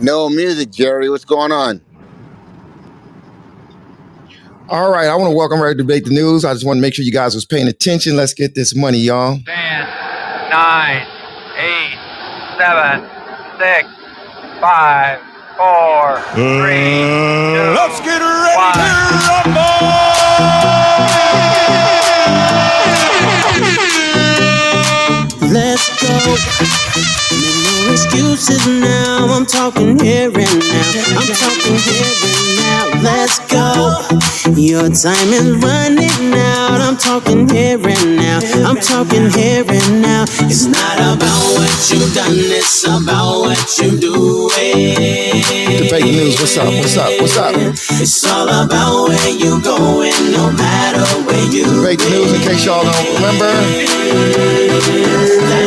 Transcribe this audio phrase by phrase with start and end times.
[0.00, 1.10] No music, Jerry.
[1.10, 1.80] What's going on?
[4.68, 6.44] All right, I want to welcome right to debate the news.
[6.44, 8.16] I just want to make sure you guys was paying attention.
[8.16, 9.38] Let's get this money, y'all.
[9.44, 9.86] Ten,
[10.50, 11.06] nine,
[11.58, 11.98] eight,
[12.56, 13.02] seven,
[13.58, 13.88] six,
[14.60, 15.18] five,
[15.56, 18.74] four, three, uh, two, Let's get ready one.
[18.74, 19.90] to rumble!
[25.80, 26.12] Let's go.
[27.32, 29.26] Make no excuses now.
[29.30, 30.90] I'm talking here and now.
[31.16, 33.00] I'm talking here and now.
[33.00, 33.96] Let's go.
[34.60, 36.80] Your time is running out.
[36.84, 38.40] I'm talking here and now.
[38.68, 40.24] I'm talking here and now.
[40.44, 44.50] It's not about what you've done, it's about what you do.
[44.50, 46.38] The news.
[46.40, 46.66] What's up?
[46.66, 47.10] What's up?
[47.20, 47.54] What's up?
[47.56, 52.32] It's all about where you going, no matter where you the news.
[52.34, 53.50] In case y'all don't remember,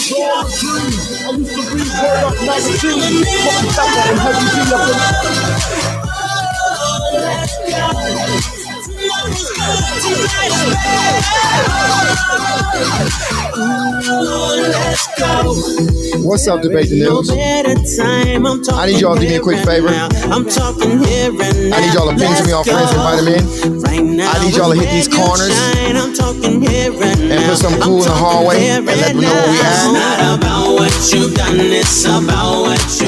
[0.00, 0.40] Let's go.
[2.46, 2.82] Let's
[8.54, 8.59] go.
[16.30, 16.62] What's up?
[16.62, 17.28] Debate the news.
[17.30, 19.88] I'm need y'all to do me a quick favor.
[19.88, 24.22] I need y'all to ping some of y'all friends, invite them in.
[24.22, 28.86] I need y'all to hit these corners and, put I'm cool in the hallway and
[28.86, 30.40] let them know where we at.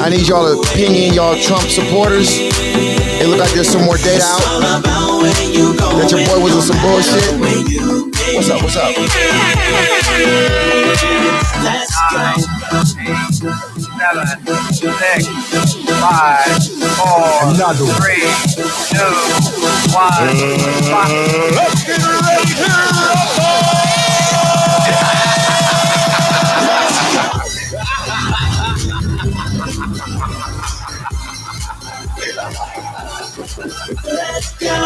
[0.01, 3.12] I need y'all to ping in y'all Trump supporters.
[3.23, 5.95] It look like there's some more data out all about where you going.
[6.03, 7.23] that your boy was in some bullshit.
[7.39, 8.35] Where you been.
[8.35, 8.59] What's up?
[8.59, 8.91] What's up?
[11.63, 12.35] Let's go.
[13.95, 14.27] seven,
[14.75, 15.31] six,
[16.03, 16.51] five,
[16.99, 17.55] four,
[17.95, 18.27] three,
[18.91, 19.07] two,
[19.95, 20.35] one.
[20.91, 21.15] Five.
[21.55, 23.82] Let's get ready to rumble!
[33.89, 34.85] Let's go.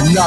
[0.00, 0.26] It's now.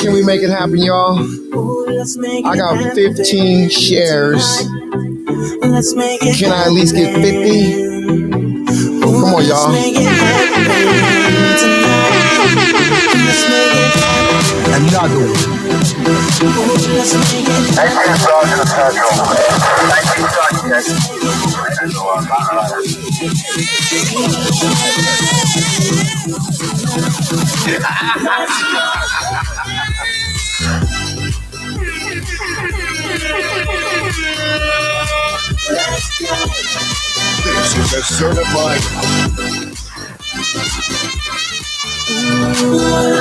[0.01, 1.19] Can we make it happen, y'all?
[1.19, 4.63] Ooh, let's make I got 15 shares.
[5.35, 5.67] Tonight.
[5.69, 7.29] Let's make it Can I at least get 50?
[7.29, 9.71] Ooh, Come on, y'all.
[9.71, 11.91] make it happen tonight.
[35.69, 36.31] Let's make.
[37.43, 38.81] This is a certified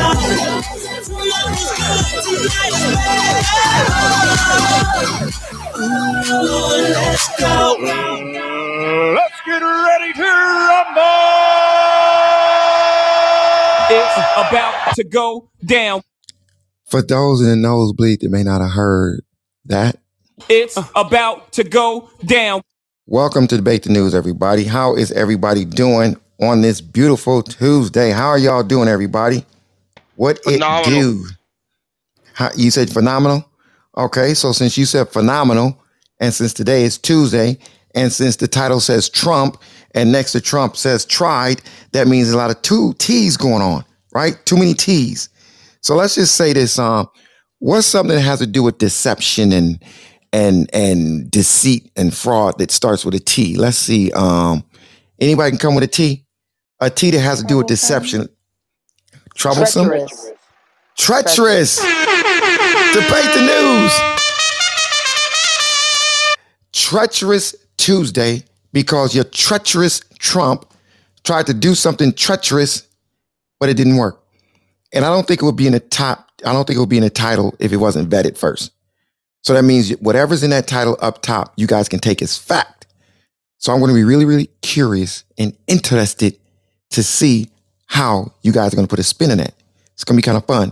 [5.79, 7.77] Ooh, let's go.
[9.15, 11.68] Let's get ready to rumble!
[13.91, 16.01] It's about to go down.
[16.85, 19.21] For those in the nosebleed that may not have heard
[19.65, 19.97] that,
[20.47, 22.61] It's about to go down.
[23.07, 24.63] welcome to Debate the News, everybody.
[24.63, 28.11] How is everybody doing on this beautiful Tuesday?
[28.11, 29.45] How are y'all doing, everybody?
[30.15, 31.25] What it do?
[32.33, 33.43] How, you said phenomenal?
[33.97, 35.81] Okay, so since you said phenomenal,
[36.19, 37.57] and since today is Tuesday,
[37.95, 39.59] and since the title says Trump,
[39.95, 43.83] and next to Trump says tried, that means a lot of two T's going on,
[44.13, 44.33] right?
[44.45, 45.29] Too many T's.
[45.81, 47.07] So let's just say this: um,
[47.59, 49.83] what's something that has to do with deception and
[50.31, 53.55] and and deceit and fraud that starts with a T?
[53.55, 54.11] Let's see.
[54.11, 54.63] Um,
[55.19, 56.25] anybody can come with a T.
[56.81, 58.27] A T that has to do with deception.
[59.35, 59.87] Troublesome.
[59.87, 60.31] Treacherous.
[60.97, 61.77] Treacherous.
[62.93, 63.93] Debate the news.
[66.73, 70.71] Treacherous Tuesday because you're treacherous Trump.
[71.23, 72.87] tried to do something treacherous,
[73.59, 74.23] but it didn't work.
[74.93, 76.29] And I don't think it would be in the top.
[76.45, 78.71] I don't think it would be in the title if it wasn't vetted first.
[79.41, 82.87] So that means whatever's in that title up top, you guys can take as fact.
[83.57, 86.37] So I'm going to be really, really curious and interested
[86.91, 87.49] to see
[87.87, 89.53] how you guys are going to put a spin in it.
[89.93, 90.71] It's going to be kind of fun.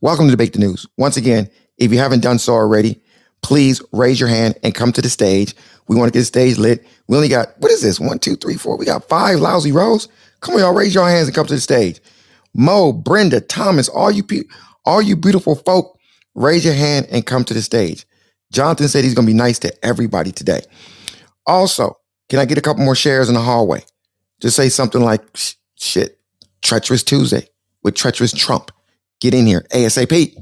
[0.00, 0.86] Welcome to Debate the News.
[0.96, 1.48] Once again,
[1.78, 3.00] if you haven't done so already,
[3.46, 5.54] please raise your hand and come to the stage.
[5.86, 6.84] We want to get the stage lit.
[7.06, 8.00] We only got, what is this?
[8.00, 8.76] One, two, three, four.
[8.76, 10.08] We got five lousy rows.
[10.40, 12.00] Come on, y'all, raise your hands and come to the stage.
[12.54, 14.52] Mo, Brenda, Thomas, all you people,
[14.84, 15.96] all you beautiful folk,
[16.34, 18.04] raise your hand and come to the stage.
[18.50, 20.62] Jonathan said he's going to be nice to everybody today.
[21.46, 21.96] Also,
[22.28, 23.84] can I get a couple more shares in the hallway?
[24.40, 25.22] Just say something like,
[25.76, 26.18] shit,
[26.62, 27.46] Treacherous Tuesday
[27.84, 28.72] with Treacherous Trump.
[29.20, 30.34] Get in here ASAP.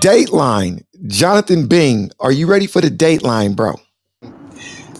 [0.00, 0.84] Dateline.
[1.06, 3.74] Jonathan Bing, are you ready for the Dateline, bro?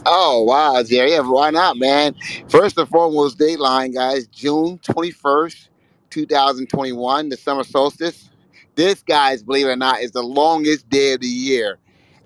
[0.06, 1.12] Oh wow, Jerry.
[1.12, 2.15] Yeah, why not, man?
[2.49, 4.27] First and foremost, Dateline, guys.
[4.27, 5.69] June twenty first,
[6.11, 8.31] two thousand twenty one, the summer solstice.
[8.75, 11.79] This, guys, believe it or not, is the longest day of the year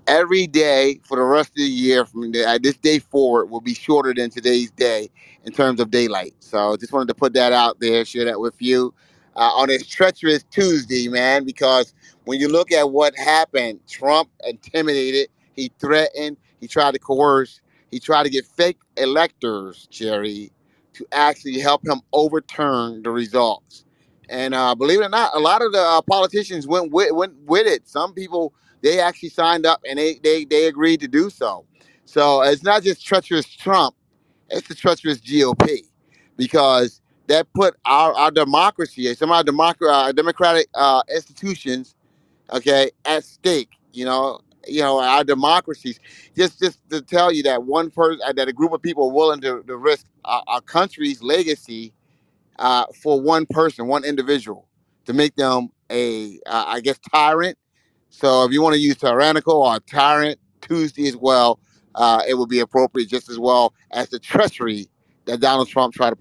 [0.06, 3.74] every day for the rest of the year from uh, this day forward will be
[3.74, 5.10] shorter than today's day
[5.44, 6.34] in terms of daylight.
[6.40, 8.92] So just wanted to put that out there, share that with you
[9.36, 15.28] uh, on this treacherous Tuesday, man, because when you look at what happened, Trump intimidated,
[15.54, 17.60] he threatened, he tried to coerce,
[17.90, 20.52] he tried to get fake electors, Jerry,
[20.94, 23.84] to actually help him overturn the results.
[24.28, 27.34] And uh, believe it or not, a lot of the uh, politicians went with, went
[27.46, 27.88] with it.
[27.88, 31.64] Some people they actually signed up and they they they agreed to do so.
[32.04, 33.94] So it's not just treacherous Trump;
[34.50, 35.82] it's the treacherous GOP
[36.36, 41.94] because that put our, our democracy, some of our democ- uh, democratic uh, institutions,
[42.52, 43.70] okay, at stake.
[43.92, 46.00] You know, you know our democracies.
[46.36, 49.14] Just just to tell you that one person, uh, that a group of people are
[49.14, 51.94] willing to, to risk our, our country's legacy
[52.58, 54.68] uh, for one person, one individual,
[55.06, 57.54] to make them a, uh, I guess, tyrant
[58.10, 61.58] so if you want to use tyrannical or tyrant Tuesday as well,
[61.94, 64.88] uh, it would be appropriate just as well as the treachery
[65.26, 66.16] that Donald Trump tried to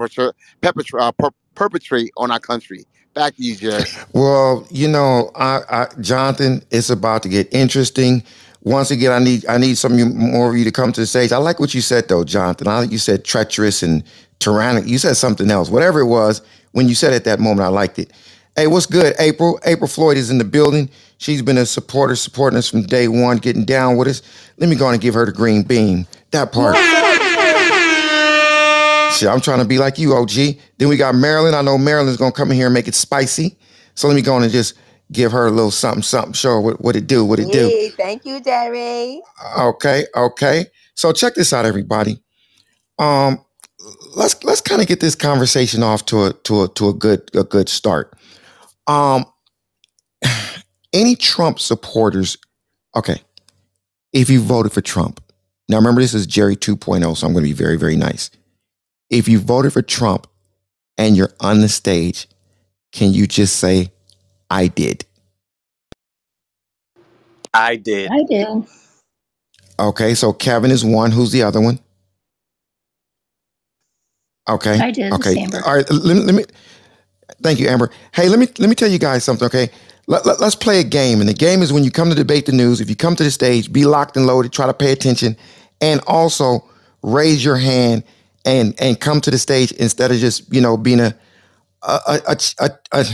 [0.98, 2.86] uh, per- perpetrate on our country.
[3.13, 3.84] Back to you, Jerry.
[4.13, 8.24] Well, you know, I, I, Jonathan, it's about to get interesting.
[8.63, 11.31] Once again, I need I need some more of you to come to the stage.
[11.31, 12.68] I like what you said though, Jonathan.
[12.68, 14.04] I like you said treacherous and
[14.40, 14.90] tyrannical.
[14.90, 15.69] You said something else.
[15.69, 16.42] Whatever it was,
[16.72, 18.13] when you said it at that moment, I liked it.
[18.56, 19.60] Hey, what's good, April?
[19.66, 20.90] April Floyd is in the building.
[21.18, 24.22] She's been a supporter, supporting us from day one, getting down with us.
[24.58, 26.06] Let me go on and give her the green bean.
[26.31, 26.75] That part.
[29.13, 30.31] Shit, I'm trying to be like you, OG.
[30.78, 31.54] Then we got Marilyn.
[31.54, 33.58] I know Marilyn's gonna come in here and make it spicy.
[33.96, 34.75] So let me go on and just
[35.12, 36.34] give her a little something, something.
[36.34, 37.68] Show her what, what it do, what it do.
[37.68, 39.22] Yay, thank you, Jerry.
[39.58, 40.65] Okay, okay.
[40.96, 42.22] So check this out, everybody.
[43.00, 43.44] Um,
[44.15, 47.30] let's let's kind of get this conversation off to a to a to a good
[47.36, 48.13] a good start.
[48.88, 49.25] Um,
[50.94, 52.38] any Trump supporters,
[52.96, 53.22] okay,
[54.13, 55.22] if you voted for Trump,
[55.70, 58.30] now remember this is Jerry 2.0, so I'm going to be very, very nice.
[59.12, 60.27] If you voted for Trump
[60.98, 62.27] and you're on the stage,
[62.94, 63.91] can you just say,
[64.50, 65.06] I did?
[67.53, 68.10] I did.
[68.12, 68.48] I did.
[69.80, 71.12] Okay, so Kevin is one.
[71.12, 71.80] Who's the other one?
[74.50, 74.80] Okay.
[74.80, 75.13] I did.
[75.13, 75.46] Okay.
[75.65, 75.89] All right.
[75.91, 76.46] Let, let me.
[77.41, 77.91] Thank you, Amber.
[78.13, 79.46] Hey, let me let me tell you guys something.
[79.46, 79.70] Okay,
[80.08, 81.20] let, let, us play a game.
[81.20, 83.24] And the game is when you come to debate the news, if you come to
[83.24, 85.38] the stage, be locked and loaded, try to pay attention,
[85.82, 86.63] and also
[87.01, 88.03] raise your hand
[88.45, 91.15] and and come to the stage instead of just, you know, being a
[91.83, 93.05] a a, a, a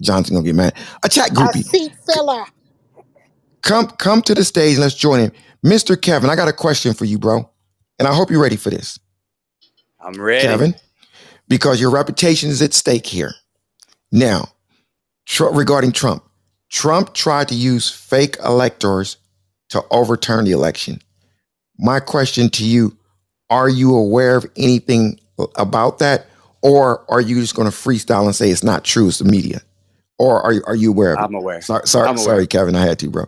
[0.00, 0.74] Johnson gonna get mad.
[1.04, 1.60] A chat groupie.
[1.60, 2.44] A seat filler.
[3.62, 4.78] Come come to the stage.
[4.78, 5.32] Let's join him.
[5.64, 6.00] Mr.
[6.00, 7.48] Kevin, I got a question for you, bro.
[7.98, 8.98] And I hope you're ready for this.
[10.00, 10.42] I'm ready.
[10.46, 10.74] Kevin,
[11.48, 13.32] because your reputation is at stake here.
[14.10, 14.48] Now,
[15.26, 16.24] tr- regarding Trump,
[16.68, 19.18] Trump tried to use fake electors
[19.68, 21.00] to overturn the election.
[21.78, 22.96] My question to you
[23.52, 25.20] are you aware of anything
[25.56, 26.26] about that?
[26.62, 29.08] Or are you just going to freestyle and say it's not true?
[29.08, 29.60] It's the media.
[30.18, 31.38] Or are you, are you aware of I'm it?
[31.38, 31.60] aware.
[31.60, 32.24] Sorry, sorry, I'm aware.
[32.24, 32.74] sorry, Kevin.
[32.74, 33.26] I had to, bro.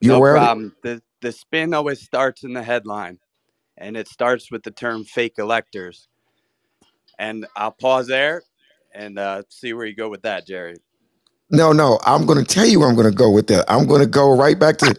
[0.00, 0.74] You no aware problem.
[0.82, 3.20] The, the spin always starts in the headline,
[3.78, 6.08] and it starts with the term fake electors.
[7.18, 8.42] And I'll pause there
[8.94, 10.76] and uh, see where you go with that, Jerry.
[11.50, 13.64] No, no, I'm going to tell you where I'm going to go with that.
[13.70, 14.96] I'm going to go right back to.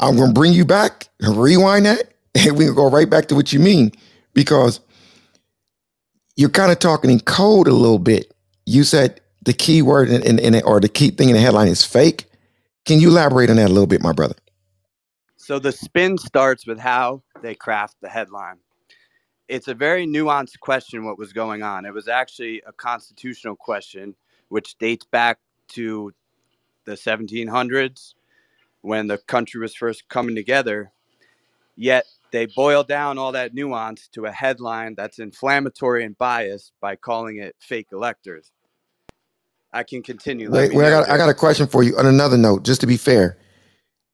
[0.00, 2.14] I'm going to bring you back, and rewind that,
[2.46, 3.92] and we can go right back to what you mean
[4.34, 4.80] because
[6.36, 8.32] you're kind of talking in code a little bit.
[8.66, 11.40] You said the key word in, in, in it, or the key thing in the
[11.40, 12.26] headline is fake.
[12.84, 14.34] Can you elaborate on that a little bit, my brother?
[15.36, 18.58] So the spin starts with how they craft the headline.
[19.48, 21.86] it's a very nuanced question what was going on.
[21.86, 24.14] It was actually a constitutional question,
[24.48, 26.12] which dates back to
[26.84, 28.14] the 1700s
[28.82, 30.92] when the country was first coming together.
[31.76, 36.96] Yet they boil down all that nuance to a headline that's inflammatory and biased by
[36.96, 38.50] calling it fake electors.
[39.72, 40.50] I can continue.
[40.50, 41.96] Wait, wait I got I got a question for you.
[41.98, 43.36] On another note, just to be fair,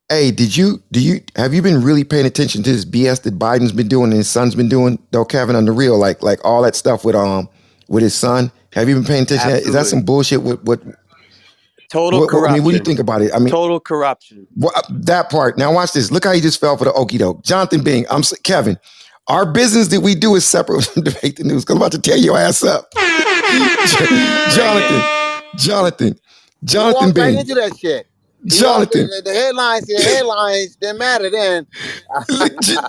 [0.09, 3.39] hey, did you do you have you been really paying attention to this BS that
[3.39, 4.99] Biden's been doing and his son's been doing?
[5.11, 7.49] Though Kevin on the real, like like all that stuff with um
[7.87, 8.51] with his son.
[8.73, 9.51] Have you been paying attention?
[9.51, 10.43] Is that some bullshit?
[10.43, 10.81] With what?
[11.95, 12.51] Total what, corruption.
[12.51, 13.31] I mean, what do you think about it?
[13.33, 14.45] I mean, total corruption.
[14.57, 15.57] Well, uh, that part.
[15.57, 16.11] Now watch this.
[16.11, 17.41] Look how he just fell for the okey doke.
[17.45, 18.05] Jonathan Bing.
[18.09, 18.77] I'm Kevin.
[19.29, 21.63] Our business that we do is separate from debate the news.
[21.63, 22.91] Cause I'm about to tear your ass up,
[24.53, 25.01] Jonathan.
[25.55, 26.19] Jonathan.
[26.65, 27.37] Jonathan Walk right Bing.
[27.39, 28.07] into that shit.
[28.43, 29.01] You Jonathan.
[29.03, 31.65] know, the, the headlines, the headlines didn't matter then.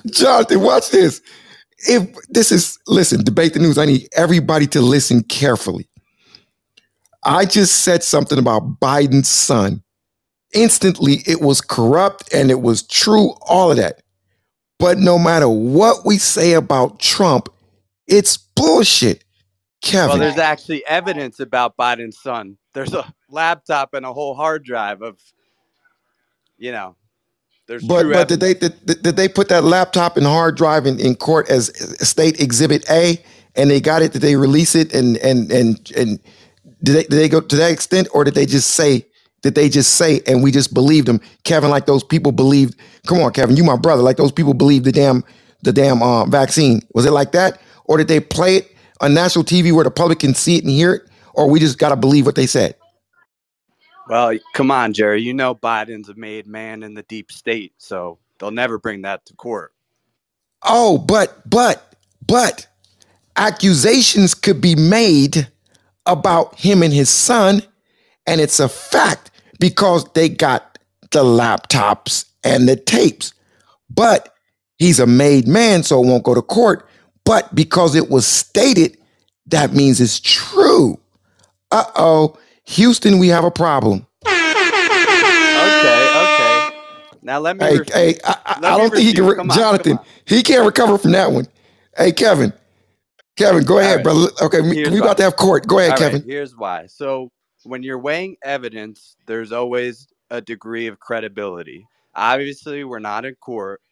[0.11, 1.23] Jonathan, watch this.
[1.89, 3.79] If this is listen, debate the news.
[3.79, 5.89] I need everybody to listen carefully.
[7.26, 9.83] I just said something about Biden's son.
[10.54, 14.00] Instantly, it was corrupt and it was true, all of that.
[14.78, 17.49] But no matter what we say about Trump,
[18.06, 19.25] it's bullshit.
[19.83, 20.09] Kevin.
[20.11, 22.56] Well, there's actually evidence about Biden's son.
[22.73, 25.18] There's a laptop and a whole hard drive of,
[26.56, 26.97] you know,
[27.66, 31.00] there's but but did they did, did they put that laptop and hard drive in,
[31.00, 31.73] in court as
[32.06, 33.21] state exhibit A
[33.56, 36.21] and they got it did they release it and and and and
[36.87, 39.07] did they did they go to that extent or did they just say
[39.43, 42.76] did they just say and we just believed them Kevin like those people believed
[43.09, 45.25] come on Kevin you my brother like those people believed the damn
[45.64, 49.45] the damn uh, vaccine was it like that or did they play it on national
[49.45, 51.02] TV where the public can see it and hear it
[51.35, 52.75] or we just got to believe what they said
[54.09, 55.23] Well, come on, Jerry.
[55.23, 59.26] You know Biden's a made man in the deep state, so they'll never bring that
[59.26, 59.73] to court.
[60.62, 61.95] Oh, but, but,
[62.26, 62.69] but
[63.37, 65.49] accusations could be made
[66.07, 67.63] about him and his son,
[68.27, 70.79] and it's a fact because they got
[71.11, 73.33] the laptops and the tapes.
[73.91, 74.35] But
[74.79, 76.89] he's a made man, so it won't go to court.
[77.25, 78.99] But because it was stated,
[79.47, 80.99] that means it's true.
[81.71, 82.39] Uh oh.
[82.65, 84.07] Houston, we have a problem.
[84.27, 86.71] Okay, okay.
[87.23, 87.65] Now let me.
[87.65, 89.27] Hey, refute- hey, I, I, I don't think he can.
[89.27, 90.05] Re- on, Jonathan, on.
[90.25, 91.47] he can't recover from that one.
[91.97, 92.53] Hey, Kevin,
[93.37, 94.05] Kevin, go ahead, right.
[94.05, 94.28] brother.
[94.43, 95.07] Okay, we, Here's we why.
[95.07, 95.66] about to have court.
[95.66, 96.28] Go ahead, All right, Kevin.
[96.28, 96.87] here's why.
[96.87, 97.31] So
[97.64, 101.87] when you're weighing evidence, there's always a degree of credibility.
[102.14, 103.83] Obviously, we're not in court,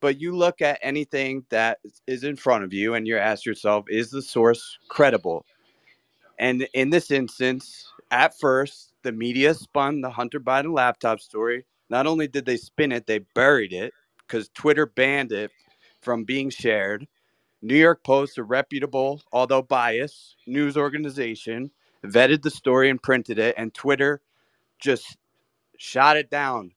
[0.00, 3.84] but you look at anything that is in front of you and you ask yourself,
[3.88, 5.44] is the source credible?
[6.38, 11.64] And in this instance, at first, the media spun the Hunter Biden laptop story.
[11.90, 13.92] Not only did they spin it, they buried it
[14.26, 15.50] because Twitter banned it
[16.02, 17.06] from being shared.
[17.62, 21.70] New York Post, a reputable, although biased, news organization,
[22.04, 24.20] vetted the story and printed it, and Twitter
[24.78, 25.16] just
[25.76, 26.72] shot it down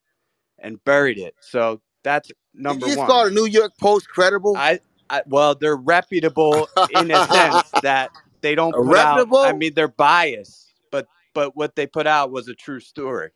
[0.59, 1.35] and buried it.
[1.39, 2.89] So that's number one.
[2.89, 3.07] you just one.
[3.07, 4.55] call the New York Post credible?
[4.57, 8.09] I, I well, they're reputable in a sense that
[8.41, 9.27] they don't put out.
[9.33, 13.29] I mean, they're biased, but but what they put out was a true story.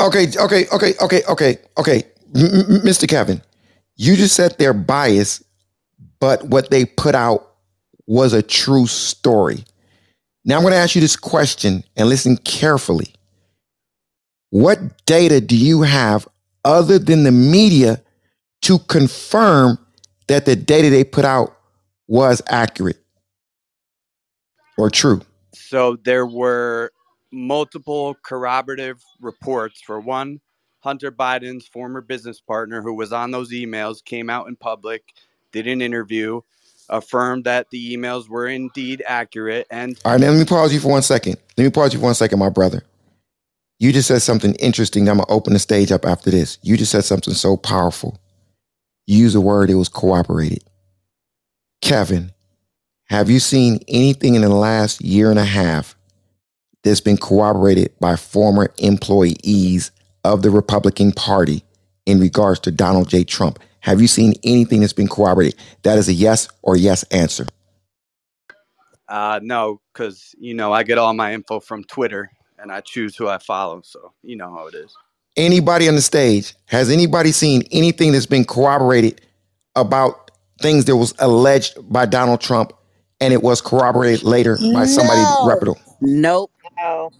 [0.00, 2.04] Okay, okay, okay, okay, okay, okay.
[2.34, 3.08] M- Mr.
[3.08, 3.42] Kevin,
[3.96, 5.42] you just said they're biased,
[6.20, 7.54] but what they put out
[8.06, 9.64] was a true story.
[10.44, 13.14] Now I'm going to ask you this question and listen carefully.
[14.50, 16.26] What data do you have
[16.64, 18.02] other than the media
[18.62, 19.78] to confirm
[20.28, 21.56] that the data they put out
[22.08, 22.98] was accurate
[24.76, 25.22] or true?
[25.54, 26.92] So there were
[27.32, 29.80] multiple corroborative reports.
[29.80, 30.40] For one,
[30.80, 35.04] Hunter Biden's former business partner, who was on those emails, came out in public,
[35.52, 36.40] did an interview,
[36.88, 40.80] affirmed that the emails were indeed accurate, and All right, now let me pause you
[40.80, 41.36] for one second.
[41.56, 42.82] Let me pause you for one second, my brother.
[43.78, 45.08] You just said something interesting.
[45.08, 46.58] I'm gonna open the stage up after this.
[46.62, 48.20] You just said something so powerful.
[49.06, 50.62] You used a word, it was cooperated.
[51.80, 52.32] Kevin,
[53.06, 55.96] have you seen anything in the last year and a half
[56.84, 59.90] that's been corroborated by former employees
[60.24, 61.64] of the Republican Party
[62.06, 63.24] in regards to Donald J.
[63.24, 63.58] Trump?
[63.80, 65.56] Have you seen anything that's been corroborated?
[65.84, 67.46] That is a yes or yes answer.
[69.08, 73.16] uh, no, because you know I get all my info from Twitter, and I choose
[73.16, 73.82] who I follow.
[73.84, 74.98] So you know how it is.
[75.36, 79.22] anybody on the stage has anybody seen anything that's been corroborated
[79.76, 80.32] about
[80.62, 82.72] things that was alleged by Donald Trump
[83.20, 85.40] and it was corroborated later by somebody No.
[85.40, 85.80] reputable?
[86.00, 86.52] Nope.
[86.78, 87.10] No.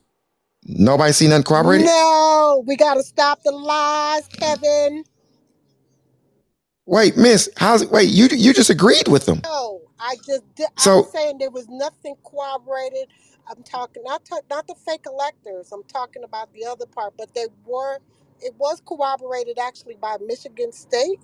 [0.64, 1.86] Nobody seen nothing corroborated?
[1.86, 5.04] No, we gotta stop the lies, Kevin.
[6.90, 7.92] Wait, Miss, how's it?
[7.92, 9.42] Wait, you you just agreed with them.
[9.44, 10.44] No, I just.
[10.78, 13.08] So- I'm saying there was nothing corroborated.
[13.48, 15.72] I'm talking not not the fake electors.
[15.72, 18.00] I'm talking about the other part, but they were.
[18.42, 21.20] It was corroborated actually by Michigan State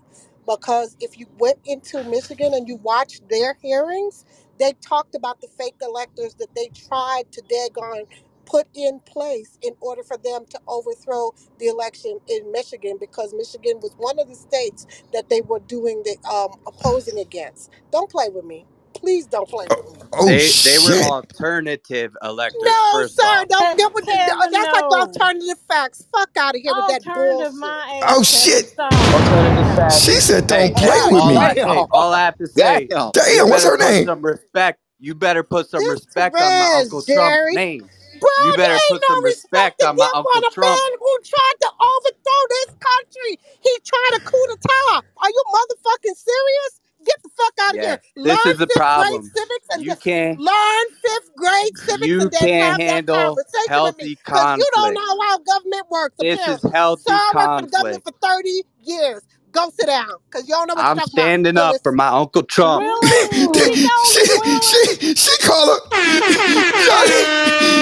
[0.46, 4.24] because if you went into Michigan and you watched their hearings,
[4.58, 8.06] they talked about the fake electors that they tried to daggone
[8.46, 13.80] put in place in order for them to overthrow the election in Michigan because Michigan
[13.82, 17.70] was one of the states that they were doing the um, opposing against.
[17.92, 18.66] Don't play with me.
[18.94, 20.02] Please don't play with me.
[20.12, 20.64] Oh they shit!
[20.64, 22.82] they were alternative electors.
[22.82, 23.24] No, first sir.
[23.24, 23.48] off.
[23.48, 24.92] Don't get with the, Kevin, that's like no.
[24.92, 26.06] alternative facts.
[26.12, 27.54] Fuck out of here with that Alternative bullshit.
[27.54, 28.26] my Oh, ass.
[28.30, 28.62] Kevin.
[28.62, 28.66] shit.
[28.66, 28.96] Stop.
[29.12, 30.10] Alternative facts.
[30.10, 31.10] she said, Hey, "Don't play Damn.
[31.10, 31.64] with all me." I, Damn.
[31.64, 33.12] hey, all I have to say, Damn.
[33.24, 34.04] you Damn, what's better her put name?
[34.04, 34.80] some respect.
[35.00, 37.52] You better put some This respect on my Perez, Uncle Trump's Jerry.
[37.52, 37.90] name.
[38.20, 40.76] Bro, You there better ain't put no some respect respect on my Uncle a Trump.
[40.76, 43.32] man who tried to overthrow this country.
[43.62, 45.04] He tried to coup d'etat.
[45.22, 46.72] Are you motherfucking serious?
[47.06, 48.00] Get the fuck out of Yeah, here.
[48.24, 49.32] this Learn is the fifth grade problem.
[49.36, 54.70] civics and You can't learn fifth grade civics you and can't handle healthy Because you
[54.74, 58.12] don't know how government works, This is healthy Sir, I worked for the government for
[58.22, 59.22] 30 years.
[59.56, 60.10] Go sit down.
[60.26, 61.22] Because you don't know what I'm you're talking about.
[61.22, 61.96] standing up for listen.
[61.96, 62.82] my Uncle Trump.
[62.84, 65.98] Willie, we know she, you, she she called her.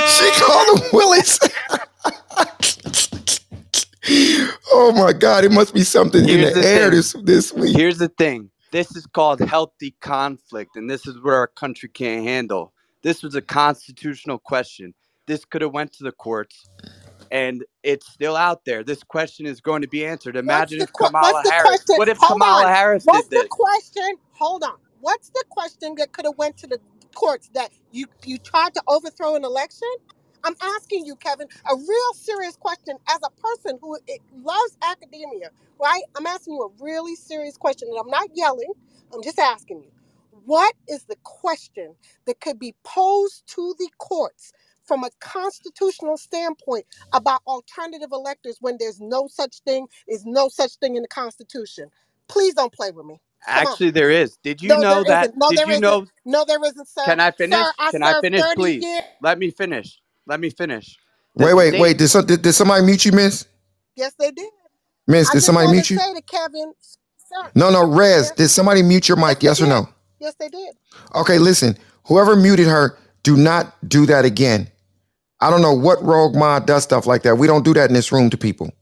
[0.07, 1.41] she called him Willis.
[4.73, 5.43] oh my God!
[5.45, 6.97] It must be something in Here's the, the air thing.
[6.97, 7.77] this this week.
[7.77, 8.51] Here's the thing.
[8.71, 12.73] This is called healthy conflict, and this is what our country can't handle.
[13.03, 14.95] This was a constitutional question.
[15.27, 16.69] This could have went to the courts,
[17.33, 18.85] and it's still out there.
[18.85, 20.37] This question is going to be answered.
[20.37, 21.59] Imagine if Kamala what's the Harris.
[21.59, 21.97] question?
[21.97, 22.71] What if Hold Kamala on.
[22.71, 24.17] Harris What's did the question?
[24.33, 24.77] Hold on.
[25.01, 26.81] What's the question that could have went to the
[27.15, 29.89] courts that you you tried to overthrow an election?
[30.45, 35.51] I'm asking you, Kevin, a real serious question as a person who i- loves academia,
[35.81, 36.03] right?
[36.17, 38.73] I'm asking you a really serious question, and I'm not yelling.
[39.15, 39.93] I'm just asking you.
[40.47, 44.53] What is the question that could be posed to the courts
[44.87, 50.77] from a constitutional standpoint about alternative electors when there's no such thing, is no such
[50.77, 51.91] thing in the Constitution?
[52.29, 53.21] Please don't play with me.
[53.53, 53.77] Come on.
[53.77, 54.39] Actually, there is.
[54.43, 55.31] Did you No, there know that?
[55.31, 55.37] isn't.
[55.37, 55.81] No, Did there you isn't.
[55.81, 56.07] know?
[56.27, 57.03] No, there isn't, sir.
[57.05, 57.59] Can I finish?
[57.59, 58.87] Sir, I Can I served finish, 30 please?
[58.87, 59.05] years.
[59.21, 60.01] Let me finish.
[60.27, 60.99] Let me finish.
[61.39, 61.81] The Wait, wait, state.
[61.81, 61.99] wait.
[61.99, 63.47] Did, some, did, did somebody mute you, Miss?
[63.97, 64.51] Yes, they did.
[65.07, 66.01] Miss, I did just somebody want mute to you?
[66.01, 66.75] say to Kevin,
[67.19, 67.53] sir.
[67.55, 68.31] No, no, Rez.
[68.31, 69.43] Yes, Did somebody mute your yes, mic?
[69.43, 69.69] they Yes or did.
[69.69, 69.89] no?
[70.21, 70.75] Yes, they did.
[71.15, 71.79] Okay, listen.
[72.07, 74.71] Whoever muted her, do not do that again.
[75.45, 77.37] I don't know what rogue mod does stuff like that.
[77.37, 78.73] We don't do that in this room to people.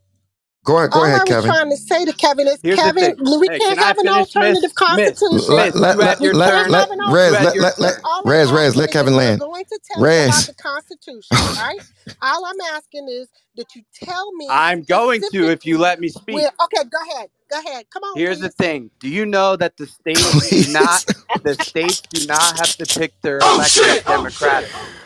[0.65, 1.51] Go ahead, go All ahead, I was Kevin.
[1.51, 4.75] trying to say to Kevin is, Here's Kevin, we Hey, can't can have an alternative
[4.89, 5.41] Miss, constitution.
[5.49, 7.81] Let, Miss, let, you had let, let, can't let, have an You Rez, let, let,
[7.81, 9.41] let, I'm Rez, Rez, let Kevin land.
[9.41, 11.81] going to tell me about the Constitution, right?
[12.23, 16.09] All I'm asking is that you tell me I'm going to if you let me
[16.09, 16.35] speak.
[16.35, 16.51] where.
[16.65, 17.31] Okay, go ahead.
[17.51, 17.87] Go ahead.
[17.91, 18.91] Come on, Here's the thing.
[19.01, 21.05] Do you know that the states do not
[21.43, 24.81] the states do not have to pick their oh, electors democratically.
[24.81, 25.02] The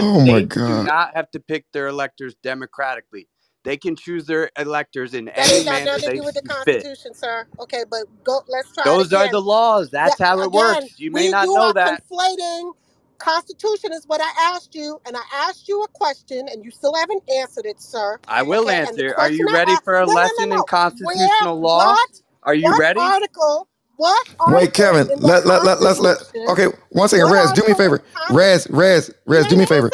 [0.00, 0.84] Oh my states do God.
[0.84, 3.28] not have to pick their electors democratically.
[3.64, 6.34] They can choose their electors in That any ain't got manner nothing to do with
[6.36, 6.88] the see fit.
[6.88, 7.46] Constitution, sir.
[7.60, 8.40] Okay, but go.
[8.48, 9.90] Let's try it Those are the laws.
[9.90, 10.94] That's That how it again, works.
[10.98, 12.02] You may we not you know are that.
[12.02, 12.72] conflating.
[13.18, 16.94] Constitution is what I asked you, and I asked you a question, and you still
[16.94, 18.18] haven't answered it, sir.
[18.28, 19.14] I will Okay, and the answer.
[19.16, 20.68] Are question you I ready asked, for a no, no, lesson no, in no.
[21.00, 21.96] Where, constitutional law?
[21.96, 23.14] what, Are you what ready?
[23.14, 27.28] article, what Wait, Kevin, let, let, let, let's let, Constitution, okay, one second.
[27.28, 28.02] what Rez, do me a favor.
[28.14, 29.92] the Constitution, Rez, Rez, Rez, do me a favor.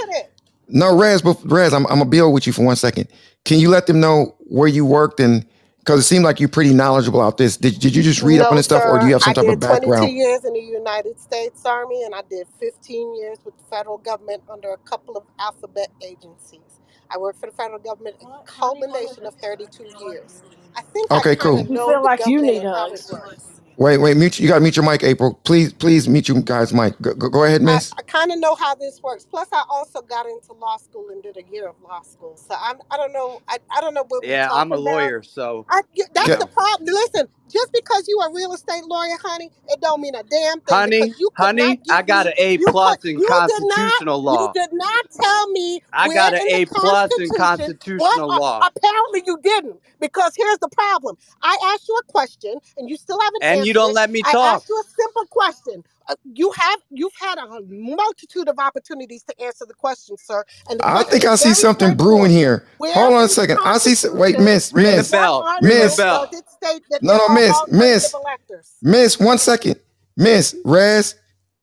[0.69, 3.09] No, Rez, but Rez, I'm, I'm gonna build with you for one second.
[3.45, 5.47] Can you let them know where you worked and
[5.81, 7.57] because it seemed like you're pretty knowledgeable about this.
[7.57, 9.09] Did, did you just read up on No, this stuff or do sir.
[9.09, 10.13] you have some I type of did 22 background?
[10.13, 14.43] years in the United States Army, and I did 15 years with the federal government
[14.51, 16.81] under a couple of alphabet agencies.
[17.11, 20.43] I worked for the federal government, a culmination of 32 years.
[20.77, 21.69] I think I Okay, kind of cool.
[21.69, 23.09] You know feel the like you government need and how it hugs.
[23.09, 23.52] works.
[23.83, 25.35] Wait, wait, mute you gotta mute your mic, April.
[25.45, 27.01] Please, please mute you guys' mic.
[27.03, 27.95] Go, go, go ahead, I, miss.
[27.99, 29.27] I kind of know how this works.
[29.27, 32.37] Plus, I also got into law school and did a year of law school.
[32.37, 33.43] So I'm, I don't know.
[33.49, 35.15] I, I don't know what we're Yeah, I'm a talking about.
[35.17, 36.87] lawyer, so I, yeah, that's Ke- the problem.
[36.95, 40.61] Listen, just because you are a real estate lawyer, honey, it don't mean a damn
[40.63, 42.99] thing Honey, because you could honey, not I give got me an A you could
[42.99, 44.55] plus in you did not constitutional you law.
[44.55, 48.23] did not tell me I where got an in the A plus in Constitution what
[48.23, 48.69] constitutional are, law.
[48.69, 51.17] apparently you didn't because here's the problem.
[51.43, 54.33] I asked you a question and you still haven't And you don't let me I
[54.33, 54.55] talk.
[54.55, 55.85] asked you a simple question.
[56.09, 60.45] Uh, you have you've had a multitude of opportunities to answer the question, sir.
[60.69, 62.33] And the I question think is I see very something brewing straightforward.
[62.33, 62.67] here.
[62.79, 63.59] Where Hold on a in the second.
[63.65, 63.93] I see.
[63.93, 65.49] s- Wait, Constitution miss, Ring the miss, what bell.
[65.61, 65.97] Ring the article miss.
[65.97, 66.29] bell.
[66.31, 68.73] does state that No, there no, are miss, alternative miss, electors?
[68.83, 69.21] miss.
[69.21, 69.77] One second,
[70.17, 70.57] miss.
[70.65, 71.17] Rez,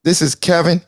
[0.04, 0.82] this is Kevin.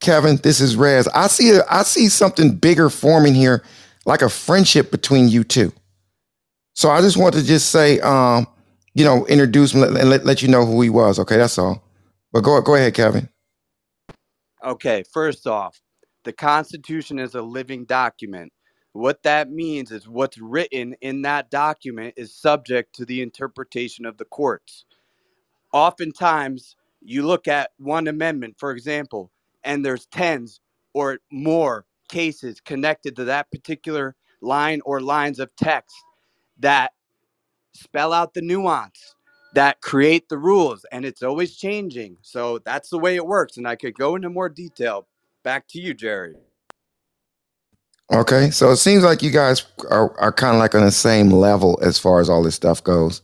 [0.00, 1.08] Kevin, this is Rez.
[1.08, 1.50] I see.
[1.56, 3.64] A, I see something bigger forming here,
[4.06, 5.72] like a friendship between you two.
[6.74, 8.46] So I just want to just say, um,
[8.96, 11.20] you know, introduce him and let, let you know who he was.
[11.20, 11.84] Okay, that's all.
[12.32, 13.28] But go go ahead, Kevin.
[14.64, 15.80] Okay, first off,
[16.24, 18.52] the Constitution is a living document.
[18.94, 24.18] What that means is what's written in that document is subject to the interpretation of
[24.18, 24.86] the courts.
[25.72, 29.30] Oftentimes, you look at one amendment, for example,
[29.64, 30.60] and there's tens
[30.94, 35.96] or more cases connected to that particular line or lines of text
[36.58, 36.92] that
[37.76, 39.16] spell out the nuance
[39.54, 43.68] that create the rules and it's always changing so that's the way it works and
[43.68, 45.06] i could go into more detail
[45.44, 46.34] back to you jerry
[48.12, 51.30] Okay, so it seems like you guys are, are kind of like on the same
[51.30, 53.22] level as far as all this stuff goes.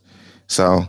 [0.48, 0.86] So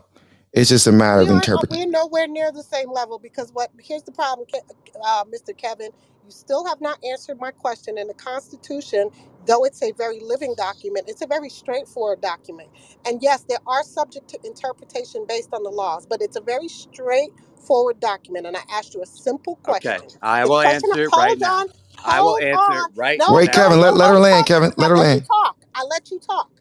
[0.54, 1.80] it's just a matter We of are interpreting.
[1.80, 4.66] we're nowhere near the same level because what here's the problem, Ke-
[5.06, 5.56] uh, Mr.
[5.58, 5.92] Kevin.
[6.26, 7.98] You still have not answered my question.
[7.98, 9.10] In the Constitution,
[9.48, 12.70] though it's a very living document, it's a very straightforward document.
[13.06, 16.70] And yes, there are subject to interpretation based on the laws, but it's a very
[16.70, 18.48] straightforward document.
[18.48, 20.10] And I asked you a simple okay question.
[20.22, 21.68] i The will question, answer it right hold now on,
[22.06, 22.92] i will hold answer it on.
[22.96, 24.48] right No, Wait, now Kevin, let, let her nobody land, talking.
[24.48, 24.74] Kevin.
[24.80, 25.28] I Let her let you land.
[25.28, 25.58] talk.
[25.76, 26.52] I let you talk.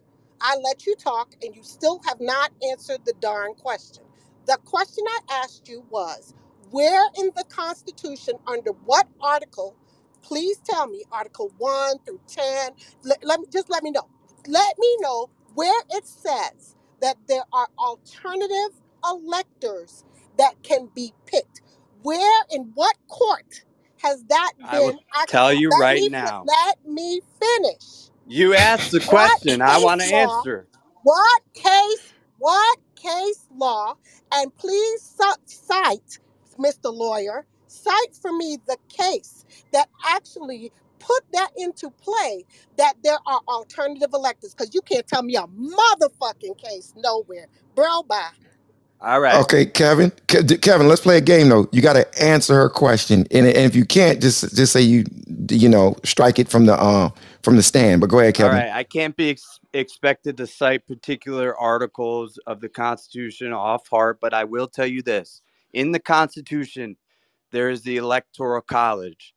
[0.41, 4.03] I let you talk, and you still have not answered the darn question.
[4.47, 6.33] The question I asked you was
[6.73, 9.77] where in the Constitution, under what article,
[10.23, 12.71] please tell me, Article 1 through 10,
[13.05, 14.09] let, let me just let me know.
[14.47, 20.05] Let me know where it says that there are alternative electors
[20.39, 21.61] that can be picked.
[22.03, 23.65] Where in what court
[24.03, 25.27] has that been i will been actually?
[25.27, 28.11] tell you Let right me fi- now let me finish.
[28.27, 30.67] you asked the What question i want to law answer
[31.03, 33.95] what case, what case law,
[34.33, 36.19] and please ci- cite,
[36.57, 36.93] Mr.
[36.93, 42.45] Lawyer, cite for me the case that actually put that into play
[42.77, 47.47] that there are alternative electors because you can't tell me a motherfucking case nowhere.
[47.75, 48.29] Bro, bye.
[49.01, 50.11] all right Okay, Kevin.
[50.27, 51.67] Ke- Kevin, let's play a game though.
[51.71, 55.05] You got to answer her question, and, and if you can't, just just say you
[55.51, 57.13] you know strike it from the um
[57.43, 58.01] from the stand.
[58.01, 58.65] But go ahead, All Kevin.
[58.65, 64.19] right, I can't be ex- expected to cite particular articles of the Constitution off heart,
[64.21, 65.41] but I will tell you this.
[65.73, 66.95] In the Constitution,
[67.51, 69.33] there is the Electoral College.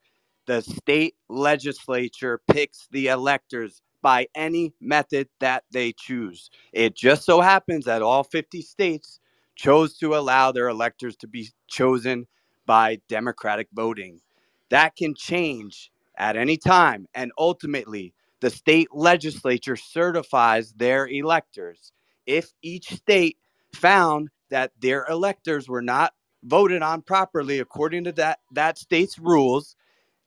[0.47, 6.51] The state legislature picks the electors by any method that they choose.
[6.73, 9.19] It just so happens that all 50 states
[9.57, 12.27] chose to allow their electors to be chosen
[12.67, 14.21] by democratic voting.
[14.69, 21.93] That can change at any time, and ultimately, the state legislature certifies their electors.
[22.27, 23.39] If each state
[23.73, 26.13] found that their electors were not
[26.47, 29.77] voted on properly according to that, that state's rules,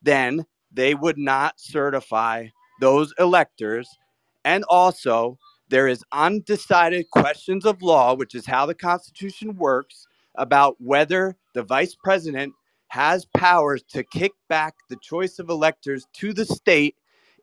[0.01, 2.47] then they would not certify
[2.79, 3.89] those electors.
[4.45, 5.37] And also,
[5.69, 11.63] there is undecided questions of law, which is how the Constitution works, about whether the
[11.63, 12.53] vice president
[12.87, 16.95] has powers to kick back the choice of electors to the state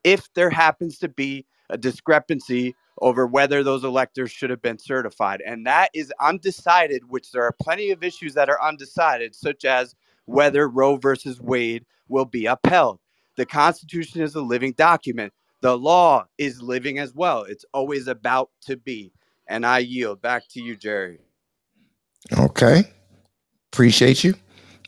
[0.03, 5.43] if there happens to be a discrepancy over whether those electors should have been certified.
[5.47, 9.95] And that is undecided, which there are plenty of issues that are undecided, such as
[10.27, 13.01] whether Roe versus Wade will be upheld.
[13.37, 15.33] The Constitution is a living document.
[15.63, 17.43] The law is living as well.
[17.45, 19.13] It's always about to be.
[19.49, 21.21] And I yield back to you, Jerry.
[22.39, 22.85] Okay,
[23.73, 24.35] appreciate you.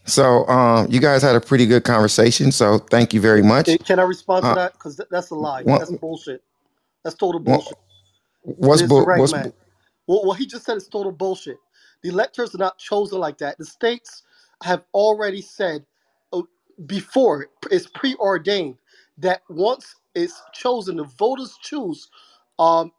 [0.07, 2.53] So um, you guys had a pretty good conversation.
[2.53, 3.69] So thank you very much.
[3.85, 4.73] Can I respond to Uh, that?
[4.75, 5.65] Because that's a lie.
[5.65, 6.43] what, That's bullshit.
[7.05, 7.79] That's total what bullshit.
[8.57, 9.35] What's It's bu- direct, what's man.
[9.35, 9.55] bu-
[10.07, 11.59] What, what he just said is total bullshit.
[12.03, 13.59] The electors are not chosen like that.
[13.59, 14.25] The states
[14.65, 15.87] have already said
[16.33, 16.43] uh,
[16.87, 18.77] before it's preordained
[19.19, 22.09] that once it's chosen, the voters choose.
[22.59, 22.93] Um,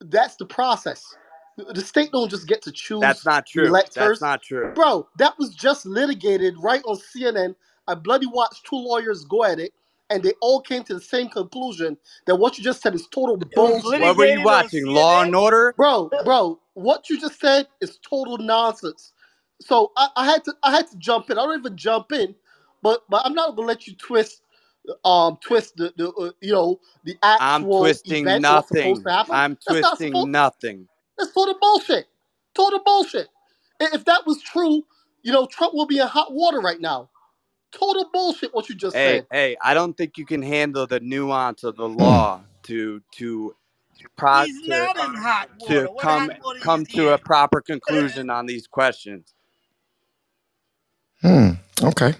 [0.00, 1.16] that's the process.
[1.56, 3.76] The state don't just get to choose That's choose not the true.
[3.96, 4.22] That's electors.
[4.22, 4.74] not true.
[4.74, 7.56] Bro, that was just litigated right on CNN.
[7.88, 9.72] I bloody watched two lawyers go at it,
[10.10, 13.36] and they all came to the same conclusion that what you just said is total
[13.36, 14.00] bullshit.
[14.00, 14.86] What were you watching?
[14.86, 15.74] Law and Order?
[15.76, 19.12] Bro, bro, what you just said is total nonsense.
[19.60, 21.38] So I, I had to I had to jump in.
[21.38, 22.34] I don't even jump in,
[22.82, 24.42] but but I'm not gonna let you twist
[25.04, 27.40] um twist the, the uh, you know the actual.
[27.40, 28.96] I'm twisting events to nothing.
[29.30, 30.88] I'm That's not twisting supposed nothing.
[31.18, 32.06] that's total bullshit.
[32.54, 33.28] Total bullshit.
[33.80, 34.84] If that was true,
[35.22, 37.10] you know, Trump will be in hot water right now.
[37.76, 39.26] Total bullshit what you just Hey, said.
[39.32, 43.54] hey, I don't think you can handle the nuance of the law to to
[44.16, 45.90] pro He's to not in hot to water.
[45.90, 49.34] What come hot water come is he to a proper conclusion on these questions.
[51.22, 51.50] Hmm.
[51.82, 52.14] Okay.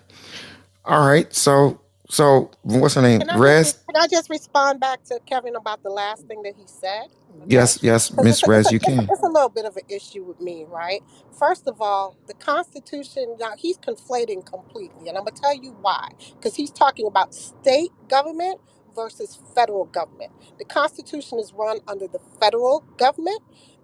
[0.85, 1.33] All right.
[1.35, 3.21] So so what's her name?
[3.21, 6.55] Can I just can I just respond back to Kevin about the last thing that
[6.57, 7.09] he said?
[7.45, 7.47] Okay.
[7.49, 9.09] Yes, yes, Because it's Miss a, it's, Rez, a, you it's, a, can.
[9.11, 11.03] it's a little bit of an issue with me, right?
[11.38, 15.77] First of all, the Constitution, now he's conflating completely, and I'm going to tell you
[15.83, 16.11] why.
[16.37, 18.61] Because he's talking about state government
[18.97, 20.33] versus federal government.
[20.59, 23.40] The Constitution is run under the federal government,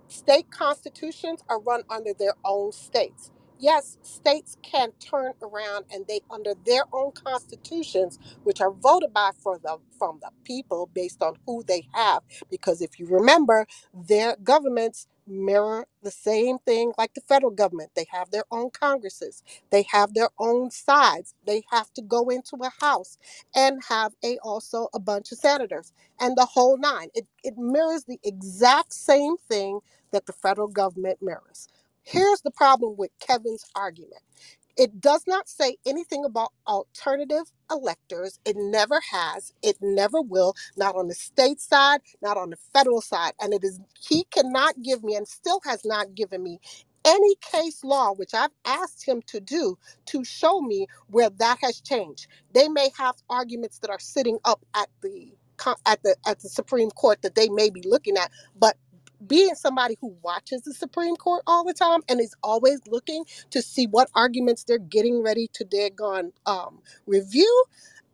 [0.09, 3.32] state constitutions are run under their own states.
[3.62, 9.33] Yes, states can turn around and they, under their own constitutions, which are voted by
[9.42, 12.22] for the from the people based on who they have.
[12.51, 17.90] Because if you remember, their governments mirror the same thing like the federal government.
[17.96, 19.42] They have their own congresses.
[19.72, 21.35] They have their own sides.
[21.46, 23.18] They have to go into a house
[23.57, 27.09] and have a also a bunch of senators and the whole nine.
[27.16, 29.81] It it mirrors the exact same thing
[30.12, 31.64] that the federal government mirrors.
[32.05, 34.15] Here's the problem with Kevin's argument.
[34.77, 38.41] It does not say anything about alternative electors.
[38.47, 39.55] It never has.
[39.62, 40.57] It never will.
[40.77, 43.35] Not on the state side, not on the federal side.
[43.41, 46.61] And it is he cannot give me and still has not given me
[47.07, 51.81] any case law, which I've asked him to do, to show me where that has
[51.83, 52.29] changed.
[52.55, 55.35] They may have arguments that are sitting up at the
[55.87, 58.77] at the at the Supreme Court that they may be looking at, but
[59.27, 63.63] being somebody who watches the Supreme Court all the time and is always looking to
[63.63, 67.65] see what arguments they're getting ready to daggone um, review,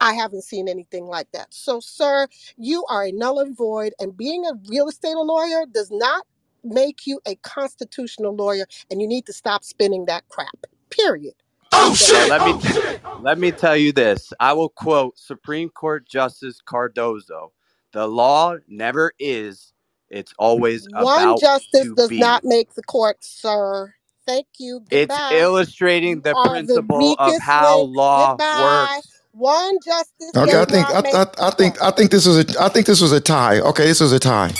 [0.00, 1.52] I haven't seen anything like that.
[1.52, 5.90] So, sir, you are a null and void, and being a real estate lawyer does
[5.90, 6.26] not
[6.64, 10.66] make you a constitutional lawyer, and you need to stop spinning that crap.
[10.90, 11.34] Period.
[11.72, 14.32] I'm Well, let me t- let me tell you this.
[14.40, 17.52] I will quote Supreme Court Justice Cardozo:
[17.92, 19.72] "The law never is;
[20.10, 23.94] it's always One about justice to does be." not make the court, sir.
[24.26, 24.82] Thank you.
[24.90, 27.96] It's illustrating the are the principle of how link.
[27.96, 28.88] law Goodbye.
[28.96, 29.20] works.
[29.32, 31.82] One justice Okay, I does think I, make I, the I think.
[31.82, 33.60] I think this was a I think this was a tie.
[33.60, 34.52] Okay, this was a tie.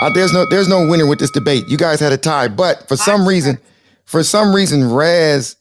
[0.00, 1.68] Uh, there's no there's no winner with this debate.
[1.68, 3.58] You guys had a tie, but for some reason,
[4.06, 5.56] for some reason, Raz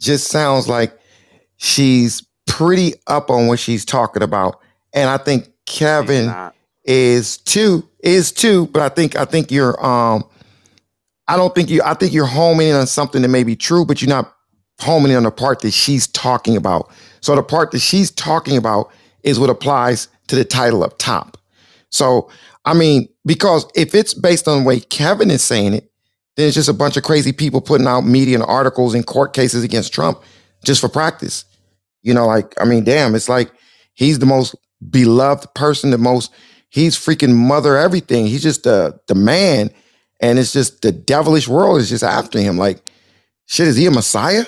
[0.00, 0.98] just sounds like
[1.56, 4.60] she's pretty up on what she's talking about,
[4.94, 6.55] and I think She's Kevin not.
[6.86, 10.24] Is two is two, But I think I think you're um
[11.28, 13.84] I don't think you I think you're homing in on something that may be true,
[13.84, 14.32] but you're not
[14.80, 16.90] homing in on the part that she's talking about.
[17.20, 18.90] So the part that she's talking about
[19.22, 21.36] is what applies to the title up top.
[21.90, 22.30] So
[22.64, 25.90] I mean, because if it's based on the way Kevin is saying it,
[26.36, 29.32] then it's just a bunch of crazy people putting out media and articles and court
[29.32, 30.22] cases against Trump
[30.64, 31.44] just for practice.
[32.02, 33.50] You know, like, I mean, damn, it's like
[33.94, 34.54] he's the most
[34.90, 36.32] beloved person, the most,
[36.76, 38.26] he's freaking mother everything.
[38.26, 39.70] He's just the the man.
[40.20, 42.56] And it's just the devilish world is just after him.
[42.56, 42.88] Like,
[43.46, 44.44] shit, is he a messiah?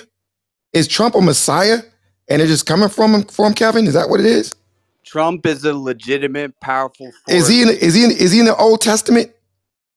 [0.73, 1.79] Is Trump a messiah?
[2.27, 3.87] And it's just coming from him from Kevin?
[3.87, 4.53] Is that what it is?
[5.03, 8.55] Trump is a legitimate, powerful Is he in is he in, is he in the
[8.55, 9.31] Old Testament?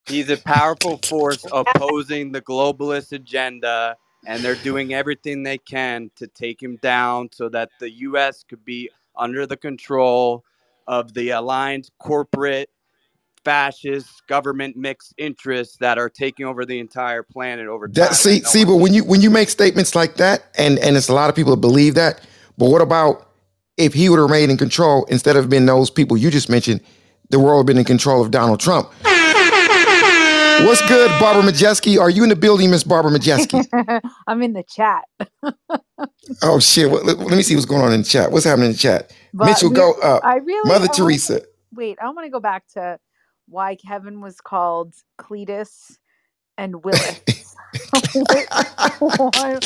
[0.06, 6.26] He's a powerful force opposing the globalist agenda, and they're doing everything they can to
[6.26, 8.42] take him down so that the U.S.
[8.48, 10.44] could be under the control
[10.86, 12.70] of the aligned corporate
[13.44, 17.94] fascist government mixed interests that are taking over the entire planet over time.
[17.94, 20.96] That see no see, but when you when you make statements like that, and and
[20.96, 22.20] it's a lot of people that believe that.
[22.58, 23.28] But what about
[23.76, 26.80] if he would have remained in control instead of being those people you just mentioned?
[27.30, 28.92] The world would have been in control of Donald Trump.
[30.64, 31.98] What's good, Barbara Majeski?
[31.98, 33.66] Are you in the building, Miss Barbara Majeski?
[34.26, 35.04] I'm in the chat.
[36.42, 36.90] oh shit!
[36.90, 38.30] What, let, let me see what's going on in the chat.
[38.30, 39.12] What's happening in the chat?
[39.34, 40.24] But Mitchell, we- go up.
[40.24, 41.42] I really Mother I wanna- Teresa.
[41.74, 42.98] wait, I want to go back to
[43.48, 45.96] why Kevin was called Cletus
[46.58, 47.20] and Willis.
[48.98, 49.58] why,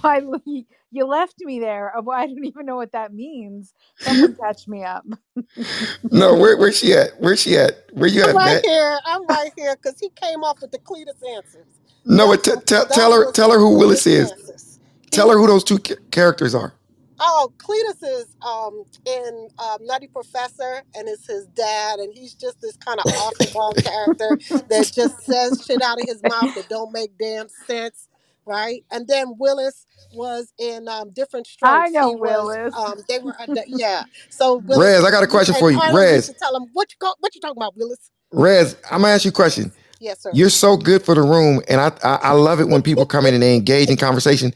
[0.00, 1.92] why you- you left me there?
[1.96, 3.72] Uh, I don't even know what that means.
[3.98, 5.04] Someone catch me up.
[6.10, 7.10] No, where, where's she at?
[7.18, 7.86] Where's she at?
[7.92, 8.64] Where you I'm at, right Matt?
[8.64, 8.98] here.
[9.06, 11.66] I'm right here because he came off with the Cletus answers.
[12.04, 14.78] No, but t- t- tell her tell her who Willis is.
[15.10, 16.74] Tell her who those two ca- characters are.
[17.20, 22.60] Oh, Cletus is um, in um, Nutty Professor, and it's his dad, and he's just
[22.62, 24.38] this kind of off the wall character
[24.70, 28.08] that just says shit out of his mouth that don't make damn sense,
[28.46, 28.84] right?
[28.90, 31.74] And then Willis was in um, Diff'rent Strokes.
[31.74, 32.74] I know He was, Willis.
[32.76, 34.04] um, they were, under, yeah.
[34.30, 35.78] So Willis, Rez, I got a question and for you.
[35.78, 36.26] Arnold Rez.
[36.28, 38.10] to tell him what you go, what you talking about, Willis?
[38.32, 39.72] Rez, I'm gonna ask you a question.
[40.00, 40.32] Yes, sir.
[40.34, 43.26] You're so good for the room, and I, I I love it when people come
[43.26, 44.52] in and they engage in conversation.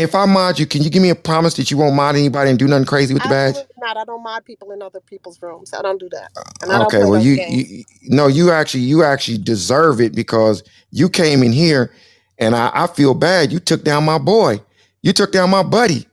[0.00, 2.50] If I mod you, can you give me a promise that you won't mod anybody
[2.50, 3.56] and do nothing crazy with the badge?
[3.56, 3.96] Absolutely not.
[3.98, 5.74] I don't mod people in other people's rooms.
[5.74, 6.32] I don't do that.
[6.62, 7.46] And I don't Okay, play well those you, games.
[7.46, 11.92] you no, you actually you actually deserve it because you came in here,
[12.38, 13.52] and I, I feel bad.
[13.52, 14.60] You took down my boy.
[15.02, 16.06] You took down my buddy.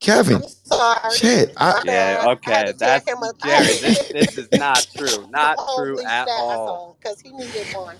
[0.00, 0.44] Kevin.
[0.64, 1.20] Sorry.
[1.20, 1.54] Shit.
[1.58, 2.30] I, My Yeah, bad.
[2.46, 2.66] I had okay.
[2.66, 3.64] to tell That's him a- I Jerry.
[3.64, 5.26] had to This this is not true.
[5.30, 6.66] Not true leash at all.
[6.66, 7.98] saw because he needed one.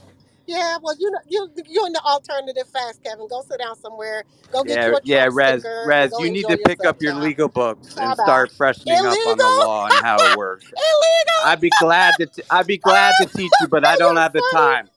[0.51, 3.29] Yeah, well, you know, you you in the alternative fast, Kevin.
[3.29, 4.25] Go sit down somewhere.
[4.53, 6.49] Go get you Yeah, a yeah, Trump Rez, sticker and Rez, go you need enjoy
[6.49, 7.23] to pick yourself, up your child.
[7.25, 8.25] legal books Bye and bye.
[8.25, 9.51] start freshening up on the Illegal?
[9.51, 10.73] law and how it works.
[10.77, 11.43] Illegal?
[11.43, 14.17] I'd be glad to t- I'd be oh, glad to teach you, but I don't
[14.17, 14.91] have the time.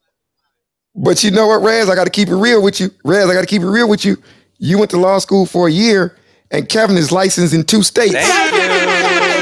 [0.96, 1.90] but you know what, Rez?
[1.90, 2.92] I got to keep it real with you.
[3.06, 4.18] Rez, I got to keep it real with you.
[4.60, 6.18] You went to law school for a year,
[6.52, 8.14] and Kevin is licensed in two states.
[8.14, 8.54] Thank Let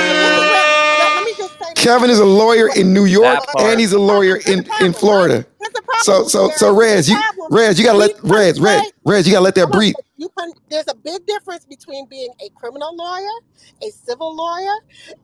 [1.81, 5.45] Kevin is a lawyer in New York, and he's a lawyer in, in Florida.
[5.59, 6.77] Here's the problem, So so so Jerry.
[6.93, 7.49] Rez, you Here's.
[7.51, 9.95] Rez, you gotta let We Rez, Rez, Rez, you gotta let that breathe.
[10.17, 13.37] You pun- there's a big difference between being a criminal lawyer,
[13.83, 14.75] a civil lawyer,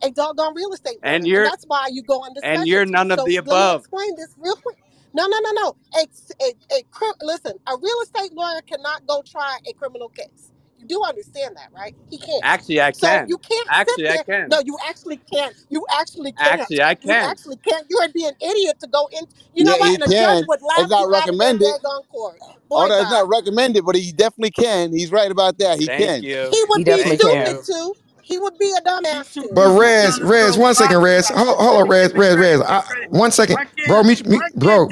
[0.04, 1.16] a doggone real estate lawyer.
[1.16, 3.76] And you're- that's why you go under and you're none of So the Let above.
[3.76, 4.78] me explain this real quick.
[5.14, 5.76] No, no, no, no.
[5.96, 6.08] A,
[6.44, 10.52] a, a, cri- listen, a real estate lawyer cannot go try a criminal case.
[10.78, 11.96] You do understand that, right?
[12.10, 12.44] He can't.
[12.44, 13.28] Actually, I So can.
[13.28, 14.26] you can't Actually, I sit there.
[14.26, 14.58] can.
[14.58, 15.56] No, you actually can't.
[15.70, 16.62] You actually can't.
[16.62, 17.32] Actually, I You can.
[17.32, 17.88] actually can't.
[17.90, 19.26] You would be an idiot to go in.
[19.54, 19.94] You know Yeah, what?
[19.94, 20.48] he And a judge can.
[20.48, 21.76] would laugh It's not you out of their recommended.
[21.80, 22.42] daggone court.
[22.70, 23.12] Boy, Oh, that's bye.
[23.12, 24.94] not recommended, but he definitely can.
[24.94, 25.80] He's right about that.
[25.80, 26.24] He Thank can.
[26.24, 26.52] you.
[26.52, 27.66] He would He be definitely stupid can.
[27.66, 27.96] too.
[28.28, 29.50] He would be a dumbass too.
[29.54, 31.30] But Rez, Rez, one second, Rez.
[31.30, 32.60] Hold, hold on, Rez, Rez, Rez.
[32.60, 34.90] I, one second, bro, mute, mute, bro,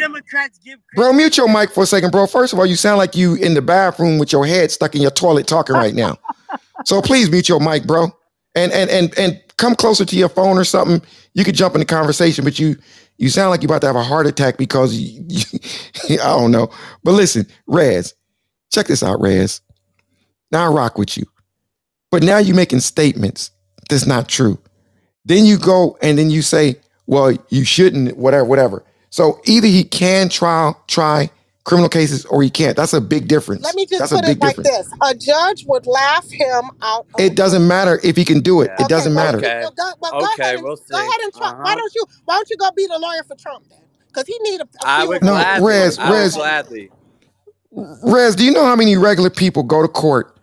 [0.95, 2.27] bro, mute your mic for a second, bro.
[2.27, 5.01] First of all, you sound like you in the bathroom with your head stuck in
[5.01, 6.17] your toilet talking right now.
[6.85, 8.07] So please mute your mic, bro,
[8.55, 11.05] and and and and come closer to your phone or something.
[11.33, 12.77] You could jump in the conversation, but you
[13.17, 16.51] you sound like you're about to have a heart attack because you, you, I don't
[16.51, 16.69] know.
[17.03, 18.13] But listen, Rez,
[18.71, 19.59] check this out, Rez.
[20.53, 21.25] Now I rock with you,
[22.15, 23.51] but now you're making statements
[23.89, 24.59] that's not true.
[25.25, 28.85] Then you go and then you say, well, you shouldn't, whatever, whatever.
[29.11, 31.31] So either he can try try
[31.65, 32.77] criminal cases or he can't.
[32.77, 33.63] That's a big difference.
[33.63, 34.69] Let me just That's a put big it like difference.
[34.77, 37.07] this: a judge would laugh him out.
[37.17, 38.71] It doesn't matter if he can do it.
[38.71, 38.85] Yeah.
[38.85, 39.39] It doesn't well, matter.
[39.39, 39.59] Okay.
[39.61, 40.97] Well, go, well, go Okay, ahead and, we'll go see.
[40.97, 41.53] ahead and try.
[41.61, 41.75] Why Uh-huh.
[41.75, 42.05] don't you?
[42.25, 43.79] Why don't you go be the lawyer for Trump then?
[44.07, 45.37] Because he need a, a I few would No, those.
[45.37, 45.67] gladly.
[45.67, 46.91] Rez, I would gladly.
[48.03, 50.34] Rez, do you know how many regular people go to court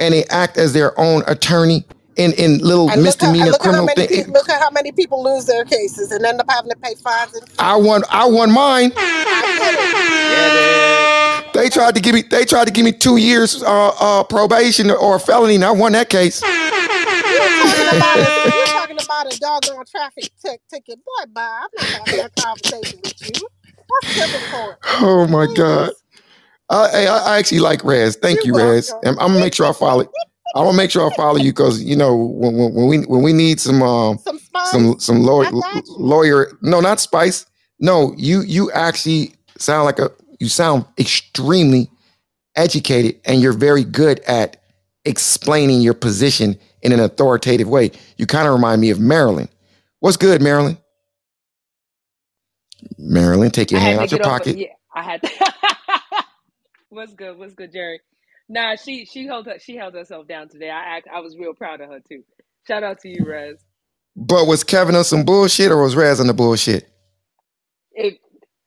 [0.00, 1.84] and they act as their own attorney
[2.16, 4.26] in, in little And look, how, and misdemeanor look at how criminal many things?
[4.26, 6.94] people, look at how many people lose their cases and end up having to pay
[6.96, 7.56] fines and fees.
[7.58, 8.92] I won I won mine.
[8.96, 9.78] I
[10.30, 11.54] Get it.
[11.54, 14.90] They tried to give me they tried to give me two years uh, uh, probation
[14.90, 16.42] or a felony, and I won that case.
[16.42, 20.98] You're talking about a, you're talking about a doggone traffic tick ticket.
[21.04, 21.60] Boy, bye.
[21.62, 23.48] I'm not having that conversation with you.
[24.02, 24.78] That's civil court.
[25.00, 25.90] Oh my God.
[25.90, 26.07] Please.
[26.70, 28.16] I, I, I actually like Rez.
[28.16, 28.90] Thank you, You're Rez.
[28.92, 29.10] welcome.
[29.10, 30.04] I'm, I'm gonna make sure I follow.
[30.54, 33.22] I'm gonna make sure I follow you because you know when, when, when we when
[33.22, 34.70] we need some um Some spice.
[34.72, 35.82] some some lawyer you.
[35.98, 37.46] lawyer no not spice
[37.80, 41.90] no you you actually sound like a you sound extremely
[42.56, 44.62] educated and you're very good at
[45.04, 47.90] explaining your position in an authoritative way.
[48.16, 49.48] You kind of remind me of Marilyn.
[50.00, 50.78] What's good, Marilyn?
[52.98, 54.56] Marilyn, take your I hand out your pocket.
[54.56, 55.22] Of, yeah, I had.
[55.22, 55.30] To
[56.90, 57.38] What's good?
[57.38, 58.00] What's good, Jerry?
[58.48, 60.70] Nah, she she held her, she held herself down today.
[60.70, 62.24] I act, I was real proud of her too.
[62.66, 63.58] Shout out to you, Rez.
[64.16, 66.88] But was Kevin on some bullshit or was Raz on the bullshit?
[67.92, 68.18] It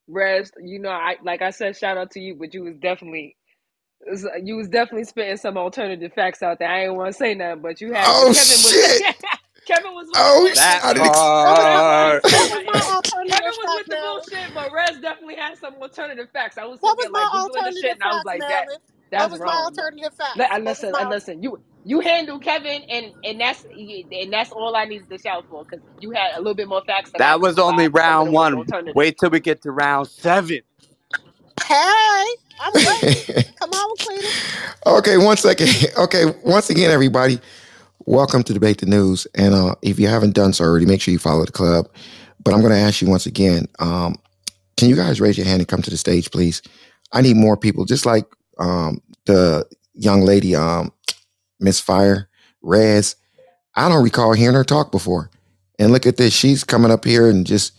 [0.07, 3.37] Rez, you know, I like I said, shout out to you, but you was definitely
[4.43, 6.69] you was definitely spitting some alternative facts out there.
[6.69, 9.15] I ain't want to say nothing, but you had Oh, Kevin was shit.
[9.67, 10.55] Kevin was with Oh, the.
[10.55, 12.25] That I didn't ex- part.
[12.29, 16.29] What was my alternative Kevin was with the bullshit, but Rez definitely had some alternative
[16.33, 16.57] facts.
[16.57, 18.47] I was What sitting was there my like googling the shit, and I was like,
[18.47, 18.79] that Marilyn?
[19.15, 20.35] What that's was my alternative facts?
[20.35, 21.43] Li- uh, What was listen, my uh, listen.
[21.43, 23.65] You you handle Kevin, and and that's
[24.11, 26.83] and that's all I needed to shout for because you had a little bit more
[26.87, 27.89] facts that I was only provide.
[27.89, 28.65] Round them one.
[28.93, 30.61] Wait till we get to round seven.
[31.67, 32.25] Hey,
[32.59, 33.15] I'm ready.
[33.59, 34.35] Come on, Cletus.
[34.85, 35.69] okay, one second.
[35.97, 37.39] Okay, once again, everybody,
[38.11, 39.25] welcome to Debate the News.
[39.35, 41.87] And uh, if you haven't done so already, make sure you follow the club.
[42.43, 44.15] But I'm going to ask you once again um,
[44.75, 46.61] can you guys raise your hand and come to the stage, please?
[47.13, 48.25] I need more people, just like
[48.57, 50.91] um, the young lady, um,
[51.61, 52.27] Miss Fire,
[52.61, 53.15] Rez.
[53.75, 55.29] I don't recall hearing her talk before.
[55.79, 56.33] And look at this.
[56.33, 57.73] She's coming up here and just,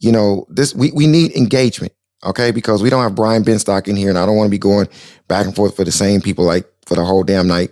[0.00, 1.92] you know, this we, we need engagement,
[2.24, 2.50] okay?
[2.50, 4.88] Because we don't have Brian Benstock in here, and I don't want to be going
[5.28, 7.70] back and forth for the same people like for the whole damn night.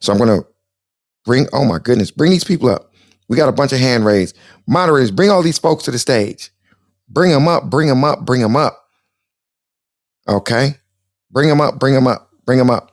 [0.00, 0.42] So I'm gonna
[1.26, 2.92] bring, oh my goodness, bring these people up.
[3.28, 4.38] We got a bunch of hand raised.
[4.66, 6.50] Moderators, bring all these folks to the stage.
[7.08, 8.88] Bring them up, bring them up, bring them up.
[10.28, 10.76] Okay?
[11.30, 12.92] Bring them up, bring them up, bring them up.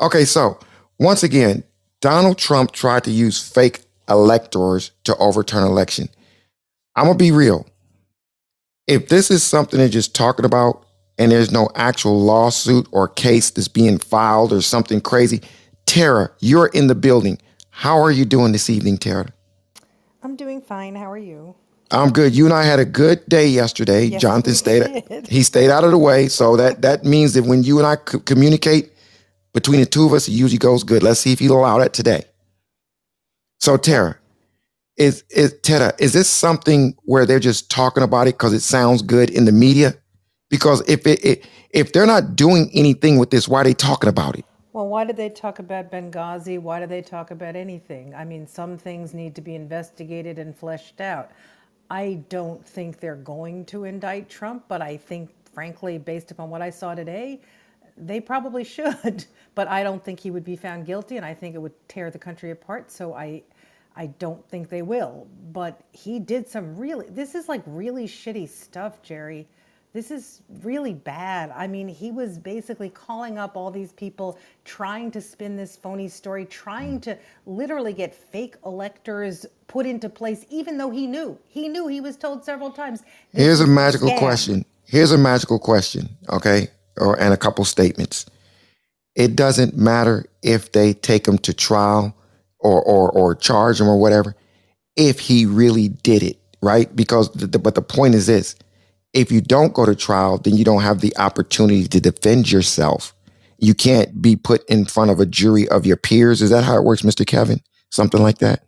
[0.00, 0.58] Okay, so
[0.98, 1.64] once again,
[2.00, 6.08] Donald Trump tried to use fake electors to overturn election.
[6.96, 7.66] I'm gonna be real.
[8.86, 10.84] If this is something they're just talking about
[11.18, 15.40] and there's no actual lawsuit or case that's being filed or something crazy,
[15.86, 17.38] Tara, you're in the building.
[17.80, 19.32] How are you doing this evening, Tara?
[20.22, 20.94] I'm doing fine.
[20.94, 21.54] How are you?
[21.90, 22.36] I'm good.
[22.36, 24.04] You and I had a good day yesterday.
[24.04, 25.28] Yes, Jonathan we stayed did.
[25.30, 27.96] he stayed out of the way, so that that means that when you and I
[28.06, 28.92] c- communicate
[29.54, 31.02] between the two of us, it usually goes good.
[31.02, 32.24] Let's see if he'll allow that today.
[33.60, 34.18] So Tara,
[34.98, 39.00] is is Tara, is this something where they're just talking about it because it sounds
[39.00, 39.94] good in the media?
[40.50, 44.10] Because if it, it if they're not doing anything with this, why are they talking
[44.10, 44.44] about it?
[44.72, 46.60] Well, why did they talk about Benghazi?
[46.60, 48.14] Why do they talk about anything?
[48.14, 51.32] I mean, some things need to be investigated and fleshed out.
[51.90, 56.62] I don't think they're going to indict Trump, but I think, frankly, based upon what
[56.62, 57.40] I saw today,
[57.96, 59.24] they probably should.
[59.56, 62.08] But I don't think he would be found guilty, and I think it would tear
[62.12, 62.92] the country apart.
[62.92, 63.42] So I,
[63.96, 65.26] I don't think they will.
[65.52, 67.06] But he did some really.
[67.10, 69.48] This is like really shitty stuff, Jerry.
[69.92, 71.52] This is really bad.
[71.54, 76.08] I mean, he was basically calling up all these people, trying to spin this phony
[76.08, 77.02] story, trying mm.
[77.02, 81.36] to literally get fake electors put into place, even though he knew.
[81.48, 83.02] He knew he was told several times.
[83.32, 84.64] Here's a magical question.
[84.84, 86.68] Here's a magical question, okay?
[86.96, 88.26] Or and a couple statements.
[89.16, 92.14] It doesn't matter if they take him to trial
[92.60, 94.36] or or or charge him or whatever.
[94.96, 96.94] If he really did it, right?
[96.94, 98.54] Because the, the- but the point is this:
[99.12, 103.14] if you don't go to trial, then you don't have the opportunity to defend yourself.
[103.58, 106.40] You can't be put in front of a jury of your peers.
[106.42, 107.26] Is that how it works, Mr.
[107.26, 107.60] Kevin?
[107.90, 108.64] Something like that.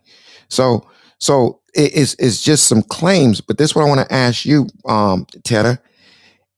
[0.49, 0.86] So,
[1.18, 3.40] so it's it's just some claims.
[3.40, 5.80] But this is what I want to ask you, um, Teta.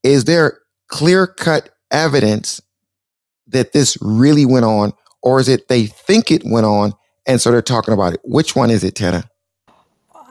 [0.03, 0.59] Is there
[0.89, 2.61] clear cut evidence
[3.49, 6.93] that this really went on, or is it they think it went on,
[7.27, 8.21] and so they're talking about it?
[8.25, 9.29] Which one is it, Teta?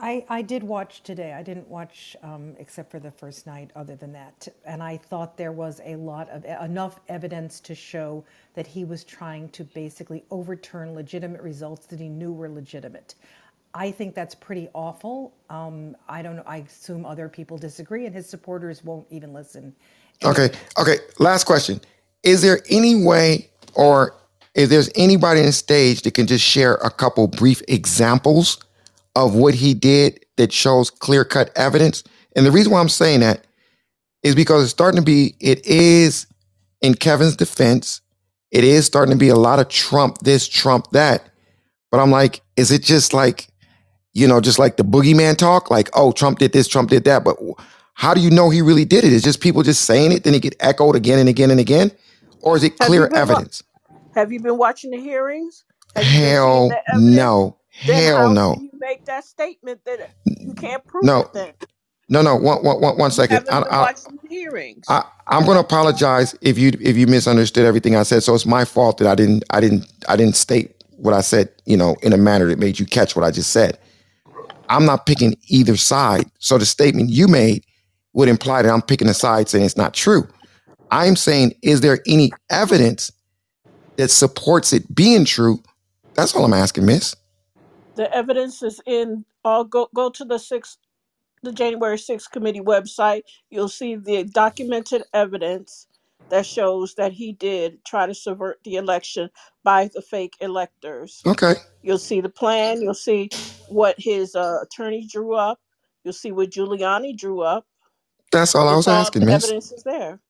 [0.04, 1.32] I, I did watch today.
[1.32, 4.46] I didn't watch um, except for the first night, other than that.
[4.66, 9.02] And I thought there was a lot of enough evidence to show that he was
[9.02, 13.14] trying to basically overturn legitimate results that he knew were legitimate.
[13.72, 15.32] I think that's pretty awful.
[15.48, 16.44] Um, I don't know.
[16.46, 19.74] I assume other people disagree, and his supporters won't even listen.
[20.22, 20.50] Okay.
[20.78, 20.98] Okay.
[21.18, 21.80] Last question.
[22.22, 24.14] Is there any way, or
[24.54, 28.58] if there's anybody on stage that can just share a couple brief examples
[29.16, 32.04] of what he did that shows clear cut evidence?
[32.36, 33.46] And the reason why I'm saying that
[34.22, 36.26] is because it's starting to be, it is
[36.80, 38.00] in Kevin's defense,
[38.50, 41.28] it is starting to be a lot of Trump this, Trump that.
[41.90, 43.48] But I'm like, is it just like,
[44.12, 45.70] you know, just like the boogeyman talk?
[45.70, 47.24] Like, oh, Trump did this, Trump did that.
[47.24, 47.36] But
[47.94, 49.12] how do you know he really did it?
[49.12, 51.90] Is just people just saying it, then it get echoed again and again and again?
[52.40, 53.62] Or is it Have clear been wa- evidence?
[54.14, 55.64] Have you been watching the hearings?
[55.94, 57.56] Have you been seeing Hell no.
[57.82, 58.56] Then Hell no.
[58.62, 61.22] you make that statement that you can't prove No.
[61.34, 61.56] it?
[62.08, 62.36] No, no.
[62.36, 63.94] One, one, one, one You I, I,
[64.28, 64.86] hearings.
[64.88, 68.22] I, I'm going to apologize if you if you misunderstood everything I said.
[68.22, 71.50] So it's my fault that I didn't I didn't I didn't state what I said,
[71.66, 73.78] you know, in a manner that made you catch what I just said.
[74.68, 76.30] I'm not picking either side.
[76.40, 77.64] So the statement you made
[78.14, 80.28] would imply that I'm picking a side saying it's not true.
[80.90, 83.12] I'm saying, is there any evidence
[83.96, 85.62] that supports it being true?
[86.14, 87.16] That's all I'm asking, Miss.
[87.96, 89.24] The evidence is in.
[89.44, 90.78] I'll go go to the six,
[91.42, 93.22] the January 6th committee website.
[93.50, 95.88] You'll see the documented evidence
[96.30, 99.30] that shows that he did try to subvert the election
[99.64, 101.26] by the fake electors.
[101.26, 102.82] Okay, You'll see the plan.
[102.82, 103.32] You'll see
[103.66, 105.60] what his uh, attorney drew up.
[106.04, 107.66] You'll see what Giuliani drew up.
[108.32, 109.34] that's all I was all asking, the Miss.
[109.34, 110.20] evidence is there.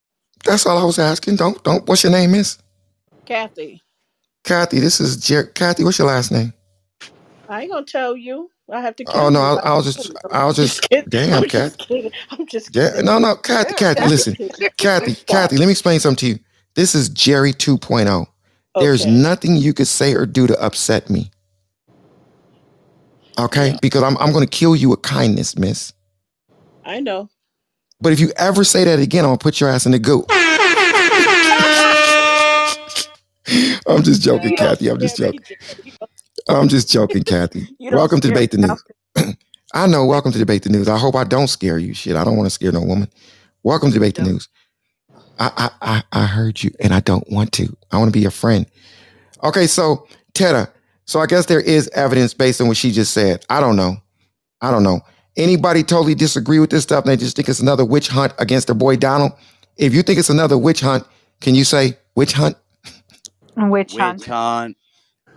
[0.44, 1.36] That's all I was asking.
[1.36, 1.86] Don't don't.
[1.88, 2.58] What's your name, Miss?
[3.26, 3.82] Kathy,
[4.44, 4.80] Kathy.
[4.80, 5.84] This is Jer- Kathy.
[5.84, 6.54] What's your last name?
[7.48, 8.50] I ain't gonna tell you.
[8.72, 9.40] I have to Oh no.
[9.40, 10.12] I, I was just.
[10.32, 12.10] I was Just just, damn, I'm just kidding.
[12.30, 14.36] I'm just Yeah, no, no, Kathy, Kathy, Just listen.
[14.78, 15.58] Kathy, Kathy.
[15.58, 16.38] Let me explain something to you.
[16.74, 18.26] This is Jerry 2.0.
[18.78, 21.30] There's nothing you could say or do to upset me.
[23.38, 25.92] Okay, because I'm, I'm to kill you with kindness, Miss.
[26.84, 27.30] I know.
[28.00, 30.26] But if you ever say that again, I'm gonna put your ass in the goat.
[33.86, 34.88] I'm just joking, Kathy.
[34.88, 35.40] I'm just joking.
[36.34, 36.46] Jerry.
[36.48, 37.68] You don't, I'm just joking, Kathy.
[37.90, 38.84] Welcome to debate the news.
[39.74, 40.06] I know.
[40.06, 40.88] Welcome to debate the news.
[40.88, 41.94] I hope I don't scare you.
[41.94, 43.08] Shit, I don't want to scare no woman.
[43.62, 44.48] Welcome to debate the news.
[45.38, 47.76] I, I I I heard you, and I don't want to.
[47.92, 48.66] I want to be your friend.
[49.42, 50.70] Okay, so Teta.
[51.06, 53.44] So I guess there is evidence based on what she just said.
[53.50, 53.96] I don't know.
[54.60, 55.00] I don't know.
[55.36, 58.68] Anybody totally disagree with this stuff and they just think it's another witch hunt against
[58.68, 59.32] their boy Donald?
[59.76, 61.04] If you think it's another witch hunt,
[61.40, 62.56] can you say witch hunt?
[63.56, 64.20] Witch hunt.
[64.20, 64.76] Witch hunt.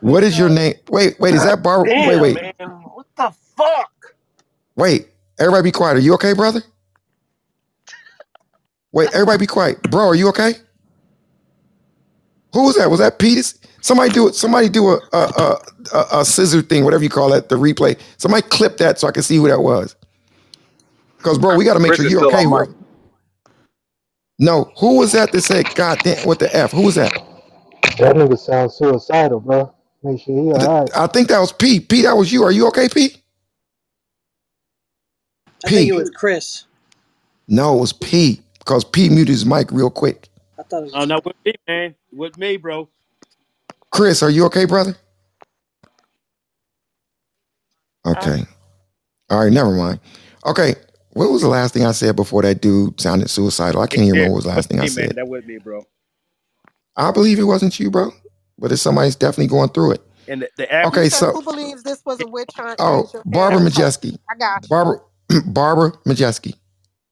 [0.02, 0.76] What is your name?
[0.90, 1.90] Wait, wait, is that Barbara?
[2.04, 2.54] Wait, Damn, wait, man.
[2.94, 3.92] What the fuck?
[4.76, 5.10] wait.
[5.40, 5.98] Everybody be quiet.
[5.98, 6.62] Are you okay, brother?
[8.94, 9.82] Wait, everybody be quiet.
[9.84, 10.56] Bro, are you okay?
[12.54, 12.90] Who was that?
[12.92, 13.60] Was that Peters?
[13.82, 14.36] Somebody do it.
[14.36, 15.58] Somebody do a a, a
[15.94, 18.00] a a scissor thing, whatever you call that, the replay.
[18.18, 19.96] Somebody clip that so I can see who that was.
[21.18, 22.46] Because bro, we got to make Chris sure you're okay.
[22.46, 22.64] on Who,
[24.40, 26.72] no, who was that that said God damn what the F?
[26.72, 27.14] Who was that?
[27.98, 29.74] That nigga sounds suicidal, bro.
[30.04, 30.92] Make sure he alright.
[30.96, 31.90] I think that was Pete.
[31.90, 32.44] Pete, that was you.
[32.44, 33.18] Are you okay, P?
[35.66, 36.66] I think it was Chris.
[37.48, 40.30] No, it was Pete Because Pete muted his mic real quick.
[40.60, 41.06] I thought it Oh was.
[41.06, 41.96] no, with me, man.
[42.14, 42.90] With me, bro.
[43.92, 44.96] Chris, are you okay, brother?
[48.06, 48.44] Okay.
[49.30, 50.00] All right, never mind.
[50.46, 50.76] Okay.
[51.12, 53.82] What was the last thing I said before that dude sounded suicidal?
[53.82, 55.10] I can't even Yeah, remember what was the last thing I me, man.
[55.10, 55.18] said.
[55.18, 55.88] That was me, bro.
[56.98, 58.12] I believe it wasn't you, bro.
[58.60, 60.02] But it's somebody's definitely going through it.
[60.28, 63.12] And the, the Okay, African so "Who believes this was a witch hunt?" oh, Raise
[63.26, 63.72] Barbara hand.
[63.72, 64.18] Majeski.
[64.32, 64.70] I got you.
[64.70, 65.02] Barbara
[65.48, 66.56] Barbara Majeski.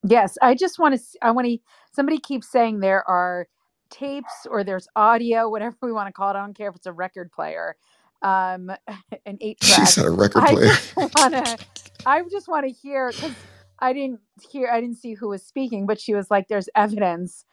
[0.04, 1.02] Yes, I just want to.
[1.22, 1.58] I want to.
[1.94, 3.48] Somebody keeps saying there are
[3.90, 6.36] tapes or there's audio, whatever we want to call it.
[6.36, 7.76] I don't care if it's a record player,
[8.22, 8.72] um,
[9.26, 9.88] an eight She track.
[9.88, 10.74] said a record I player.
[10.98, 11.60] just want to.
[12.06, 13.36] I just want to hear because
[13.80, 14.22] I didn't
[14.52, 14.70] hear.
[14.72, 17.46] I didn't see who was speaking, but she was like, "There's evidence."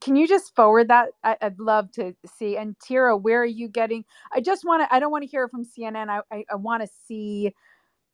[0.00, 1.10] Can you just forward that?
[1.24, 2.56] I, I'd love to see.
[2.58, 4.04] And Tira, where are you getting?
[4.32, 4.94] I just want to.
[4.94, 6.08] I don't want to hear from CNN.
[6.10, 7.54] I I, I want to see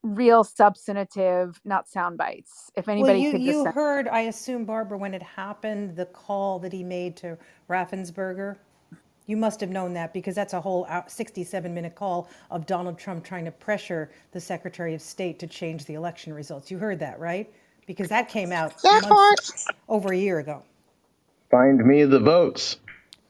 [0.05, 2.71] real substantive, not sound bites.
[2.77, 3.75] If Well, anybody you could just you send.
[3.75, 7.39] heard, I assume, Barbara, when it happened, the call that he made to
[7.71, 8.57] Raffensperger.
[9.27, 13.25] You must have known that because that's a whole 67 minute call of Donald Trump
[13.25, 16.71] trying to pressure the Secretary of State to change the election results.
[16.71, 17.53] You heard that, right?
[17.87, 19.41] Because that came out That part.
[19.41, 20.65] months over a year ago.
[21.55, 22.79] Find me the votes.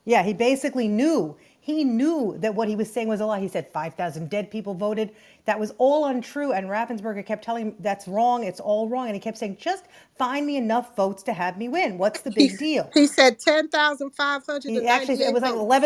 [0.07, 1.37] Yeah, he basically knew.
[1.65, 3.41] He knew that what he was saying was a lie.
[3.41, 5.13] He said 5,000 dead people voted.
[5.47, 6.53] That was all untrue.
[6.53, 8.45] And Raffensperger kept telling him that's wrong.
[8.45, 9.07] It's all wrong.
[9.09, 9.87] And he kept saying, just
[10.19, 11.99] find me enough votes to have me win.
[11.99, 12.95] What's the He big deal?
[12.95, 15.79] he said ten thousand five hundred He and actually, ninety it eight was like votes.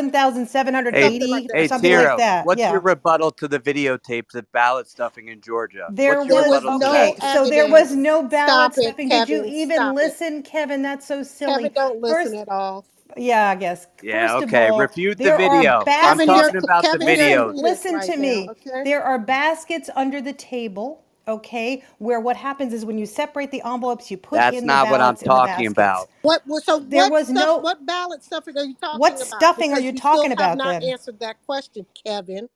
[0.93, 1.57] Hey, Something like 11,780 that.
[1.57, 2.51] or hey, something like Tira, that.
[2.51, 2.83] what's your Yeah.
[2.83, 5.91] rebuttal to the videotapes of ballot stuffing in Georgia?
[5.91, 7.97] There What's your There was, was rebuttal to no okay, so there was evidence.
[7.97, 9.11] no ballot Stop it, stuffing.
[9.11, 9.49] Did you Kevin.
[9.49, 10.16] even Stop it.
[10.16, 10.83] listen, Kevin?
[10.83, 11.68] That's so silly.
[11.68, 11.74] Kevin, silly.
[11.74, 12.87] don't listen First, at all.
[13.17, 13.87] Yeah, I guess.
[14.03, 14.71] Yeah, First of okay.
[14.71, 15.89] all, Refute the there are video.
[16.03, 16.23] I'm baskets.
[16.27, 17.55] Kevin, talking about the Kevin, you're Listen, videos.
[17.55, 18.23] listen right to now.
[18.23, 18.49] me.
[18.49, 18.85] Okay.
[18.85, 23.63] There are baskets under the table, okay, where what happens is when you separate the
[23.65, 25.69] envelopes, you put That's in the not what I'm ballots in the talking baskets.
[25.69, 26.11] about.
[26.23, 26.43] What?
[26.47, 27.35] well, So There what was stuff?
[27.35, 27.59] no.
[27.59, 29.01] What ballot stuffing are you talking about?
[29.01, 29.29] What about?
[29.37, 30.83] stuffing are Because you you talking still have about not then?
[30.83, 32.49] answered that question, Kevin.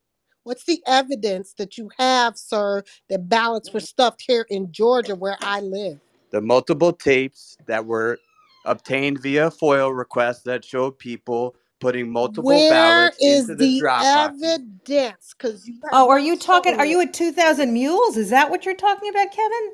[0.43, 5.37] What's the evidence that you have, sir, that ballots were stuffed here in Georgia, where
[5.41, 5.99] I live?
[6.31, 8.19] The multiple tapes that were
[8.65, 13.79] obtained via FOIL request that showed people putting multiple Where ballots is into the the
[13.79, 14.43] drop boxes.
[14.43, 15.33] evidence?
[15.37, 16.75] Because you Oh, are you talking?
[16.75, 17.09] Are you it.
[17.09, 18.17] at 2,000 Mules?
[18.17, 19.73] Is that what you're talking about, Kevin?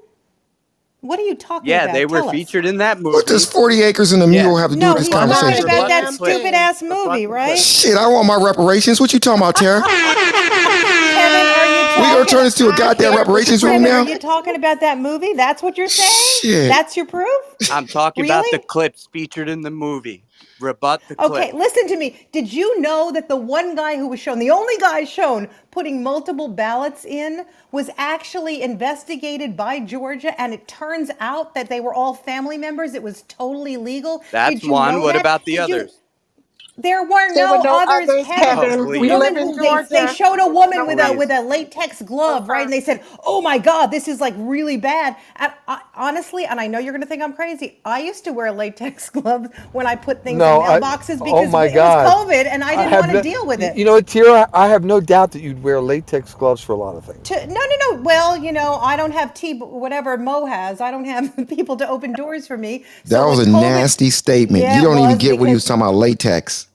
[1.02, 1.84] What are you talking about?
[1.84, 1.94] Yeah, about?
[1.94, 2.32] they were Tell us.
[2.32, 3.16] featured in that movie.
[3.16, 4.44] What does 40 acres and a Yeah.
[4.44, 5.66] mule have to do No, with this he's talking conversation?
[5.66, 6.34] about that the clip.
[6.36, 7.58] stupid ass Rebut movie, the right?
[7.58, 9.00] Shit, I want my reparations.
[9.02, 9.82] What you talking about, Tara?
[11.10, 12.26] Kevin, are you We gonna talking?
[12.26, 14.04] turn this to a goddamn reparations room Kevin, are now?
[14.04, 15.34] you talking about that movie?
[15.34, 16.40] That's what you're saying?
[16.42, 16.70] Shit.
[16.70, 17.49] That's your proof?
[17.68, 20.26] I'm talking about the clips featured in the movie.
[20.60, 21.54] Rebut the Okay, clip.
[21.54, 22.28] listen to me.
[22.34, 26.04] Did you know that the one guy who was shown, the only guy shown putting
[26.04, 30.40] multiple ballots in, was actually investigated by Georgia?
[30.42, 32.96] And it turns out that they were all family members.
[32.96, 34.24] It was totally legal.
[34.32, 35.02] That's one.
[35.02, 35.22] What that?
[35.22, 35.90] about the Did you?
[36.80, 36.84] Others?
[36.84, 38.60] There were There were no no others, others, Kevin.
[38.60, 38.92] Oh, Kevin.
[38.96, 39.14] We please.
[39.14, 40.08] live Woman in who they, they Georgia.
[40.08, 41.18] showed a woman No with a others.
[41.18, 42.64] with a latex glove, right?
[42.64, 46.60] And they said, "Oh my God, this is like really bad." And I, honestly, and
[46.60, 47.80] I know you're going to think I'm crazy.
[47.86, 50.82] I used to wear latex gloves when I put things No, in I.
[50.82, 51.98] mailboxes Oh because my it was God.
[51.98, 53.22] COVID, and I I didn't have want to no.
[53.22, 53.76] deal with You, it.
[53.76, 54.50] you know what, Tira?
[54.54, 57.26] I have no doubt that you'd wear latex gloves for a lot of things.
[57.26, 58.02] To, no, no, no.
[58.04, 60.82] Well, you know, I don't have T, whatever Mo has.
[60.82, 62.86] I don't have people to open doors for me.
[63.06, 64.66] That So was when a COVID, nasty statement.
[64.66, 66.69] yeah, You it don't even was get what he was talking about latex.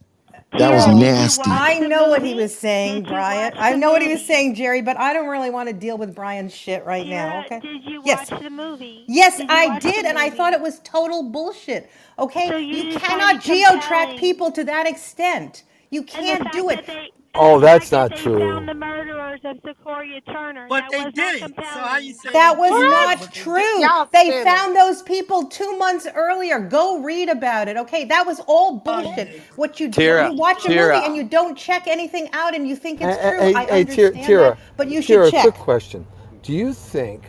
[0.59, 1.51] That was Well, nasty.
[1.51, 3.53] I know what he was saying, Brian.
[3.57, 6.15] I know what he was saying, Jerry, but I don't really want to deal with
[6.15, 7.61] Brian's shit right now, okay?
[7.61, 8.31] Did you Yes.
[8.31, 9.05] watch the movie?
[9.09, 11.91] Yes, Did I did, and I thought it was total bullshit.
[12.19, 12.49] Okay?
[12.49, 15.65] So you You cannot find it geotrack people to that extent.
[15.91, 16.87] You can't fact do that it.
[16.87, 18.39] they Oh, that's not they true.
[18.39, 20.69] found the murderers of Secoriea Turner.
[20.69, 21.41] But that they was not did.
[21.41, 22.15] So how you compelling.
[22.15, 23.51] say That was didn't do it, not but they did?
[23.51, 23.64] true.
[23.85, 24.45] Y'all They spinning.
[24.45, 26.61] found those people two months earlier.
[26.61, 27.77] Go read about it.
[27.79, 29.31] Okay, that was all bullshit.
[29.57, 32.77] What you Tira, you watch a movie and you don't check anything out and you
[32.77, 33.51] think it's Hey, true.
[33.53, 35.43] hey, I hey, Tira, understand Tira, that, but you should Tira, check.
[35.43, 36.07] quick question.
[36.43, 37.23] Do you think,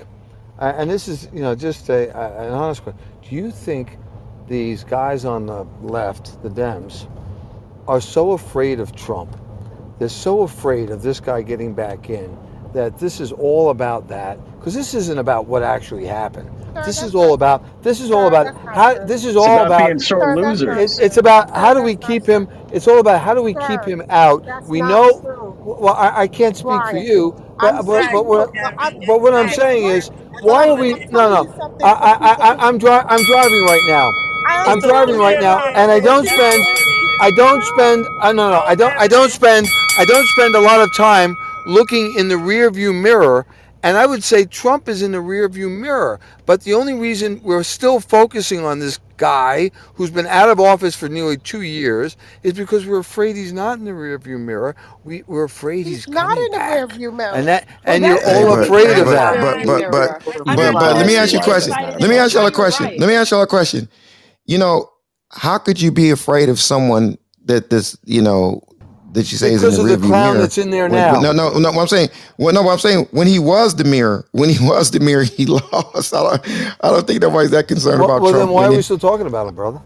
[0.60, 3.98] uh, and this is, you know, just a, a, an honest question, do you think
[4.48, 7.08] these guys on the left, the Dems,
[7.88, 9.38] are so afraid of Trump?
[10.00, 12.38] They're so afraid of this guy getting back in
[12.76, 16.50] that this is all about that because this isn't about what actually happened.
[16.74, 17.84] Sir, This is all about.
[17.84, 19.06] This is all about how.
[19.06, 19.88] This is It's all about about.
[19.88, 20.78] being sore Sir, losers.
[20.78, 22.48] It's, it's about how do we keep him.
[22.72, 24.46] It's all about how do we keep him out.
[24.68, 25.22] We know.
[25.22, 25.56] true.
[25.66, 28.94] Well, I, I can't speak for Brian, you, I'm but but, but what but I'm,
[29.02, 30.10] what I'm saying is,
[30.42, 30.94] why I'm, are we?
[31.06, 31.78] No, no.
[31.84, 34.12] I, I, I I'm dri- I'm driving right now.
[34.48, 36.62] I I'm driving right now, and I don't spend.
[37.22, 38.06] I don't spend.
[38.22, 38.60] Uh, no, no.
[38.60, 38.96] I don't.
[38.98, 39.66] I don't spend.
[39.98, 41.36] I don't spend a lot of time
[41.66, 43.46] looking in the rear view mirror.
[43.84, 46.20] And I would say Trump is in the rear view mirror.
[46.48, 50.96] But the only reason we're still focusing on this guy who's been out of office
[50.96, 54.76] for nearly two years is because we're afraid he's not in the rear view mirror.
[55.04, 56.90] We, we're afraid he's, he's not coming in the back.
[56.90, 57.34] rearview mirror.
[57.36, 59.40] And that Well, and you're all but, afraid hey, of that.
[59.40, 61.74] but, but, but, I but, but, let me ask you a question.
[61.74, 62.88] Let me ask y'all a question.
[62.98, 63.88] Let me ask y'all a question.
[64.46, 64.90] You know,
[65.30, 68.62] how could you be afraid of someone that this, you know,
[69.16, 70.40] that you say Because is in of the the clown mirror?
[70.40, 71.22] that's in there When- now.
[71.22, 71.72] no, no, no.
[71.74, 74.60] What I'm saying, well, no, what I'm saying, when he was the mirror, when he
[74.66, 76.14] was the mirror, he lost.
[76.16, 76.48] I don't,
[76.82, 79.00] I don't think nobody's that concerned Well, about well Trump then why are we still
[79.00, 79.82] talking about him, brother?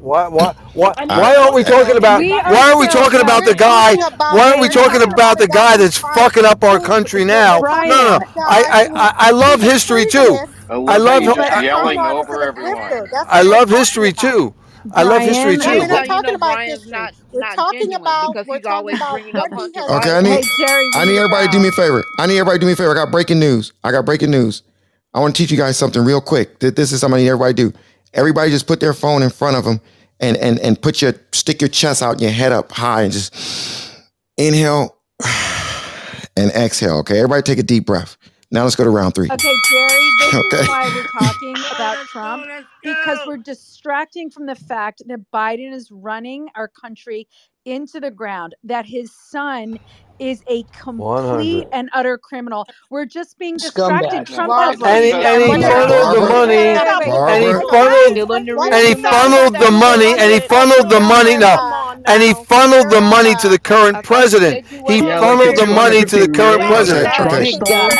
[0.00, 3.44] Why why why why aren't we talking about we are why are we talking about
[3.44, 3.96] the guy
[4.30, 7.24] why aren't we talking talking about about the guy guy that's fucking up our country
[7.24, 7.66] now?
[7.84, 8.42] No, no, no.
[8.48, 10.40] I I, I love history too.
[10.86, 13.08] I love Olivia, but just a con yelling over everyone.
[13.28, 14.54] I love history too.
[14.92, 15.58] I love history Brian.
[15.58, 15.88] No, we're too.
[15.88, 16.90] not That's how you talking about Brian's history.
[16.90, 19.52] not We're not talking genuine about because we're he's talking always about bringing what up
[19.52, 21.68] he Hunter has Okay, I need, Hey, Jerry, I need it everybody to do me
[21.68, 22.04] a favor.
[22.18, 22.92] I need everybody to do me a favor.
[22.92, 23.72] I got breaking news.
[23.84, 24.62] I got breaking news.
[25.14, 26.58] I want to teach you guys something real quick.
[26.60, 27.78] Th- This is something I need everybody to do.
[28.14, 29.80] Everybody just put their phone in front of them
[30.20, 33.12] and and and put your stick your chest out and your head up high and
[33.12, 33.34] just
[34.38, 34.96] inhale
[36.36, 36.98] and exhale.
[37.00, 38.16] Okay, everybody take a deep breath.
[38.50, 39.28] Now let's go to round three.
[39.30, 40.62] Okay, Jerry, this Okay.
[40.62, 42.46] is why we're talking about Trump
[42.82, 47.28] because we're distracting from the fact that Biden is running our country
[47.66, 49.78] into the ground, that his son
[50.18, 51.72] is a complete 100.
[51.72, 52.66] and utter criminal.
[52.90, 54.26] We're just being distracted.
[54.26, 54.26] Scumbag.
[54.26, 54.78] Trump Barbara.
[54.80, 55.72] doesn't And he, and he Wait, wait, money.
[55.72, 56.78] funneled the money
[57.26, 57.98] and he Barbara, hold on.
[58.04, 58.40] funneled the
[58.72, 59.12] and he a rearview second.
[59.12, 61.89] funneled the money and he funneled the money no Sarah.
[62.06, 64.66] And he funneled the money to the current Okay, president.
[64.66, 67.16] He wasn't Yeah, gonna like the funneled the money to the current million Okay, that
[67.16, 67.62] president.
[67.62, 67.96] Okay.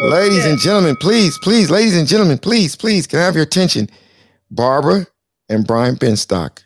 [0.00, 3.88] Ladies and gentlemen, please, please, ladies and gentlemen, please, please, can I have your attention?
[4.50, 5.06] Barbara
[5.48, 6.62] and Brian Benstock.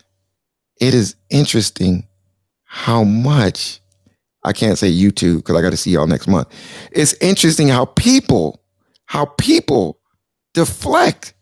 [0.80, 2.06] It is interesting
[2.64, 3.80] how much
[4.44, 6.48] I can't say you two because I got to see y'all next month.
[6.92, 8.62] It's interesting how people,
[9.06, 10.00] how people
[10.54, 11.34] deflect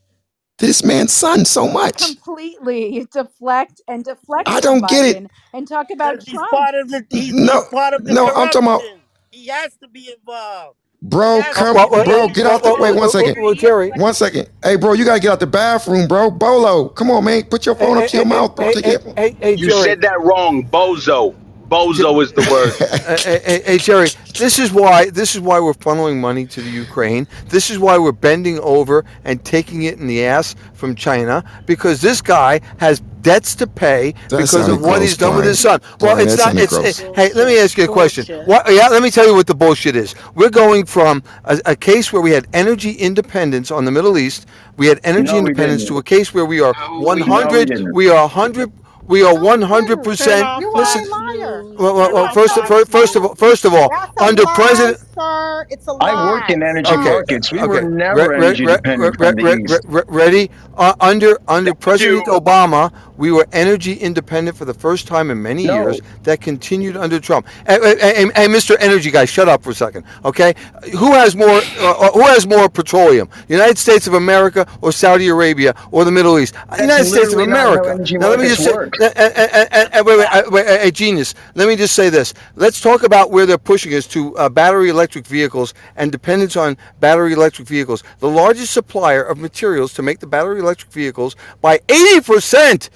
[0.59, 2.19] this man's son so much.
[2.21, 5.17] Completely deflect and deflect I don't get it.
[5.17, 6.51] Biden and talk about He's Trump.
[6.51, 9.03] part of the he's, No, he's part of the no, I'm talking about, corruption.
[9.31, 10.79] He has to be involved.
[11.19, 12.05] He bro, has come, to Well, well, be.
[12.05, 13.37] bro, get out the, well, wait well, one second.
[13.37, 13.95] well, Jerry.
[13.95, 14.49] One second.
[14.63, 16.31] Hey, bro, you got to get out the bathroom, bro.
[16.31, 17.45] Bolo, come on, man.
[17.45, 18.69] Put your Hey, phone up hey, to your hey, mouth, bro.
[18.69, 19.73] hey, Take hey, your hey, hey, You Jerry.
[19.73, 21.37] said that wrong, bozo.
[21.69, 22.73] Bozo is the word.
[23.27, 24.09] Hey, hey, hey, Jerry,
[24.39, 27.27] this is why this is why we're funneling money to the Ukraine.
[27.49, 32.01] This is why we're bending over and taking it in the ass from China because
[32.01, 35.81] this guy has debts to pay That because of what he's done with his son.
[36.01, 36.55] Well, Brian, it's not.
[36.57, 38.25] sounded It's hey, let me ask you a question.
[38.47, 40.14] What, yeah, let me tell you what the bullshit is.
[40.35, 44.47] We're going from a, a case where we had energy independence on the Middle East.
[44.77, 45.95] We had energy No, independence didn't.
[45.95, 47.69] to a case where we are No, we 100.
[47.69, 47.95] didn't.
[47.95, 48.73] We are 100.
[49.09, 50.53] We are 100 percent.
[50.61, 51.03] You Listen.
[51.03, 51.65] are a liar.
[51.79, 54.55] Well, well, well first, first, first of all, first of all, That's a under lie,
[54.55, 55.67] President, sir.
[55.71, 57.53] It's a I work in energy Okay, markets.
[57.53, 57.69] We okay.
[57.69, 59.81] were never Re- re- energy re- dependent re- from the re- East.
[59.87, 60.51] re- re- Ready?
[60.77, 62.27] Uh, under under President you.
[62.27, 65.75] Obama, we were energy independent for the first time in many No.
[65.75, 66.01] years.
[66.25, 67.47] That continued under Trump.
[67.67, 68.77] Hey, hey, hey, hey, Mr.
[68.81, 70.55] Energy guy, shut up for a second, okay?
[70.99, 71.61] Who has more?
[71.79, 73.29] Uh, who has more petroleum?
[73.49, 76.55] United States of America or Saudi Arabia or the Middle East?
[76.71, 77.89] Uh, United States of literally not how America.
[77.89, 78.95] energy Now let me just say, work.
[79.01, 81.35] uh, uh, uh, uh, uh, wait, wait, uh, wait, uh, uh, genius.
[81.55, 82.35] Let me just say this.
[82.57, 86.77] Let's talk about where they're pushing us to uh, battery electric vehicles and dependence on
[87.01, 88.03] battery electric vehicles.
[88.19, 92.91] The largest supplier of materials to make the battery electric vehicles by 80%.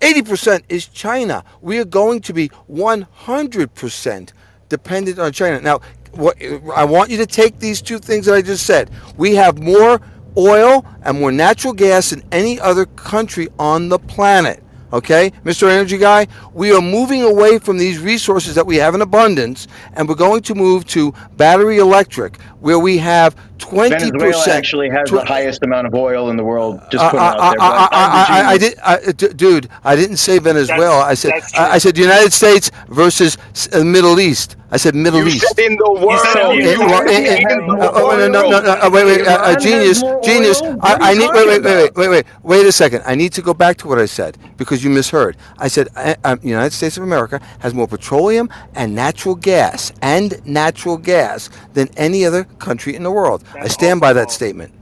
[0.00, 1.44] 80% is China.
[1.62, 4.32] We are going to be 100%
[4.68, 5.60] dependent on China.
[5.60, 5.80] Now,
[6.12, 6.36] what
[6.74, 8.90] I want you to take these two things that I just said.
[9.16, 10.00] We have more
[10.36, 14.62] oil and more natural gas than any other country on the planet.
[14.92, 15.68] Okay, Mr.
[15.68, 20.08] Energy Guy, we are moving away from these resources that we have in abundance, and
[20.08, 23.88] we're going to move to battery electric, where we have 20%.
[23.90, 26.80] Venezuela actually has the highest amount of oil in the world.
[26.90, 27.46] Just Uh, put it out there.
[27.48, 29.68] I, But I, I'm I, I, I did, I, d- dude.
[29.84, 31.00] I didn't say Venezuela.
[31.12, 34.56] I said, that's I, I said United States versus s- uh, Middle East.
[34.70, 35.46] I said Middle You East.
[35.46, 36.20] said in the world.
[36.32, 37.90] said You well, said in the uh,
[38.26, 40.60] no, no, no, no, uh, wait, wait, uh, uh, genius, genius.
[40.60, 40.74] oil?
[40.76, 43.02] What are I, I need, wait, wait, wait, wait, wait, wait a second.
[43.06, 45.36] I need to go back to what I said because you misheard.
[45.58, 50.44] I said uh, uh, United States of America has more petroleum and natural gas and
[50.44, 53.44] natural gas than any other country in the world.
[53.54, 54.72] I stand by that statement.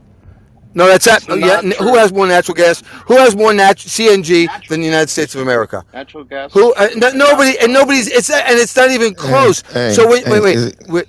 [0.73, 1.21] No, that's that.
[1.23, 2.83] That's Yeah, not who has more natural gas?
[3.07, 5.85] Who has more nat- CNG than the United States of America?
[5.93, 6.51] Natural gas.
[6.51, 6.73] Who?
[6.73, 7.57] Uh, no, nobody.
[7.59, 8.07] And nobody's.
[8.07, 9.61] It's and it's not even close.
[9.71, 10.75] hey, so wait, hey, wait, wait.
[10.89, 11.05] wait.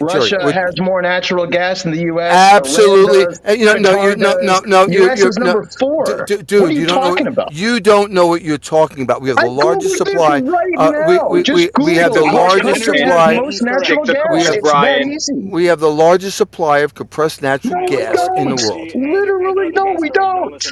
[0.00, 2.32] Russia Jerry, has more natural gas than the U.S.
[2.34, 3.22] Absolutely.
[3.22, 4.62] Iran does, You know, no, Qatar you, no, no, does.
[4.66, 4.86] no.
[4.86, 5.18] You, U.S.
[5.20, 6.24] you're, is no, number four.
[6.26, 7.30] d- d- dude, what are you, don't talking know.
[7.32, 7.52] about?
[7.52, 9.22] You don't know what you're talking about.
[9.22, 10.40] We have the I largest supply.
[10.40, 13.36] right uh, we, we, we, we have the largest supply.
[13.36, 14.16] most natural gas.
[14.32, 15.18] We have- Brian.
[15.50, 18.92] We have the largest supply of compressed natural No, gas in the world.
[18.94, 20.64] Literally, no, we don't.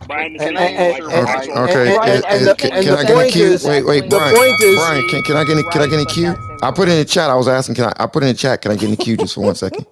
[0.00, 0.06] Listen to Brian.
[0.06, 2.56] Brian is And, not and, sure and, why- and, Okay, and, and, and, and the,
[2.56, 3.58] can, and can the I get in the point queue?
[3.58, 4.34] is, Wait, wait, the Brian.
[4.34, 6.36] point is, Brian, can, can I get in, can I get in the queue?
[6.62, 7.30] I put it in the chat.
[7.30, 7.92] I was asking, can I?
[8.04, 8.62] I put it in the chat.
[8.62, 9.86] Can I get in the queue just for one second?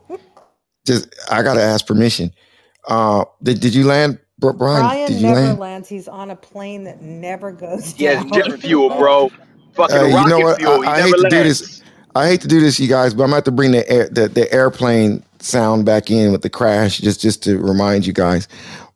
[0.86, 2.32] Just, I gotta ask permission.
[2.88, 4.94] Uh, did, did you land, Bri- Brian?
[4.94, 5.54] Brian did you never land?
[5.54, 5.88] lands.
[5.88, 8.32] He's on a plane that never goes He has down.
[8.32, 9.30] jet fuel, bro.
[9.74, 10.58] Fucking Hey, you rocket know what?
[10.58, 10.82] fuel.
[10.82, 11.44] He I, I never hate to do lands.
[11.44, 11.82] this.
[12.16, 14.08] I hate to do this, you guys, but I'm gonna have to bring the air,
[14.10, 18.48] the, the airplane sound back in with the crash, just just to remind you guys.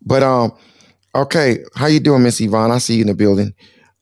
[0.05, 0.53] But um,
[1.15, 2.71] okay, how you doing, Miss Yvonne?
[2.71, 3.55] I see you in the building.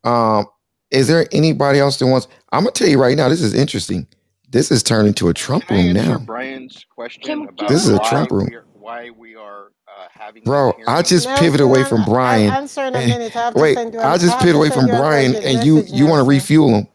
[0.05, 0.47] Um,
[0.91, 2.29] is there anybody else that wants?
[2.53, 3.29] I'm gonna tell you right now.
[3.29, 4.07] This is interesting.
[4.51, 7.85] This is turned into a Trump Can room answer now, Brian's question Can- about This
[7.85, 8.49] is a why Trump room.
[8.51, 10.73] we are, why we are uh, having bro.
[10.79, 11.05] this I hearing?
[11.05, 12.51] just pivot away Nelson, from Brian.
[12.51, 13.37] I'll answer in a and- minute.
[13.37, 14.01] I have to wait, send you.
[14.01, 15.75] I I just have pivot to away send from you an Brian, urgent and you
[15.77, 16.29] message, you want to Nelson.
[16.29, 16.89] refuel him,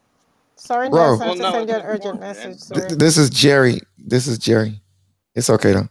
[0.55, 1.17] Sorry, bro.
[1.17, 1.21] Nelson.
[1.21, 2.45] I Well, have to no, send you an it's urgent important, message.
[2.45, 2.79] man.
[2.79, 2.95] Th- Sorry.
[2.97, 3.81] this is Jerry.
[3.99, 4.81] This is Jerry.
[5.35, 5.89] It's okay though.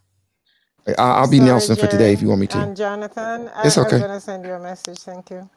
[0.87, 2.13] I- I'll be Sorry, Nelson for today Jerry.
[2.13, 2.59] if you want me to.
[2.59, 4.01] And Jonathan, I, It's I'm okay.
[4.01, 4.99] gonna send you a message.
[5.01, 5.49] Thank you.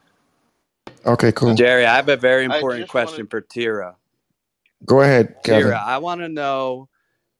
[1.05, 1.55] Okay, cool.
[1.55, 3.95] Jerry, I have a very I important just question wanted for Tira.
[4.85, 5.63] Go ahead, Kevin.
[5.63, 6.89] Tira, I want to know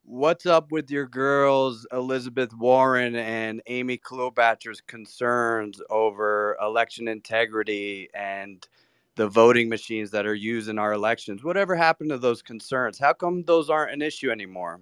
[0.04, 8.68] what's up with your girls, Elizabeth Warren and Amy Klobuchar's concerns over election integrity and
[9.16, 11.44] the voting machines that are used in our elections.
[11.44, 13.00] Whatever happened to those concerns?
[13.00, 14.82] How come those aren't an issue anymore?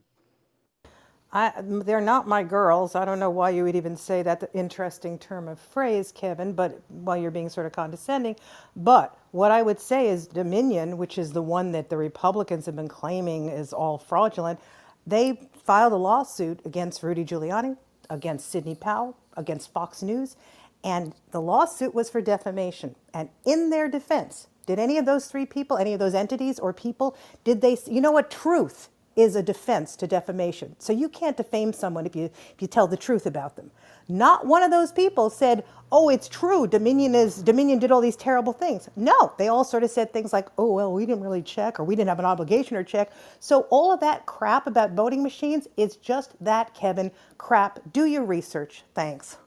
[1.34, 2.94] I, they're not my girls.
[2.94, 6.80] I don't know why you would even say that interesting term of phrase, Kevin, but
[6.90, 8.36] while you're being sort of condescending.
[8.76, 12.76] But what I would say is Dominion, which is the one that the Republicans have
[12.76, 14.60] been claiming is all fraudulent,
[15.08, 17.78] they filed a lawsuit against Rudy Giuliani,
[18.12, 20.36] against Sidney Powell, against Fox News,
[20.84, 22.96] and the lawsuit was for defamation.
[23.12, 26.74] And in their defense, did any of those three people, any of those entities or
[26.74, 30.76] people, did they, you know what, truth is a defense to defamation.
[30.80, 33.72] So you can't defame someone if you if you tell the truth about them.
[34.08, 36.68] Not one of those people said, "Oh, it's true.
[36.68, 40.34] Dominion is Dominion did all these terrible things." No, they all sort of said things
[40.34, 43.12] like, "Oh, well, we didn't really check or we didn't have an obligation or check."
[43.40, 47.80] So all of that crap about voting machines is just that, Kevin, crap.
[47.94, 48.84] Do your research.
[48.94, 49.38] Thanks.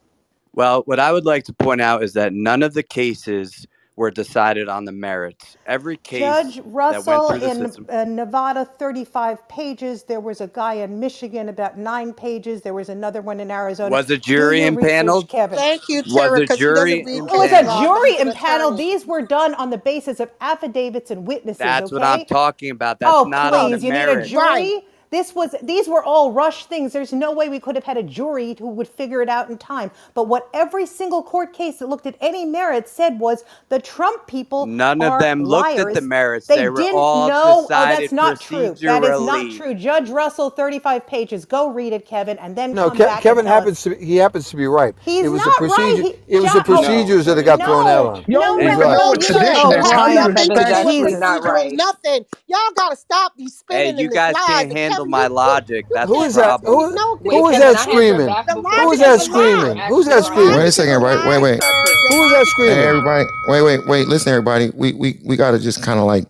[0.55, 3.67] Well, what I would like to point out is that none of the cases
[3.97, 5.57] were decided on the merits.
[5.67, 7.87] Every case Judge that went Russell through the in system.
[7.89, 10.05] uh, Nevada, 35 pages.
[10.05, 12.61] There was a guy in Michigan, about nine pages.
[12.61, 13.91] There was another one in Arizona.
[13.91, 15.29] Was a jury your research, impaneled?
[15.31, 15.59] Kevin.
[15.59, 18.77] Thank you, Was Tara, a jury doesn't It was a jury He's an impaneled.
[18.79, 21.59] These were done on the basis of affidavits and witnesses.
[21.59, 22.03] That's what?
[22.03, 23.01] I'm talking about.
[23.01, 23.85] That's oh, not on the please!
[23.85, 24.43] You need a jury.
[24.43, 24.85] Right.
[25.11, 26.93] This was these were all rush things.
[26.93, 29.59] There's no way we could have had a jury who would figure it out in
[29.59, 29.91] time.
[30.15, 34.27] But what every single court case that looked at any merits said was the Trump
[34.27, 36.47] people None of are them looked at the merits.
[36.47, 37.43] They They were didn't all know.
[37.45, 38.75] Oh, that's not true.
[38.83, 39.75] That is not true.
[39.75, 41.45] Judge Russell, 35 pages.
[41.45, 44.05] Go read it, Kevin, and then No, come Ke- back Kevin and happens to be,
[44.05, 44.95] he happens to be right.
[45.01, 45.97] He's it was not the right.
[45.97, 48.25] He, it was the John, oh, procedures that it got thrown out no, on.
[48.29, 48.91] No, no, He's no, right.
[48.91, 49.55] no, it's you sedition.
[49.55, 51.19] don't It's have how you nothing to expect- do with Jesus.
[51.19, 51.73] Not procedural right.
[51.73, 52.25] nothing.
[52.49, 54.67] Y'all gotta stop these Hey, spinning you and this guys lies.
[54.73, 55.87] can't And handle Kevin, my logic.
[55.91, 56.61] That's Who the is that?
[56.61, 56.75] problem.
[56.75, 58.29] Who, no, Wait, who was Kevin, that I have your screaming?
[58.29, 59.55] Who is the before Who you was logic that is say a anything.
[59.55, 59.69] lie.
[59.69, 59.83] screaming?
[59.87, 60.57] Who's that screaming?
[60.57, 61.21] Wait a logic is a second, right?
[61.25, 61.63] Wait, wait.
[61.63, 61.87] sir.
[61.87, 62.85] The Who was that logic is a Hey, screaming?
[62.85, 63.29] everybody.
[63.47, 64.09] Wait, wait, wait.
[64.09, 64.71] Listen, everybody.
[64.75, 66.27] We we we gotta just kind of like.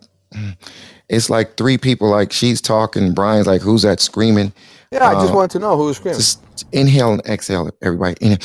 [1.09, 2.09] It's like three people.
[2.09, 3.13] Like she's talking.
[3.13, 4.53] Brian's like, "Who's that screaming?"
[4.91, 6.17] Yeah, I just Uh, wanted to know who was screaming.
[6.17, 6.43] Just
[6.73, 8.15] inhale and exhale, everybody.
[8.21, 8.39] Inhale,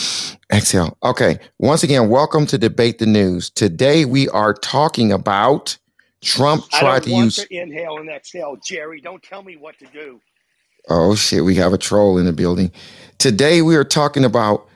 [0.52, 0.98] exhale.
[1.04, 1.38] Okay.
[1.58, 3.50] Once again, welcome to Debate the News.
[3.50, 5.78] Today we are talking about
[6.22, 7.36] Trump tried don't to want use.
[7.36, 9.00] to inhale and exhale, Jerry.
[9.00, 10.20] Don't tell me what to do.
[10.88, 12.72] Oh shit, we have a troll in the building.
[13.18, 14.66] Today we are talking about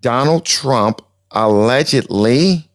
[0.00, 2.68] Donald Trump allegedly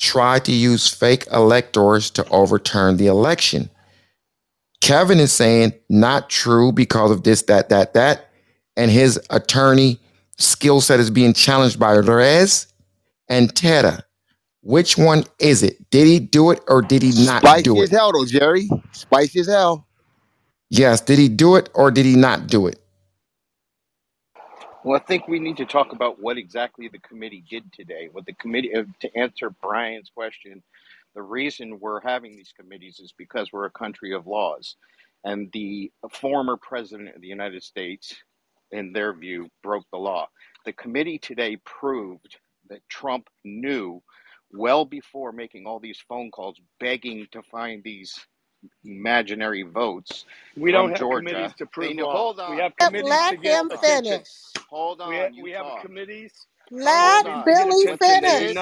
[0.00, 3.70] tried to use fake electors to overturn the election.
[4.80, 8.28] Kevin is saying not true because of this, that, that, that.
[8.76, 10.00] And his attorney
[10.36, 12.66] skill set is being challenged by Rez
[13.28, 14.04] and Teta.
[14.64, 15.90] Which one is it?
[15.90, 17.88] Did he do it or did he not Spicy do it?
[17.88, 18.68] Spicy as hell, though, Jerry.
[18.92, 19.86] Spicy as hell.
[20.70, 21.02] Yes.
[21.02, 22.80] Did he do it or did he not do it?
[24.84, 28.08] Well, I think we need to talk about what exactly the committee did today.
[28.12, 30.62] What the committee, uh, to answer Brian's question,
[31.14, 34.76] the reason we're having these committees is because we're a country of laws.
[35.24, 38.14] And the former president of the United States,
[38.72, 40.28] in their view, broke the law.
[40.66, 42.38] The committee today proved
[42.70, 44.02] that Trump knew
[44.56, 48.18] well before making all these phone calls begging to find these
[48.84, 50.24] imaginary votes.
[50.56, 51.28] We don't have Georgia.
[51.28, 52.56] committees to prove they, Hold on.
[52.56, 54.04] We have committees Let to get him attention.
[54.04, 54.28] finish.
[54.70, 55.10] Hold on.
[55.10, 56.32] We, have, we have committees.
[56.70, 58.56] Let Billy finish.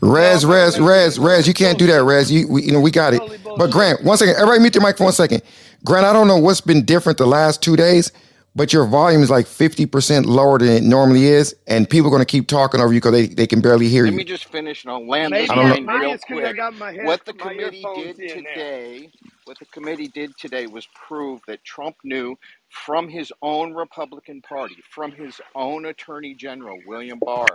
[0.00, 1.46] Rez, Rez, Rez, Rez.
[1.46, 2.30] You can't do that, Rez.
[2.30, 3.22] You, we, you know, we got it.
[3.56, 4.34] But Grant, one second.
[4.34, 5.42] Everybody, mute your mic for one second.
[5.84, 8.10] Grant, I don't know what's been different the last two days
[8.58, 12.22] but your volume is like 50% lower than it normally is, and people are going
[12.22, 14.18] to keep talking over you because they, they can barely hear Let you.
[14.18, 16.56] Let me just finish and I'll land this real quick.
[16.56, 19.10] Head, what the committee did today,
[19.44, 22.36] what the committee did today was prove that Trump knew
[22.68, 27.46] from his own Republican Party, from his own Attorney General William Barr,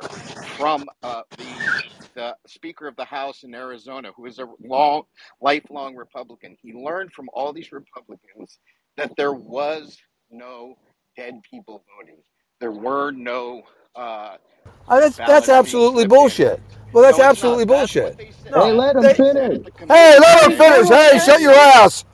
[0.57, 1.83] from uh, the,
[2.15, 5.03] the Speaker of the House in Arizona, who is a long,
[5.41, 6.55] lifelong Republican.
[6.61, 8.57] He learned from all these Republicans
[8.95, 9.97] that there was
[10.31, 10.77] no
[11.15, 12.17] dead people voting.
[12.59, 13.63] There were no.
[13.95, 14.37] Uh,
[14.87, 16.61] oh, that's that's absolutely bullshit.
[16.91, 18.17] Well, that's no, absolutely that's bullshit.
[18.17, 19.65] They, no, they, let him they, finish.
[19.65, 20.89] The hey, let him finish.
[20.89, 22.05] Hey, shut your ass.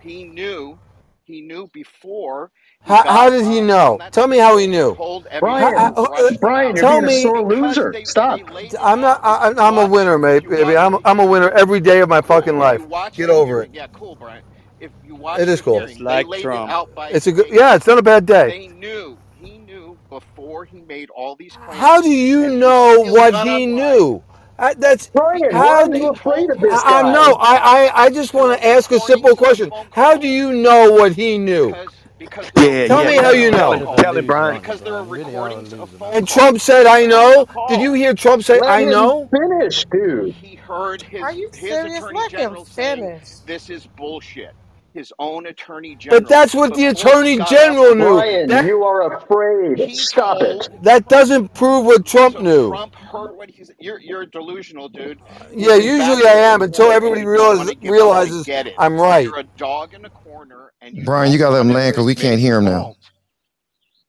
[0.00, 0.78] He knew.
[1.24, 2.52] He knew before.
[2.82, 3.98] How, how, did he know?
[4.12, 4.94] Tell me how he knew.
[5.40, 7.92] Brian, I, uh, Brian, tell me, sore loser.
[8.04, 8.38] Stop.
[8.80, 9.20] I'm not.
[9.24, 10.48] I, am a winner, mate.
[10.48, 10.76] Baby.
[10.76, 12.82] I'm, I'm a winner every day of my fucking life.
[13.12, 13.70] Get over it.
[13.72, 14.44] Yeah, cool, Brian
[14.80, 15.80] if you watch it is cool.
[15.80, 16.90] Hearing, it's like Trump.
[16.98, 17.46] It it's a good.
[17.50, 18.68] Yeah, it's not a bad day.
[18.68, 19.18] They knew.
[19.40, 21.74] He knew before he made all these claims.
[21.74, 24.22] How do you know what he knew?
[24.58, 26.90] I, that's Brian, how are you afraid of this guy?
[26.90, 27.34] I, I know.
[27.34, 29.70] I, I, I just want to ask a simple question.
[29.90, 31.74] How do you know what he knew?
[32.18, 33.10] Because, yeah, tell yeah.
[33.10, 33.94] me how you know.
[33.98, 34.62] Tell it, Brian.
[34.62, 36.16] Because there are recordings of phone calls.
[36.16, 39.28] And Trump said, "I know." Did you hear Trump say, Let "I know"?
[39.30, 40.32] Finish, dude.
[40.32, 41.98] He heard his, are you his serious?
[41.98, 44.54] attorney Let general saying, "This is bullshit."
[44.96, 46.22] his own attorney general.
[46.22, 48.46] But that's what the attorney general knew.
[48.46, 49.94] That, you are afraid.
[49.94, 50.70] Stop it.
[50.82, 52.68] That doesn't prove what Trump so knew.
[52.70, 53.70] Trump heard what he's.
[53.78, 55.20] You're, you're delusional, dude.
[55.20, 59.26] Uh, yeah, usually I am until everybody realizes, realizes I'm right.
[59.26, 62.06] You're a dog in the corner, and you Brian, you gotta let him land because
[62.06, 62.96] we can't hear him now.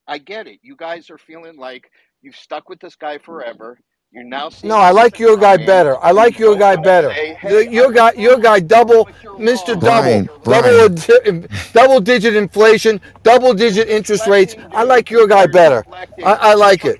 [0.06, 0.60] I get it.
[0.62, 1.90] You guys are feeling like
[2.22, 3.78] you've stuck with this guy forever.
[4.10, 5.98] You're now No, I like your guy better.
[6.02, 7.10] I like your guy better.
[7.10, 9.06] Say, hey, your guy, your guy, double,
[9.38, 9.78] Mr.
[9.78, 10.94] Brian, double, Brian.
[10.94, 14.56] double, double digit inflation, double digit interest rates.
[14.72, 15.84] I like your guy better.
[16.24, 16.96] I, I like it.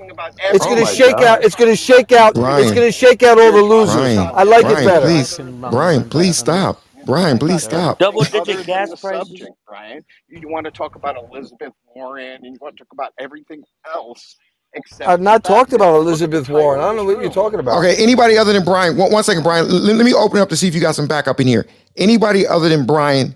[0.52, 1.24] It's gonna shake God.
[1.24, 1.44] out.
[1.44, 2.34] It's gonna shake out.
[2.34, 2.62] Brian.
[2.62, 4.18] It's gonna shake out all the losers.
[4.18, 5.06] I like it better.
[5.06, 5.38] Please,
[5.70, 6.82] Brian, please stop.
[7.06, 7.98] Brian, please stop.
[7.98, 9.48] Double digit gas prices.
[9.66, 13.62] Brian, you want to talk about Elizabeth Warren and you want to talk about everything
[13.94, 14.36] else
[14.74, 16.80] Except I've not talked about Elizabeth Warren.
[16.80, 17.78] I don't know what you're talking about.
[17.78, 18.96] Okay, anybody other than Brian?
[18.96, 19.68] One, one second, Brian.
[19.68, 21.66] Let, let me open up to see if you got some backup in here.
[21.96, 23.34] Anybody other than Brian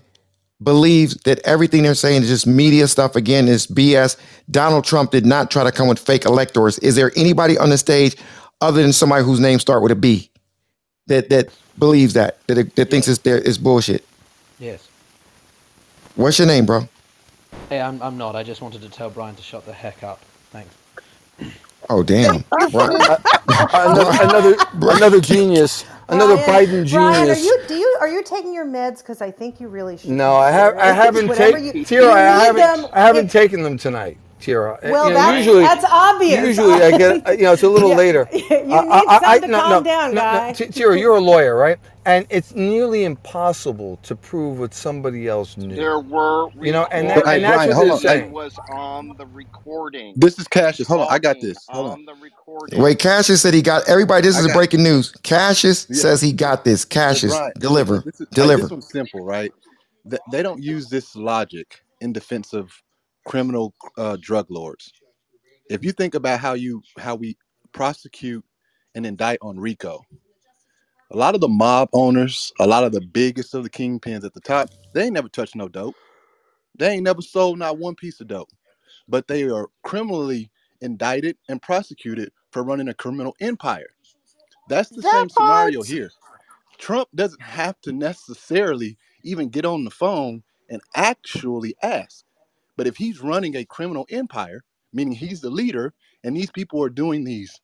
[0.63, 4.17] believes that everything they're saying is just media stuff again is BS.
[4.51, 6.79] Donald Trump did not try to come with fake electors.
[6.79, 8.15] Is there anybody on the stage
[8.61, 10.29] other than somebody whose name starts with a B
[11.07, 12.87] that that believes that that, that yes.
[12.87, 14.05] thinks it's there is bullshit?
[14.59, 14.87] Yes.
[16.15, 16.87] What's your name, bro?
[17.69, 18.35] Hey, I'm I'm not.
[18.35, 20.21] I just wanted to tell Brian to shut the heck up.
[20.51, 20.73] Thanks.
[21.89, 22.43] Oh damn!
[22.51, 23.19] Right.
[23.73, 28.65] another another genius, another Brian, Biden Brian, are you do you are you taking your
[28.65, 28.99] meds?
[28.99, 30.77] Because I think you really should No, I have.
[30.77, 32.11] I haven't taken you Tira.
[32.13, 32.87] I haven't them.
[32.93, 34.73] I haven't taken them tonight, Tira.
[34.75, 36.47] Uh, well, You know, that's usually that's obvious.
[36.47, 38.29] usually I get you know it's a little yeah, later.
[38.33, 40.53] you need I, I, to calm no, down, no, guy.
[40.53, 41.77] T- Tira, you're a lawyer, right?
[42.05, 45.75] and it's nearly impossible to prove what somebody else knew.
[45.75, 48.25] There were, you know, and, that, hey, and that's Brian, what they're saying.
[48.25, 48.29] Hey.
[48.29, 50.13] was on the recording.
[50.17, 50.87] This is Cassius.
[50.87, 51.57] Hold on, I got this.
[51.69, 52.05] Hold on.
[52.05, 52.81] the recording.
[52.81, 54.21] Wait, Cassius said he got everybody.
[54.21, 55.11] This is got, breaking news.
[55.23, 55.95] Cassius yeah.
[55.95, 56.85] says he got this.
[56.85, 57.53] Cassius, right.
[57.59, 58.57] deliver, this is, deliver.
[58.57, 59.51] Hey, this one's simple, right?
[60.31, 62.71] They don't use this logic in defense of
[63.25, 64.91] criminal uh, drug lords.
[65.69, 67.37] If you think about how you how we
[67.71, 68.43] prosecute
[68.95, 70.01] and indict on RICO,
[71.13, 74.33] a lot of the mob owners, a lot of the biggest of the kingpins at
[74.33, 75.95] the top, they ain't never touched no dope.
[76.77, 78.49] They ain't never sold not one piece of dope.
[79.07, 80.51] But they are criminally
[80.81, 83.95] indicted and prosecuted for running a criminal empire.
[84.67, 85.31] That's the that same part?
[85.31, 86.11] scenario here.
[86.77, 92.25] Trump doesn't have to necessarily even get on the phone and actually ask.
[92.77, 95.93] But if he's running a criminal empire, meaning he's the leader,
[96.23, 97.61] and these people are doing these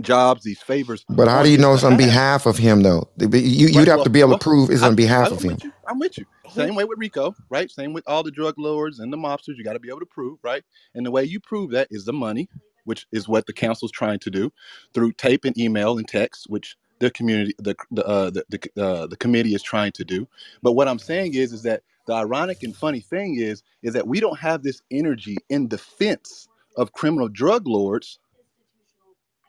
[0.00, 1.04] jobs, these favors.
[1.08, 3.08] But how do you know it's on behalf of him, though?
[3.18, 5.58] You, would have to be able to prove it's on behalf I, of him.
[5.62, 6.26] You, I'm with you.
[6.50, 7.70] Same way with RICO, right?
[7.70, 9.56] Same with all the drug lords and the mobsters.
[9.56, 10.64] You got to be able to prove, right?
[10.94, 12.48] And the way you prove that is the money,
[12.84, 14.52] which is what the council's trying to do
[14.94, 19.06] through tape and email and text, which the community, the the uh, the the, uh,
[19.06, 20.26] the committee is trying to do.
[20.62, 24.06] But what I'm saying is, is that the ironic and funny thing is, is that
[24.06, 28.18] we don't have this energy in defense of criminal drug lords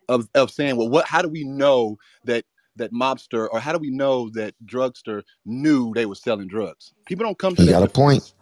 [0.10, 1.06] of of saying, well, what?
[1.08, 2.46] How do we know that
[2.78, 6.94] that mobster or how do we know that drugster knew they were selling drugs?
[7.06, 8.34] People don't come to You that got a point.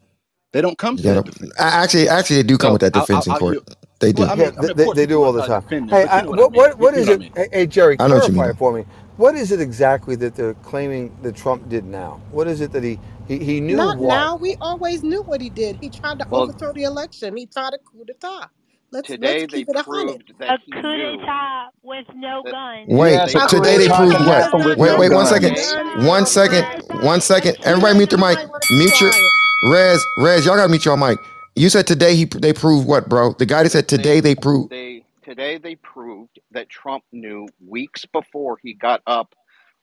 [0.54, 1.24] They don't come to got that a,
[1.60, 3.60] actually, actually, they do come So with that I'll, I'll, defense in I'll court.
[4.00, 4.24] They do.
[4.24, 5.64] Well, I Yeah, mean, I mean, they, they, do all the time.
[5.70, 6.68] defend Hey, you I, know what I what, mean.
[6.70, 7.22] what, You, what you what I it?
[7.22, 7.36] mean.
[7.36, 8.52] Hey, hey, Jerry, I know what you clarify mean.
[8.52, 8.86] it for me.
[9.18, 12.22] What is it exactly that they're claiming that Trump did now?
[12.32, 14.02] What is it that he, he, he knew Not what?
[14.02, 14.38] now.
[14.38, 15.78] We always knew what he did.
[15.82, 17.38] He tried to Well, overthrow the election.
[17.38, 18.50] He tried a coup d'etat.
[18.92, 20.18] Let's let's today they keep it a hundred.
[20.20, 22.88] proved that A he coup knew d'etat with no that guns.
[22.88, 23.12] Wait.
[23.12, 24.50] Yes, So A today they proved proved what?
[24.50, 25.58] does with Wait, no wait, mean one no second.
[25.58, 25.78] guns.
[25.78, 26.68] today One guns, second.
[26.68, 26.90] Rez.
[27.04, 27.58] One second.
[27.64, 28.40] Everybody let mute your mic.
[28.40, 29.34] everybody want to be Mute your quiet.
[29.72, 30.06] Rez.
[30.20, 31.20] Rez, y'all gotta mute your mic.
[31.56, 33.34] You said today he they proved what, bro?
[33.34, 34.72] The guy that said today they they proved.
[34.72, 39.36] they today they proved that Trump knew weeks before he got up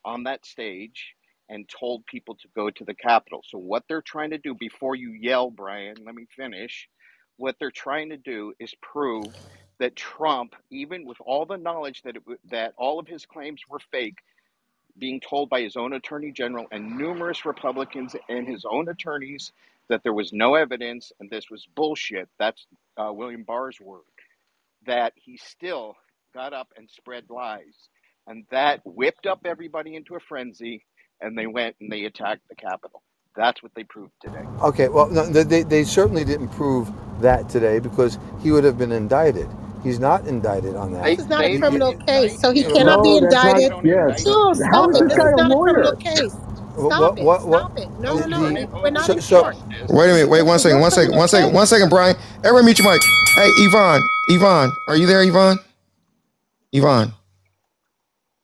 [0.04, 1.14] on that stage
[1.50, 3.42] and told people to go to the Capitol.
[3.48, 6.88] So what they're trying to do before you yell, Brian, let me finish.
[7.38, 9.34] What they're trying to do is prove
[9.80, 13.80] that Trump, even with all the knowledge that it, that all of his claims were
[13.92, 14.18] fake,
[14.98, 19.52] being told by his own attorney general and numerous Republicans and his own attorneys
[19.88, 22.28] that there was no evidence and this was bullshit.
[22.38, 22.66] That's
[22.96, 24.02] uh, William Barr's word.
[24.86, 25.96] That he still
[26.34, 27.88] got up and spread lies.
[28.26, 30.84] And that whipped up everybody into a frenzy
[31.20, 33.02] and they went and they attacked the Capitol.
[33.36, 34.44] That's what they proved today.
[34.62, 38.78] Okay, well, no, they, they they certainly didn't prove that today because he would have
[38.78, 39.48] been indicted.
[39.84, 41.04] He's not indicted on that.
[41.04, 42.72] They This is not a they He- he- did criminal case, so he him.
[42.74, 43.68] cannot be No, that's indicted.
[43.68, 44.16] don't Yes.
[44.16, 45.08] indict Sure, How stop is it.
[45.08, 45.94] this This is not a criminal lawyer?
[45.94, 46.38] case.
[46.74, 47.22] what Stop what it.
[47.22, 47.90] what, Stop what it.
[47.98, 48.52] No, no, no.
[48.52, 49.56] We, we're not so in so court.
[49.56, 49.90] yes, it is.
[49.90, 50.30] Wait a minute.
[50.30, 50.80] Wait This one is no second.
[50.80, 51.14] One second.
[51.14, 51.52] criminal One second.
[51.54, 51.68] One case.
[51.68, 52.16] second, Brian.
[52.44, 53.02] Everyone, mute your mic.
[53.36, 54.02] Hey, Yvonne.
[54.30, 55.58] Yvonne, are you there, Yvonne?
[56.72, 57.12] Yvonne.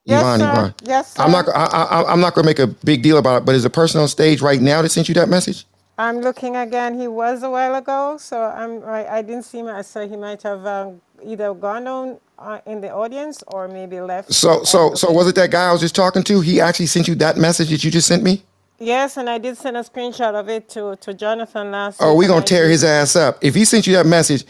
[0.05, 0.41] Yes, Yvonne.
[0.41, 0.51] sir.
[0.51, 0.75] Yvonne.
[0.85, 1.49] Yes, I'm not.
[1.49, 3.45] I, I, I'm not going to make a big deal about it.
[3.45, 5.65] But is the person on stage right now that sent you that message?
[5.99, 6.99] I'm looking again.
[6.99, 8.85] He was a while ago, so I'm.
[8.85, 9.69] I, I didn't see him.
[9.69, 14.01] I saw he might have um, either gone on uh, in the audience or maybe
[14.01, 14.33] left.
[14.33, 16.41] So, so, so was it that guy I was just talking to?
[16.41, 18.43] He actually sent you that message that you just sent me?
[18.79, 22.27] Yes, and I did send a screenshot of it to, to Jonathan last Oh, week
[22.29, 23.39] we on gonna tear his ass up.
[23.41, 24.45] If he sent you that message,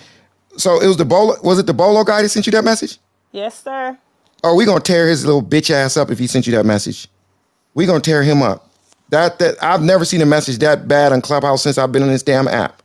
[0.56, 1.36] so it was the bolo.
[1.42, 2.98] Was it the bolo guy that sent you that message?
[3.30, 3.98] Yes, sir.
[4.44, 7.08] Oh, we gonna tear his little bitch ass up if he sent you that message.
[7.74, 8.70] We gonna tear him up.
[9.10, 12.08] That that I've never seen a message that bad on Clubhouse since I've been on
[12.10, 12.82] this damn app.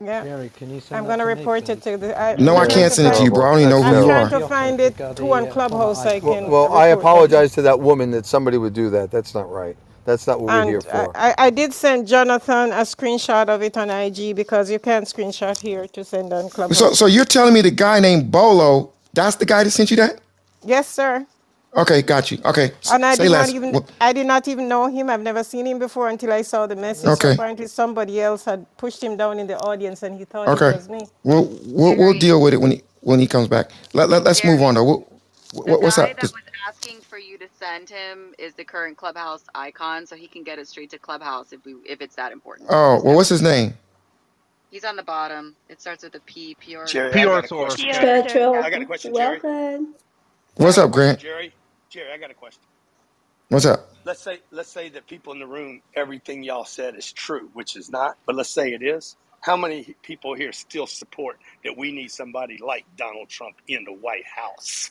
[0.00, 0.24] Yeah.
[0.24, 2.18] Jerry, can you send I'm gonna to me, report it to the.
[2.20, 3.32] I, No, I'm I Yeah, trying can't send it to you, find.
[3.32, 3.46] bro.
[3.46, 4.30] I don't even know That's who I'm you trying are.
[4.30, 6.22] to find it got too on Clubhouse so I icon.
[6.22, 7.08] well, can well, I report them.
[7.08, 9.10] apologize to that woman that somebody would do that.
[9.10, 9.76] That's not right.
[10.04, 11.16] That's not what we're here And for.
[11.16, 15.58] I I did send Jonathan a screenshot of it on IG because you can't screenshot
[15.58, 16.78] here to send on Clubhouse.
[16.78, 16.98] So, Clubhouse.
[16.98, 18.94] so you're telling me the guy named Bolo?
[19.14, 20.20] That's the guy that sent you that?
[20.64, 21.26] Yes, sir.
[21.76, 22.38] Okay, got you.
[22.44, 23.50] Okay, s- And I say did not less.
[23.50, 25.10] even I did not even know him.
[25.10, 27.14] I've never seen him before until I saw the message.
[27.14, 30.52] So Okay, apparently somebody else had pushed him down in the audience and he thought
[30.52, 30.68] it okay.
[30.68, 31.08] was me.
[31.24, 33.70] We'll we'll, we'll Jerry, deal with it when he when he comes back.
[33.94, 34.84] Let, let us move on Jerry, though.
[34.84, 35.08] What,
[35.66, 36.18] the what what's guy up?
[36.18, 40.16] that Just- was asking for you to send him is the current Clubhouse icon, so
[40.16, 42.70] he can get it straight to Clubhouse if we if it's that important.
[42.70, 43.74] oh, Just well, what's his name?
[44.70, 45.56] He's on the bottom.
[45.68, 46.56] It starts with a P.
[46.60, 47.86] Pure Jerry, I Pure got a source.
[47.88, 48.22] question, Jerry.
[48.24, 49.42] Pure I got a question, Jerry.
[49.42, 49.94] welcome.
[50.60, 51.18] I What's got a up, Grant?
[51.18, 51.54] Jerry.
[51.90, 52.62] Jerry, I got a question.
[53.48, 53.88] What's up?
[54.04, 57.76] Let's say let's say that people in the room, everything y'all said is true, which
[57.76, 59.16] is not, but let's say it is.
[59.42, 63.92] How many people here still support that we need somebody like Donald Trump in the
[63.92, 64.90] White House?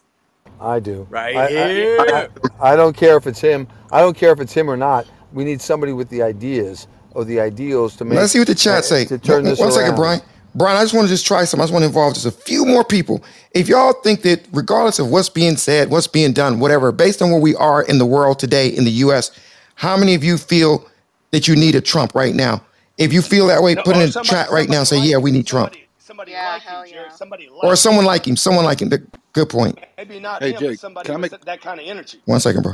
[0.60, 1.08] I do.
[1.10, 2.30] Right I, I, I, here.
[2.62, 3.68] I don't care if it's him.
[3.92, 5.08] I don't care if it's him or not.
[5.34, 8.56] We need somebody with the ideas or the ideals to make Let's see what the
[8.56, 9.06] chat uh, say.
[9.06, 9.98] to turn One this one second, around.
[9.98, 10.22] Brian.
[10.56, 11.62] Brian, I just want to just try something.
[11.62, 13.24] I just want to involve just a few more people.
[13.54, 17.32] If y'all think that regardless of what's being said, what's being done, whatever, based on
[17.32, 19.32] where we are in the world today in the US,
[19.76, 20.88] how many of you feel
[21.32, 22.64] that you need a Trump right now?
[22.98, 24.84] If you feel that way, No, put it or in the chat right now.
[24.84, 25.74] somebody Say, like yeah, we need Trump.
[25.74, 27.10] Somebody somebody Yeah, like him, hell Jerry.
[27.10, 27.10] yeah.
[27.10, 27.78] Somebody Or like him.
[27.78, 28.38] someone like him.
[28.38, 28.90] Someone like him.
[29.34, 29.80] Good point.
[29.98, 31.46] Maybe not Hey him, Jay, but somebody can I with make?
[31.46, 32.22] that kind of energy.
[32.26, 32.74] One second, bro.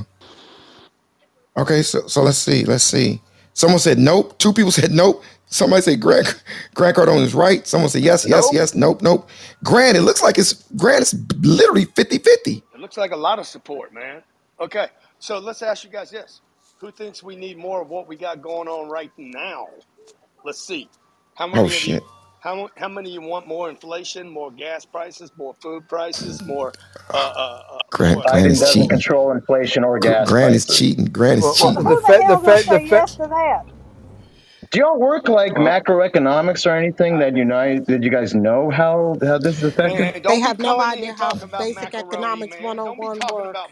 [1.57, 2.65] Okay, so so let's see.
[2.65, 3.21] Let's see.
[3.53, 4.37] Someone said nope.
[4.39, 5.23] Two people said nope.
[5.55, 6.43] Somebody say Grant
[6.75, 7.65] Grant Cardone is right.
[7.67, 8.53] Someone say yes, yes, Nope.
[8.53, 9.29] yes, nope, nope.
[9.63, 12.63] Grant, it looks like it's Grant is literally 50-50.
[12.73, 14.23] It looks like a lot of support, man.
[14.61, 14.87] Okay,
[15.19, 16.41] so let's ask you guys this:
[16.79, 19.67] Who thinks we need more of what we got going on right now?
[20.43, 20.89] Let's see.
[21.35, 21.93] How Oh many of you?
[21.93, 22.03] shit.
[22.41, 26.73] How, how many of you want more inflation, more gas prices, more food prices, more
[27.13, 28.89] uh, uh, uh, Grant more Grant Biden is doesn't cheating.
[28.89, 31.05] control inflation or gas Grant is cheating.
[31.05, 31.87] Grant is Well, well, cheating.
[31.87, 33.03] the Who the Fed, the hell gonna Fed, the say Fed.
[33.03, 33.63] yes to that?
[34.71, 37.87] Do y'all work like well, macroeconomics or anything that unite?
[37.87, 40.13] Did you guys know how how this is affected?
[40.13, 42.47] man, They don't be have no coming in idea how talking about basic macaroni, economics
[42.47, 42.73] man.
[42.77, 43.49] Oh don't be 101 talking work.
[43.49, 43.71] about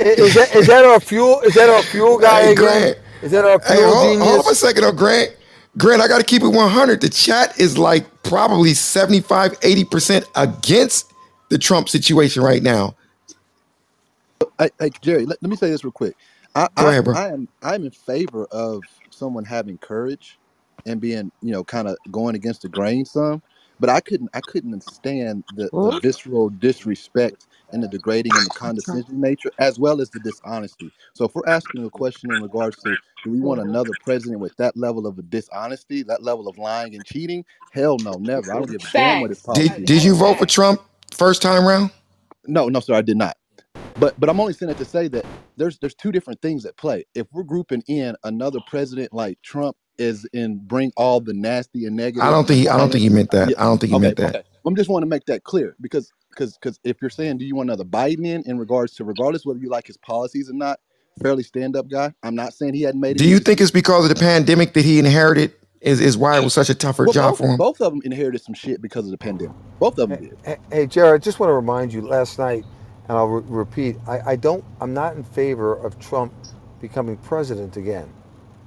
[0.00, 1.40] I- macaroni, Is that is that our fuel?
[1.42, 2.86] Is that our fuel guy Hey again?
[2.86, 2.98] Grant.
[3.22, 4.56] Is that our Hey, fuel hold, hold up a genius?
[4.56, 5.30] second, though, Grant.
[5.78, 7.00] Grant, I got to keep it 100.
[7.02, 11.12] The chat is like probably 75, 80% against
[11.50, 12.96] the Trump situation right now.
[14.40, 16.16] Uh, hey, hey Jerry, let, let me say this real quick.
[16.54, 17.14] I, Go I ahead, bro.
[17.14, 20.38] I am I'm in favor of someone having courage
[20.86, 23.42] and being you know kind of going against the grain some,
[23.80, 28.50] but I couldn't I couldn't stand the the visceral disrespect and the degrading and the
[28.50, 30.92] condescending nature as well as the dishonesty.
[31.14, 34.56] So if we're asking a question in regards to do we want another president with
[34.56, 37.44] that level of a dishonesty, that level of lying and cheating?
[37.70, 38.52] Hell no, never.
[38.52, 39.58] I don't give a damn what his Facts.
[39.58, 39.86] Did, policy is.
[39.86, 40.82] did you vote for Trump
[41.12, 41.90] first time round?
[42.46, 43.36] No, no, sir, I did not.
[43.96, 45.26] But but I'm only saying it to say that
[45.56, 47.04] there's there's two different things at play.
[47.14, 51.96] If we're grouping in another president like Trump is in bring all the nasty and
[51.96, 52.22] negative.
[52.22, 53.48] I negative don't think he, I don't think he meant that.
[53.48, 54.36] yeah, I don't think he okay, meant that.
[54.36, 54.42] okay.
[54.66, 57.56] I'm just want to make that clear because because because if you're saying do you
[57.56, 60.80] want another Biden in in regards to regardless whether you like his policies or not,
[61.22, 62.12] fairly stand up guy.
[62.22, 63.20] I'm not saying he hadn't made it.
[63.20, 66.38] Do any you think it's because of the pandemic that he inherited is, is why
[66.38, 67.58] it was such a tougher Well, job both for him?
[67.58, 69.56] both of them inherited some shit because of the pandemic.
[69.80, 70.38] Both of them Hey, did.
[70.44, 72.66] hey, hey, Jared, I just want to remind you last night,
[73.08, 76.32] and I'll re- repeat, I, I don't, I'm not in favor of Trump
[76.80, 78.12] becoming president again.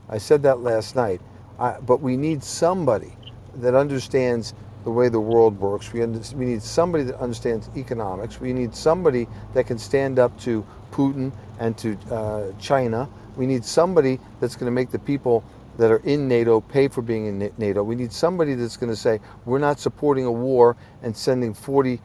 [0.09, 1.21] I said that last night.
[1.59, 3.15] I, but we need somebody
[3.55, 5.91] that understands the way the world works.
[5.93, 8.39] We, under, we need somebody that understands economics.
[8.39, 13.09] We need somebody that can stand up to Putin and to uh, China.
[13.35, 15.43] We need somebody that's going to make the people
[15.77, 17.83] that are in NATO pay for being in NATO.
[17.83, 21.99] We need somebody that's going to say, we're not supporting a war and sending 40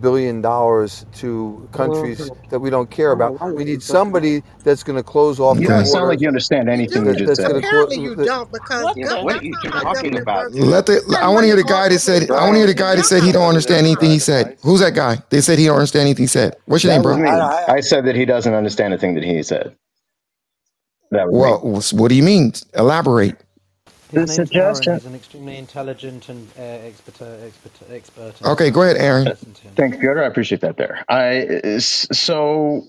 [0.00, 3.40] billion dollars to countries that we don't care about.
[3.54, 6.68] We need somebody that's going to close off You the don't sound like you understand
[6.68, 7.10] anything do.
[7.10, 7.48] you That, just said.
[7.50, 9.22] going to Apparently you don't because What go- the?
[9.24, 10.52] What are you talking about?
[10.52, 12.74] Let the I want to hear the guy that said I want to hear the
[12.74, 14.56] guy that said he don't understand anything he said.
[14.62, 15.18] Who's that guy?
[15.30, 16.56] They said he don't understand anything he said.
[16.66, 17.24] What's your name, That was bro?
[17.24, 17.30] me.
[17.68, 19.74] I said that he doesn't understand a thing that he said.
[21.10, 21.40] That was me.
[21.40, 21.60] Well,
[21.92, 22.52] what do you mean?
[22.74, 23.36] Elaborate.
[24.10, 24.90] His The name's Aaron.
[24.92, 28.72] He's an extremely intelligent and uh, expert, uh, expert, expert in Okay, this.
[28.72, 29.24] go ahead, Aaron.
[29.26, 29.74] Listen to him.
[29.76, 30.20] Thanks, Piotr.
[30.22, 30.76] I appreciate that.
[30.78, 31.04] There.
[31.08, 32.82] I so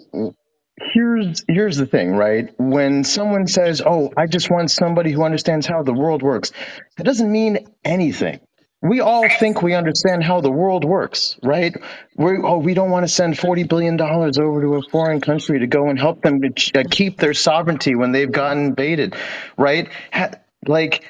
[0.94, 2.50] here's here's the thing, right?
[2.60, 6.52] When someone says, "Oh, I just want somebody who understands how the world works,"
[6.98, 8.42] that doesn't mean anything.
[8.82, 11.76] We all think we understand how the world works, right?
[12.18, 15.60] We oh, we don't want to send forty billion dollars over to a foreign country
[15.60, 19.16] to go and help them to ch- uh, keep their sovereignty when they've gotten invaded,
[19.58, 19.90] right?
[20.14, 20.32] Ha-
[20.68, 21.06] like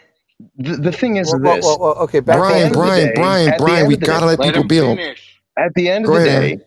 [0.58, 2.64] the, the thing is Well, well, this: well, well, okay, back at to the Brian,
[2.64, 4.64] end of the Brian, day, Brian, Brian, we of the day, gotta let Let people
[4.64, 4.98] him build.
[4.98, 5.42] finish.
[5.58, 6.60] at the end of Go the ahead, day,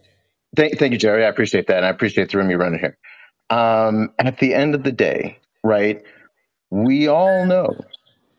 [0.57, 1.25] Thank, thank you, Jerry.
[1.25, 1.79] I appreciate that.
[1.79, 2.99] And I appreciate the room you're running here.
[3.51, 6.03] Um, at the end of the day, right,
[6.71, 7.71] we all know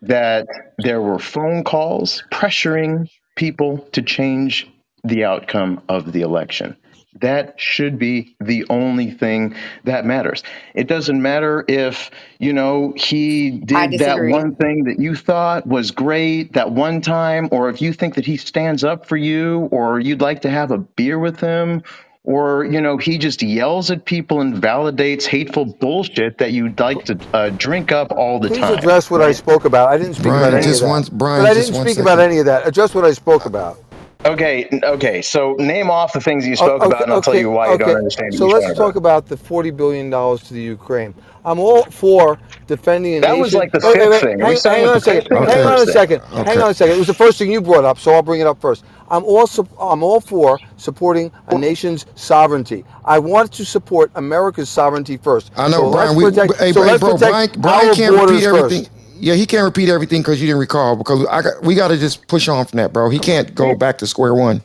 [0.01, 0.47] that
[0.79, 4.67] there were phone calls pressuring people to change
[5.03, 6.77] the outcome of the election.
[7.21, 10.43] That should be the only thing that matters.
[10.73, 12.09] It doesn't matter if,
[12.39, 14.31] you know, he did that disagree.
[14.31, 18.25] one thing that you thought was great that one time, or if you think that
[18.25, 21.83] he stands up for you, or you'd like to have a beer with him,
[22.25, 27.03] or, you know, he just yells at people and validates hateful bullshit that you'd like
[27.05, 29.35] to uh, drink up all the Please time, address what I right?
[29.35, 29.89] spoke about.
[29.89, 31.11] I didn't speak about Brian, any of just one that.
[31.11, 32.31] But Brian, I just didn't one speak about second.
[32.31, 32.65] any of that.
[32.65, 33.77] Address what I spoke about.
[34.25, 35.21] Okay, okay.
[35.21, 37.77] So name off the things you O- spoke about, and I'll tell you why you
[37.77, 41.13] don't understand So let's talk about the forty billion dollars to the Ukraine.
[41.45, 44.21] I'm all for defending a That was like the Wait, wait, fifth wait.
[44.21, 44.39] thing.
[44.39, 45.21] Hang, hang on a second.
[45.23, 46.21] fifth thing or the Hang on a second.
[46.45, 46.95] Hang on a second.
[46.95, 48.85] It was the first thing you brought up, so I'll bring it up first.
[49.09, 52.85] I'm all sup- I'm all for supporting a nation's sovereignty.
[53.03, 55.51] I want to support America's sovereignty first.
[55.57, 56.15] I know, So let's Brian.
[56.15, 56.57] We, protect.
[56.59, 58.85] hey, So hey, let's bro, protect Brian, Brian our can't borders repeat everything.
[58.85, 58.91] first.
[59.23, 60.97] Yeah, he can't repeat everything because you didn't recall.
[60.97, 63.09] Because I got, we got to just push on from that, bro.
[63.09, 64.61] He can't go back to square one.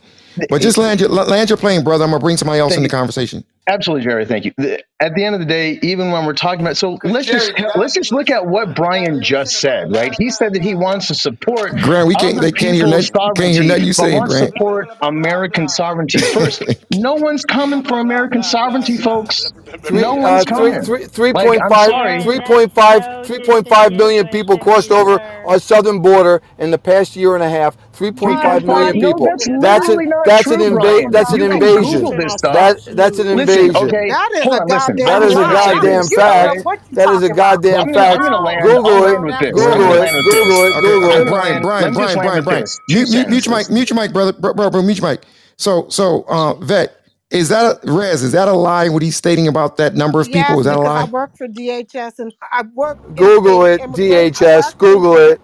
[0.49, 2.03] But just land your land your plane, brother.
[2.03, 3.43] I'm gonna bring somebody else in the conversation.
[3.69, 4.25] Absolutely, Jerry.
[4.25, 4.53] Thank you.
[4.57, 7.55] The- At the end of the day, even when we're talking about, so let's just
[7.57, 9.93] Jerry, the let's just look at what Brian just said.
[9.95, 10.15] Right?
[10.17, 12.41] He said that he wants to support Grant, we can't.
[12.41, 13.13] They can't hear people's nothing.
[13.35, 14.53] Can't hear sovereignty, nothing you but saying, wants to Grant.
[14.53, 16.63] support American sovereignty first.
[16.93, 19.51] No one's coming for American sovereignty, folks.
[19.89, 20.81] No Three, one's uh, three, coming.
[20.81, 22.19] three, three Like, point five, sorry.
[22.19, 26.01] Jerry, three that's point five, so three point five million people crossed over our southern
[26.01, 27.77] border in the past year and a half.
[27.99, 28.95] Three point five 3.5.
[28.95, 29.29] No, people.
[29.29, 29.59] that's Disingenuous.
[29.59, 31.11] That's That's an literally that's an true.
[31.11, 32.15] That's an You that's can Google invasion.
[32.15, 32.61] insulting this us stuff.
[32.61, 33.45] That that's an absolutely.
[33.45, 33.75] Listen, invasion.
[33.75, 35.01] okay, That is hold a on, listen.
[35.05, 35.59] That goddamn I'm a going to lie.
[35.59, 36.43] say I don't, goddamn this, you all don't fact.
[36.43, 36.63] know right?
[36.63, 37.61] what you're That is a talking about.
[37.69, 38.23] Well, goddamn I'm gonna I'm fact.
[38.23, 38.79] gonna No, land.
[38.83, 39.19] I'm Google it.
[39.19, 39.67] land No, with that's this.
[39.67, 40.21] not I'm Google it.
[40.23, 40.79] Google it.
[40.79, 41.27] Google it.
[41.27, 42.65] Brian, Brian, Brian, Brian, Brian.
[42.65, 42.79] this.
[42.89, 45.09] Two Mute, mute, mute your mic, mute your mic, brother, bro, bro, bro, mute your
[45.11, 45.23] mic.
[45.57, 46.98] So, so, uh, vet,
[47.31, 48.23] is that a, Rez?
[48.23, 48.89] Is that a lie?
[48.89, 51.47] What he's stating about that number of people is that a because I work for
[51.47, 54.77] DHS and I work Google it, DHS.
[54.77, 55.41] Google it.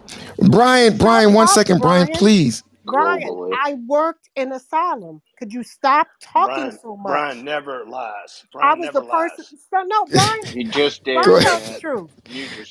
[0.49, 2.17] Brian, Brian, one second, Brian, Brian.
[2.17, 2.63] please.
[2.85, 5.21] Brian, I worked in asylum.
[5.39, 8.45] Could you stop talking Brian, so Brian never lies.
[8.61, 9.45] I Brian was never the person.
[9.51, 9.67] lies.
[9.69, 12.11] So, no, Brian, He just did, Brian Go ahead, tells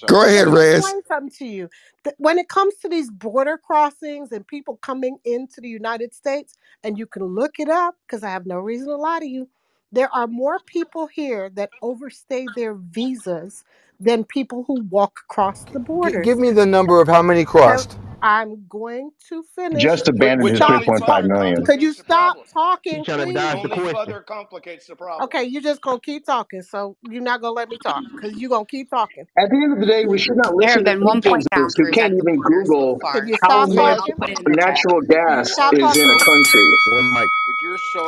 [0.07, 0.79] Go ahead, Let me Rez.
[0.79, 1.71] explain something to you.
[2.19, 6.99] When it comes to these border crossings and people coming into the United States, and
[6.99, 9.51] you can look it up because I have no reason to lie to you.
[9.93, 13.65] There are more people here that overstay their visas
[14.01, 17.85] than people who walk across the G- give me the number of how many So
[17.85, 17.99] crossed.
[18.25, 19.83] I'm going to finish.
[19.83, 22.39] Just abandon his three point Could you stop.
[22.39, 25.25] He's talking, trying to the complicates the problem.
[25.25, 26.63] Okay, you're just gonna keep talking.
[26.63, 29.27] So you're not gonna let me talk because you're gonna keep talking.
[29.39, 31.47] At the end of the day, we should not There have listen to one point
[31.53, 32.99] who can't even so Google
[33.43, 34.01] how much
[34.47, 36.75] natural gas is in a country.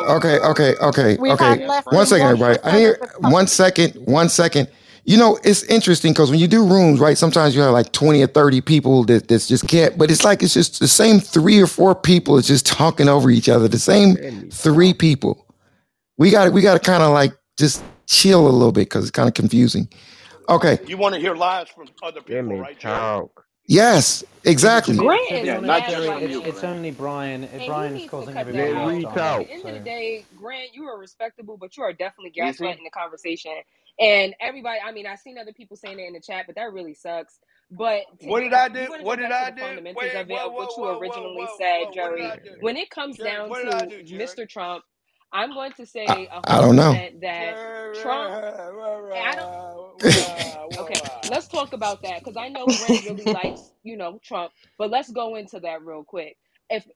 [0.08, 1.66] Okay, okay, okay, okay.
[1.84, 2.58] One second, everybody.
[2.64, 4.68] I need one second, one second.
[5.06, 8.24] You know, it's interesting because when you do rooms, right, sometimes you have like 20
[8.24, 11.60] or 30 people that that's just can't, but it's like it's just the same three
[11.60, 15.46] or four people is just talking over each other, the same three people.
[16.18, 19.12] We got we got to kind of like just chill a little bit because it's
[19.12, 19.88] kind of confusing.
[20.48, 20.80] Okay.
[20.88, 23.30] You want to hear lies from other people, Jimmy, right, Joe?
[23.68, 24.96] Yes, exactly.
[24.96, 27.44] Yeah, not Jerry it's, it's, only Brian.
[27.44, 29.04] Hey, Brian is causing everybody.
[29.04, 32.84] At the end of the day, Grant, you are respectable, but you are definitely gaslighting
[32.84, 33.52] the conversation
[34.00, 36.72] and everybody, I mean, I've seen other people saying it in the chat, but that
[36.72, 37.38] really sucks.
[37.70, 38.86] But what did I do?
[39.02, 39.60] What did I do?
[39.62, 42.40] Fundamentals of it, what you originally said, Jerry.
[42.60, 44.48] When it comes Jerry, down to do, Mr.
[44.48, 44.84] Trump,
[45.32, 46.92] I'm going to say I, I don't know
[47.22, 47.56] that
[47.94, 48.32] Trump.
[49.12, 50.02] I don't.
[50.78, 54.90] okay, let's talk about that because I know Brent really likes you know Trump, but
[54.90, 56.36] let's go into that real quick.
[56.70, 56.86] If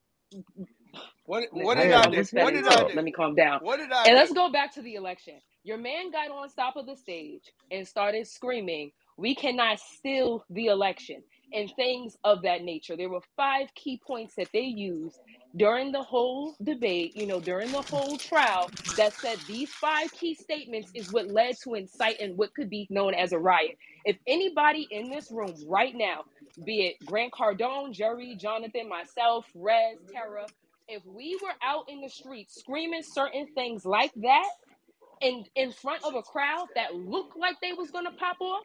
[1.31, 2.24] what, what did I, I do?
[2.32, 2.90] What did I do?
[2.97, 3.61] Let me calm down.
[3.61, 4.05] What did I?
[4.07, 4.16] And do?
[4.16, 5.35] let's go back to the election.
[5.62, 10.66] Your man got on top of the stage and started screaming, "We cannot steal the
[10.66, 12.97] election." and things of that nature.
[12.97, 15.19] There were five key points that they used
[15.57, 20.35] during the whole debate, you know, during the whole trial, that said these five key
[20.35, 23.77] statements is what led to incite and what could be known as a riot.
[24.05, 26.24] If anybody in this room right now,
[26.65, 30.47] be it Grant Cardone, Jerry, Jonathan, myself, Rez, Tara,
[30.90, 34.48] if we were out in the streets screaming certain things like that
[35.22, 38.64] and in front of a crowd that looked like they was gonna pop off,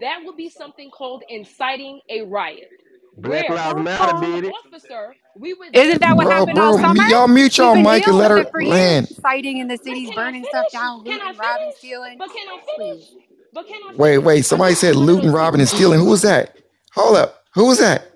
[0.00, 2.70] that would be something called inciting a riot.
[3.16, 4.52] Black Lives Matter, baby.
[4.66, 7.02] Officer, we would Isn't that what bro, happened bro, all summer?
[7.08, 9.08] Y'all mute y'all, mic and let her land.
[9.22, 12.18] Fighting in the cities, burning stuff down, looting, robbing, stealing.
[12.18, 13.04] But can I finish?
[13.52, 13.98] But can I finish?
[13.98, 14.44] Wait, wait.
[14.44, 16.00] Somebody said looting, robbing, and stealing.
[16.00, 16.56] Who was that?
[16.94, 17.44] Hold up.
[17.54, 18.10] Who was that?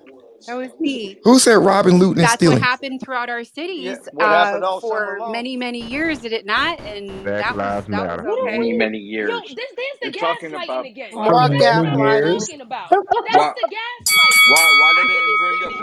[0.47, 1.19] That was me.
[1.25, 5.81] Who said Robin looting and That's what happened throughout our cities uh, for many, many
[5.81, 6.81] years, did it not?
[6.81, 8.29] And Black that was Lives was Matter.
[8.29, 8.59] Okay.
[8.59, 9.55] Many, many Yo, years.
[9.55, 9.71] this
[10.01, 11.11] the You're talking gaslighting about again.
[11.13, 11.59] What many
[11.99, 12.47] years?
[12.47, 12.91] talking about.
[12.91, 14.51] That's why the gaslighting.
[14.51, 15.07] why why they
[15.39, 15.81] bring up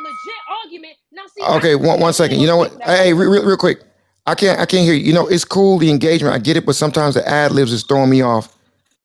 [0.00, 0.96] legit argument.
[1.12, 2.40] Now, see, Okay, one one second.
[2.40, 2.72] You know what?
[2.82, 3.82] Hey, real, real, real quick.
[4.26, 5.04] I can't I can't hear you.
[5.04, 6.34] You know, it's cool the engagement.
[6.34, 8.54] I get it, but sometimes the ad libs is throwing me off.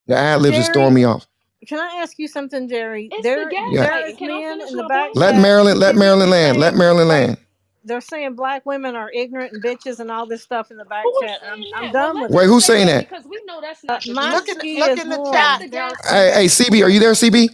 [0.08, 1.28] The ad libs is throwing me off.
[1.68, 3.10] Can I ask you something, Jerry?
[3.12, 3.84] It's the gas Yeah.
[3.84, 4.18] there is.
[4.18, 4.30] Can
[4.62, 5.12] in the back?
[5.16, 6.58] Let Maryland, let Maryland land.
[6.58, 7.38] Let Maryland land.
[7.84, 11.04] They're saying black women are ignorant and bitches and all this stuff in the back
[11.06, 11.42] Who is chat.
[11.52, 11.84] I'm I'm?
[11.84, 12.48] Well, done with Wait, it.
[12.48, 13.10] who's saying that?
[13.10, 15.62] because we know that's uh, not the my Look in look in the chat.
[16.10, 16.46] Hey, hey.
[16.46, 17.50] CB, are you there, CB?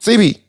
[0.00, 0.40] CB,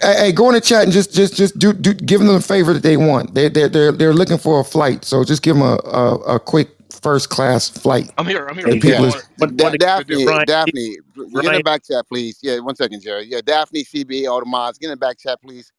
[0.00, 2.40] hey, hey, go in the chat and just, just, just do, do, give them the
[2.42, 3.34] favor that they want.
[3.34, 6.40] They, they're, they're, they're looking for a flight, so just give them a, a, a
[6.40, 6.70] quick
[7.02, 8.10] first class flight.
[8.18, 8.46] I'm here.
[8.46, 8.68] I'm here.
[8.68, 9.02] Yeah.
[9.02, 11.32] is, but da- Daphne, Daphne, Ryan.
[11.32, 12.38] get in the back chat, please.
[12.42, 13.24] Yeah, one second, Jerry.
[13.24, 15.72] Yeah, Daphne, CB, all the mods, get in the back chat, please.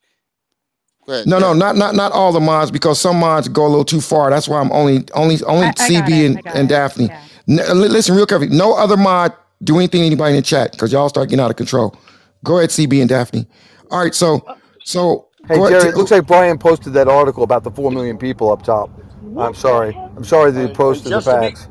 [1.07, 1.39] No, yeah.
[1.39, 4.29] no, not not not all the mods because some mods go a little too far.
[4.29, 7.05] That's why I'm only only only I, CB I and, and Daphne.
[7.05, 7.73] Yeah.
[7.73, 8.53] Listen, real carefully.
[8.53, 9.33] No other mod
[9.63, 11.95] do anything anybody in the chat because y'all start getting out of control.
[12.43, 13.47] Go ahead, CB and Daphne.
[13.89, 14.45] All right, so
[14.83, 15.29] so.
[15.47, 18.51] Hey Jerry, t- it looks like Brian posted that article about the four million people
[18.51, 18.89] up top.
[19.37, 19.95] I'm sorry.
[20.17, 21.69] I'm sorry that you posted the Just to be facts.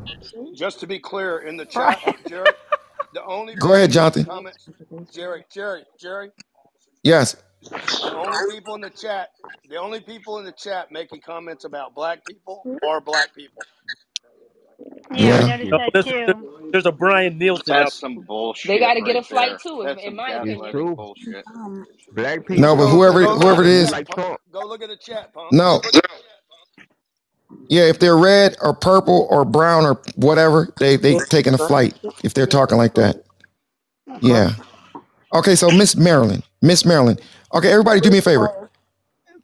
[0.54, 2.54] just to be clear, in the chat, Jerry,
[3.12, 4.26] the only Go ahead, people Jonathan.
[4.26, 4.68] comments,
[5.12, 6.30] Jerry, Jerry, Jerry,
[7.04, 7.36] Yes.
[8.02, 9.30] the only people in the chat,
[9.68, 13.66] the only people in the chat making comments about black people are black people.
[15.14, 16.48] Yeah, I noticed No, that there's, there's, too.
[16.72, 17.76] there's a Brian Nielsen.
[17.76, 18.66] That's some bullshit.
[18.66, 19.60] They got to get a flight there.
[19.62, 20.60] too, That's in my opinion.
[20.60, 21.00] gaslighting true.
[22.12, 24.04] Black people No, but Go whoever go look whoever it at the chat.
[24.06, 24.24] Punk.
[24.24, 24.40] Trump.
[24.52, 25.52] Go look at the chat, punk.
[25.52, 25.80] no,
[27.68, 31.94] yeah, if they're red or purple or brown or whatever, they they taking a flight
[32.24, 33.24] if they're talking like that.
[34.10, 34.44] Uh-huh.
[34.44, 34.52] Yeah.
[35.34, 37.18] Okay, so Miss Marilyn, Miss Marilyn.
[37.54, 38.52] Okay, everybody, do me a favor.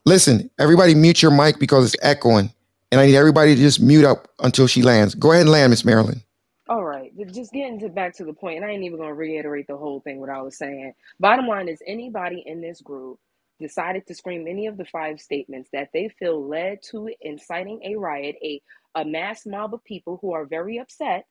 [0.07, 2.53] Listen, everybody, mute your mic because it's echoing,
[2.93, 5.15] and I need everybody to just mute up until she lands.
[5.15, 6.23] Go ahead and land, Miss Marilyn.
[6.69, 9.15] All right, but just getting to back to the point, and I ain't even gonna
[9.15, 10.95] reiterate the whole thing what I was saying.
[11.21, 13.21] Bottom line is, anybody in this group
[13.63, 17.97] decided to scream any of the five statements that they feel led to inciting a
[17.97, 18.61] riot, a,
[18.95, 21.27] a mass mob of people who are very upset,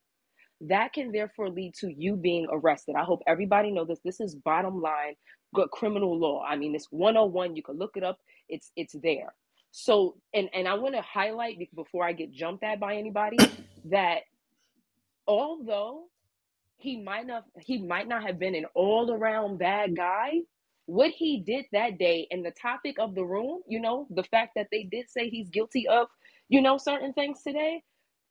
[0.62, 2.96] that can therefore lead to you being arrested.
[2.98, 4.00] I hope everybody know this.
[4.04, 5.16] This is bottom line
[5.72, 6.44] criminal law.
[6.48, 7.56] I mean, it's 101.
[7.56, 8.20] You can look it up.
[8.50, 9.34] It's it's there.
[9.72, 13.38] So, and and I want to highlight before I get jumped at by anybody
[13.86, 14.20] that
[15.28, 16.06] although
[16.78, 20.40] he might not he might not have been an all around bad guy,
[20.92, 24.54] what he did that day and the topic of the room, you know, the fact
[24.58, 26.08] that they did say he's guilty of,
[26.50, 27.84] you know, certain things today,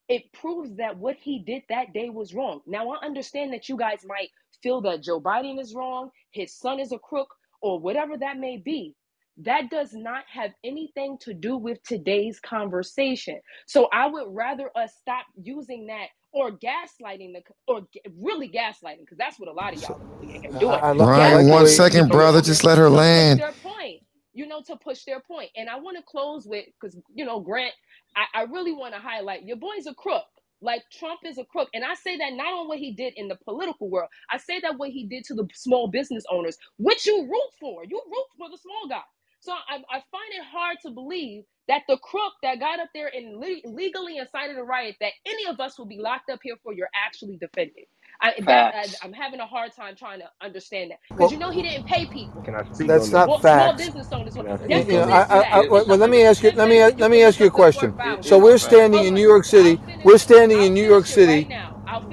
[0.08, 2.60] it proves that what he did that day was wrong.
[2.66, 4.30] Now, I understand that you guys might
[4.62, 7.28] feel that Joe Biden is wrong, his son is a crook,
[7.62, 8.96] or whatever that may be.
[9.38, 13.40] That does not have anything to do with today's conversation.
[13.66, 17.82] So I would rather us stop using that or gaslighting the or
[18.20, 20.80] really gaslighting because that's what a lot of y'all are really doing.
[20.82, 22.40] I, I, Brian, one second, brother.
[22.42, 23.40] Just let her land.
[23.40, 24.02] Their point,
[24.32, 25.50] you know, to push their point.
[25.56, 27.74] And I want to close with because you know, Grant,
[28.16, 30.24] I, I really want to highlight your boy's a crook.
[30.62, 31.68] Like Trump is a crook.
[31.74, 34.10] And I say that not on what he did in the political world.
[34.30, 37.84] I say that what he did to the small business owners, which you root for.
[37.84, 39.02] You root for the small guy.
[39.40, 43.10] So I, I find it hard to believe that the crook that got up there
[43.14, 46.56] and le- legally incited a riot that any of us will be locked up here
[46.64, 47.84] for, you're actually defending.
[48.20, 51.38] I, that, I, am having a hard time trying to understand that because well, you
[51.38, 52.42] know he didn't pay people.
[52.42, 53.84] Can I speak that's not small, facts.
[53.84, 54.36] Small business owners.
[54.68, 56.50] Yes, you know, I, I, well, well, let me ask you.
[56.50, 57.94] Let me let me ask you a question.
[58.20, 59.80] So we're standing in New York City.
[60.04, 61.48] We're standing in New York City.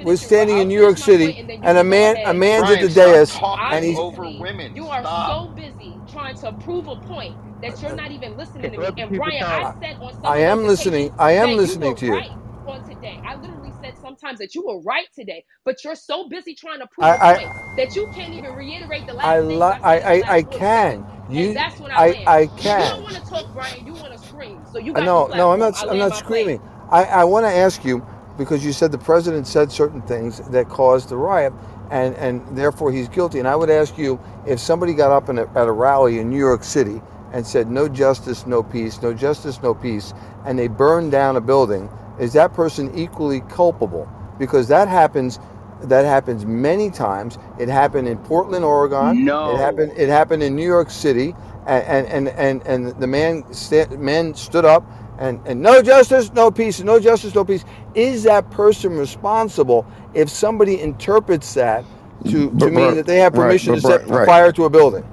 [0.02, 3.84] We're standing in New York City, and a man, a man's at the dais, and
[3.84, 4.74] he's over women.
[4.74, 8.78] You are so busy trying to prove a point that you're not even listening to
[8.78, 8.86] me.
[8.98, 11.12] And Brian, I said on some I am listening.
[11.18, 12.12] I am listening to you.
[12.12, 12.30] Right
[12.66, 13.18] on today.
[13.26, 16.86] I literally said sometimes that you were right today, but you're so busy trying to
[16.88, 19.78] prove I, a point I, that you can't even reiterate the last I, things I,
[19.82, 21.06] I, I, I can.
[21.30, 22.80] You, that's when I, I, I can.
[22.80, 23.86] You don't want to talk, Brian.
[23.86, 24.64] You want to scream.
[24.66, 25.52] So you got no, no.
[25.52, 25.74] I'm not.
[25.88, 26.60] I'm not screaming.
[26.90, 28.04] I, I want to ask you
[28.38, 31.52] because you said the president said certain things that caused the riot,
[31.90, 33.38] and and therefore he's guilty.
[33.38, 36.38] And I would ask you if somebody got up a, at a rally in New
[36.38, 37.00] York City
[37.32, 40.14] and said no justice, no peace, no justice, no peace,
[40.46, 44.08] and they burned down a building, is that person equally culpable?
[44.38, 45.38] Because that happens.
[45.82, 47.38] That happens many times.
[47.60, 49.24] It happened in Portland, Oregon.
[49.24, 49.54] No.
[49.54, 49.92] It happened.
[49.96, 51.36] It happened in New York City,
[51.66, 54.84] and and and and, the man st- man stood up
[55.18, 57.64] and, and no justice, no peace, no justice, no peace.
[57.94, 61.84] Is that person responsible if somebody interprets that
[62.24, 64.26] to, to but, mean that they have permission right, to set right.
[64.26, 65.04] fire to a building?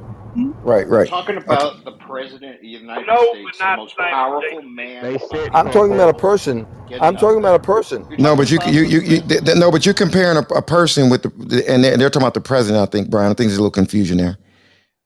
[0.64, 1.08] Right, right.
[1.08, 1.84] Talking about okay.
[1.86, 5.18] the president of the United no, States, the most powerful man.
[5.54, 6.68] I'm talking about a person.
[7.00, 8.06] I'm talking about a person.
[8.20, 9.22] No, but you, you, you, you,
[9.56, 12.42] no, but you're comparing a, a person with the, and they're, they're, talking about the
[12.42, 12.82] president.
[12.82, 13.32] I think Brian.
[13.32, 14.38] I think there's a little confusion there.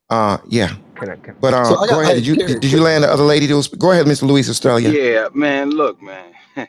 [0.09, 0.75] Uh, yeah.
[0.99, 2.15] Can I, can but uh, so got, go ahead.
[2.17, 3.47] Did you did you land the other lady?
[3.47, 4.23] To, go ahead, Mr.
[4.23, 4.97] Luis Australia.
[4.97, 5.71] Yeah, man.
[5.71, 6.33] Look, man.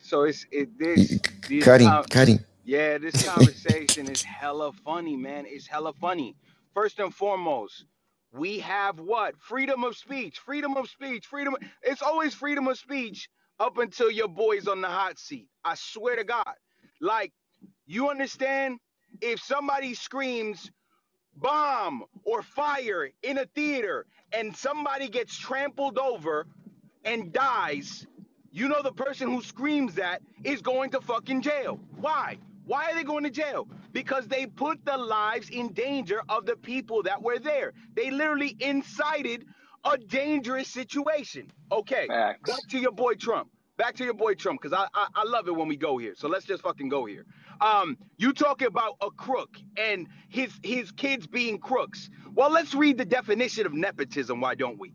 [0.00, 2.40] so it's it this, this cutting, com- cutting.
[2.64, 5.44] Yeah, this conversation is hella funny, man.
[5.48, 6.36] It's hella funny.
[6.74, 7.86] First and foremost,
[8.32, 9.34] we have what?
[9.40, 10.38] Freedom of speech.
[10.38, 11.26] Freedom of speech.
[11.26, 11.56] Freedom.
[11.82, 13.28] It's always freedom of speech
[13.60, 15.48] up until your boy's on the hot seat.
[15.64, 16.54] I swear to God.
[17.00, 17.32] Like,
[17.86, 18.78] you understand?
[19.22, 20.70] If somebody screams
[21.40, 26.46] bomb or fire in a theater and somebody gets trampled over
[27.04, 28.06] and dies,
[28.52, 31.80] you know the person who screams that is going to fucking jail.
[31.96, 32.38] Why?
[32.64, 33.66] Why are they going to jail?
[33.92, 37.72] Because they put the lives in danger of the people that were there.
[37.94, 39.46] They literally incited
[39.84, 41.50] a dangerous situation.
[41.72, 42.50] Okay, Facts.
[42.50, 43.50] back to your boy Trump.
[43.80, 46.14] Back to your boy Trump, because I, I I love it when we go here.
[46.14, 47.26] So let's just fucking go here.
[47.62, 52.10] Um, you talking about a crook and his his kids being crooks.
[52.34, 54.42] Well, let's read the definition of nepotism.
[54.42, 54.92] Why don't we?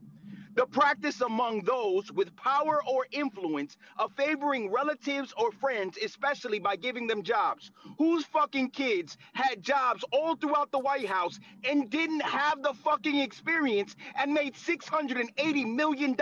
[0.56, 6.76] The practice among those with power or influence of favoring relatives or friends, especially by
[6.76, 7.72] giving them jobs.
[7.98, 13.18] Whose fucking kids had jobs all throughout the White House and didn't have the fucking
[13.19, 16.15] experience and made $680 million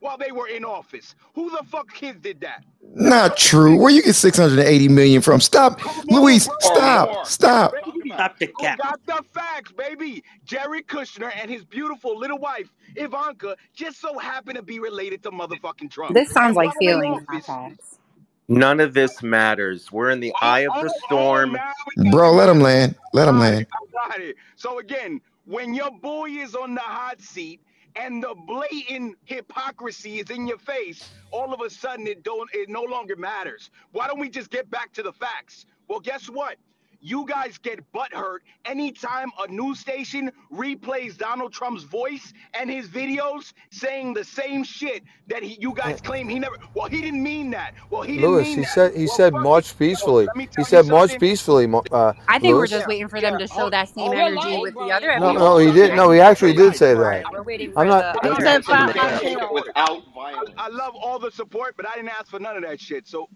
[0.00, 1.14] while they were in office?
[1.34, 2.64] Who the fuck kids did that?
[2.94, 3.76] Not true.
[3.76, 5.40] Where you get 680 million from?
[5.40, 6.48] Stop, Luis.
[6.60, 7.26] Stop.
[7.26, 7.72] Stop.
[8.16, 8.78] Stop the cap.
[8.78, 10.24] Got the facts, baby.
[10.44, 15.30] Jerry Kushner and his beautiful little wife Ivanka just so happen to be related to
[15.30, 16.14] motherfucking Trump.
[16.14, 17.22] This sounds like feelings.
[18.48, 19.90] None of this matters.
[19.90, 21.56] We're in the oh, eye of oh, the oh, storm.
[21.56, 22.94] Oh, Bro, let him land.
[23.12, 23.66] Let him land.
[24.54, 27.60] So again, when your boy is on the hot seat
[27.96, 32.68] and the blatant hypocrisy is in your face, all of a sudden it don't it
[32.68, 33.70] no longer matters.
[33.92, 35.66] Why don't we just get back to the facts?
[35.88, 36.56] Well, guess what?
[37.00, 43.52] You guys get butthurt anytime a news station replays Donald Trump's voice and his videos
[43.70, 46.56] saying the same shit that he, you guys claim he never.
[46.74, 47.74] Well, he didn't mean that.
[47.90, 48.70] Well, he didn't Lewis, mean he that.
[48.74, 50.30] said he Well, said march peacefully.
[50.56, 53.70] He said march peacefully, Mo- uh, I think we're just waiting for them to show
[53.70, 55.72] Hold, that same hold energy lying, with the other No, no, he lying.
[55.72, 55.94] did.
[55.94, 57.26] No, he actually did say that.
[57.30, 58.08] We're waiting for I'm not.
[58.22, 59.52] the He Let's said take five it, five let's take it zero.
[59.52, 60.02] without
[60.32, 60.50] I, violence.
[60.58, 63.08] I love all the support, but I didn't ask for none of that shit.
[63.08, 63.28] So,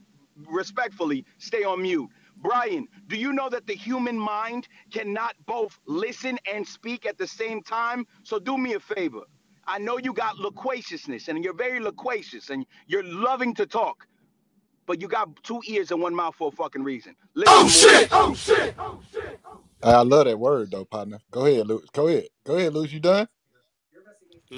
[0.51, 2.11] respectfully, stay on mute.
[2.41, 7.27] Brian, do you know that the human mind cannot both listen and speak at the
[7.29, 8.07] same time?
[8.25, 9.23] So, do me a favor.
[9.67, 14.07] I know you got loquaciousness and you're very loquacious and you're loving to talk,
[14.87, 17.17] but you got two ears and one mouth for a fucking reason.
[17.35, 18.09] Listen Oh more shit!
[18.11, 18.75] than Oh speak.
[18.79, 19.41] Oh, oh, shit!
[19.83, 21.21] I love that word though, partner.
[21.31, 21.87] Go ahead, Luke.
[21.93, 22.29] Go ahead.
[22.47, 22.93] Go ahead, Luke.
[22.93, 23.29] You done?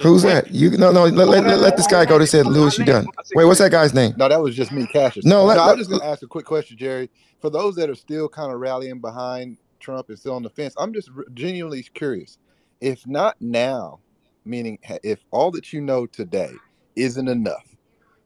[0.01, 0.51] Who's that?
[0.51, 2.19] You no no let, let, let, let this guy go.
[2.19, 3.07] They said, Lewis, you done.
[3.35, 4.15] Wait, what's that guy's name?
[4.17, 5.27] No, that was just me, Cassius.
[5.27, 7.11] No, let, No, I'm just gonna ask a quick question, Jerry.
[7.41, 10.75] For those that are still kind of rallying behind Trump and still on the fence,
[10.79, 12.39] I'm just genuinely curious.
[12.81, 14.01] If not now,
[14.47, 16.53] meaning if all that you know today
[16.97, 17.77] isn't enough,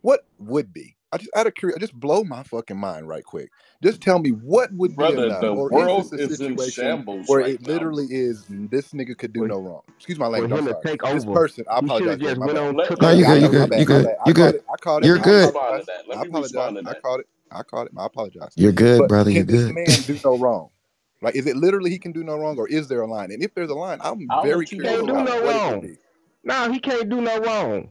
[0.03, 0.97] what would be?
[1.13, 3.51] I just out of curiosity, just blow my fucking mind right quick.
[3.83, 6.41] Just tell me what would be Brother, enough, the or is world this a is
[6.41, 7.95] in situation shambles where right it now.
[7.95, 9.83] literally is "Mm, this nigga could do For, no wrong?
[9.97, 10.53] Excuse my for language.
[10.53, 10.85] I'm him to sorry.
[10.87, 12.35] take This over, person, I he should apologize, have Jerry.
[12.35, 12.61] just My went bad.
[12.61, 13.53] on, Let took no, over you Yeah, I good, you know.
[13.53, 13.89] My good, you bad.
[13.89, 14.17] My good, bad.
[14.25, 14.57] I you caught good.
[14.57, 14.65] it.
[14.73, 15.11] I caught it.
[15.11, 15.55] You're I me good.
[15.55, 15.89] respond to apologize.
[15.89, 16.09] that.
[16.09, 16.35] Let I me apologize.
[16.35, 17.03] respond to I that.
[17.03, 17.27] caught it.
[17.53, 17.95] I caught it.
[17.95, 18.57] My apologize.
[18.57, 19.31] You're good, But brother.
[19.31, 19.71] You're can this good.
[19.71, 20.71] man do no wrong?
[21.23, 23.33] Like, is it literally he can do no wrong, or is there a line?
[23.33, 25.41] And if there's a line, I'm I'll very let you curious can't do about no
[25.41, 25.81] what it would wrong.
[25.81, 25.99] be.
[26.45, 27.91] No, he can't do no wrong.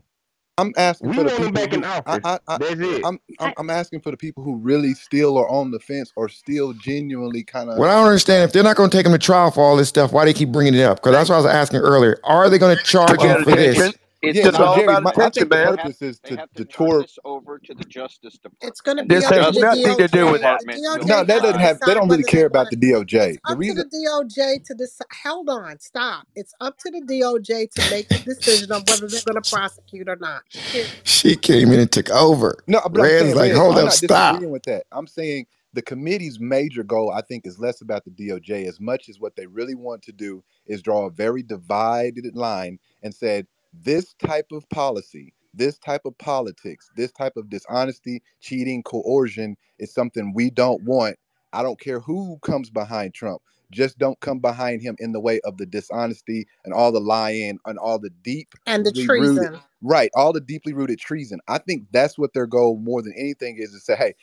[0.58, 2.22] I'm asking We for the want him people back who I, office.
[2.24, 3.06] I, I That's it.
[3.06, 6.14] I'm, I'm I, I'm asking for the people who really still are on the fence
[6.16, 9.06] or still genuinely kind of What I don't understand, if they're not going to take
[9.06, 11.00] him to trial for all this stuff, why they keep bringing it up?
[11.00, 12.20] Because that's what I was asking earlier.
[12.24, 13.94] Are they going to charge him for this?
[14.28, 14.52] It's yeah.
[14.52, 17.02] not So Jerry, about my, I think the purpose is to have to to tour.
[17.02, 20.08] this over to the Justice It's going to be This up has the nothing to
[20.08, 20.60] do with that.
[20.66, 21.82] The Department No, that got to doesn't have.
[21.86, 21.96] They decide.
[21.96, 22.72] decide don't really whether they're care going about to.
[22.72, 23.40] the DOJ.
[23.48, 25.08] The up to reason the DOJ to decide.
[25.24, 26.28] Hold on, stop.
[26.36, 30.10] It's up to the DOJ to make the decision on whether they're going to prosecute
[30.10, 30.44] or not.
[30.72, 30.94] Period.
[31.04, 32.64] She came in and took over.
[32.68, 34.40] No, but I'm Red's saying, like, Red, hold I'm up, not stop.
[34.40, 34.86] disagreeing with that.
[34.92, 39.10] I'm saying the committee's major goal, I think, is less about the DOJ as much
[39.10, 43.48] as what they really want to do is draw a very divided line and said
[43.84, 49.94] this type of policy, this type of politics, this type of dishonesty, cheating, coercion is
[49.94, 51.18] something we don't want.
[51.54, 53.42] I don't care who comes behind Trump.
[53.72, 57.60] Just don't come behind him in the way of the dishonesty and all the lying
[57.66, 59.62] and all the deep And the deeply rooted, treason.
[59.82, 60.12] right?
[60.16, 61.40] All the deeply rooted treason.
[61.48, 64.16] I think that's what their goal more than anything is to say, hey,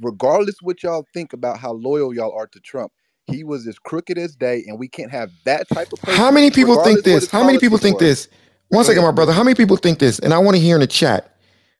[0.00, 2.92] regardless what y'all think about how loyal y'all are to Trump,
[3.26, 6.50] he was as crooked as day, and we can't have that type of How many
[6.50, 7.30] people think this?
[7.30, 8.02] How many people think was.
[8.02, 8.28] this?
[8.74, 9.32] One second, my brother.
[9.32, 10.18] How many people think this?
[10.18, 11.36] And I want to hear in the chat.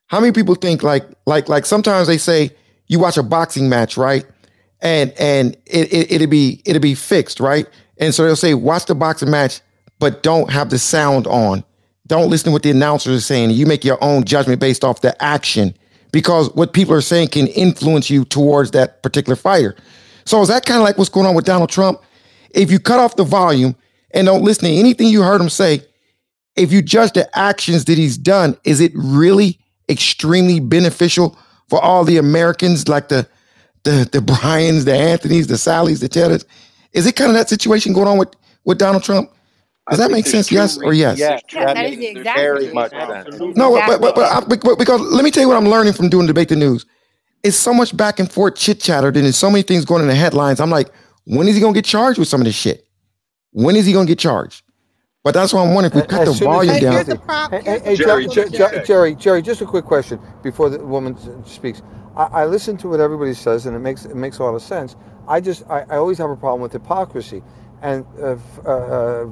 [0.06, 2.52] How many people think like like like sometimes they say
[2.86, 4.24] you watch a boxing match, right?
[4.80, 7.66] And and it, it it'll be it'll be fixed, right?
[7.98, 9.60] And so they'll say watch the boxing match,
[9.98, 11.64] but don't have the sound on.
[12.06, 13.50] Don't listen to what the announcers is saying.
[13.50, 15.74] You make your own judgment based off the action
[16.12, 19.74] because what people are saying can influence you towards that particular fighter.
[20.26, 22.00] So is that kind of like what's going on with Donald Trump?
[22.50, 23.74] If you cut off the volume
[24.12, 25.82] and don't listen to anything you heard him say,
[26.56, 29.58] if you judge the actions that he's done, is it really
[29.88, 33.26] extremely beneficial for all the Americans, like the
[33.84, 36.44] the the Bryans, the Anthonys, the Sallys, the Taylors?
[36.92, 39.30] Is it kind of that situation going on with with Donald Trump?
[39.90, 40.48] Does I that make sense?
[40.48, 41.18] two Yes or yes?
[41.18, 42.14] There's Yes, two that that is reasons.
[42.14, 43.52] the exact very much situation.
[43.56, 45.92] No, but but but, but, I- but because let me tell you what I'm learning
[45.92, 46.86] from doing debate the news.
[47.42, 49.10] It's so much back and forth chit chatter.
[49.10, 50.60] Then there's so many things going in the headlines.
[50.60, 50.88] I'm like,
[51.24, 52.86] when is he gonna get charged with some of this shit?
[53.50, 54.62] When is he gonna get charged?
[55.24, 56.84] But that's what I'm wondering if we cut the As soon as volume he's Hey,
[56.88, 57.06] here's down.
[57.06, 57.22] the guilty.
[57.26, 57.52] problem.
[57.52, 58.80] Hey, hey, hey, Jerry, Jer- Jer- Jerry.
[58.80, 61.82] Jerry, Jerry, just a quick question before the woman speaks.
[62.16, 64.62] I, I listen to what everybody says, and it makes it makes a lot of
[64.62, 64.96] sense.
[65.28, 67.42] I just I, I always have a problem with hypocrisy,
[67.82, 68.36] and uh,
[68.66, 69.26] uh, uh,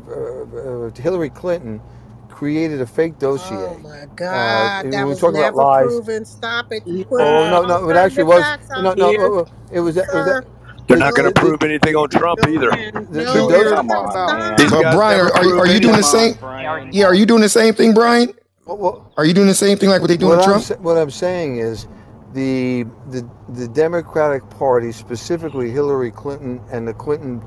[0.86, 1.82] uh, Hillary Clinton
[2.30, 3.58] created a fake dossier.
[3.58, 6.02] Oh my Uh, God, when that we was talk about never lies.
[6.02, 6.24] proven.
[6.26, 6.84] Stop it.
[7.18, 8.54] Oh no, no, it actually was.
[8.76, 9.96] No, no, there, uh, uh, it was.
[9.98, 10.42] It was.
[10.88, 10.88] Sir.
[10.88, 12.70] They're not going to prove anything on Trump either.
[12.70, 13.48] the, the no.
[13.76, 14.38] Come on, stop.
[14.38, 14.56] man.
[14.56, 16.34] These But Brian, are, are, you- are you doing the same?
[16.34, 18.32] They already Yeah, are you doing the same thing, Brian?
[18.64, 20.62] What, what, Are you doing the same thing like what they do what to I'm
[20.62, 20.80] Trump?
[20.82, 21.88] what I'm saying is,
[22.32, 27.42] the the the Democratic Party, specifically Hillary Clinton and the Clinton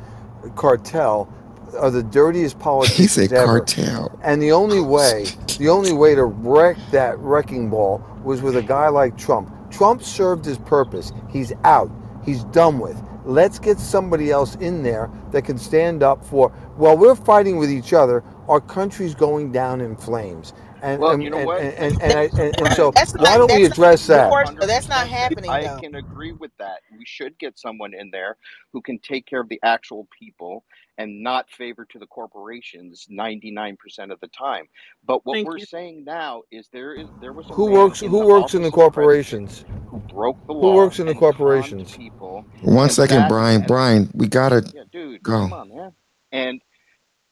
[0.56, 1.34] cartel,
[1.80, 3.60] are the dirtiest He politicians said ever.
[3.60, 4.20] cartel.
[4.24, 5.26] And the only oh, way,
[5.58, 9.52] the only way to wreck that wrecking ball was with a guy like Trump.
[9.72, 11.12] Trump served his purpose.
[11.30, 11.90] He's out.
[12.26, 13.02] He's done with.
[13.26, 16.50] Let's get somebody else in there that can stand up for.
[16.78, 20.54] While we're fighting with each other, our country's going down in flames.
[20.84, 21.62] And Well, and you know and what?
[21.62, 23.40] and, and, and, I, and, and so That's why not.
[23.40, 23.80] don't we That's not.
[23.80, 24.40] address that?
[24.40, 25.10] Roberto, that's not 100%.
[25.10, 25.82] happening I though.
[25.82, 26.82] can agree with that.
[26.92, 28.38] We should get someone in there
[28.74, 30.66] who can take care of the actual people
[30.98, 33.78] and not favor to the corporations 99%
[34.12, 34.66] of the time.
[35.06, 35.66] But what Thank we're you.
[35.68, 38.02] saying now is there is there was a Who works?
[38.02, 39.66] in Who the works in the office of president corporations?
[39.90, 40.62] who broke the law.
[40.62, 41.98] Who works in the corporations?
[41.98, 43.62] people One and second, that Brian.
[43.62, 45.34] and Brian, we gotta yeah, dude, go.
[45.38, 45.94] come on, man.
[46.32, 46.62] And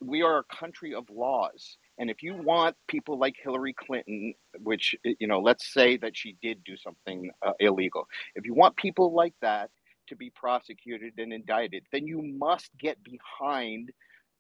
[0.02, 1.78] we are a country of laws.
[2.00, 6.38] And if you want people like Hillary Clinton, which, you know, let's say that she
[6.42, 9.72] did do something uh, illegal, if you want people like that
[10.08, 13.92] to be prosecuted and indicted, then you must get behind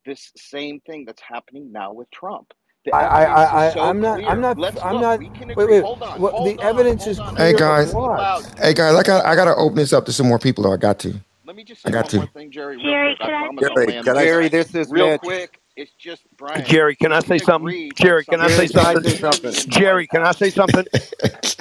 [0.06, 2.54] this same thing that's happening now with Trump.
[2.86, 4.28] The I, I, I, so I'm not, clear.
[4.28, 5.02] I'm not, Let's I'm look.
[5.02, 5.20] not.
[5.56, 5.82] Wait, wait.
[5.84, 6.20] Hold on.
[6.20, 6.66] What Hold the on.
[6.66, 7.36] evidence Hold is on.
[7.38, 8.18] Hey clear Don't of guys, say it what?
[8.18, 8.44] loud.
[8.60, 10.64] hey guys, I got I gotta open this up to some more people.
[10.66, 11.14] Though I got to.
[11.46, 12.18] Let me just I say got one to.
[12.18, 13.20] more thing, Jerry, Jerry, quick.
[13.20, 13.40] Can I?
[13.40, 14.26] promise I'll Jerry, can this I?
[14.26, 15.22] Jerry, this is Real Mitch.
[15.22, 15.60] quick.
[15.76, 17.78] It's just, Brian, Jerry, can I say something?
[17.96, 19.04] Jerry, can I say Jerry, can I something?
[19.04, 19.56] say something?
[19.58, 20.86] in the White Jerry, can I say something?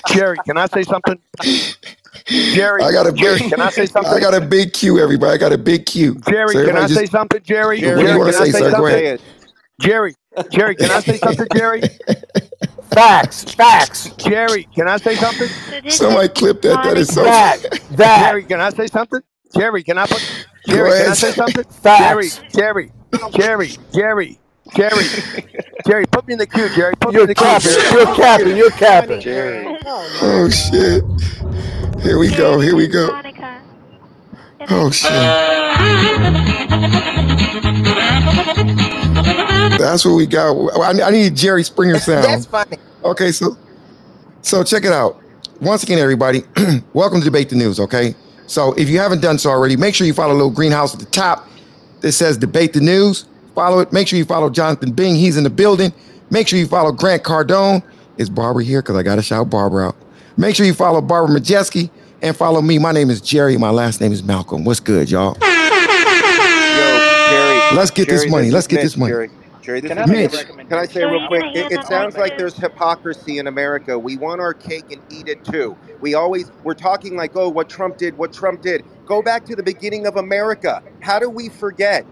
[0.07, 1.19] Jerry, can I say something?
[2.49, 4.17] Jerry, I got a Jerry, big can I say something?
[4.17, 5.35] I got a big queue, everybody.
[5.35, 6.21] I got a big queue.
[6.29, 7.43] Jerry, So can I everybody say something?
[7.43, 8.73] Jerry, what do Jerry, you Jerry, want to I say, say sir?
[8.75, 8.87] Go something?
[8.87, 9.23] ahead.
[9.81, 10.17] Jerry,
[10.51, 11.49] Jerry, can I say something?
[11.51, 11.85] Jerry,
[12.95, 14.13] Facts, facts.
[14.19, 15.51] Jerry, can I say something?
[15.89, 16.83] Somebody is clip that.
[16.83, 17.59] That is so That,
[17.91, 18.39] that.
[18.39, 19.21] Jerry, can I say something?
[19.55, 20.25] Jerry, can I put?
[20.69, 21.65] Jerry, can I say something?
[21.95, 22.41] Jerry, Facts.
[22.55, 22.93] Jerry,
[23.31, 24.41] Jerry, Jerry,
[24.75, 25.15] Jerry,
[25.87, 26.71] Jerry, put me in the queue.
[26.71, 27.57] Jerry, put me in You're the queue.
[27.57, 27.89] Jerry.
[27.91, 28.57] You're capping.
[28.57, 29.19] You're capping.
[29.19, 29.79] Jerry.
[29.87, 31.05] Oh Oh shit.
[32.03, 32.59] Here we go.
[32.59, 33.07] Here we go.
[33.07, 33.63] Monica.
[34.59, 35.13] If I Oh shit.
[39.79, 40.53] That's what we got.
[40.81, 42.25] I, I need Jerry Springer sound.
[42.25, 42.79] That's funny.
[43.05, 43.57] Okay, so
[44.41, 45.23] so check it out.
[45.61, 46.43] Once again, everybody,
[46.93, 47.79] welcome to Debate the News.
[47.79, 48.17] Okay,
[48.49, 50.99] so if you haven't done so already, make sure you follow a little greenhouse at
[50.99, 51.49] the top
[52.01, 53.27] that says Debate the News.
[53.55, 53.93] Follow it.
[53.93, 55.15] Make sure you follow Jonathan Bing.
[55.15, 55.93] He's in the building.
[56.31, 57.81] Make sure you follow Grant Cardone.
[58.17, 58.83] Is Barbara here?
[58.83, 59.97] Because I got to shout Barbara out.
[60.37, 61.91] Make sure you follow Barbara Majeski
[62.23, 62.79] and follow me.
[62.79, 63.57] My name is Jerry.
[63.59, 64.65] My last name is Malcolm.
[64.65, 65.35] What's good, y'all?
[65.35, 65.49] Yo,
[67.31, 67.77] Jerry.
[67.77, 68.51] Let's get this money.
[68.51, 68.85] Let's get Mitch.
[68.85, 69.13] this money.
[69.13, 69.31] Jerry.
[69.61, 70.33] Jerry, this Can is I Mitch.
[70.33, 70.69] Mitch.
[70.69, 71.45] Can I say real quick?
[71.55, 73.99] It, it sounds like there's hypocrisy in America.
[73.99, 75.77] We want our cake and eat it too.
[76.01, 78.85] We always we're talking like, oh, what Trump did, what Trump did.
[79.07, 80.83] Go back to the beginning of America.
[81.01, 82.07] How do we forget?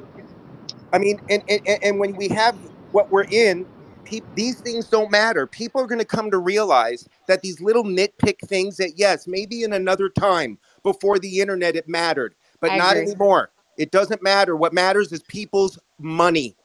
[0.92, 2.54] I mean, and and, and and when we have
[2.92, 3.66] what we're in,
[4.10, 5.46] peop these things don't matter.
[5.46, 9.62] People are going to come to realize that these little nitpick things that yes, maybe
[9.62, 13.12] in another time before the internet it mattered, but I not agree.
[13.12, 13.50] anymore.
[13.78, 14.56] It doesn't matter.
[14.56, 16.56] What matters is people's money.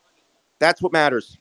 [0.59, 1.37] That's what matters.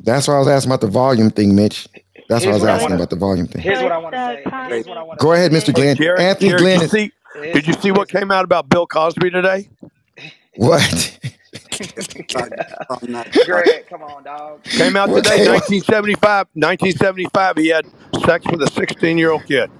[0.00, 1.86] That's why I was asking about the volume thing, Mitch.
[2.28, 3.62] That's why I was what I asking want about the volume thing.
[3.62, 4.68] Here's what I want to say.
[4.68, 5.38] Here's what I want to Go say.
[5.38, 5.68] ahead, Mr.
[5.68, 5.74] Mitch.
[5.76, 5.96] Glenn.
[5.96, 7.12] Jerry, Anthony Jerry, Glenn did you see?
[7.52, 9.68] Did you see what came out about Bill Cosby today?
[10.56, 11.18] what?
[12.86, 13.32] Probably not.
[13.44, 14.62] Greg, come on, dog.
[14.64, 16.48] Came out today, 1975.
[16.54, 17.86] 1975, he had
[18.24, 19.70] sex with a 16 year old kid.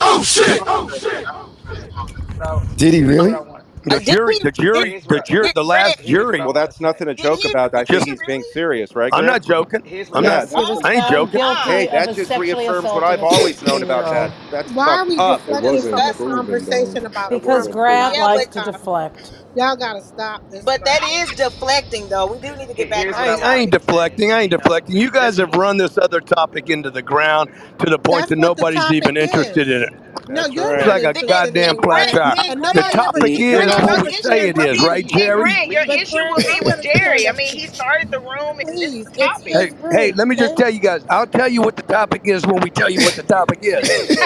[0.00, 0.62] Oh Here's shit!
[0.66, 1.26] Oh shit!
[1.26, 2.34] want to.
[2.36, 3.59] So Did he here's what really?
[3.88, 3.94] I.
[3.96, 4.40] Uh, The did jury, he?
[4.42, 6.40] the jury, Here's the jury, the last here's what I jury.
[6.42, 7.46] Well, that's nothing to joke he?
[7.46, 7.74] about.
[7.74, 9.82] I think just—he's being serious, right, I'm not joking.
[10.12, 10.40] I'm not.
[10.40, 10.66] want Yes, to he say.
[10.66, 11.40] was I ain't joking.
[11.64, 14.32] Hey, that just reaffirms what I've always known about that.
[14.50, 15.42] That's Why are we up.
[15.48, 16.96] It deflecting wasn't from the That's proven though.
[16.96, 19.32] conversation about It Because wasn't Grant likes to deflect.
[19.54, 22.26] y'all gotta stop this but that is deflecting though.
[22.32, 23.72] We do need to get back Here's on what I I ain't, I wanted ain't
[23.72, 23.78] topic.
[23.78, 24.18] to say.
[24.18, 24.32] deflecting.
[24.32, 24.96] I ain't deflecting.
[24.96, 27.50] You guys have run this other topic into the ground
[27.80, 29.90] to the point That's that nobody's topic even interested in it.
[30.30, 30.86] No, That's you're It's right.
[30.86, 33.20] like a Then, goddamn in it, flat Grant, and then, and The then, nobody ever
[33.24, 34.78] topic then we're is Grant, not your what we issue, say pretend it to is,
[34.78, 35.06] Grant, right, believe.
[35.06, 35.58] Jerry?
[35.58, 37.28] Grant, your But issue Grant, will be I'm with gonna tell Jerry.
[37.28, 39.06] I you, mean, he started the room, and this is please.
[39.06, 39.54] the It's topic.
[39.54, 40.58] Hey, his hey, room, let me just okay?
[40.58, 41.04] tell you guys.
[41.10, 43.90] I'll tell you what the topic is when we tell you what the topic is.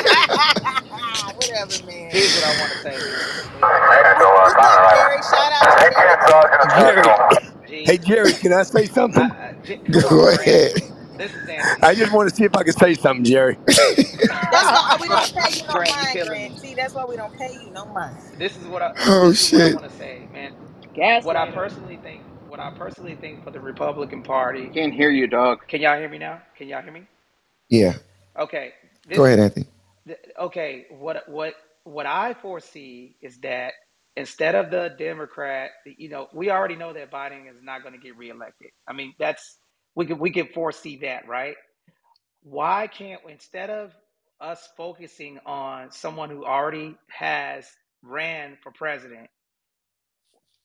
[1.34, 2.16] Whatever, man.
[2.16, 3.34] here's what I want to say, man.
[3.52, 4.44] Here's what I want to What's, say.
[4.44, 5.22] what's up, Jerry?
[5.22, 6.30] Shout out to Jerry.
[6.68, 7.14] Jerry,
[7.84, 8.86] hey Jesus, Jerry, can I say
[9.16, 9.34] I, something?
[9.50, 10.58] I J- come on, Go Grant.
[10.58, 10.72] ahead.
[11.18, 11.82] This is Anthony.
[11.82, 13.58] I just want to see if I can say something, Jerry.
[14.50, 16.42] That's why we don't pay you no Grant, you mind, killing Grant.
[16.42, 16.58] me.
[16.58, 18.16] See, that's why we don't pay you no mind.
[18.38, 19.74] This is what I Oh this is what I shit!
[19.74, 20.52] want to say, man.
[21.20, 21.52] What I Gaslighter.
[21.52, 24.72] personally think, what I personally think for the Republican Party.
[24.74, 25.60] Can't hear you, dog.
[25.68, 26.42] Can y'all hear me now?
[26.56, 27.06] Can y'all hear me?
[27.68, 27.94] Yeah.
[28.38, 28.72] Okay.
[29.14, 29.66] Go This ahead, Anthony.
[30.06, 31.54] th- okay, what what
[31.84, 33.74] what I foresee is that
[34.16, 38.00] instead of the Democrat, you know, we already know that Biden is not going to
[38.00, 38.70] get reelected.
[38.88, 39.58] I mean, that's
[39.96, 41.56] we can we can foresee that, right?
[42.42, 43.92] Why can't instead of
[44.40, 47.66] us focusing on someone who already has
[48.02, 49.28] ran for president,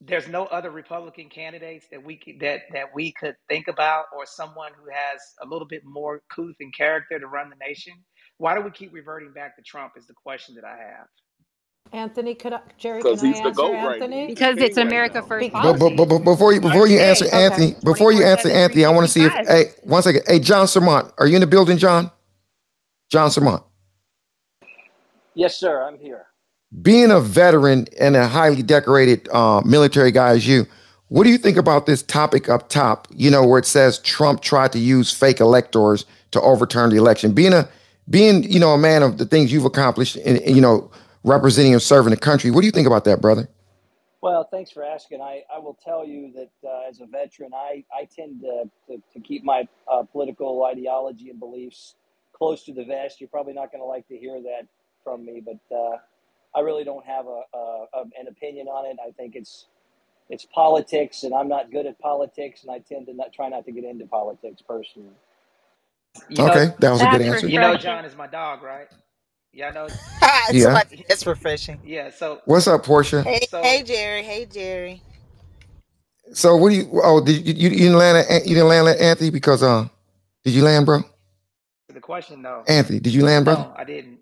[0.01, 4.25] there's no other Republican candidates that we could, that that we could think about, or
[4.25, 7.93] someone who has a little bit more couth and character to run the nation.
[8.37, 9.93] Why do we keep reverting back to Trump?
[9.97, 11.07] Is the question that I have.
[11.93, 14.17] Anthony, could I, Jerry, can because I he's the answer goat right now.
[14.17, 14.27] Anthony?
[14.27, 15.23] He's the Because it's king right America now.
[15.23, 15.95] First Be- But, but, policy.
[15.95, 17.33] but, but before you before you answer Okay.
[17.33, 19.47] Anthony, before you answer Anthony, I want to see if 365.
[19.47, 20.23] hey one second.
[20.27, 22.11] Hey John Sermont, are you in the building, John?
[23.11, 23.63] John Sermont.
[25.35, 25.83] Yes, sir.
[25.83, 26.27] I'm here.
[26.81, 30.67] Being a veteran and a highly decorated uh, military guy as you,
[31.09, 33.07] what do you think about this topic up top?
[33.11, 37.33] You know, where it says Trump tried to use fake electors to overturn the election.
[37.33, 37.67] Being a
[38.09, 40.91] being, you know, a man of the things you've accomplished and, and, you know,
[41.23, 42.51] representing and serving the country.
[42.51, 43.49] What do you think about that, brother?
[44.21, 45.21] Well, thanks for asking.
[45.21, 49.01] I, I will tell you that uh, as a veteran, I, I tend to, to,
[49.13, 51.95] to keep my uh, political ideology and beliefs
[52.33, 53.21] close to the vest.
[53.21, 54.67] You're probably not going to like to hear that
[55.03, 55.97] from me, but uh,
[56.55, 58.97] I really don't have a, a, a, an opinion on it.
[59.05, 59.67] I think it's
[60.29, 63.65] it's politics, and I'm not good at politics, and I tend to not try not
[63.65, 65.15] to get into politics personally.
[66.29, 67.47] You know, Okay, that was a good answer.
[67.47, 67.75] you know.
[67.77, 68.87] John is my dog, right?
[69.53, 69.87] Yeah, I know.
[70.51, 70.63] Yeah.
[70.65, 71.79] Somebody- That's refreshing.
[71.83, 73.23] Yeah, so What's up, Portia?
[73.23, 74.23] Hey, so hey, Jerry.
[74.23, 75.03] Hey, Jerry.
[76.33, 77.01] So what do you?
[77.03, 78.17] Oh, did you you, you didn't land?
[78.29, 79.87] at- You didn't land at Anthony because uh,
[80.43, 81.01] did you land, bro?
[81.93, 82.63] the question though.
[82.67, 83.55] Anthony, did you land, bro?
[83.55, 84.19] No, I didn't.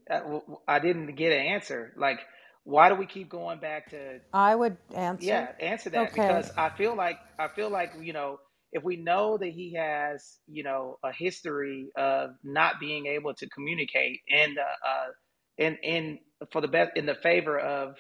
[0.68, 1.94] I didn't get an answer.
[1.98, 2.20] Like,
[2.64, 4.20] why do we keep going back to?
[4.34, 5.26] I would answer.
[5.26, 6.22] Yeah, answer that Okay.
[6.22, 8.40] because I feel like I feel like you know
[8.74, 13.50] if we know that he has you know a history of not being able to
[13.50, 15.12] communicate and uh,
[15.58, 16.20] in in
[16.52, 17.96] for the best in the favor of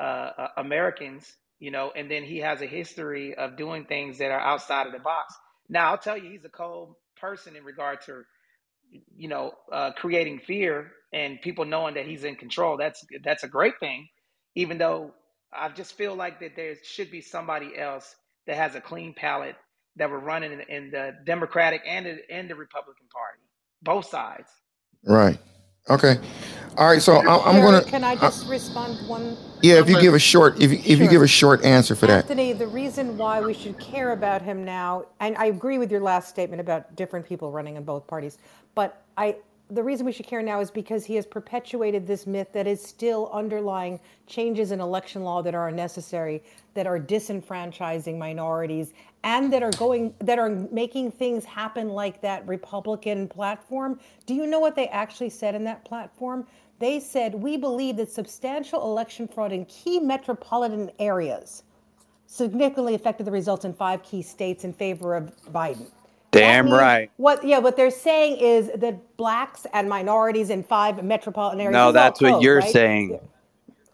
[0.00, 0.02] uh,
[0.38, 4.40] uh, Americans, you know, and then he has a history of doing things that are
[4.40, 5.34] outside of the box.
[5.68, 8.24] Now I'll tell you, he's a cold person in regard to
[9.16, 12.76] you know, uh, creating fear and people knowing that he's in control.
[12.76, 14.08] That's that's a great thing.
[14.54, 15.12] Even though
[15.52, 18.14] I just feel like that there should be somebody else
[18.46, 19.56] that has a clean palate
[19.98, 23.40] that we're running in, in the Democratic and the, and the Republican Party,
[23.82, 24.50] both sides.
[25.04, 25.38] Right.
[25.90, 26.18] Okay.
[26.76, 27.00] All right.
[27.00, 27.82] So I, I'm gonna.
[27.82, 29.36] Can I uh, just respond one?
[29.62, 32.06] yeah, if you give a short, if you, if you give a short answer for
[32.06, 32.24] that.
[32.24, 36.02] Anthony, the reason why we should care about him now, and I agree with your
[36.02, 38.38] last statement about different people running in both parties,
[38.74, 39.36] but I
[39.70, 42.82] the reason we should care now is because he has perpetuated this myth that is
[42.82, 46.42] still underlying changes in election law that are necessary,
[46.74, 52.46] that are disenfranchising minorities, and that are going that are making things happen like that
[52.46, 53.98] Republican platform.
[54.26, 56.46] Do you know what they actually said in that platform?
[56.78, 61.64] They said, We believe that substantial election fraud in key metropolitan areas
[62.26, 65.86] significantly affected the results in five key states in favor of Biden.
[66.30, 67.10] Damn right.
[67.16, 71.72] What yeah, what they're saying is that blacks and minorities in five metropolitan areas.
[71.72, 72.72] No, this is all that's what you're right?
[72.72, 73.18] saying.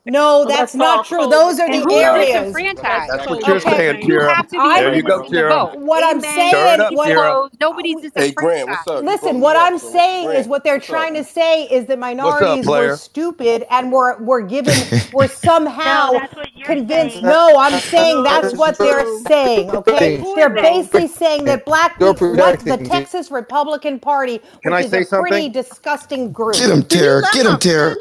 [0.07, 1.27] No, that's that's not true.
[1.27, 1.29] code.
[1.29, 2.65] Those are And the areas.
[2.65, 3.07] disenfranchised?
[3.07, 3.47] That's what Code.
[3.47, 3.61] you're Okay.
[3.61, 4.37] saying, You Tira.
[4.37, 5.45] have to be I There you go, citizen to Tira.
[5.45, 5.75] vote.
[5.75, 6.49] what I'm Amen.
[6.49, 7.39] Stir it saying up, what Tira.
[7.39, 9.07] So nobody's Hey, Grant, what's up?
[9.07, 11.09] Listen, what I'm so saying Grant, is what they're what's up?
[11.09, 15.29] trying to say is that What's up, minorities were stupid and were were given were
[15.29, 17.23] somehow No, that's what you're convinced.
[17.23, 17.23] saying.
[17.23, 19.71] No, I'm saying that's what they're saying.
[19.71, 22.79] Okay, they're basically saying that black They're people, what the.
[22.79, 25.51] Texas Republican Party, Can which I is say a pretty something?
[25.51, 26.67] disgusting group.
[26.67, 27.27] Get him, Can Tara.
[27.27, 27.97] Get him, her Tara.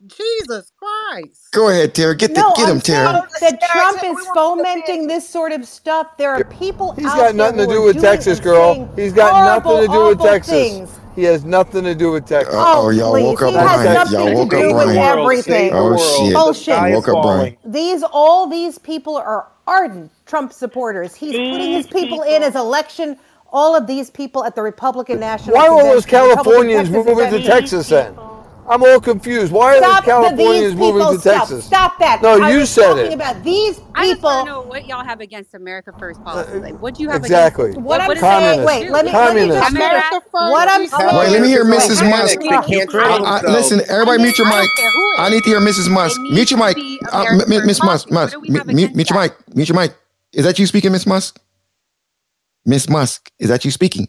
[0.00, 0.16] Finish?
[0.16, 1.50] Jesus Christ.
[1.52, 2.16] Go ahead, Tara.
[2.16, 3.28] Get the No, get I'm him, Tara.
[3.40, 6.16] that Trump is want you to fomenting this sort of stuff.
[6.18, 8.92] There are people He's out got there nothing to do with Texas, girl.
[8.96, 10.52] He's got horrible, nothing to do with Texas.
[10.52, 11.00] things.
[11.16, 12.54] He has nothing to do with Texas.
[12.56, 13.94] Oh, Oh, y'all woke up Brian.
[13.94, 14.98] nothing Y'all woke up do with Save the Brian.
[15.22, 15.72] everything.
[15.72, 16.34] Oh shit.
[16.34, 16.64] The Bullshit.
[16.64, 17.56] sky Y'all is woke up Brian.
[17.64, 21.14] These all these people are ardent Trump supporters.
[21.16, 23.18] He's putting his These people in as election.
[23.52, 27.30] All of these people at the Republican National Why are all those Californians Texas moving
[27.30, 28.14] to Texas then?
[28.68, 28.74] People.
[28.74, 29.52] I'm all confused.
[29.52, 31.48] Why are Stop the the, these Californians moving to Stop.
[31.48, 31.66] Texas?
[31.66, 32.22] Stop that.
[32.22, 33.14] No, I you was said talking it.
[33.14, 33.92] about these people.
[33.94, 34.44] I just want people.
[34.44, 36.60] to know what y'all have against America First Uh, policy.
[36.60, 37.72] Like, what do you have exactly.
[37.72, 37.78] against?
[37.78, 38.64] What What, I'm what is saying.
[38.64, 38.90] Wait.
[38.90, 39.70] Let me let me just.
[39.76, 40.52] America first.
[40.52, 42.00] What I'm She's Wait, let me hear Mrs.
[42.00, 42.10] Wait.
[42.10, 42.40] Musk.
[42.40, 42.60] panicked they No.
[42.60, 43.52] can't control I, I, themselves.
[43.52, 44.70] listen, I everybody, mean, mute your I mic.
[44.76, 45.90] care who it I need to hear Mrs.
[45.90, 46.20] Musk.
[46.30, 46.76] Mute your mic.
[46.76, 49.10] be Uh, America m- m- First Miss Musk, Musk, do mute, have mute, against mute
[49.10, 49.22] your that?
[49.22, 49.56] mic.
[49.56, 49.94] Mute your mic.
[50.32, 51.40] Is that you speaking, Miss Musk?
[52.66, 54.08] Miss Musk, is that you speaking?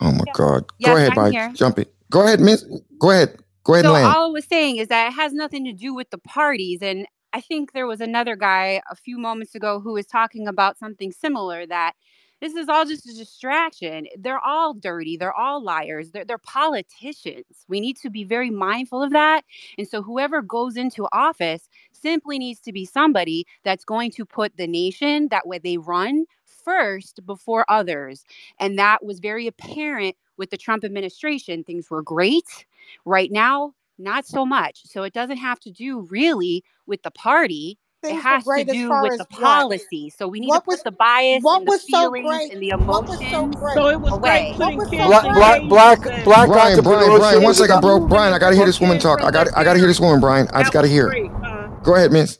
[0.00, 0.66] Oh my God.
[0.82, 1.30] Go ahead, I'm Bye.
[1.32, 1.52] here.
[1.54, 1.93] Jump it.
[2.10, 2.64] Go ahead, Miss.
[2.98, 3.36] Go ahead.
[3.64, 6.10] Go ahead So all I was saying is that it has nothing to do with
[6.10, 6.80] the parties.
[6.82, 10.78] And I think there was another guy a few moments ago who was talking about
[10.78, 11.94] something similar that
[12.40, 14.06] this is all just a distraction.
[14.18, 15.16] They're all dirty.
[15.16, 16.10] They're all liars.
[16.10, 17.64] They're, they're politicians.
[17.68, 19.44] We need to be very mindful of that.
[19.78, 24.56] And so whoever goes into office simply needs to be somebody that's going to put
[24.56, 28.24] the nation that way they run first before others.
[28.60, 32.66] And that was very apparent with the Trump administration, things were great.
[33.04, 34.82] Right now, not so much.
[34.84, 37.78] So it doesn't have to do really with the party.
[38.02, 40.10] Things it has to do with the policy.
[40.10, 42.68] So we need what to put was, the bias and the feelings so and the
[42.68, 44.52] emotions so, so, it was away.
[44.56, 47.42] Great was so black, black, black, Brian, Brian, Brian.
[47.42, 48.06] One second, bro.
[48.06, 49.22] Brian, I gotta hear this woman talk.
[49.22, 50.48] I got, I gotta hear this woman, Brian.
[50.52, 51.10] I just gotta hear.
[51.82, 52.38] Go ahead, Miss.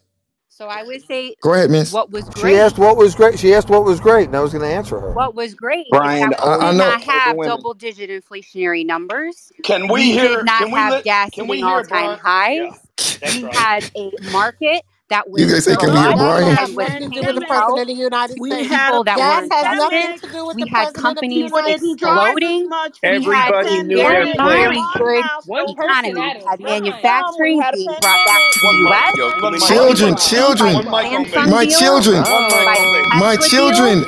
[0.57, 1.93] So I would say, go ahead, Miss.
[1.93, 2.53] What was great?
[2.53, 3.41] She asked what was great.
[3.41, 5.13] She asked what was great, and I was going to answer her.
[5.13, 5.87] What was great?
[5.91, 6.79] Brian, I, I know.
[6.79, 9.51] Not have double-digit inflationary numbers.
[9.65, 10.37] Can we, we hear?
[10.37, 12.71] Did not can have we let, gas can we hear all-time Brian?
[12.71, 13.21] highs.
[13.21, 14.83] Yeah, we had a market
[15.15, 15.41] that was.
[15.41, 16.51] You gonna say Khalil Bryant?
[16.51, 18.69] That has nothing to do with the president of the United we States.
[18.69, 22.71] Had that, that has nothing to do with we the had companies exploding.
[23.03, 25.25] Everybody knew their very good
[25.71, 26.21] economy.
[26.47, 29.69] Had manufacturing being brought back to the U.S.
[29.69, 34.05] Children, children, my children, oh, my children.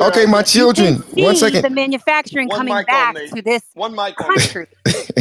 [0.00, 0.96] Okay, my children.
[1.14, 1.62] One second.
[1.62, 3.62] The manufacturing coming back to this
[4.16, 4.66] country.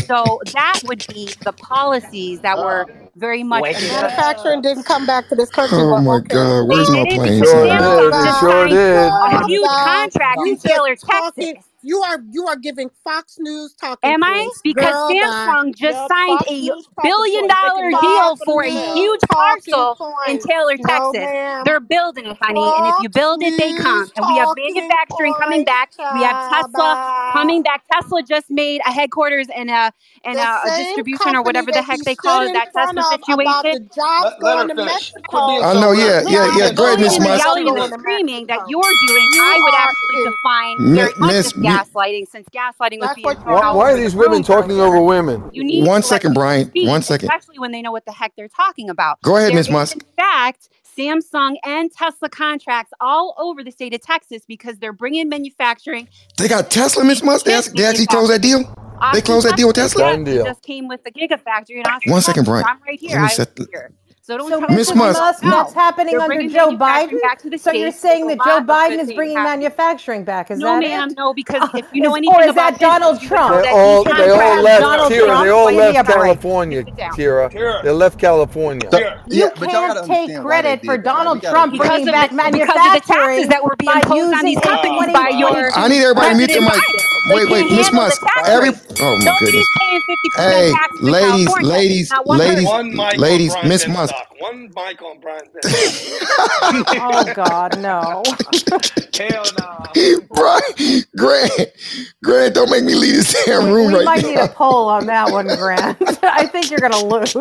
[0.08, 3.64] so that would be the policies that were uh very much.
[3.64, 5.78] Manufacturing didn't come back to this country.
[5.80, 6.20] Oh my.
[6.20, 7.44] God, where's they my plane?
[7.44, 8.14] Sure did.
[8.40, 9.08] Sure did.
[9.08, 14.10] A huge contract in Taylor, Texas you are you are giving Fox News talking.
[14.10, 14.50] Am I?
[14.64, 15.76] Because Girl, Samsung God.
[15.76, 20.16] just yeah, signed Fox a billion dollar deal for a huge parcel points.
[20.30, 21.14] in Taylor, no, Texas.
[21.14, 21.64] Ma'am.
[21.66, 24.10] They're building honey, Fox and if you build it, they come.
[24.16, 25.92] And we have manufacturing coming back.
[25.98, 27.84] We have Tesla coming back.
[27.92, 29.92] Tesla just made a headquarters and a
[30.24, 33.90] and a, a, distribution or whatever the heck they call it, that Tesla situation.
[33.98, 35.14] Let.
[35.34, 36.72] I know, yeah, yeah, yeah.
[36.72, 41.28] Greatness, my yelling and screaming that you're doing, I would actually define.
[41.28, 45.50] Miss gaslighting since gaslighting was being why, why are these women talking over women?
[45.54, 46.68] You need one second, Brian.
[46.68, 47.30] Speak, one second.
[47.30, 49.22] Especially when they know what the heck they're talking about.
[49.22, 49.70] Go ahead, Ms.
[49.70, 49.96] Musk.
[49.96, 55.30] In fact, Samsung and Tesla contracts all over the state of Texas because they're bringing
[55.30, 56.08] manufacturing.
[56.38, 57.24] They got Tesla, Ms.
[57.24, 57.46] Musk.
[57.46, 58.64] They they actually closed that deal.
[59.12, 60.18] They closed that deal with Tesla.
[60.24, 60.46] Deal.
[60.46, 61.84] Just came with the Gigafactory.
[62.10, 62.66] One second, Brian.
[62.68, 63.18] I'm right here.
[63.18, 63.92] Let me set the, here.
[64.26, 65.50] So don't so tell Musk, Musk no.
[65.50, 67.22] that's happening They're under Joe Biden.
[67.24, 70.50] Back to the so you're saying that Joe Biden is bringing manufacturing back?
[70.50, 71.18] Is no, that ma'am, it?
[71.18, 73.62] No, because if you know anything or is that Donald Trump?
[73.62, 75.44] They all, they all left, Donald Trump.
[75.44, 77.82] They all left California, Tira.
[77.84, 78.90] They left California.
[79.28, 84.46] You can't take credit for Donald Trump bringing back manufacturing that were being imposed on
[84.46, 85.70] these companies by your.
[85.78, 86.82] I need everybody to mute their mic
[87.28, 88.22] wait, wait, Miss Musk.
[88.46, 88.70] Every
[89.02, 89.66] oh my goodness.
[90.36, 92.70] Hey, ladies, ladies, ladies,
[93.18, 94.14] ladies, Miss Musk.
[94.40, 95.44] One mic on Brian.
[95.64, 98.24] oh God, no.
[99.14, 100.20] Hell no.
[100.30, 101.52] Brian, Grant,
[102.24, 104.30] Grant, don't make me leave this damn room we, we right might now.
[104.30, 105.98] need a poll on that one, Grant.
[106.24, 107.34] I think you're gonna lose.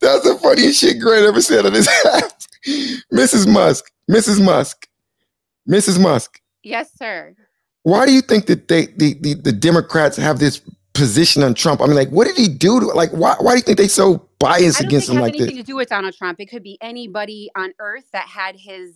[0.00, 2.32] That's the funniest shit Grant ever said on this app.
[3.12, 3.50] Mrs.
[3.50, 4.44] Musk, Mrs.
[4.44, 4.88] Musk,
[5.68, 6.00] Mrs.
[6.00, 6.40] Musk.
[6.62, 7.34] Yes, sir
[7.82, 10.60] why do you think that they the, the, the Democrats have this
[10.94, 11.80] position on Trump?
[11.80, 12.80] I mean, like, what did he do?
[12.80, 15.52] To, like, why why do you think they so biased against him like this?
[15.52, 16.40] to do with Donald Trump.
[16.40, 18.94] It could be anybody on earth that had his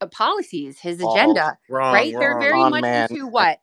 [0.00, 1.58] uh, policies, his agenda.
[1.70, 2.12] Oh, wrong, right?
[2.12, 3.08] Wrong, They're very wrong, much man.
[3.10, 3.58] into what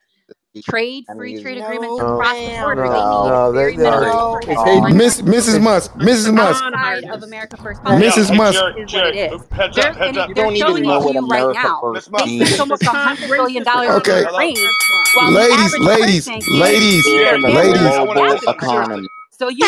[0.61, 2.85] trade I mean, free trade no, agreements no, across the border.
[2.85, 4.39] No, they need very minimal.
[4.45, 4.63] No.
[4.65, 5.61] Hey, Miss, Mrs.
[5.61, 6.33] Musk, Mrs.
[6.33, 6.63] Musk,
[7.11, 8.29] of America First Mrs.
[8.29, 8.35] Yeah.
[8.35, 9.41] Musk Jared, is what it is.
[9.51, 10.35] Heads they're, up, heads up.
[10.35, 11.93] They're showing it to you right now.
[11.93, 14.25] They spent almost hundred billion dollars okay.
[14.25, 15.33] on Ukraine.
[15.33, 17.05] Ladies, ladies, ladies,
[17.43, 19.07] ladies, economy.
[19.31, 19.65] So you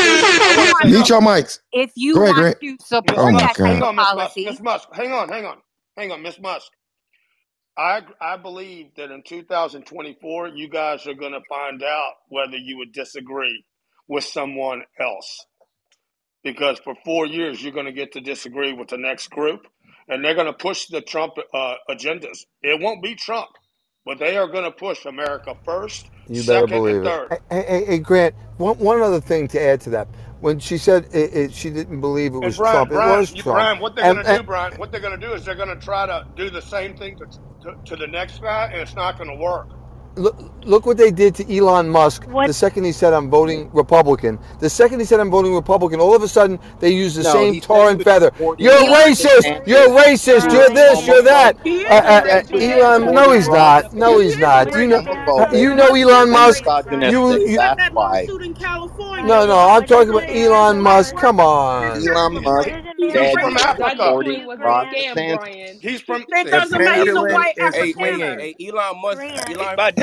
[0.85, 1.59] mute your mics.
[1.71, 5.57] If you want to support that oh type policy, Miss Musk, hang on, hang on,
[5.97, 6.71] hang on, Miss Musk.
[7.77, 12.77] I I believe that in 2024, you guys are going to find out whether you
[12.77, 13.65] would disagree
[14.07, 15.45] with someone else,
[16.43, 19.61] because for four years you're going to get to disagree with the next group,
[20.07, 22.39] and they're going to push the Trump uh, agendas.
[22.61, 23.49] It won't be Trump,
[24.05, 27.31] but they are going to push America first, you second, better believe and third.
[27.31, 27.41] It.
[27.51, 30.07] Hey, hey, Grant, one one other thing to add to that
[30.39, 33.33] when she said it, it, she didn't believe it was Brian, Trump, Brian, it was
[33.33, 33.55] Trump.
[33.57, 35.69] Brian, what they're going to do, Brian, what they're going to do is they're going
[35.69, 37.25] to try to do the same thing to
[37.65, 39.67] to, to the next guy, and it's not going to work.
[40.15, 43.69] Look, look what they did to Elon Musk What the second he said I'm voting
[43.73, 44.39] Republican.
[44.59, 47.31] The second he said I'm voting Republican, all of a sudden they use the No,
[47.33, 48.31] same tar and feather.
[48.57, 49.53] You're racist.
[49.65, 50.51] You're racist.
[50.51, 51.05] You're this.
[51.07, 51.57] You're that.
[51.63, 53.03] He is Uh, uh, uh, Said he was racist.
[53.03, 53.93] Elon, no, he's not.
[53.93, 54.73] No, he's not.
[54.73, 55.05] You know, down.
[55.05, 56.65] homophobic you know Elon Musk.
[56.85, 57.45] Brian, You, misogynistic.
[57.45, 59.23] you, Got That's that why lawsuit in California.
[59.23, 59.69] no, Brian, no.
[59.69, 61.15] I'm what does talking a about man Elon have Musk.
[61.15, 61.39] to Come work?
[61.39, 62.07] on.
[62.07, 62.75] Elon Musk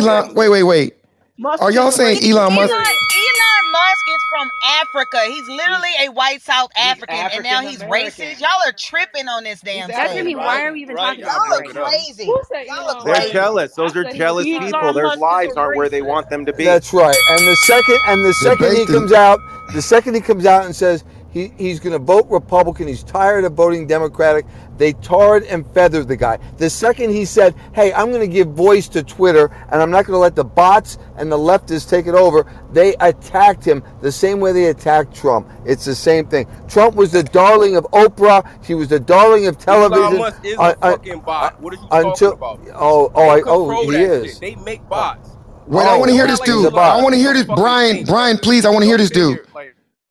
[0.06, 4.03] hey, Elon Musk, Grant, Elon, By what does Elon definition, Musk
[4.34, 4.50] from
[4.82, 5.20] Africa.
[5.28, 8.40] He's literally a white South African, and now he's racist.
[8.40, 10.24] Y'all are tripping on this damn exactly.
[10.24, 10.38] thing.
[10.38, 11.22] Why are we even right.
[11.22, 12.26] talking Y'all Y'all are crazy.
[12.26, 13.34] Y'all They're crazy.
[13.34, 13.76] jealous.
[13.76, 14.94] Those are jealous people.
[14.94, 16.66] Their lives aren't where they want them to be.
[16.66, 17.16] That's right.
[17.30, 19.40] And the second and the second he comes out,
[19.74, 21.04] the second he comes out and says,
[21.34, 22.88] he, he's going to vote Republican.
[22.88, 24.46] He's tired of voting Democratic.
[24.78, 26.38] They tarred and feathered the guy.
[26.58, 30.06] The second he said, hey, I'm going to give voice to Twitter and I'm not
[30.06, 34.12] going to let the bots and the leftists take it over, they attacked him the
[34.12, 35.50] same way they attacked Trump.
[35.66, 36.48] It's the same thing.
[36.68, 38.48] Trump was the darling of Oprah.
[38.64, 40.04] He was the darling of television.
[40.04, 41.54] Elon Musk is a I, fucking bot.
[41.54, 42.82] Uh, what are you until, talking about?
[42.82, 44.34] Oh, oh, I, oh he is.
[44.34, 44.42] Shit.
[44.42, 45.30] They make bots.
[45.66, 46.74] Wait, oh, I want to hear this dude.
[46.76, 48.04] I want to hear this Brian.
[48.06, 49.40] Brian, please, I want to hear this dude.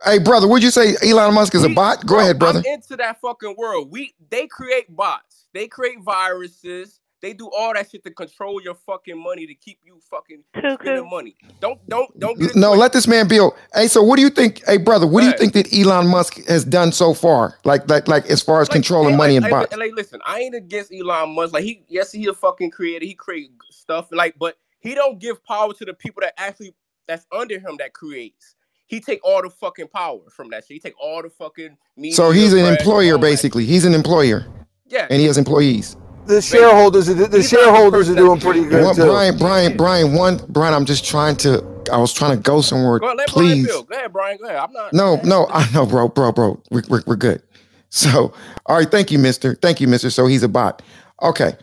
[0.04, 2.00] Hey, brother, would you say Elon Musk is we, a bot?
[2.06, 2.58] Go bro, ahead, brother.
[2.60, 3.90] I'm into that fucking world.
[3.90, 5.46] We they create bots.
[5.52, 6.98] They create viruses.
[7.20, 11.08] They do all that shit to control your fucking money to keep you fucking spending
[11.08, 11.36] money.
[11.60, 12.36] Don't don't don't.
[12.36, 13.54] Get no, let this man build.
[13.72, 14.60] Hey, so what do you think?
[14.66, 17.58] Hey, brother, what do you think that Elon Musk has done so far?
[17.64, 19.76] Like like like as far as like, controlling hey, money like, and bots.
[19.76, 21.54] Like, listen, I ain't against Elon Musk.
[21.54, 23.04] Like he, yes, he a fucking creator.
[23.04, 24.08] He create stuff.
[24.10, 26.74] Like, but he don't give power to the people that actually
[27.06, 28.56] that's under him that creates
[28.92, 30.74] he take all the fucking power from that shit.
[30.74, 33.64] He take all the fucking media, So he's an employer basically.
[33.64, 34.46] He's an employer.
[34.86, 35.06] Yeah.
[35.08, 35.96] And he has employees.
[36.26, 38.82] The shareholders are the, the shareholders are doing pretty good.
[38.82, 39.06] Well, too.
[39.06, 42.98] Brian, Brian, Brian, one Brian, I'm just trying to I was trying to go somewhere.
[42.98, 43.66] Go ahead, please.
[43.66, 44.36] Brian go ahead, Brian.
[44.36, 44.58] Go ahead.
[44.58, 46.62] I'm not No, no, I know, bro, bro, bro.
[46.70, 47.42] We're, we're, we're good.
[47.88, 48.34] So,
[48.66, 49.54] all right, thank you, mister.
[49.54, 50.10] Thank you, mister.
[50.10, 50.82] So he's a bot.
[51.22, 51.56] Okay.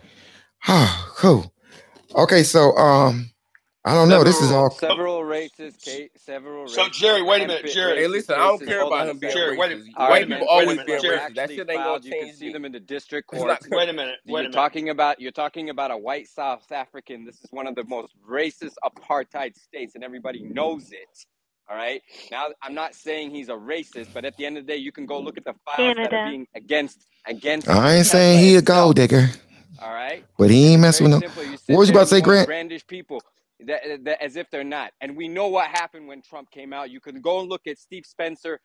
[0.68, 1.54] Oh, cool.
[2.16, 3.29] Okay, so um
[3.84, 4.22] I don't know.
[4.22, 4.70] This is all.
[4.70, 6.10] Several races, Kate.
[6.16, 6.62] Several.
[6.62, 6.76] races.
[6.76, 8.00] So Jerry, wait a minute, Jerry.
[8.00, 9.94] Hey, listen, I don't care about him being Jerry, wait a minute.
[9.96, 11.34] White people always being racist.
[11.34, 12.14] That shit ain't gonna change.
[12.14, 13.58] You can see them in the district court.
[13.70, 14.16] Wait a minute.
[14.26, 17.24] Wait you're talking about you're talking about a white South African.
[17.24, 21.26] This is one of the most racist apartheid states, and everybody knows it.
[21.70, 22.02] All right.
[22.32, 24.90] Now, I'm not saying he's a racist, but at the end of the day, you
[24.90, 26.08] can go look at the files Canada.
[26.10, 27.68] that are being against against.
[27.68, 29.28] I ain't saying he a gold digger.
[29.80, 30.24] All right.
[30.36, 31.28] But he ain't messing with no.
[31.28, 32.46] What was you about to say, Grant?
[32.46, 33.22] Brandish people
[33.66, 34.92] that, that, as if they're not.
[35.00, 36.90] And we know what happened when Trump came out.
[36.90, 38.60] You can go and look at Steve Spencer,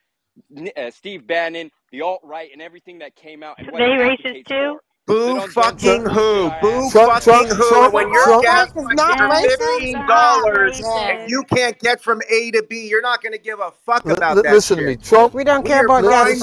[0.77, 3.55] uh, Steve Bannon, the alt right, and everything that came out.
[3.57, 4.77] And they racist too.
[4.77, 4.81] For.
[5.07, 6.49] Boo fucking who?
[6.61, 7.69] Boo Trump, fucking Trump, who?
[7.69, 12.65] Trump, when your gas is not fifteen dollars and you can't get from A to
[12.67, 14.51] B, you're not going to give a fuck about l- that.
[14.51, 14.83] Listen shit.
[14.83, 15.35] to me, Trump.
[15.35, 16.39] We don't care about gas.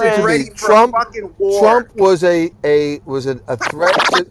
[0.55, 0.95] Trump,
[1.59, 3.97] Trump was a a was a, a threat.
[4.12, 4.31] To,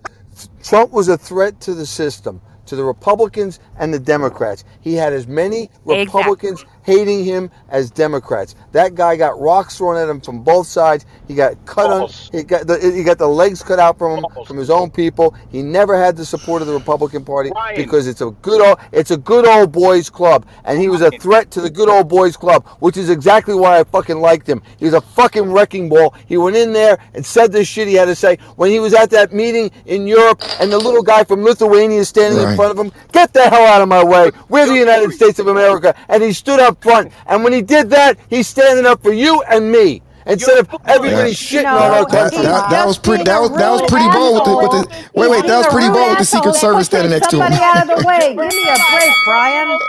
[0.63, 2.41] Trump was a threat to the system
[2.71, 4.63] to the Republicans and the Democrats.
[4.79, 8.55] He had as many Republicans exactly hating him as Democrats.
[8.71, 11.05] That guy got rocks thrown at him from both sides.
[11.27, 12.09] He got cut on.
[12.31, 15.35] He got the, he got the legs cut out from him from his own people.
[15.51, 17.75] He never had the support of the Republican Party Ryan.
[17.75, 21.11] because it's a good old it's a good old boys club, and he was a
[21.11, 24.61] threat to the good old boys club, which is exactly why I fucking liked him.
[24.77, 26.13] He was a fucking wrecking ball.
[26.27, 28.93] He went in there and said this shit he had to say when he was
[28.93, 32.51] at that meeting in Europe, and the little guy from Lithuania is standing right.
[32.51, 32.91] in front of him.
[33.11, 34.31] Get the hell out of my way!
[34.49, 37.11] We're the United States of America, and he stood up up front.
[37.27, 41.31] And when he did that, he's standing up for you and me instead of everybody
[41.31, 42.41] shitting no, on our country.
[42.43, 43.23] That, that, was pretty.
[43.23, 45.45] That was that was pretty bold with the, with the wait wait.
[45.45, 47.51] That was pretty bold with the Secret Service standing next to him.
[47.51, 48.29] Somebody out of the way.
[48.29, 49.79] Give me a break, Brian.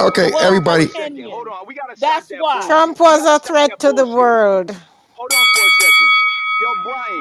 [0.00, 0.86] Okay, everybody.
[1.98, 4.74] That's why Trump was a threat to the world.
[5.14, 5.75] Hold on for a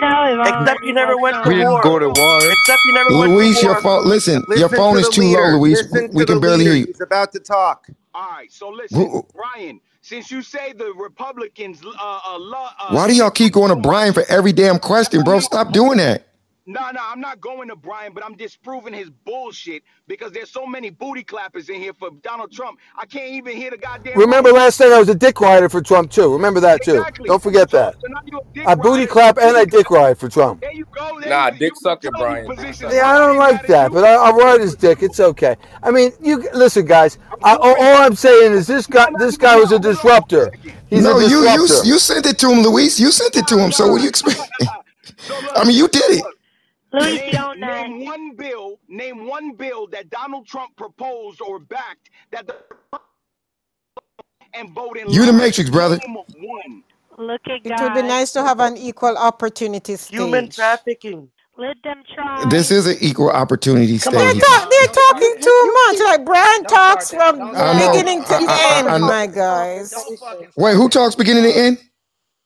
[0.01, 0.41] no.
[0.61, 1.81] Except you never went to We didn't war.
[1.83, 2.37] go to war.
[2.37, 3.37] Except you never went to war.
[3.43, 4.05] Luis, your phone.
[4.07, 5.57] Listen, your phone to is too low.
[5.57, 5.81] Luis.
[5.91, 6.69] Listen We to can barely leader.
[6.71, 6.85] hear you.
[6.87, 7.87] He's about to talk.
[8.13, 9.79] All right, so listen, Who- Brian.
[10.01, 11.89] Since you say the Republicans, uh,
[12.27, 15.39] uh, lo- uh, Why do y'all keep going to Brian for every damn question, bro?
[15.39, 16.27] Stop doing that.
[16.67, 20.65] No, no, I'm not going to Brian, but I'm disproving his bullshit because there's so
[20.65, 22.79] many booty clappers in here for Donald Trump.
[22.97, 24.17] I can't even hear the goddamn.
[24.17, 26.33] Remember last night I was a dick rider for Trump too.
[26.33, 26.95] Remember that too.
[26.95, 27.27] Exactly.
[27.27, 27.97] Don't forget that.
[28.01, 30.61] So I booty clap and I dick ride for Trump.
[30.61, 31.19] There you go.
[31.19, 32.47] There nah, you, dick sucker, Brian.
[32.57, 35.03] Yeah, I don't like that, but I, will ride his dick.
[35.03, 35.57] It's okay.
[35.83, 37.19] I mean, you listen, guys.
[37.43, 39.07] I, all, all I'm saying is this guy.
[39.19, 40.51] This guy was a disruptor.
[40.89, 41.51] He's no, a disruptor.
[41.51, 42.99] you you you sent it to him, Luis.
[42.99, 43.71] You sent it to him.
[43.71, 44.41] So what do you expect?
[45.55, 46.25] I mean, you did it.
[46.95, 52.55] Name, name one bill, name one bill that Donald Trump proposed or backed that the
[54.53, 55.09] and vote in.
[55.09, 55.99] You the Matrix, brother.
[56.07, 56.83] One.
[57.17, 61.29] Look at It would be nice to have an equal opportunity Human trafficking.
[61.57, 62.45] Let them try.
[62.49, 64.43] This is an equal opportunity Come They're, stage.
[64.43, 65.99] they're talking too much.
[65.99, 69.01] Like Brian talks from beginning to end.
[69.01, 69.93] My guys.
[70.57, 71.77] Wait, who talks beginning to end?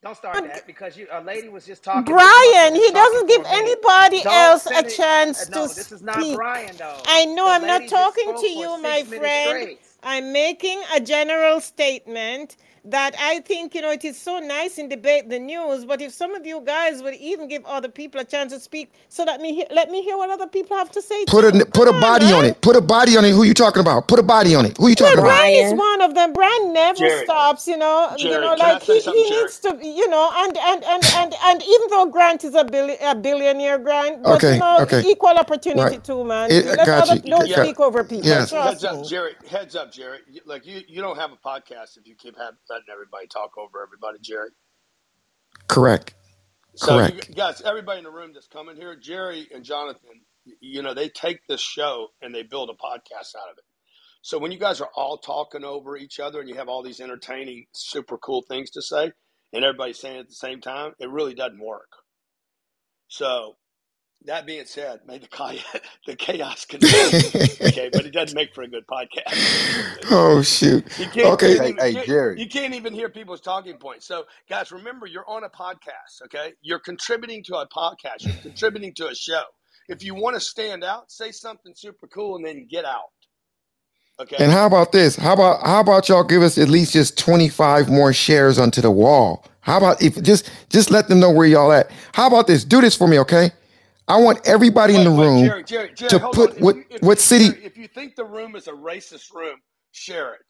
[0.01, 2.15] Don't start that because you a lady was just talking.
[2.15, 3.79] Brian, he doesn't give for a minute.
[3.85, 6.35] anybody Don't else a chance uh, no, to this is not speak.
[6.35, 7.01] Brian though.
[7.05, 9.49] I know The I'm not talking to you, my friend.
[9.49, 9.81] straight.
[10.03, 12.57] I'm making a general statement
[12.91, 16.13] that I think, you know, it is so nice in debate the news, but if
[16.13, 19.41] some of you guys would even give other people a chance to speak so that
[19.41, 21.25] me let me hear what other people have to say.
[21.25, 21.47] Put too.
[21.55, 22.45] a put a Come on, body on man.
[22.45, 22.61] it.
[22.61, 23.31] Put a body on it.
[23.33, 24.07] Who you talking about?
[24.07, 24.77] Put a body on it.
[24.77, 25.37] Who you Well, talking about?
[25.37, 26.33] Brian is one of them.
[26.33, 28.13] Brian never Jerry, stops, you know.
[28.17, 31.87] You know, like he, he needs to, you know, and and and and and even
[31.89, 35.01] though Grant is a, billi- a billionaire, Grant, but you know, okay.
[35.05, 36.03] equal opportunity Right.
[36.03, 36.51] too, man.
[36.51, 37.21] It, I Let got other you.
[37.25, 37.63] don't Got- Yeah.
[37.63, 38.25] speak over people.
[38.27, 38.49] Yes.
[38.49, 39.03] Trust Heads up, me.
[39.03, 39.33] Jerry.
[39.49, 40.19] Heads up, Jerry.
[40.45, 43.83] Like you, you don't have a podcast if you keep have, letting everybody talk over
[43.83, 44.49] everybody, Jerry.
[45.67, 46.13] Correct.
[46.75, 47.35] So you Correct.
[47.35, 50.21] guys, everybody in the room that's coming here, Jerry and Jonathan,
[50.61, 53.65] you know, they take this show and they build a podcast out of it.
[54.21, 56.99] So when you guys are all talking over each other and you have all these
[56.99, 59.11] entertaining, super cool things to say,
[59.53, 61.91] and everybody's saying it at the same time, it really doesn't work.
[63.07, 63.55] So
[64.25, 65.63] that being said, may the chaos,
[66.05, 67.47] the chaos continue.
[67.67, 69.97] okay, but it doesn't make for a good podcast.
[70.11, 70.85] oh shoot.
[71.17, 71.57] Okay.
[71.57, 72.39] Hey, even hey, get, Jerry.
[72.39, 74.05] you can't even hear people's talking points.
[74.05, 76.23] So, guys, remember you're on a podcast.
[76.25, 78.25] Okay, you're contributing to a podcast.
[78.25, 79.43] You're contributing to a show.
[79.87, 83.09] If you want to stand out, say something super cool, and then get out.
[84.19, 84.35] Okay.
[84.37, 85.15] And how about this?
[85.15, 88.91] How about how about y'all give us at least just 25 more shares onto the
[88.91, 89.45] wall?
[89.61, 91.89] How about if just just let them know where y'all at?
[92.13, 92.65] How about this?
[92.65, 93.51] Do this for me, okay?
[94.09, 96.57] I want everybody in the wait, room Jerry, Jerry, Jerry, to put on.
[96.57, 99.57] If what you, if what city if you think the room is a racist room,
[99.91, 100.41] share it.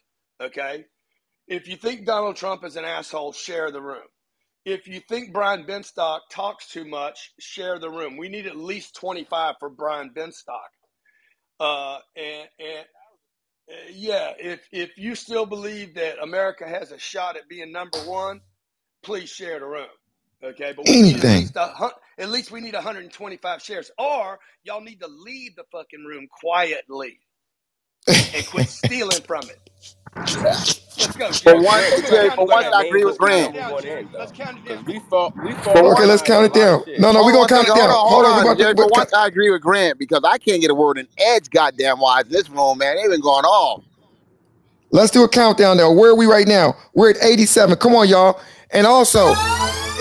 [0.46, 0.86] Okay.
[1.48, 4.08] If you think Donald Trump is an asshole, share the room.
[4.66, 8.18] If you think Brian Benstock talks too much, share the room.
[8.18, 10.70] We need at least 25 for Brian Benstock.
[11.60, 12.86] Uh, and and
[13.72, 18.00] uh, yeah, if if you still believe that America has a shot at being number
[18.00, 18.42] one,
[19.04, 19.90] please share the room.
[20.44, 21.30] Okay, but we need at anything.
[21.30, 21.74] least a
[22.20, 27.20] at least we need 125 shares, or y'all need to leave the fucking room quietly
[28.34, 29.60] and quit stealing from it.
[30.98, 31.62] Let's go, For Jerry.
[31.62, 32.10] one, Let's go.
[32.10, 32.68] Jerry, Count for it once.
[32.74, 33.48] I agree with Let's count Grant.
[33.48, 33.74] it down,
[34.18, 34.86] Let's count it down.
[34.86, 36.84] We fall we For Okay, let's count it down.
[36.98, 37.90] No, no, we're gonna count it down.
[38.08, 38.76] hold Hold on, we on, about to Jerry.
[38.76, 42.00] For once I agree with Grant because I can't get a word in edge goddamn
[42.00, 42.98] wise in this room, man.
[42.98, 43.84] They've been going off.
[44.92, 45.92] let's do a countdown though.
[45.94, 46.76] Where are we right now?
[46.94, 47.78] We're at 87.
[47.78, 48.40] Come on, y'all.
[48.72, 49.34] And also,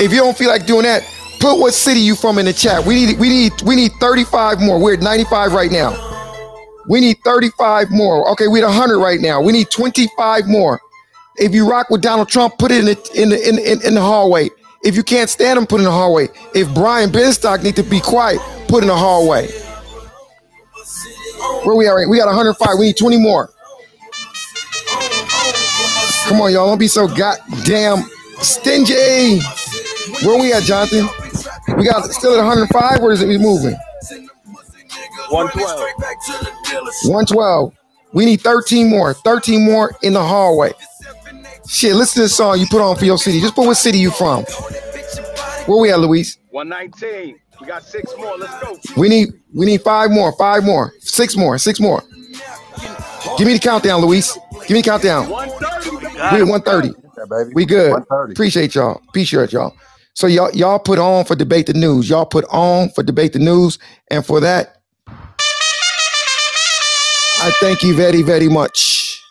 [0.01, 1.03] if you don't feel like doing that,
[1.41, 2.85] put what city you from in the chat.
[2.85, 4.81] We need we need we need 35 more.
[4.81, 6.15] We're at 95 right now.
[6.89, 8.31] We need 35 more.
[8.33, 9.41] Okay, we're at 100 right now.
[9.43, 10.81] We need 25 more.
[11.37, 13.95] If you rock with Donald Trump, put it in the in the in, in, in
[13.95, 14.51] the hallway.
[14.85, 16.29] If you can't stand him, put it in the hallway.
[16.55, 19.49] If Brian Benstock need to be quiet, put in the hallway.
[21.65, 21.93] Where we at?
[21.93, 22.09] Right?
[22.09, 22.79] We got 105.
[22.79, 23.51] We need 20 more.
[26.27, 26.69] Come on, y'all.
[26.69, 28.05] Don't be so goddamn
[28.41, 29.41] stingy.
[30.23, 31.09] Where we at, Jonathan?
[31.77, 33.01] We got still at 105.
[33.01, 33.29] Where is it?
[33.29, 33.77] We moving?
[35.29, 35.79] 112.
[37.05, 37.73] 112.
[38.13, 39.15] We need 13 more.
[39.15, 40.73] 13 more in the hallway.
[41.69, 43.41] Shit, listen to this song you put on for your city.
[43.41, 44.45] Just put what city you from.
[45.67, 46.39] Where we at, Luis?
[46.51, 47.39] 119.
[47.61, 48.37] We got six more.
[48.39, 48.79] Let's go.
[48.97, 52.03] We need we need five more, five more, six more, six more.
[53.37, 54.37] Give me the countdown, Luis.
[54.63, 55.29] Give me the countdown.
[55.29, 55.91] 130.
[55.91, 56.89] We We got at 130.
[56.89, 57.51] Yeah, baby.
[57.55, 57.93] We good.
[57.93, 58.33] 130.
[58.33, 59.03] Appreciate y'all.
[59.09, 59.75] Appreciate y'all.
[60.19, 62.11] So y'all y'all put on for debate the news.
[62.11, 63.79] Y'all put on for debate the news,
[64.11, 64.81] and for that,
[67.41, 69.23] I thank you very very much.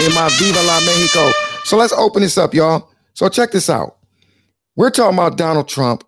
[0.00, 1.30] In my Viva la Mexico.
[1.62, 2.90] So let's open this up, y'all.
[3.14, 3.96] So check this out.
[4.74, 6.02] We're talking about Donald Trump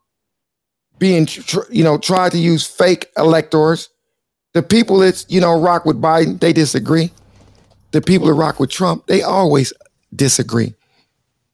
[0.99, 1.29] being,
[1.71, 3.91] you know, tried to use fake electors.
[4.55, 7.13] The people that you know rock with Biden, they disagree.
[7.93, 9.73] The people that rock with Trump, they always
[10.17, 10.75] disagree.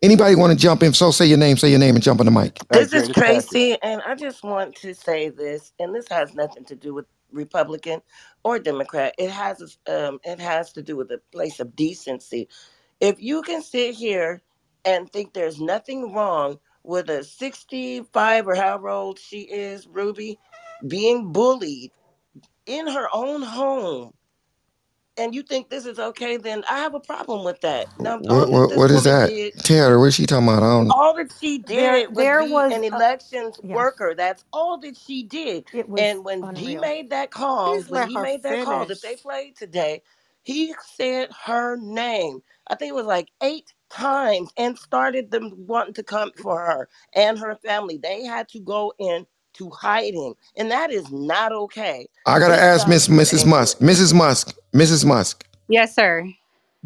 [0.05, 0.93] Anybody want to jump in?
[0.93, 2.59] So say your name, say your name, and jump on the mic.
[2.69, 6.67] This is this Tracy, and I just want to say this, and this has nothing
[6.67, 8.03] to do with Republican
[8.45, 9.15] or Democrat.
[9.17, 12.51] It has um, it has to do with a place of decency.
[13.01, 14.43] If you can sit here
[14.85, 20.39] and think there's nothing wrong with a 65 or however old she is, Ruby,
[20.87, 21.93] being bullied
[22.67, 24.13] in her own home,
[25.19, 27.89] and you think this is okay, then I have a problem with that.
[28.01, 29.35] Now, all What that what, this what is woman that?
[29.35, 30.63] did Taylor, what is she talking about?
[30.63, 30.95] I don't know.
[30.95, 34.15] all that she There, did was there be was an a, elections yes, worker.
[34.17, 35.67] That's all that she did.
[35.73, 36.83] it was And when he unreal.
[36.83, 40.03] made that call, Please when let he her made that call that they played today,
[40.45, 42.43] he said her name.
[42.69, 46.89] I think it was like eight times and started them wanting to come for her
[47.15, 47.99] and her family.
[47.99, 48.95] They had to go
[49.55, 50.35] into hiding.
[50.57, 52.07] And that is not okay.
[52.27, 53.47] I gotta This ask Miss is Mrs.
[53.47, 53.79] Musk.
[53.79, 53.81] dangerous.
[53.81, 54.15] Mrs.
[54.15, 54.57] Musk.
[54.75, 55.05] Mrs.
[55.07, 55.47] Musk.
[55.69, 56.27] Yes, sir.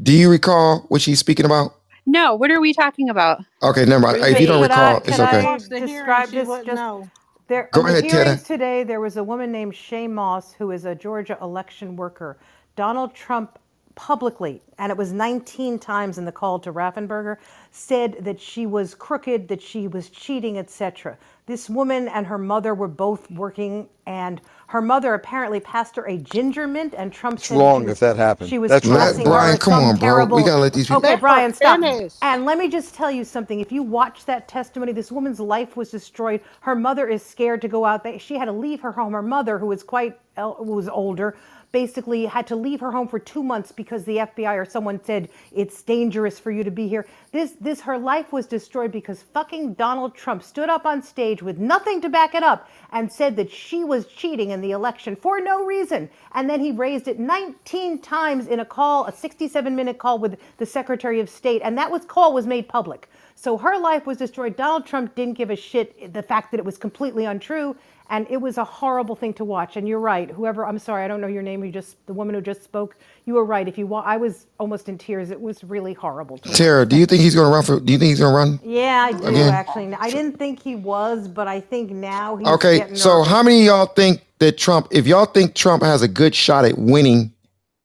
[0.03, 1.74] Do you recall what she's speaking about?
[2.07, 3.40] No, what are we talking about?
[3.62, 4.19] Okay, never mind.
[4.24, 5.40] If you don't Could I recall, it's could okay.
[5.40, 7.11] I Lost the hearing, describe she this wouldn't just know.
[7.49, 8.27] there Go on the ahead, Ted.
[8.27, 12.39] hearings today there was a woman named Shaye Moss who is a Georgia election worker.
[12.77, 13.59] Donald Trump
[13.99, 17.39] publicly, and it was 19 times in the call to Raffensperger,
[17.73, 21.19] said that she was crooked, that she was cheating, etc.
[21.47, 26.19] This woman and her mother were both working, and her mother apparently passed her a
[26.19, 28.51] ginger mint, and Trump It's said wrong was, if that happened.
[28.51, 28.99] she was That's wrong.
[28.99, 30.29] passing her Brian, come some on, bro.
[30.29, 30.37] terrible.
[30.37, 31.05] We gotta let these people.
[31.05, 31.81] Okay, oh, Brian, stop.
[31.81, 32.15] finish.
[32.23, 33.61] And let me just tell you something.
[33.61, 36.43] If you watch that testimony, this woman's life was destroyed.
[36.62, 38.07] Her mother is scared to go out.
[38.20, 39.12] She had to leave her home.
[39.15, 41.37] Her mother, who was quite el- who was older,
[41.73, 45.28] basically had to leave her home for two months because the FBI or someone said
[45.53, 47.07] it's dangerous for you to be here.
[47.32, 51.59] This this her life was destroyed because fucking Donald Trump stood up on stage with
[51.59, 55.40] nothing to back it up and said that she was cheating in the election for
[55.40, 56.09] no reason.
[56.32, 60.39] And then he raised it 19 times in a call, a 67 minute call with
[60.57, 63.09] the Secretary of State, and that was call was made public.
[63.40, 64.56] So her life was destroyed.
[64.56, 67.77] Donald Trump didn't give a shit the fact that it was completely untrue.
[68.10, 69.77] And it was a horrible thing to watch.
[69.77, 70.28] And you're right.
[70.28, 71.62] Whoever, I'm sorry, I don't know your name.
[71.65, 72.97] You just, the woman who just spoke,
[73.27, 73.69] you were right.
[73.69, 75.31] If you, want, I was almost in tears.
[75.31, 76.39] It was really horrible.
[76.39, 77.78] Tara, do you think he's going to run for?
[77.78, 78.60] Do you think he's going to run?
[78.65, 79.55] Yeah, I do Again?
[79.55, 79.94] actually.
[79.94, 83.28] I didn't think he was, but I think now he's Okay, getting so nervous.
[83.28, 84.89] how many of y'all think that Trump?
[84.90, 87.32] If y'all think Trump has a good shot at winning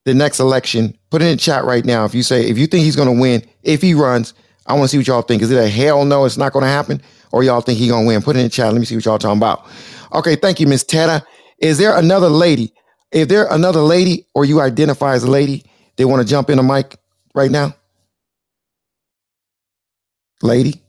[0.04, 2.06] the next election, put it in the chat right now.
[2.06, 4.34] If you say if you think he's going to win, if he runs,
[4.66, 5.42] I want to see what y'all think.
[5.42, 6.24] Is it a hell no?
[6.24, 8.22] It's not going to happen, or y'all think he going to win?
[8.22, 8.72] Put it in the chat.
[8.72, 9.66] Let me see what y'all talking about.
[10.12, 11.24] Okay, thank you, Miss Tetta.
[11.58, 12.72] Is there another lady?
[13.12, 15.64] Is there another lady, or you identify as a lady?
[15.96, 16.96] They want to jump in the mic
[17.34, 17.74] right now.
[20.42, 20.82] Lady,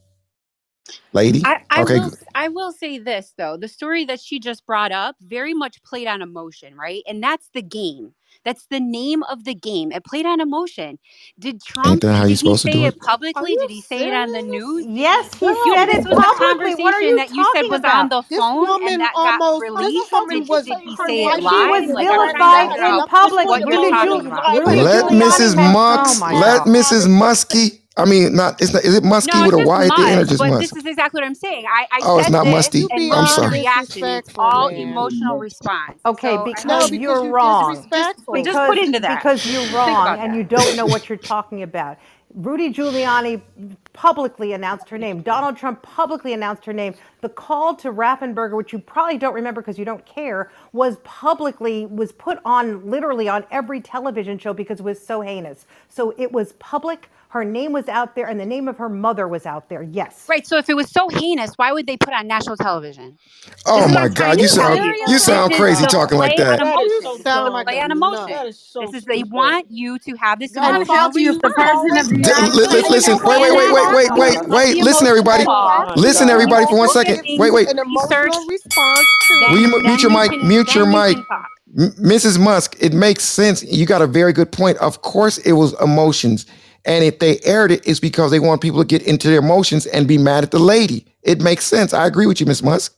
[1.14, 1.42] lady.
[1.46, 3.58] I, I okay, will I will say this though.
[3.58, 7.04] The story that she just brought up very much played on emotion, right?
[7.08, 8.14] And that's the game.
[8.46, 9.92] That's the name of the game.
[9.94, 11.00] It played on emotion.
[11.40, 13.00] Did Trump ain't that how did you he supposed to say do it it?
[13.00, 13.58] publicly?
[13.58, 14.88] Did he say it on the news?
[14.88, 16.76] Yes, he You, said this it was a publicly.
[16.76, 18.10] What are conversation you that you said talking was on about?
[18.10, 19.76] the This phone woman and that almost.
[19.76, 20.12] This released.
[20.12, 20.66] woman Did, was.
[20.66, 21.94] did he say it life She was was?
[21.94, 23.50] Like I'm trying to vilified in public.
[23.50, 24.66] what you're was talking Giul- about.
[24.66, 25.58] Rudy Let Mrs.
[25.58, 25.78] had.
[25.90, 27.08] Oh Mux, let Mrs.
[27.08, 27.80] Muskie.
[27.98, 28.84] I mean, not it's not.
[28.86, 30.48] Is it Muskie No, with it's a just Y at the end or just but
[30.48, 30.60] Musk?
[30.60, 31.66] this is exactly what I'm saying.
[31.70, 32.80] I, I Oh, it's not this Musty.
[32.80, 33.52] You I'm knee jerk all sorry.
[33.52, 34.24] reaction.
[34.38, 34.76] All man.
[34.76, 36.02] emotional response.
[36.06, 37.88] Okay, So I No, because hope because you're you wrong.
[37.94, 38.36] disrespectful.
[38.44, 39.24] just put Because into that.
[39.24, 41.98] because you're wrong and you don't know what you're talking about.
[42.36, 43.42] Rudy Giuliani
[43.94, 45.22] publicly announced her name.
[45.22, 46.96] Donald Trump publicly announced her name.
[47.22, 51.88] The call to Raffensperger, which you probably don't remember because you don't care, was publicly
[51.88, 55.68] was put on literally on every television show because it was so heinous.
[55.90, 57.10] So it was public.
[57.36, 59.84] Her name was out there, and the name of her mother was out there.
[59.84, 60.26] Yes.
[60.30, 60.48] Right.
[60.48, 63.20] So if it was so heinous, why would they put on national television?
[63.66, 64.96] Oh is my God, you sound you.
[65.08, 66.64] you sound is crazy the talking like play on that.
[66.64, 67.24] That is emotion.
[67.24, 67.94] sounding like play a on nut.
[67.94, 68.28] emotion.
[68.30, 70.86] That is so This is they want you to have this Y'all emotion.
[70.86, 72.22] talk If the too person of the much.
[72.22, 74.82] D- United li- li- States listen, wait, wait, wait, wait, wait, wait, wait.
[74.82, 75.46] Listen, everybody.
[75.96, 77.22] Listen, everybody, for one look at second.
[77.22, 77.70] things, Wait, wait.
[77.70, 79.08] An research, response.
[79.48, 80.42] Will you mute your mic?
[80.44, 81.20] Mute your mic.
[81.78, 82.40] M- Mrs.
[82.40, 83.64] Musk, it makes sense.
[83.64, 84.78] You got a very good point.
[84.80, 86.46] Of course, it was emotions.
[86.86, 89.88] And if they aired it, it's because they want people to get into their emotions
[89.88, 91.06] and be mad at the lady.
[91.24, 91.94] It makes sense.
[91.94, 92.96] I agree with you, Miss Musk.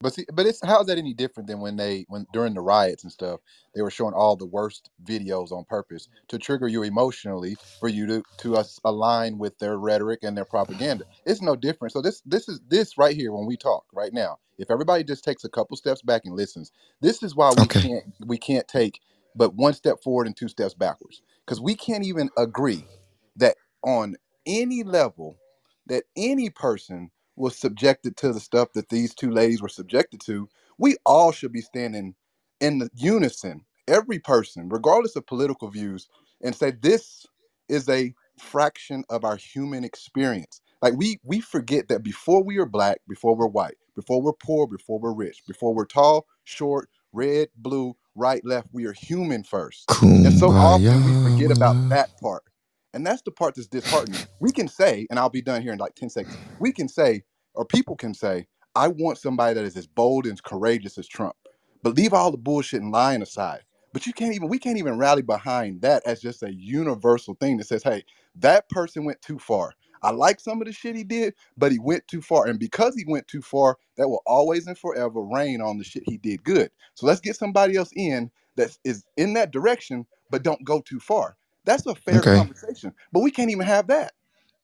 [0.00, 3.04] But see, but it's how's that any different than when they when during the riots
[3.04, 3.40] and stuff
[3.74, 8.06] they were showing all the worst videos on purpose to trigger you emotionally for you
[8.06, 11.06] to to us align with their rhetoric and their propaganda.
[11.26, 11.94] It's no different.
[11.94, 14.38] So this this is this right here when we talk right now.
[14.60, 16.72] If everybody just takes a couple steps back and listens,
[17.02, 17.82] this is why we Okay.
[17.82, 19.00] can't we can't take
[19.36, 22.86] but one step forward and two steps backwards because we can't even agree
[23.36, 24.16] that on
[24.46, 25.38] any level
[25.86, 30.48] that any person was subjected to the stuff that these two ladies were subjected to,
[30.78, 32.14] we all should be standing
[32.60, 36.08] in the unison, every person, regardless of political views,
[36.42, 37.26] and say this
[37.68, 40.60] is a fraction of our human experience.
[40.82, 44.66] Like we we forget that before we are black, before we're white, before we're poor,
[44.66, 49.90] before we're rich, before we're tall, short, red, blue, right, left, we are human first.
[50.24, 52.44] And so often we forget about that part.
[52.94, 54.22] And that's the part that's disheartening.
[54.40, 56.38] We can say, and I'll be done here in like 10 seconds.
[56.58, 60.42] We can say, or people can say, I want somebody that is as bold and
[60.44, 61.36] courageous as Trump.
[61.84, 63.62] But leave all the bullshit and lying aside.
[63.94, 67.58] But you can't even, we can't even rally behind that as just a universal thing
[67.58, 68.04] that says, hey,
[68.36, 69.74] that person went too far.
[70.02, 72.46] I like some of the shit he did, but he went too far.
[72.48, 76.04] And because he went too far, that will always and forever rain on the shit
[76.06, 76.70] he did good.
[76.94, 81.00] So let's get somebody else in that is in that direction, but don't go too
[81.00, 81.36] far.
[81.64, 82.36] That's a fair Okay.
[82.36, 82.92] conversation.
[83.12, 84.12] But we can't even have that.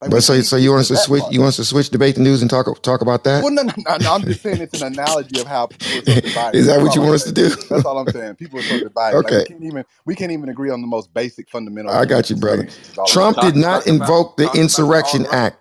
[0.02, 1.32] Like But so so you want us to switch part.
[1.32, 3.44] you want us to switch debate the news and talk talk about that?
[3.44, 4.14] Well, no, no, no, no.
[4.14, 6.60] I'm just saying it's an analogy of how people are so divided.
[6.60, 7.50] Is that That's what you I'm want us to do?
[7.70, 8.36] That's all I'm saying.
[8.36, 9.22] People are so divided.
[9.22, 9.44] Like we okay.
[9.44, 12.66] can't even we can't even agree on the most basic fundamental I got you, brother.
[12.66, 12.88] experiences.
[12.90, 15.58] Is all I'm Trump did not invoke the Insurrection Act.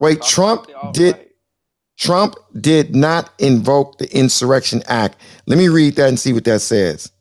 [0.00, 1.16] Wait, Trump did
[1.98, 5.16] Trump did not invoke the Insurrection Act.
[5.46, 7.12] Let me read that and see what that says.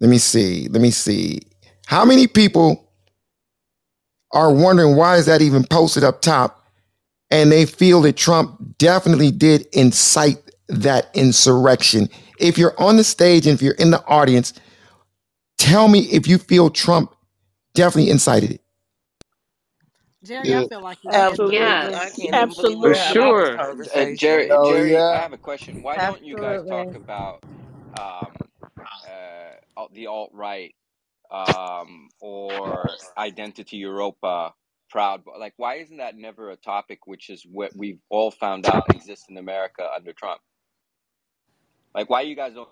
[0.00, 0.68] Let me see.
[0.68, 1.42] Let me see.
[1.88, 2.86] How many people
[4.32, 6.62] are wondering why is that even posted up top?
[7.30, 10.36] And they feel that Trump definitely did incite
[10.68, 12.10] that insurrection.
[12.38, 14.52] If you're on the stage and if you're in the audience,
[15.56, 17.14] tell me if you feel Trump
[17.72, 18.60] definitely incited it.
[20.22, 21.56] Jerry, I feel like you Absolutely.
[21.56, 21.94] did.
[21.94, 22.88] I can't even believe Absolutely.
[22.90, 23.58] For sure.
[23.58, 24.16] Uh, conversation.
[24.18, 25.82] Jerry, Oh Jerry, I have a question.
[25.82, 27.42] Why don't you guys talk about
[27.98, 28.32] um,
[29.08, 30.74] uh, the alt right
[31.30, 34.54] um, or Identity Europa,
[34.90, 35.22] Proud?
[35.38, 37.06] Like, why isn't that never a topic?
[37.06, 40.40] Which is what we've all found out exists in America under Trump.
[41.94, 42.68] Like, why you guys don't?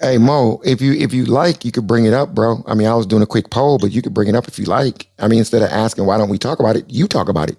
[0.00, 2.62] Hey Mo, if you if you like, you could bring it up, bro.
[2.66, 4.58] I mean, I was doing a quick poll, but you could bring it up if
[4.58, 5.08] you like.
[5.18, 7.58] I mean, instead of asking why don't we talk about it, you talk about it,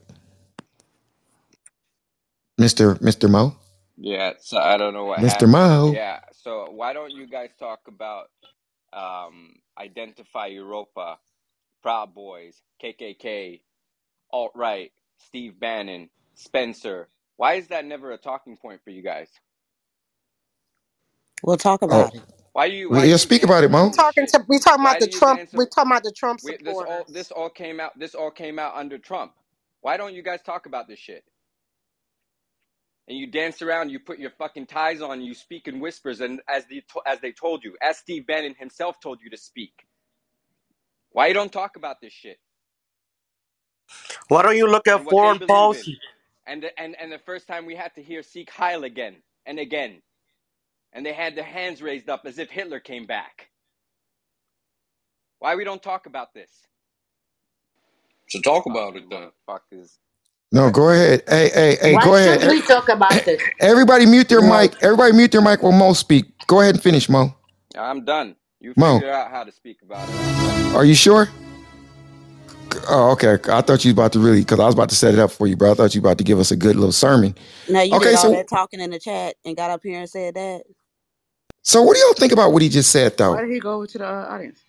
[2.58, 3.56] Mister Mister Mo,
[3.98, 5.52] Yeah, so I don't know what Mister happened.
[5.52, 5.92] Mo.
[5.94, 8.30] Yeah, so why don't you guys talk about
[8.94, 10.24] um, Identity
[10.56, 11.20] Europa,
[11.84, 13.62] Proud Boys, KKK,
[14.32, 17.10] alt right, Steve Bannon, Spencer?
[17.38, 19.30] Why is that never a talking point for you guys?
[21.44, 22.22] We'll talk Oh, about it.
[22.54, 23.92] Why you well, why yeah, you speak about it, around Mo.
[23.92, 25.42] this talking to we talking Why about the Trump.
[25.42, 25.54] dance?
[25.54, 28.00] We ar- talking about the Trump We, this all this all came out.
[28.00, 29.34] This all came out under Trump.
[29.82, 31.24] Why don't you guys talk about this shit?
[33.12, 33.92] And you dance around.
[33.92, 35.22] You put your fucking ties on.
[35.22, 39.02] You speak in whispers, and as the as they told you, as Steve Bannon himself
[39.02, 39.74] told you to speak.
[41.12, 42.38] Why you don't talk about this shit
[44.30, 45.88] Why don't you look at and foreign believe in?
[45.88, 46.00] policy?
[46.48, 49.60] And the, and and the first time we had to hear "Sieg Heil again and
[49.60, 50.02] again,
[50.94, 53.50] and they had their hands raised up as if Hitler came back.
[55.40, 56.52] Why we don't talk about this?
[58.30, 59.32] So talk about it then.
[59.50, 59.98] Motherfuckers.
[60.52, 61.24] No, go ahead.
[61.30, 62.42] Hey, hey, hey, Why go ahead.
[62.42, 63.42] shouldn't we talk about this?
[63.60, 64.44] Everybody mute their No.
[64.44, 64.82] mic.
[64.84, 66.26] Everybody mute their mic while Mo speak.
[66.48, 67.36] Go ahead and finish, Mo.
[67.78, 68.36] I'm done.
[68.62, 69.02] You Mo.
[69.02, 70.18] figure out how to speak about it.
[70.22, 70.68] I'm done.
[70.76, 71.30] Are you sure?
[72.90, 73.38] Oh, okay.
[73.52, 75.32] I thought you was about to really, because I was about to set it up
[75.32, 75.72] for you, bro.
[75.72, 77.36] I thought you were about to give us a good little sermon.
[77.68, 80.00] Now you Okay, did all so that talking in the chat and got up here
[80.02, 80.64] and said that.
[81.64, 83.36] so what do y'all think about what he just said, though?
[83.36, 84.60] Why did he go over to the uh, audience?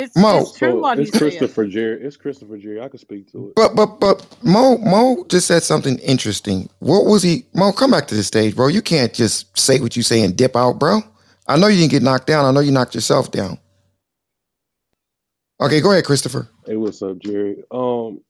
[0.00, 0.40] It's, Mo.
[0.42, 1.18] it's true So what it's said.
[1.18, 2.02] Christopher Jerry.
[2.02, 2.80] It's Christopher Jerry.
[2.80, 3.56] I can speak to it.
[3.56, 6.68] But but but Mo Mo just said something interesting.
[6.80, 7.44] What was he?
[7.54, 8.68] Mo, come back to the stage, bro.
[8.68, 11.02] You can't just say what you say and dip out, bro.
[11.46, 12.44] I know you didn't get knocked down.
[12.44, 13.58] I know you knocked yourself down.
[15.60, 16.48] Okay, go ahead, Christopher.
[16.66, 17.64] Hey, what's up, Jerry?
[17.70, 18.20] Um,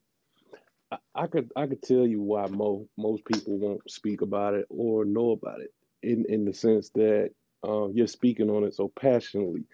[0.91, 4.65] I, I could I could tell you why mo, most people won't speak about it
[4.69, 5.73] or know about it
[6.03, 7.31] in in the sense that
[7.67, 9.65] um, you're speaking on it so passionately.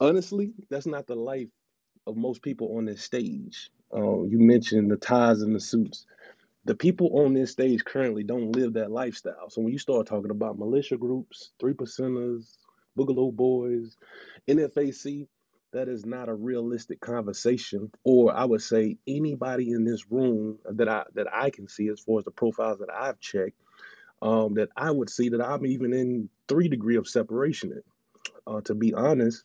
[0.00, 1.48] Honestly, that's not the life
[2.06, 3.70] of most people on this stage.
[3.94, 6.06] Um, you mentioned the ties and the suits.
[6.66, 9.50] The people on this stage currently don't live that lifestyle.
[9.50, 12.58] So when you start talking about militia groups, three percenters,
[12.98, 13.98] Boogaloo Boys,
[14.48, 15.28] NFAC,
[15.72, 17.90] that is not a realistic conversation.
[18.04, 22.00] Or I would say anybody in this room that I that I can see as
[22.00, 23.60] far as the profiles that I've checked,
[24.22, 27.82] um, that I would see that I'm even in three degree of separation in.
[28.46, 29.44] Uh, to be honest,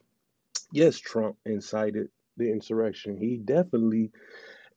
[0.76, 3.18] yes, Trump incited the insurrection.
[3.18, 4.12] He definitely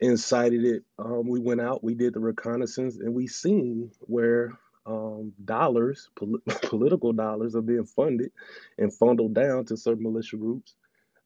[0.01, 0.85] incited it.
[0.99, 6.41] Um, we went out, we did the reconnaissance, and we seen where um, dollars, pol-
[6.62, 8.33] political dollars, are being funded
[8.79, 10.75] and funneled down to certain militia groups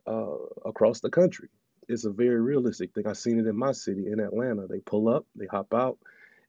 [0.09, 0.37] uh,
[0.67, 1.51] across the country.
[1.89, 3.07] It's a very realistic thing.
[3.07, 4.69] I've seen it in my city, in Atlanta.
[4.69, 5.99] They pull up, they hop out,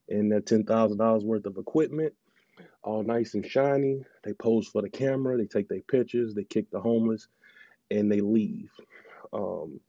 [0.09, 2.13] and their ten thousand dollars worth of equipment,
[2.83, 4.03] all nice and shiny.
[4.23, 7.27] They pose for the camera, they take their pictures, they kick the homeless,
[7.93, 8.71] and they leave.
[9.33, 9.81] Um,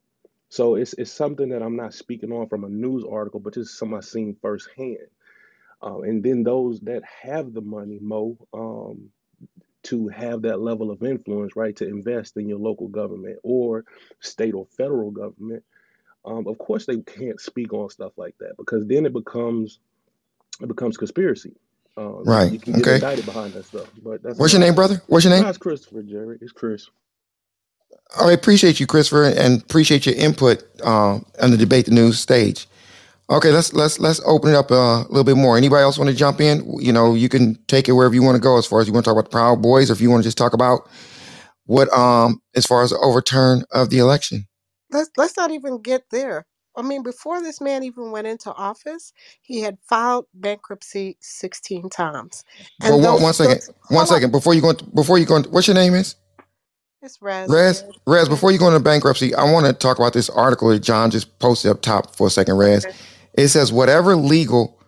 [0.51, 3.79] so it's it's something that I'm not speaking on from a news article, but just
[3.79, 4.99] something I've seen firsthand.
[5.83, 9.11] Uh, and then those that have the money, Mo, um,
[9.85, 13.85] to have that level of influence, right, to invest in your local government or
[14.21, 15.65] state or federal government,
[16.25, 19.81] um, of course they can't speak on stuff like that because then it becomes
[20.61, 21.55] it becomes conspiracy.
[21.97, 22.49] Um, Right.
[22.49, 22.91] you can get Okay.
[22.91, 23.89] indicted behind that stuff.
[24.03, 25.03] But that's What's your name, brother?
[25.09, 25.49] What's your No, name?
[25.49, 26.39] it's Christopher Jerry.
[26.43, 26.89] It's Chris.
[28.21, 32.69] I appreciate you, Christopher, and appreciate your input um, on the debate the news stage.
[33.31, 35.57] Okay, let's let's let's open it up uh, a little bit more.
[35.57, 36.79] Anybody else want to jump in?
[36.81, 38.59] You know, you can take it wherever you want to go.
[38.59, 40.23] As far as you want to talk about the Proud Boys, or if you want
[40.23, 40.89] to just talk about
[41.67, 44.47] what, um, as far as the overturn of the election.
[44.91, 46.47] Let's let's not even get there.
[46.77, 49.13] I mean, before this man even went into office,
[49.43, 52.45] he had filed bankruptcy sixteen times,
[52.83, 54.71] and one, those one second, those- one hold on, second before you go.
[54.71, 55.37] Into, before you go.
[55.37, 56.17] Into, what's your name is?
[57.05, 57.51] It's Res.
[57.51, 60.79] Rez, Rez, before you go into bankruptcy, I want to talk about this article that
[60.79, 62.87] John just posted up top for a second, Rez.
[63.35, 64.81] It says, whatever legal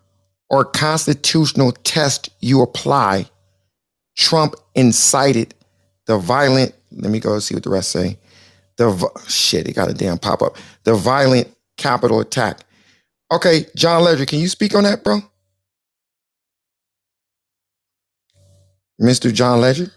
[0.48, 3.26] or constitutional test you apply,
[4.16, 5.54] Trump incited
[6.06, 8.16] the violent, let me go see what the rest say,
[8.76, 10.56] The shit, it got a damn pop up.
[10.84, 12.60] The violent Capitol attack.
[13.30, 15.20] Okay, John Legere, can you speak on that, bro?
[18.98, 19.30] Mr.
[19.30, 19.92] John Legere?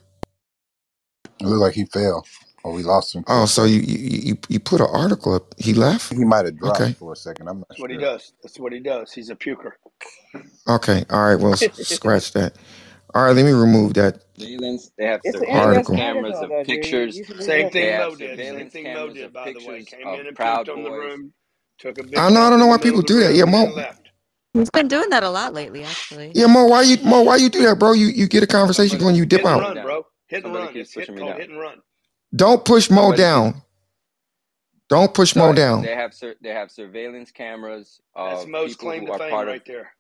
[1.42, 2.26] It looked like he fell
[2.64, 3.26] or we lost him.
[3.28, 5.56] Oh, so you you you, you put an article up.
[5.60, 6.14] He left?
[6.14, 6.96] He might have dropped Okay.
[6.96, 7.50] for a second.
[7.50, 8.00] I'm not That's what he sure.
[8.00, 8.34] does.
[8.44, 9.14] That's what he does.
[9.14, 9.74] He's a puker.
[10.68, 11.06] Okay.
[11.10, 11.40] All right.
[11.40, 12.56] Well, s- scratch that.
[13.16, 13.36] All right.
[13.36, 14.92] Let me remove that Surveillance.
[14.98, 15.96] They have It's an surveillance article.
[15.96, 17.22] cameras of pictures.
[17.40, 18.46] Same They thing have Mo did.
[18.46, 19.82] Same surveillance thing Mo cameras did, of by the way.
[19.82, 20.92] pictures Came of in and Proud on the Boys.
[20.92, 21.34] room,
[21.80, 22.42] took a big I know.
[22.42, 23.34] I dump don't know in why middle people of the do that.
[23.36, 23.74] Yeah, room, and Mo.
[23.74, 24.10] left.
[24.54, 26.36] He's been doing that a lot lately, actually.
[26.36, 26.66] Yeah, Mo.
[26.68, 27.24] Why you Mo?
[27.24, 27.94] Why you do that, bro?
[27.94, 29.60] You you get a conversation going, you dip Hit and out.
[29.60, 30.06] run, bro.
[30.30, 30.74] Hit and Somebody run.
[30.74, 31.40] keeps It's hit, me called down.
[31.42, 31.78] hit and run.
[32.36, 33.62] Don't push Mo Somebody keeps down.
[34.90, 35.82] Don't push Mo down.
[35.84, 39.34] they have sur- they have surveillance cameras That's of Mo's people claim who to fame
[39.34, 39.66] right of.
[39.66, 39.92] there.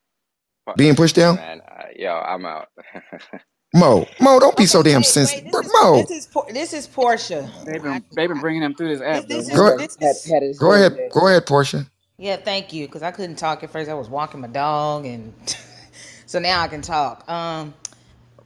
[0.65, 1.35] part- Being pushed down.
[1.35, 2.67] Man, uh, yo, I'm out.
[3.75, 5.51] Mo, Mo, don't be so damn sensitive.
[5.53, 7.47] Mo, This is this is Portia.
[7.65, 9.27] They've been they've been bringing them through this app.
[9.27, 9.77] This, this though.
[9.77, 11.85] is this is go ahead, go ahead, Portia.
[12.17, 12.87] Yeah, thank you.
[12.87, 13.89] Because I couldn't talk at first.
[13.89, 15.33] I was walking my dog, and
[16.25, 17.29] so now I can talk.
[17.29, 17.73] Um,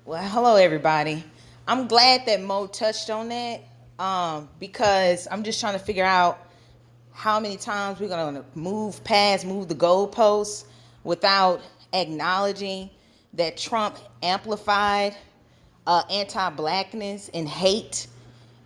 [0.06, 1.24] well, hello everybody.
[1.68, 3.62] I'm glad that Mo touched on that.
[4.00, 6.40] Um, because I'm just trying to figure out
[7.14, 10.66] how many times we're gonna move past, move the goalposts
[11.04, 11.62] without
[11.94, 12.90] acknowledging
[13.34, 15.16] that Trump amplified
[15.86, 18.08] uh, anti-blackness and hate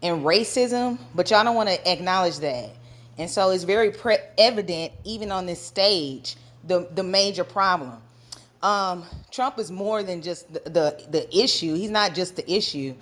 [0.02, 2.70] and racism, but y'all don't want to acknowledge that.
[3.18, 7.98] And so it's very pre- evident, even on this stage, the the major problem.
[8.62, 11.76] Um, Trump is more than just the, the the issue.
[11.76, 12.96] He's not just the issue.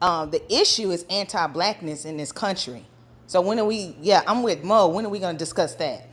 [0.00, 2.84] Um, the issue is anti-blackness in this country.
[3.26, 3.96] So when are we?
[4.00, 4.88] Yeah, I'm with Mo.
[4.88, 6.06] When are we going to discuss that?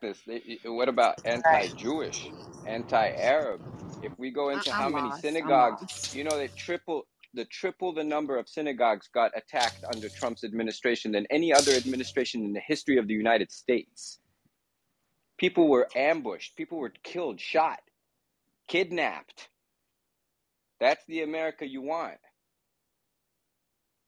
[0.00, 0.20] This.
[0.26, 2.28] they- What about anti-Jewish,
[2.66, 3.60] anti-Arab?
[4.02, 5.16] If we go into I- how I'm many lost.
[5.16, 6.14] I'm synagogues, lost.
[6.14, 11.10] you know, they triple the triple the number of synagogues got attacked under Trump's administration
[11.12, 14.20] than any other administration in the history of the United States.
[15.38, 16.56] People were ambushed.
[16.56, 17.80] People were killed, shot,
[18.68, 19.48] kidnapped.
[20.80, 22.18] That's the America you want.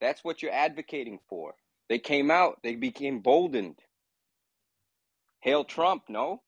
[0.01, 1.55] That's what you're advocating for.
[1.89, 3.77] They came out, they became boldened.
[5.43, 6.43] Hail Trump, no?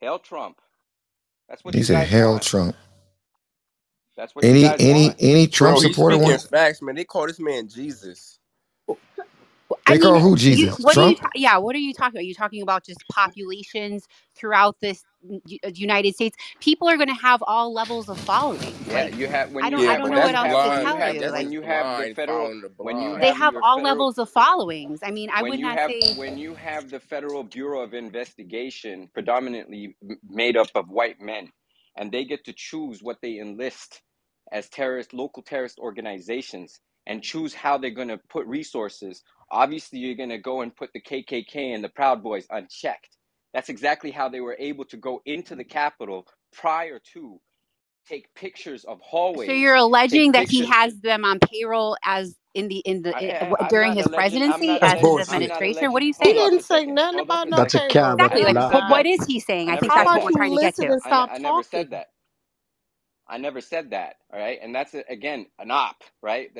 [0.00, 0.58] Hail Trump.
[1.48, 2.40] That's what He said, Hail want.
[2.40, 2.76] Trump."
[4.16, 5.18] That's what Any any want.
[5.20, 6.48] any Trump Bro, supporter wants.
[6.50, 6.96] facts, man.
[6.96, 8.39] They call this man Jesus.
[9.86, 10.78] I They call mean, who you, Jesus?
[10.78, 11.16] what are you?
[11.16, 11.34] Trump?
[11.34, 12.20] Yeah, what are you talking about?
[12.20, 14.06] Are you talking about just populations
[14.36, 15.04] throughout this
[15.64, 16.36] uh, United States?
[16.60, 18.86] People are going to have all levels of followings.
[18.86, 20.34] Yeah, Like you have when I you don't, I Yeah, have don't know when what
[20.34, 21.26] you else have to when you tell have Like you.
[21.30, 23.22] Like when you have the federal the when you blind.
[23.22, 25.00] they have have all federal levels of followings.
[25.04, 29.08] I mean, I would not have say when you have the federal bureau of investigation
[29.14, 29.96] predominantly
[30.28, 31.50] made up of white men
[31.96, 34.02] and they get to choose what they enlist
[34.52, 40.16] as terrorist local terrorist organizations and choose how they're going to put resources obviously you're
[40.16, 43.16] going to go and put the kkk and the proud boys unchecked
[43.54, 47.40] that's exactly how they were able to go into the capitol prior to
[48.08, 49.46] take pictures of hallways.
[49.46, 49.52] so.
[49.52, 53.18] You're alleging take that he has them on payroll as in the in the I,
[53.20, 54.10] i- I, w- I'm during his alleging.
[54.10, 55.26] Presidency not as his alleging.
[55.28, 55.46] I'm bullshit.
[55.46, 55.92] not administration.
[55.92, 56.26] What do you say?
[56.26, 56.38] He Hold saying?
[56.38, 57.90] up didn't say nothing about a no That's a second.
[57.90, 57.90] payroll.
[57.90, 58.30] camera.
[58.32, 58.44] I Exactly.
[58.44, 59.06] Like, never Not what, said what that.
[59.06, 59.72] is he saying?
[59.72, 60.90] I I think How that's what about we're trying to get to.
[60.90, 62.08] and I, stop I never said that.
[63.30, 64.16] I never said that.
[64.32, 64.58] All right.
[64.60, 66.50] And that's, again, an op, right?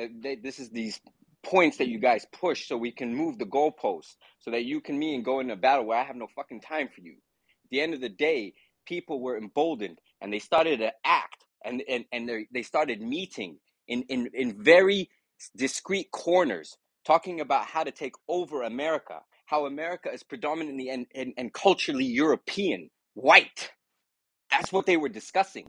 [0.41, 0.99] This is these
[1.43, 4.97] points that you guys push so we can move the goalposts so that you can
[4.97, 7.13] me and go in a battle where I have no fucking time for you.
[7.13, 8.53] At the end of the day,
[8.85, 13.57] people were emboldened and they started to act and, and, and they they started meeting
[13.87, 15.09] in, in, in very
[15.55, 21.33] discreet corners talking about how to take over America, how America is predominantly and, and,
[21.37, 23.71] and culturally European, white.
[24.51, 25.67] That's what they were discussing.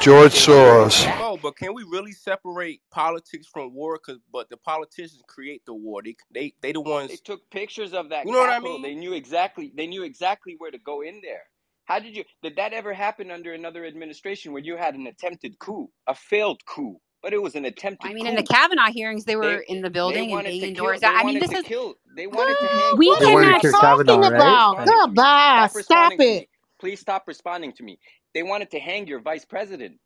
[0.00, 1.06] George Soros.
[1.18, 3.98] Oh, but can we really separate politics from war?
[3.98, 6.02] Cause but the politicians create the war.
[6.04, 7.10] They they they the ones.
[7.10, 8.82] They took pictures of that You know what I mean?
[8.82, 9.72] They knew exactly.
[9.76, 11.44] They knew exactly where to go in there.
[11.86, 12.24] How did you?
[12.42, 16.64] Did that ever happen under another administration where you had an attempted coup, a failed
[16.66, 18.08] coup, but it was an attempted coup.
[18.08, 18.42] I attempted mean, in the?
[18.44, 20.94] Kavanaugh hearings, they were They in the building and wanted to banging kill.
[20.94, 21.02] doors.
[21.04, 21.96] I I mean, this to is kill.
[22.16, 22.98] They wanted to hang.
[22.98, 23.62] we Hold They up a wanted cannot.
[23.62, 23.74] to second.
[23.74, 24.56] talking Kavanaugh, right?
[24.56, 24.86] Stop about?
[24.86, 25.24] responding to me.
[25.24, 25.68] Goodbye.
[25.68, 26.48] Stop Stop responding to it.
[26.78, 27.98] Please stop responding to me.
[28.34, 29.98] They wanted to hang your vice president.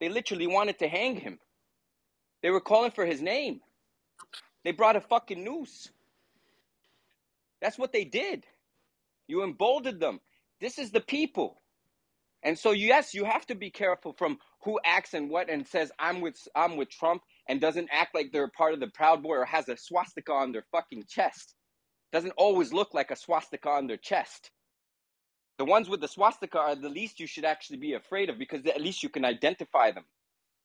[0.00, 1.38] They literally wanted to hang him.
[2.42, 3.60] They were calling for his name.
[4.64, 5.90] They brought a fucking noose.
[7.60, 8.46] That's what they did.
[9.28, 10.20] You emboldened them.
[10.60, 11.60] This is the people.
[12.42, 15.92] And so yes, you have to be careful from who acts and what and says
[15.98, 19.36] I'm with I'm with Trump and doesn't act like they're part of the Proud Boy
[19.36, 21.54] or has a swastika on their fucking chest.
[22.12, 24.50] Doesn't always look like a swastika on their chest.
[25.60, 28.64] The ones with the swastika are the least you should actually be afraid of because
[28.64, 30.06] at least you can identify them.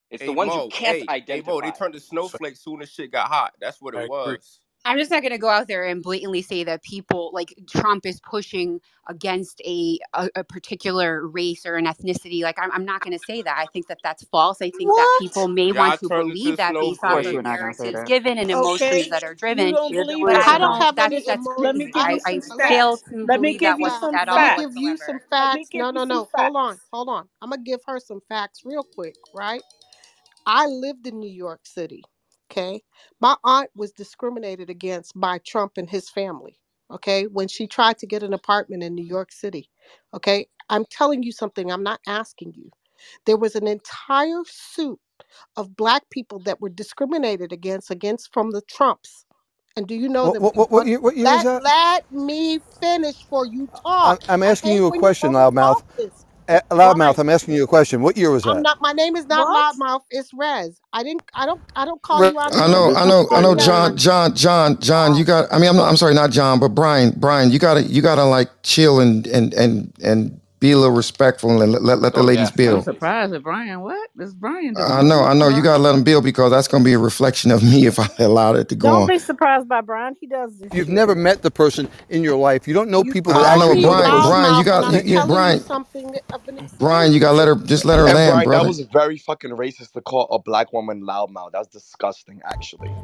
[0.10, 2.90] It's Hey the ones you can't hey, hey Mo, they turned to snowflakes soon as
[2.90, 3.52] shit got hot.
[3.60, 4.38] That's what I it agree.
[4.38, 4.62] was.
[4.86, 8.06] I'm just not going to go out there and blatantly say that people like Trump
[8.06, 12.44] is pushing against a a, a particular race or an ethnicity.
[12.44, 13.58] Like I'm, I'm not going to say that.
[13.58, 14.62] I think that that's false.
[14.62, 17.34] I think that people may Y'all want to believe that based Of off course, of
[17.34, 17.44] you're snowflakes.
[17.44, 19.70] not gonna narratives given and emotions Okay, that are you driven.
[19.70, 20.48] don't But I it that.
[20.48, 22.42] I don't don't have That's any that's Let me give I I, you I some
[22.42, 23.04] some fail facts.
[23.04, 23.04] facts.
[23.10, 24.30] to Let me believe give that you one Facts.
[24.32, 25.42] Let me give you some whatsoever.
[25.42, 25.72] Let me facts.
[25.74, 26.30] No, no, no.
[26.36, 26.80] Hold on.
[26.94, 27.30] Hold on.
[27.42, 29.62] I'm going to give her some facts real quick, right?
[30.46, 32.04] I lived in New York City.
[32.52, 32.84] Okay.
[33.22, 36.60] My aunt was discriminated against by Trump and his family.
[36.92, 37.26] Okay.
[37.28, 39.70] When she tried to get an apartment in New York City.
[40.14, 40.48] Okay.
[40.70, 41.72] I'm telling you something.
[41.72, 42.72] I'm not asking you.
[43.26, 45.00] There was an entire suit
[45.58, 49.26] of black people that were discriminated against against from the Trumps.
[49.78, 51.00] And do you know What them what what, what year?
[51.02, 51.64] What year was Let that?
[51.64, 53.70] let me finish for you
[54.04, 54.22] I'm, talk.
[54.28, 55.84] I'm I asking you a when you question, loudmouth.
[55.98, 56.25] this.
[56.48, 58.02] Eh, Loudmouth, I'm asking you a question.
[58.02, 58.64] What year was I'm that?
[58.64, 59.76] not my name is not What?
[59.78, 60.80] Loudmouth, it's Rez.
[60.94, 62.94] I didn't I don't I don't call Re- you out of I know.
[62.96, 65.16] I I know, I know, you out of John, John, John, John.
[65.16, 65.52] You got.
[65.52, 65.90] I mean, I'm not.
[65.90, 67.14] I'm sorry, not John, but Brian.
[67.18, 71.52] Brian, you gotta, you gotta like chill and and and and be a little respectful
[71.62, 73.82] and let let, let the Oh ladies yeah, I'm surprised at Brian.
[73.82, 74.10] What?
[74.16, 75.50] What is Brian I know, I know.
[75.50, 78.10] You gotta let them build because that's gonna be a reflection of me if I
[78.20, 79.10] allowed it to go Don't on.
[79.10, 80.16] be surprised by Brian.
[80.22, 80.90] He does this You've shit.
[80.90, 82.68] never met the person in your life.
[82.68, 84.20] You don't know You people that I, I call know, actually but me know the
[84.22, 84.22] Brian.
[84.22, 87.56] Brian, you got, I'm you, you, Brian, something of an Brian, you gotta let her,
[87.56, 90.74] just let her And land, Brian, that was very fucking racist to call a black
[90.74, 91.52] woman loudmouth.
[91.54, 92.98] That's disgusting, actually.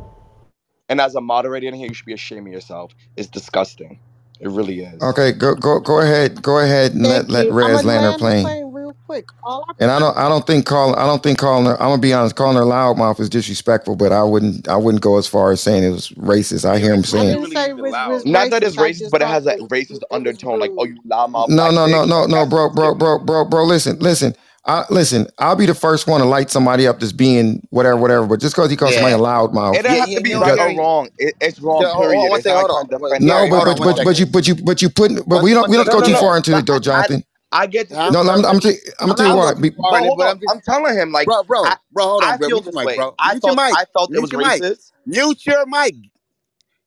[0.90, 2.94] And as a moderator in here, you should be ashamed of yourself.
[3.18, 4.00] It's disgusting.
[4.42, 5.04] It really is.
[5.04, 7.58] Okay, go, go, go ahead, go ahead and let Thank let you.
[7.62, 8.42] I'm Rez land her plane.
[8.42, 9.28] plane real quick.
[9.44, 11.74] All I And I don't, I don't think calling, I don't think calling her.
[11.82, 15.18] I'm gonna be honest, calling her loudmouth is disrespectful, but I wouldn't, I wouldn't go
[15.20, 16.66] as far as saying it was racist.
[16.66, 18.08] I hear him I saying, didn't literally say it even was, loud.
[18.08, 18.64] was Not that racist.
[18.64, 20.60] it's I racist, just but it thought has a it, racist it was undertone.
[20.60, 20.88] Like, oh, rude.
[20.88, 22.06] you loudmouth no, black no, no, bitch.
[22.06, 23.66] no, no, that's bro, bro, bro, bro, bro.
[23.66, 24.36] Listen, listen.
[24.66, 25.28] I listen.
[25.40, 28.28] I'll be the first one to light somebody up as being whatever, whatever.
[28.28, 29.20] But just because he calls somebody a Yeah.
[29.20, 31.10] loudmouth, It don't have to be know, right or wrong.
[31.18, 32.32] It, it's wrong, Jerry, hold on, period.
[32.32, 32.58] one It's second.
[32.60, 32.72] Hold on.
[32.72, 34.56] trying to Wait, defend no, Jerry, but hold on but but but you but you
[34.56, 35.92] but you put but One, we don't we don't have second.
[35.92, 36.26] to No, go no, too no.
[36.26, 37.24] far into it though, Jonathan.
[37.52, 38.62] I get that I'm, this No, I'm, I'm I'm, gonna
[39.00, 39.54] I'm tell not you No, why.
[39.54, 40.30] going Be- far but hold on.
[40.30, 42.06] I'm just, I'm telling him like bro, I bro, bro.
[42.06, 42.50] Hold on, I bro.
[42.50, 42.96] feel Mute your this mic, way.
[42.96, 43.18] bro.
[43.20, 43.80] I Mute thought mic.
[43.80, 44.66] I felt it was your mic.
[44.66, 44.92] racist.
[45.06, 45.96] Mute your mic.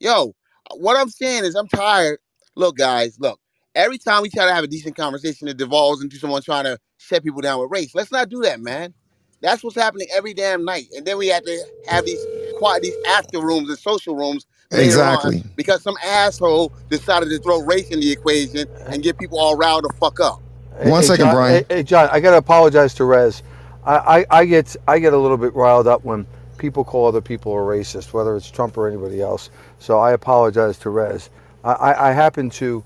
[0.00, 0.34] Yo,
[0.76, 2.18] what I'm saying is, I'm tired.
[2.54, 3.40] Look, guys, look.
[3.74, 6.78] Every time we try to have a decent conversation, it devolves into someone trying to
[7.04, 7.94] shut people down with race.
[7.94, 8.94] Let's not do that, man.
[9.40, 10.86] That's what's happening every damn night.
[10.96, 12.24] And then we have to have these
[12.58, 15.44] quiet, these after rooms and social rooms exactly.
[15.56, 19.84] because some asshole decided to throw race in the equation and get people all riled
[19.84, 20.40] the fuck up.
[20.78, 21.38] Hey, One hey, second, John.
[21.46, 21.66] Hey, Brian.
[21.68, 22.08] hey, John.
[22.12, 23.42] I gotta apologize to Rez.
[23.84, 26.26] I, I, I get I get a little bit riled up when
[26.58, 29.50] people call other people a racist, whether it's Trump or anybody else.
[29.78, 31.30] So I apologize to Rez.
[31.64, 32.84] I, I, I happen to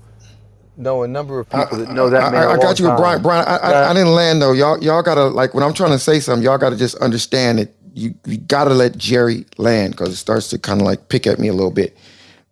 [0.79, 2.79] know a number of I, people that know that man I, a I long got
[2.79, 3.21] you with Brian.
[3.21, 4.53] Brian, I, I, I didn't land though.
[4.53, 6.43] Y'all, y'all gotta like when I'm trying to say something.
[6.43, 7.75] Y'all gotta just understand it.
[7.93, 11.39] you, you gotta let Jerry land because it starts to kind of like pick at
[11.39, 11.97] me a little bit.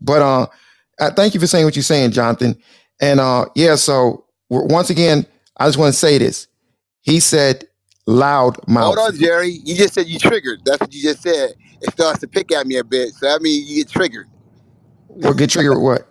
[0.02, 0.48] But uh,
[1.00, 2.58] I thank you for saying what you're saying, Jonathan.
[3.02, 5.26] And uh, yeah, so once again,
[5.58, 6.48] I just want to say this.
[7.02, 7.66] He said
[8.06, 8.96] loud mouth.
[8.96, 9.60] Hold on, Jerry.
[9.64, 10.62] You just said you triggered.
[10.66, 11.54] That's what you just said.
[11.82, 13.14] It starts to pick at me a bit.
[13.14, 14.28] So I mean, you get triggered.
[15.08, 15.80] Well, get triggered?
[15.80, 16.08] What?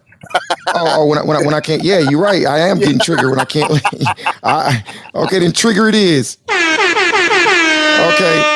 [0.74, 1.82] Oh, oh, when I, when I, when I can't.
[1.82, 2.47] Yeah, you're right.
[2.47, 3.70] I am getting triggered when I can't.
[4.43, 4.85] I,
[5.15, 6.39] okay, then trigger it is.
[7.98, 8.48] Okay.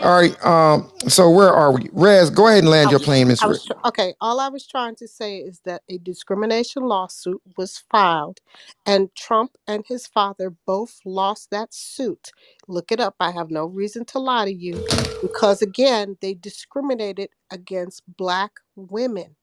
[0.00, 0.44] All right.
[0.44, 0.90] Um.
[1.08, 1.88] So where are we?
[1.92, 3.42] Rez, go ahead and land I your was, plane, Miss.
[3.42, 4.14] I Re- was tr- okay.
[4.20, 8.40] All I was trying to say is that a discrimination lawsuit was filed,
[8.86, 12.32] and Trump and his father both lost that suit.
[12.68, 13.16] Look it up.
[13.20, 14.84] I have no reason to lie to you,
[15.22, 19.36] because again, they discriminated against black women.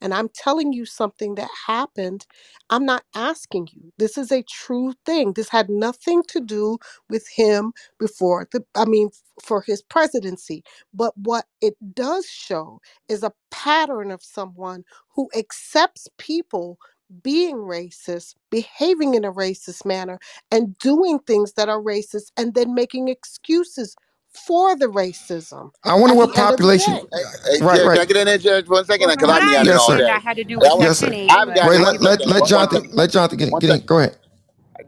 [0.00, 2.26] And I'm telling you something that happened,
[2.70, 3.92] I'm not asking you.
[3.98, 5.34] This is a true thing.
[5.34, 6.78] This had nothing to do
[7.10, 9.10] with him before the, I mean,
[9.42, 10.64] for his presidency.
[10.94, 14.84] But what it does show is a pattern of someone
[15.14, 16.78] who accepts people
[17.22, 20.18] being racist, behaving in a racist manner,
[20.52, 23.96] and doing things that are racist, and then making excuses
[24.34, 27.00] for the racism I wonder at what the end of the population.
[27.00, 27.08] day.
[27.12, 28.02] Hey, hey, Right, Jerry, can right.
[28.02, 29.08] I get in there, Jerry, for one second?
[29.08, 30.06] Well, Because from I've what been I at all Yes, understand, sir.
[30.06, 30.08] day.
[30.08, 31.16] that had to do That with one, Yes, sir.
[31.16, 31.84] discrimination, I've but got Wait, it.
[31.84, 32.26] I One let can let second.
[32.26, 32.92] let One, one Jonathan second.
[32.92, 33.80] let Jonathan get One get in.
[33.80, 33.86] second.
[33.86, 34.18] Go ahead.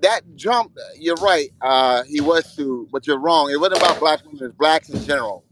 [0.02, 1.50] That jump, you're right.
[1.60, 3.50] Uh, he was sued, but you're wrong.
[3.52, 4.44] It wasn't about black women.
[4.44, 5.42] It's blacks in general.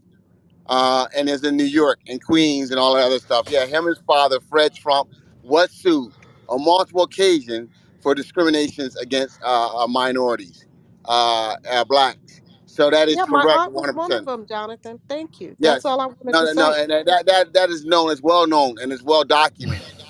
[0.67, 3.47] uh, and is in New York and Queens and all that other stuff.
[3.49, 5.11] Yeah, him and his father, Fred Trump,
[5.43, 6.13] was sued
[6.49, 7.69] on multiple occasions
[8.01, 10.67] for discriminations against uh, uh, minorities,
[11.05, 12.41] uh, uh, blacks.
[12.73, 14.15] So that is Yeah, my correct, aunt was one 100%.
[14.15, 14.99] of them, Jonathan.
[15.09, 15.57] Thank you.
[15.63, 15.85] That's Yes.
[15.85, 16.75] all I wanted No, to no, no, say.
[16.75, 20.02] and that that that is known, it's well known, and it's well documented.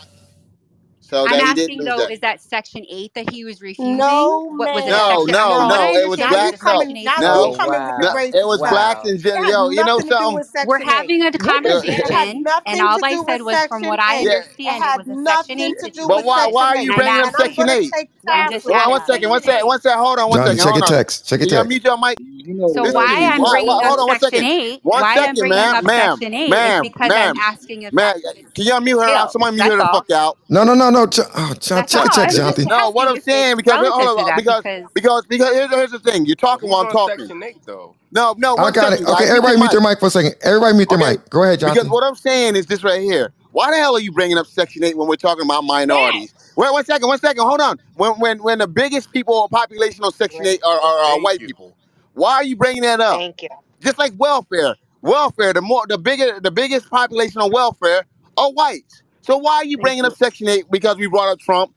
[1.13, 2.09] So I'm that he didn't asking though, that.
[2.09, 4.31] is that Section 8 that he was refusing?
[4.31, 5.05] No, What was it.
[5.07, 5.91] No, no, From what I no.
[5.91, 5.95] No.
[5.95, 6.53] It was understand, Now it was black.
[6.53, 6.89] a No, coming.
[6.89, 7.97] Section 8 Now you no, coming with situation.
[7.97, 8.15] the no.
[8.33, 8.63] It was stuff.
[8.63, 9.05] blacks Wow.
[9.05, 9.45] in It general.
[9.47, 10.43] Yo, you know nothing to do something?
[10.61, 11.33] We're having a
[11.63, 14.21] Yeah, It had conversation, and all I said was from what I 8.
[14.21, 14.41] yeah.
[14.65, 16.47] It understand, it had was Section nothing 8 to do But with why?
[16.47, 17.95] Why are you And I'm bringing up Section going asking, to Eight?
[17.95, 19.11] take I'm task just with Hold on one that.
[19.11, 19.29] asking second.
[19.29, 19.43] One you.
[19.43, 19.67] second.
[19.67, 19.99] One second.
[19.99, 20.29] Hold on.
[20.29, 20.59] One Jonathan, second.
[20.59, 21.27] check your text.
[21.27, 21.63] Check your Can you text.
[21.63, 22.19] unmute your mic?
[22.19, 23.35] You know So why lady.
[23.35, 25.37] I'm You Why, know why, bringing up hold on one Section 8, why I'm second,
[25.37, 26.81] bringing up Section 8 is Ma'am.
[26.81, 28.15] because I'm asking if Ma'am.
[28.23, 29.11] that's what Can you unmute her?
[29.11, 29.29] entail.
[29.29, 30.37] Somebody mute her the fuck out.
[30.49, 31.02] No, no, no, no.
[31.07, 32.05] Ch- oh, John, That's check all.
[32.05, 34.25] your text, I'm just No, what asking I'm if it's saying because hold relative to
[34.25, 36.25] on that because because because because here's, here's the thing.
[36.25, 37.31] You're But talking who's while I'm on talking.
[37.31, 37.95] Section 8 though?
[38.11, 39.01] No, no, I one got it.
[39.01, 39.31] second, Okay, guys.
[39.31, 39.71] Mute your everybody mute mic.
[39.71, 40.35] their mic for a second.
[40.43, 41.29] Everybody mute their Okay, mic.
[41.29, 41.73] Go ahead, John.
[41.73, 41.89] because Jonathan.
[41.89, 43.33] what I'm saying is this right here.
[43.51, 46.33] Why the hell are you bringing up Section 8 when we're talking about minorities?
[46.57, 47.43] Wait, one second, one second.
[47.43, 47.79] Hold on.
[47.95, 51.41] When when when the biggest people population on Section 8 are, are, are Thank white
[51.41, 51.47] you.
[51.47, 51.77] people.
[52.13, 53.19] Why are you bringing that up?
[53.19, 53.49] thank you.
[53.81, 54.75] Just like welfare.
[55.01, 58.05] Welfare, the more the bigger the biggest population on welfare
[58.37, 59.02] are whites.
[59.23, 61.73] So why are you bringing up Section 8 because we brought up Trump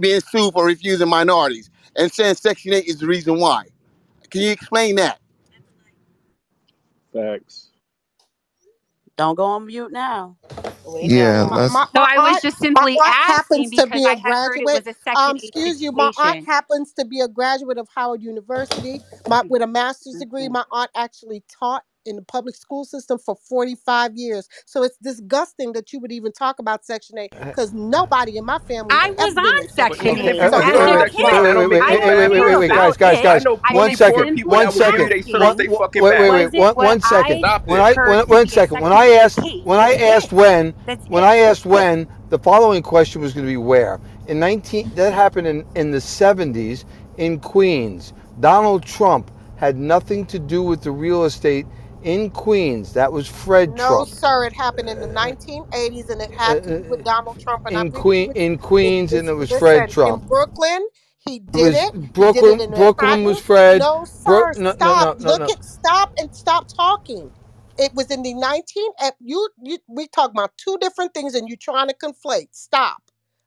[0.00, 3.66] being sued for refusing minorities and saying Section 8 is the reason why?
[4.30, 5.20] Can you explain that?
[7.12, 7.70] Facts.
[9.16, 10.36] Don't go on mute now.
[11.00, 11.68] Yeah, My, let's.
[11.68, 14.06] my, so my I was aunt, just my simply aunt asking happens to because be
[14.06, 14.86] I a had heard it was graduate.
[14.86, 16.46] a Section Um, 8 excuse you, my aunt situation.
[16.46, 20.48] happens to be a graduate of Howard University, my, with a master's degree.
[20.48, 24.48] My aunt actually taught in the public school system for 45 years.
[24.66, 28.58] So it's disgusting that you would even talk about Section 8 because nobody in my
[28.68, 30.28] family I was ever been in on But Section Section even 8.
[30.28, 31.42] if 8 you Uh, So was okay, as wait, on a wait, stop Section 8,
[31.42, 31.54] wait, that kid.
[31.54, 32.58] wait, don't wait, make wait, I you wait, a was wait, bad wait, wait, there
[32.58, 32.72] wait, person.
[32.72, 33.26] guys, about guys, it.
[33.28, 33.40] I guys.
[33.40, 35.10] know I One was plenty poor second, people one that simply would give you second.
[35.10, 36.32] their son off One, their asking fucking wait, wait, back.
[36.32, 36.52] wait.
[36.52, 37.40] was it One, what one second.
[37.44, 37.80] I When.
[37.80, 38.80] I, when, heard to one be a second.
[38.80, 41.24] When Section I 8 asked, when I asked when, That's when it.
[41.24, 44.00] I asked when, the following question was going to be where.
[44.28, 46.84] In 19, that happened in in the 70s
[47.18, 48.12] in Queens.
[48.40, 51.66] Donald Trump had nothing to do with the real estate
[52.06, 52.94] in Queens.
[52.94, 53.76] That was Fred Trump.
[53.76, 54.10] No, Trump.
[54.10, 54.46] sir.
[54.46, 57.62] It happened in the 1980s, and it Uh, had to uh, do with Donald Trump.
[57.66, 58.36] And in Queen it.
[58.36, 60.24] in It Queens, and it was Fred Listen, in Trump.
[60.28, 60.86] Brooklyn,
[61.18, 61.94] he It did was it.
[62.18, 62.60] He did it Brooklyn.
[62.60, 63.88] in Brooklyn was Fred.
[63.88, 64.50] No, Brook.
[64.50, 64.54] sir.
[64.56, 65.10] No, no, Stop.
[65.16, 65.52] no, no, Look no.
[65.52, 65.64] at.
[65.64, 67.32] Stop and stop talking.
[67.78, 68.92] It was in the 19.
[69.00, 69.78] eh, You, you.
[69.88, 72.48] We talk about two different things, and you're trying to conflate.
[72.54, 73.02] Stop.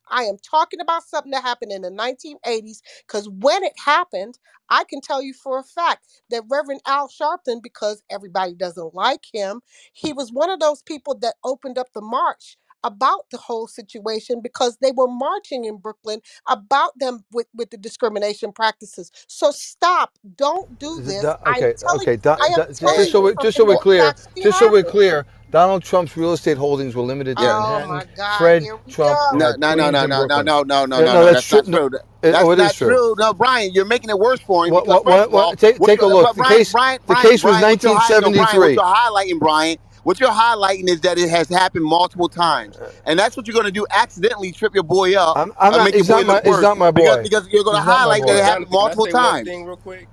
[0.10, 4.86] I am talking about something that happened in the 1980s because when it happened, I
[4.86, 9.62] can tell you for a fact that Reverend Al Sharpton, because everybody doesn't like him,
[9.94, 14.42] he was one of those people that opened up the march about the whole situation
[14.42, 19.12] because they were marching in Brooklyn about them with, with the discrimination practices.
[19.28, 20.18] So stop.
[20.38, 21.20] Don't do D- this.
[21.20, 22.18] Don- I am Okay, telling okay.
[22.42, 24.84] I am Don, just telling so you we, just so we're clear, just so we're
[24.84, 27.60] clear, Donald Trump's real estate holdings were limited to yeah.
[27.62, 29.22] Oh my God, Fred Trump.
[29.32, 31.26] No, no, no, no, no, no, no, no, no, no, no, no.
[31.26, 31.64] that's That's true.
[31.68, 32.00] not No, true.
[32.24, 32.88] it, oh, That's it is not true.
[32.88, 33.16] true.
[33.18, 35.80] No, Brian, you're making it worse for him What, because what, what, all, what, take
[35.80, 36.36] what take a look.
[36.36, 38.84] The Brian, case Brian, the Brian, case was Brian, what you're highlighting, Brian, what you're
[38.86, 43.38] highlighting, Brian, what you're highlighting is that it has happened multiple times, uh, and that's
[43.38, 43.88] what you're going to do.
[43.92, 45.84] Accidentally trip your boy up I'm I'm not.
[45.84, 46.42] make your boy not my.
[46.42, 47.24] look He's worse not my boy.
[47.24, 49.08] because you're going to He's not my highlight that it happened Jonathan, can I multiple
[49.08, 49.46] times.
[49.46, 50.10] thing real quick?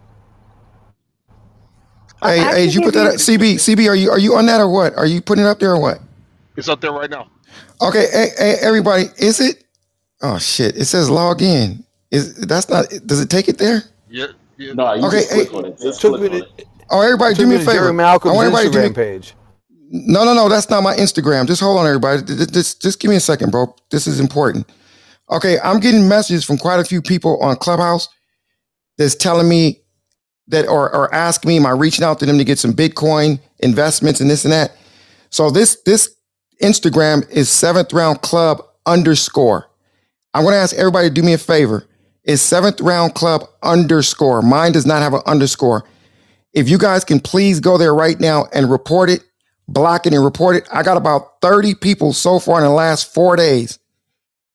[2.23, 3.07] Well, Hey, I hey, did you put that?
[3.07, 3.13] Up?
[3.13, 3.19] you.
[3.19, 3.55] This is CB.
[3.57, 4.95] CB, are you are you on that or what?
[4.97, 6.01] Are you putting it up there or what?
[6.57, 7.29] It's up there right now.
[7.83, 9.65] Okay, hey, hey, everybody, is it?
[10.23, 10.77] Oh shit!
[10.77, 11.85] It says log in.
[12.11, 12.87] Is that's not?
[13.07, 13.83] Does it take it there?
[14.09, 14.29] Yeah,
[14.59, 14.75] yeah.
[14.75, 15.79] No, you Okay, just hey, click on it.
[15.81, 16.43] Just took click me on to.
[16.43, 16.69] it.
[16.91, 17.97] Oh, everybody, do me me a to Jerry favor.
[18.27, 18.95] I Malcolm's want everybody to do me.
[18.95, 19.35] Page.
[19.91, 21.47] No, no, no, that's not my Instagram.
[21.47, 22.23] Just hold on, everybody.
[22.47, 23.75] Just, just give me a second, bro.
[23.91, 24.71] This is important.
[25.31, 28.09] Okay, I'm getting messages from quite a few people on Clubhouse
[28.99, 29.83] that's telling me
[30.49, 33.41] that or, or asking me, am I reaching out to them to get some Bitcoin
[33.59, 34.73] investments and this and that?
[35.31, 36.15] So this this
[36.63, 39.69] Instagram is seventh round club underscore.
[40.35, 41.87] I'm gonna ask everybody to do me a favor.
[42.25, 44.43] It's seventh round club underscore.
[44.43, 45.85] Mine does not have an underscore.
[46.53, 49.23] If you guys can please go there right now and report it,
[49.69, 50.69] block it and report it.
[50.73, 53.79] I got about 30 people so far in the last four days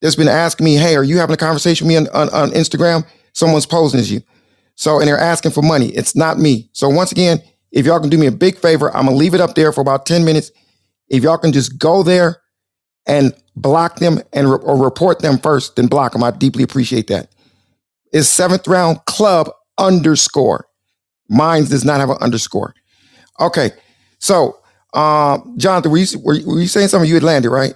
[0.02, 2.50] that's been asking me, hey, are you having a conversation with me on, on, on
[2.52, 3.06] Instagram?
[3.34, 4.22] Someone's posing as you.
[4.82, 5.90] So, and they're asking for money.
[5.90, 6.68] It's not me.
[6.74, 7.40] So once again,
[7.72, 9.80] if y'all can do me a big favor, I'm gonna leave it up there for
[9.80, 10.50] about 10 minutes.
[11.08, 12.42] If y'all can just go there
[13.06, 16.24] and block them and re- or report them first, then block them.
[16.24, 17.30] I deeply appreciate that.
[18.12, 20.66] It's seventh round club underscore.
[21.30, 22.74] Mine does not have an underscore.
[23.40, 23.70] Okay.
[24.18, 24.58] So,
[24.96, 27.08] um, Jonathan, were you, were were you saying something?
[27.08, 27.76] You had landed, right?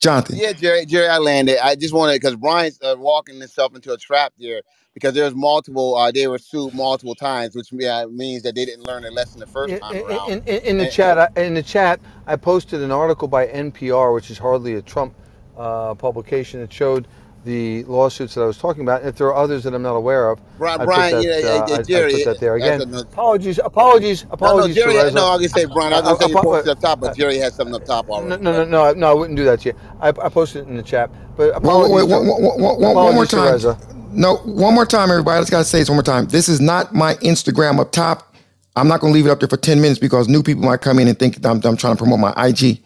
[0.00, 0.36] Jonathan.
[0.36, 1.58] Yeah, Jerry, Jerry, I landed.
[1.66, 4.62] I just wanted because Brian's uh, walking himself into a trap there
[4.96, 5.96] because there's multiple.
[5.96, 9.40] Uh, they were sued multiple times, which yeah, means that they didn't learn their lesson
[9.40, 10.30] the first In, time around.
[10.30, 13.46] in, in, in the And, chat, I, in the chat, I posted an article by
[13.48, 15.14] NPR, which is hardly a Trump
[15.58, 17.08] uh, publication, that showed
[17.46, 19.04] the lawsuits that I was talking about.
[19.06, 21.48] If there are others that I'm not aware of, Brian, I put Brian that, you
[21.48, 22.82] know, uh, uh, I, I Jerry, put that there again.
[22.82, 23.08] another.
[23.12, 24.94] Apologies, apologies, No, no, apologies to Jerry.
[25.12, 25.92] No, I was gonna say Brian.
[25.92, 27.84] I was Uh, gonna say you apo- posted up top, but Jerry had something up
[27.84, 28.36] top already.
[28.38, 29.74] no, no, no, no, I wouldn't do that to you.
[30.00, 32.80] I, I posted it in the chat, but Wait, apologies wait, to, one, one, one,
[32.80, 33.40] one, one more apologies to time.
[33.40, 33.78] Reza.
[34.12, 35.38] No, one more time, everybody.
[35.38, 36.26] I just gotta say this one more time.
[36.28, 38.34] This is not my Instagram up top.
[38.76, 40.98] I'm not gonna leave it up there for 10 minutes because new people might come
[40.98, 42.82] in and think that I'm, I'm trying to promote my IG.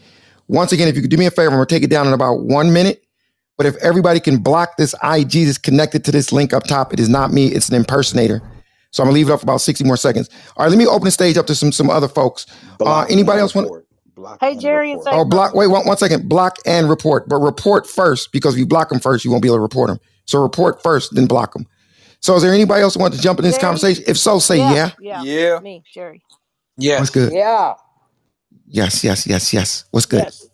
[0.48, 2.12] Once again, if you could do me a favor, I'm gonna take it down in
[2.14, 3.04] about one minute.
[3.60, 6.98] But if everybody can block this IG that's connected to this link up top, it
[6.98, 8.40] is not me, it's an impersonator.
[8.90, 10.30] So I'm gonna leave it up for about 60 more seconds.
[10.56, 12.46] All right, let me open the stage up to some some other folks.
[12.80, 13.84] Uh, anybody else want?
[14.14, 15.54] Block Hey, Jerry, it's Oh, block.
[15.54, 16.26] Wait, one, one second.
[16.26, 19.48] Block and report, but report first because if you block them first, you won't be
[19.48, 20.00] able to report them.
[20.24, 21.66] So report first, then block them.
[22.20, 23.60] So is there anybody else who wants to jump in this Jerry?
[23.60, 24.04] conversation?
[24.06, 24.92] If so, say yeah.
[24.98, 25.22] Yeah.
[25.22, 25.60] Yeah.
[25.60, 26.22] Me, Jerry.
[26.78, 26.98] Yeah.
[26.98, 27.30] What's good?
[27.30, 27.74] Yeah.
[28.66, 29.84] Yes, yes, yes, yes.
[29.90, 30.22] What's good?
[30.22, 30.49] Yes.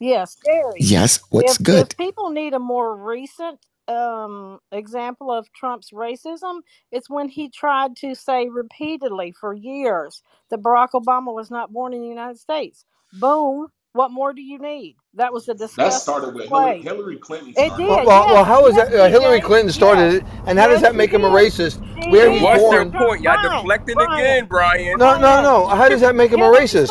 [0.00, 0.72] Yes, Jerry.
[0.78, 1.20] Yes.
[1.30, 1.92] What's if, good?
[1.92, 3.58] If people need a more recent
[3.88, 6.60] um, example of Trump's racism,
[6.92, 11.94] it's when he tried to say repeatedly for years that Barack Obama was not born
[11.94, 12.84] in the United States.
[13.14, 13.68] Boom.
[13.92, 14.96] What more do you need?
[15.14, 16.82] That was a That started with Hillary.
[16.82, 17.54] Hillary Clinton.
[17.56, 17.86] It Started.
[17.86, 18.06] Well, did.
[18.06, 18.46] well, well Yes.
[18.46, 19.00] how is Yes, that?
[19.00, 19.44] Uh, Hillary DJ.
[19.44, 20.22] Clinton started Yes.
[20.22, 21.80] it, and how does that she make him a racist?
[22.02, 22.40] She Where did.
[22.40, 22.92] he's What's your born?
[22.92, 23.22] point?
[23.22, 24.98] Y'all deflecting Brian, again, Brian.
[24.98, 25.66] No, no, no.
[25.68, 26.90] How does that make him a Hillary racist?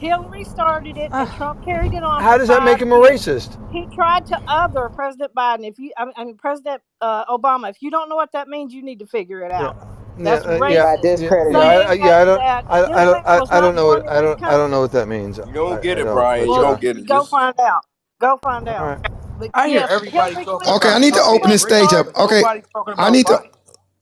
[0.00, 0.22] Started it.
[0.22, 3.58] Hillary started it, and Trump carried it on How does that make him a racist?
[3.72, 5.66] He tried to other President Biden.
[5.68, 7.70] If you, I mean, I mean President uh, Obama.
[7.70, 9.76] If you don't know what that means, you need to figure it out.
[10.16, 11.20] yeah, That's uh, yeah, By yeah, racist.
[11.20, 11.58] yeah.
[11.60, 14.20] I, I, yeah, I don't, that I, I don't, I, I don't know what, I
[14.22, 15.40] don't, I don't know what that means.
[15.52, 16.14] Go get I it, don't.
[16.14, 16.50] Brian.
[16.50, 17.06] You Well, uh, don't get it.
[17.06, 17.82] go Just find out.
[18.20, 18.88] Go find out.
[18.88, 19.12] right.
[19.38, 20.76] But I hear everybody talking Clinton.
[20.76, 22.08] Okay, I need to open being this stage up.
[22.16, 22.42] Okay,
[22.96, 23.42] I about need to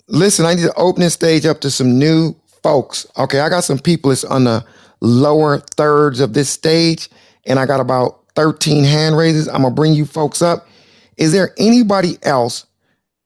[0.08, 0.46] listen.
[0.46, 3.06] I need to open this stage up to some new folks.
[3.18, 4.64] Okay, I got some people that's on the
[5.00, 7.08] lower thirds of this stage,
[7.46, 9.48] and I got about 13 hand raises.
[9.48, 10.66] I'm gonna bring you folks up.
[11.16, 12.66] Is there anybody else,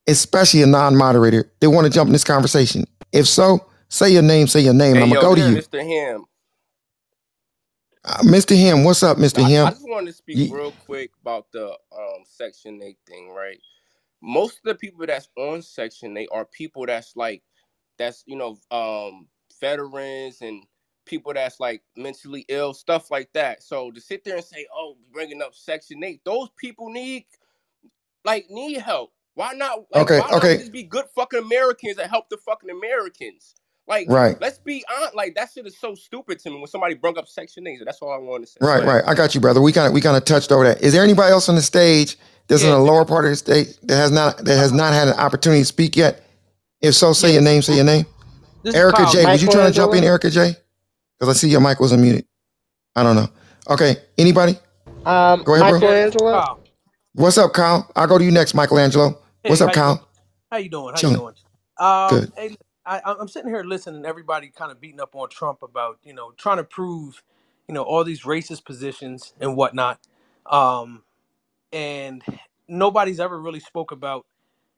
[0.06, 2.84] especially a non-moderator, that want to jump in this conversation?
[3.12, 5.56] If so, say your name, say your name, hey, I'm gonna go to you.
[5.56, 5.82] Mr.
[5.86, 6.24] Ham.
[8.04, 8.56] Uh, Mr.
[8.56, 9.44] Him, what's up, Mr.
[9.44, 13.30] I, I just wanted to speak You- real quick about the um Section 8 thing,
[13.30, 13.60] right?
[14.22, 17.42] Most of the people that's on Section 8 are people that's like
[17.98, 19.28] that's you know um
[19.60, 20.64] veterans and
[21.12, 23.62] people that's like mentally ill, stuff like that.
[23.62, 27.26] So to sit there and say, "Oh, bringing up Section 8, those people need
[28.24, 29.12] like need help.
[29.34, 29.80] Why not?
[29.92, 30.56] Like, Okay, why not okay.
[30.58, 33.54] just be good fucking Americans that help the fucking Americans?
[33.88, 34.40] Like, Right.
[34.40, 35.10] let's be on.
[35.14, 37.80] Like, that shit is so stupid to me when somebody brought up Section 8.
[37.84, 38.58] That's all I wanted to say.
[38.62, 39.04] Right, right.
[39.06, 39.60] I got you, brother.
[39.60, 40.82] We kind of we kind of touched over that.
[40.82, 42.16] Is there anybody else on the stage
[42.48, 45.08] that's in the lower part of the stage that has not that has not had
[45.08, 46.22] an opportunity to speak yet?
[46.80, 47.34] If so, say Yeah.
[47.34, 48.06] your name, say your name.
[48.62, 49.12] This Erica Kyle.
[49.12, 50.56] J, was you trying to jump in, Erica J?
[51.22, 52.24] Because I see your mic was unmuted.
[52.96, 53.28] I don't know.
[53.70, 54.58] Okay, anybody?
[55.06, 55.80] Um, Go ahead, bro.
[55.80, 56.30] Michelangelo.
[56.30, 56.60] Kyle.
[57.14, 57.90] What's up, Kyle?
[57.96, 59.22] I'll go to you next, Michelangelo.
[59.44, 59.76] Hey, What's how up, you?
[59.76, 60.08] Kyle?
[60.50, 60.94] How you doing?
[60.94, 61.12] How you Chilling.
[61.12, 61.34] doing?
[61.78, 62.32] Um, Good.
[62.36, 64.02] hey, I, I'm sitting here listening.
[64.04, 67.22] to Everybody kind of beating up on Trump about you know trying to prove
[67.68, 70.00] you know all these racist positions and whatnot.
[70.46, 71.04] Um,
[71.72, 72.22] and
[72.68, 74.26] nobody's ever really spoke about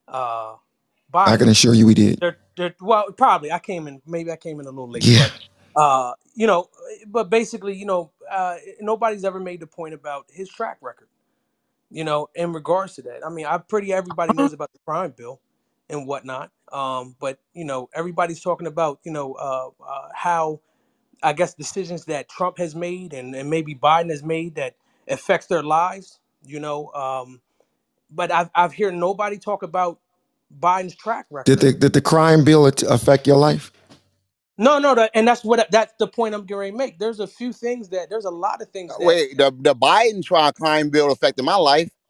[0.08, 0.56] uh,
[1.26, 2.20] I can assure you we did.
[2.20, 4.02] They're, they're, well, probably I came in.
[4.06, 5.18] Maybe I came in a little late, Yeah.
[5.18, 5.32] but
[5.76, 6.68] uh, you know,
[7.08, 11.08] but basically, you know, uh, nobody's ever made the point about his track record.
[11.90, 15.14] You know, in regards to that, I mean, I pretty everybody knows about the crime
[15.16, 15.40] bill
[15.90, 16.50] and whatnot.
[16.72, 20.60] Um, but you know, everybody's talking about you know uh, uh, how
[21.22, 24.76] I guess decisions that Trump has made and, and maybe Biden has made that
[25.08, 26.20] affects their lives.
[26.46, 27.40] You know, um,
[28.10, 30.00] but I've I've heard nobody talk about
[30.58, 31.46] Biden's track record.
[31.46, 33.72] Did the did the crime bill at- affect your life?
[34.58, 36.98] No, no, that, and that's what that's the point I'm getting ready to make.
[36.98, 39.74] There's a few things that there's a lot of things uh, that Wait, the the
[39.76, 41.90] Biden trial crime bill affected my life.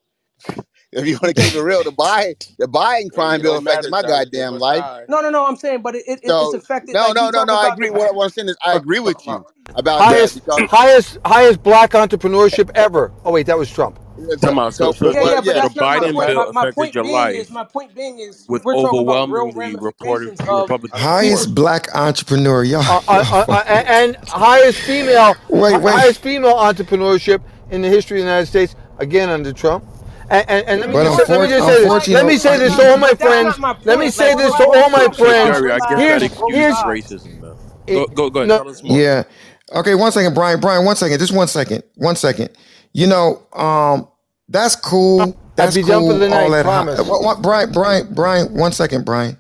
[0.93, 3.65] If you want to keep it real, the Biden the Biden crime It bill don't
[3.65, 4.85] matter, affected my Jonathan, goddamn but life.
[4.85, 5.09] all right.
[5.09, 5.47] no, no, no.
[5.47, 6.99] I'm saying, but it, it, it- it's So affected.
[6.99, 7.55] no, Like no, you no, talk no.
[7.57, 7.91] I about agree.
[7.91, 10.69] the What, what I'm saying is, I agree with you about about that Highest, because
[10.69, 13.13] highest, highest black entrepreneurship ever.
[13.25, 13.99] Oh wait, that was Trump.
[14.37, 15.55] So, Come on, so so so Yeah, yeah, but the yeah.
[15.55, 16.33] that's not my Biden point.
[16.35, 18.77] But My, bill my affected point your being is my point being is with we're
[18.77, 21.55] talking about real overwhelmingly reported ramifications of Republican Highest support.
[21.55, 22.87] black entrepreneur, y'all.
[22.87, 25.95] Uh, uh, uh, uh, and highest female, Wait, wait.
[25.95, 29.85] highest female entrepreneurship in the history of the United States, again under Trump.
[30.31, 32.09] And, and, and let me But just say, let me just say this.
[32.09, 33.47] Let me say this to all my that's friends.
[33.47, 34.13] not my Let me point.
[34.13, 35.39] say Like, this we're to all my talking So friends.
[35.39, 37.61] Jerry, I guess Here's that excuses here's racism though.
[37.93, 38.51] Go go go ahead.
[38.51, 38.55] No.
[38.55, 39.01] Tell us more.
[39.01, 39.25] Yeah.
[39.75, 40.61] Okay, one second, Brian.
[40.61, 41.19] Brian, one second.
[41.19, 41.85] Just one second.
[41.97, 42.51] One second.
[42.95, 44.09] You know, um,
[44.49, 45.37] that's cool.
[45.57, 46.11] That's be cool.
[46.11, 46.65] all night, that.
[46.65, 47.01] promise.
[47.01, 48.55] What, what, Brian, Brian, Brian.
[48.55, 49.37] One second, Brian.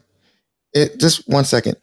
[0.72, 1.76] It just one second.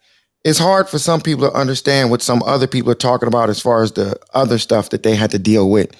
[0.44, 3.60] It's hard for some people to understand what some other people are talking about as
[3.60, 5.94] far as the other stuff that they had to deal with.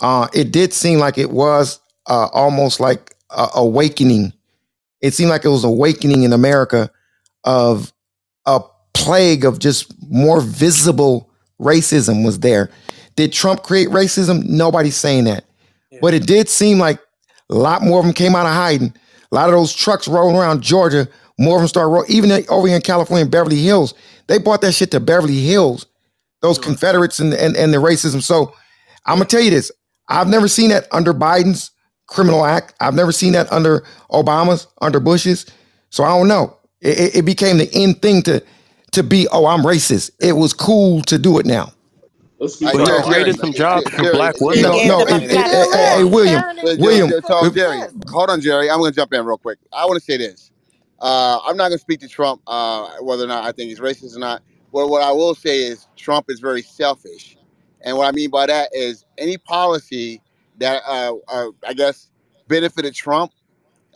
[0.00, 4.32] Uh, it did seem like it was uh, almost like a awakening.
[5.00, 6.90] It seemed like it was awakening in America
[7.44, 7.92] of
[8.46, 8.60] a
[8.94, 11.30] plague of just more visible
[11.60, 12.70] racism was there.
[13.16, 14.44] Did Trump create racism?
[14.44, 15.44] Nobody's saying that.
[15.90, 15.98] Yeah.
[16.02, 16.98] But it did seem like
[17.50, 18.94] a lot more of them came out of hiding.
[19.30, 22.10] A lot of those trucks rolling around Georgia, more of them started rolling.
[22.10, 23.94] Even over here in California, Beverly Hills,
[24.26, 25.86] they brought that shit to Beverly Hills.
[26.40, 26.64] Those sure.
[26.64, 28.22] Confederates and, and, and the racism.
[28.22, 28.54] So
[29.06, 29.70] I'm gonna tell you this.
[30.08, 31.70] I've never seen that under Biden's
[32.06, 32.74] criminal act.
[32.80, 35.46] I've never seen that under Obama's, under Bush's.
[35.90, 36.56] So I don't know.
[36.80, 38.42] It, it became the end thing to
[38.92, 40.12] to be, oh, I'm racist.
[40.20, 41.72] It was cool to do it now.
[42.44, 44.62] Let's be but you created some jobs for black women.
[44.62, 46.42] No, no, hey, William,
[46.78, 47.10] William,
[47.54, 48.70] Jerry, hold on, Jerry.
[48.70, 49.58] I'm going to jump in real quick.
[49.72, 50.50] I want to say this.
[51.00, 53.80] Uh, I'm not going to speak to Trump, uh, whether or not I think he's
[53.80, 54.42] racist or not.
[54.72, 57.38] Well, what I will say is Trump is very selfish,
[57.80, 60.20] and what I mean by that is any policy
[60.58, 62.10] that uh, uh I guess
[62.46, 63.32] benefited Trump,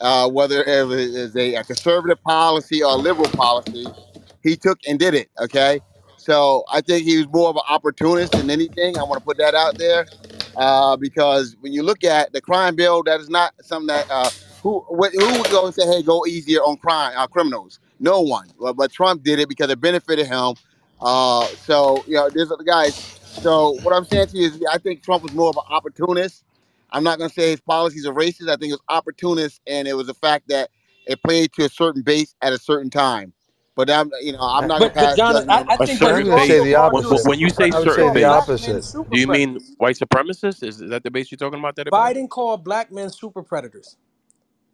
[0.01, 3.87] uh, whether it is a, a conservative policy or a liberal policy,
[4.43, 5.29] he took and did it.
[5.39, 5.81] Okay,
[6.29, 8.99] so I think he was more of an opportunist than anything.
[8.99, 10.09] I want to put that out there
[10.57, 14.31] uh, because when you look at the crime bill, that is not something that uh,
[14.61, 18.53] who who would go and say, "Hey, go easier on crime uh, criminals." No one.
[18.61, 20.57] But, but Trump did it because it benefited him.
[21.01, 23.01] Uh, so you know, there's other guys.
[23.33, 26.45] So what I'm saying to you is, I think Trump was more of an opportunist.
[26.91, 28.51] I'm not going to say his policies are racist.
[28.51, 30.71] I think it was opportunist, and it was the fact that
[31.07, 33.33] it played to a certain base at a certain time.
[33.79, 34.81] But I'm, you know, I'm not.
[34.81, 37.29] But, but John, I, I think certain base, say the opposite.
[37.29, 38.85] When you say certain base, the opposite.
[39.09, 40.65] Do you mean white supremacists?
[40.65, 41.77] Is that the base you're talking about?
[41.77, 43.97] That Biden called black men super predators.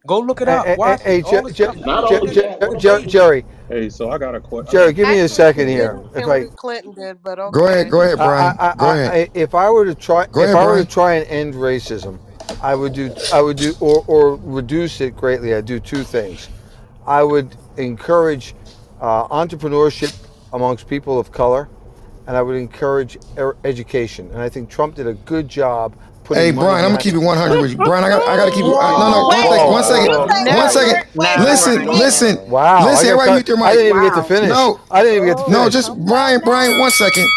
[0.06, 0.64] Go look it up.
[0.64, 3.44] Hey, Watch hey, hey Jerry.
[3.68, 4.72] Hey, so I got a question.
[4.72, 6.02] Jerry, give me a second here.
[6.14, 7.58] If I Clinton did, but okay.
[7.58, 8.56] Go ahead, go ahead, Brian.
[8.58, 9.30] I, I, go ahead.
[9.34, 12.18] if I were to try, go if ahead, I were to try and end racism,
[12.62, 15.54] I would do, I would do, or or reduce it greatly.
[15.54, 16.48] I'd do two things.
[17.06, 18.54] I would encourage
[19.04, 20.16] uh, entrepreneurship
[20.54, 21.68] amongst people of color,
[22.26, 24.30] and I would encourage er- education.
[24.30, 25.94] And I think Trump did a good job.
[26.26, 27.76] Hey Brian, I'm gonna keep it 100 with you.
[27.76, 28.72] Brian, I got, I got to keep it.
[28.72, 31.44] Uh, no, no, one second, one second, one second.
[31.44, 32.50] Listen, listen.
[32.50, 32.86] Wow.
[32.86, 33.66] Listen, everybody mute your mic.
[33.66, 34.08] I didn't even wow.
[34.08, 34.48] get to finish.
[34.48, 35.58] No, I didn't even get to finish.
[35.58, 37.28] No, just Brian, Brian, one second,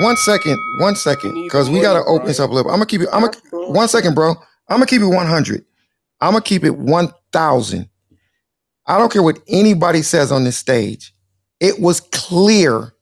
[0.00, 2.70] one second, one second, because we gotta open this up a little.
[2.70, 3.08] I'm gonna keep it.
[3.14, 4.32] I'm gonna one second, bro.
[4.68, 5.64] I'm gonna keep it 100.
[6.20, 7.88] I'm gonna keep it 1,000.
[8.86, 11.14] I don't care what anybody says on this stage
[11.60, 12.94] it was clear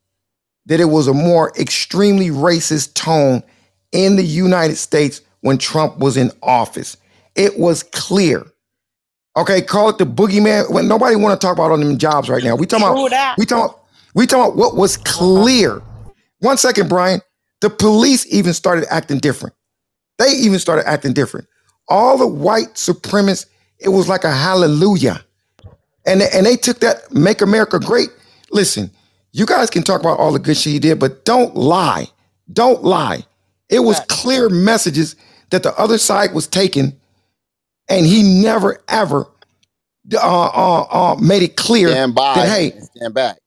[0.67, 3.43] that it was a more extremely racist tone
[3.91, 6.97] in the United States when Trump was in office.
[7.35, 8.47] It was clear.
[9.37, 10.71] Okay, call it the boogeyman.
[10.71, 12.55] When nobody want to talk about on them jobs right now.
[12.55, 13.35] We talking True about that.
[13.39, 13.77] we talking
[14.15, 15.05] we talking about what was uh-huh.
[15.07, 15.83] clear.
[16.39, 17.21] One second, Brian.
[17.63, 19.55] The police even started acting different.
[20.19, 21.49] They even started acting different.
[21.89, 23.47] All the white supremacists,
[23.79, 25.25] it was like a hallelujah.
[26.05, 28.09] And, and they took that make America great
[28.53, 28.91] listen,
[29.33, 32.07] you guys can talk about all the good shit he did, but don't lie.
[32.53, 33.25] Don't lie.
[33.69, 35.17] It was clear messages
[35.51, 36.93] that the other side was taking,
[37.89, 39.27] and he never ever
[40.15, 43.39] uh, uh, uh, made it clear stand by, that hey, stand back.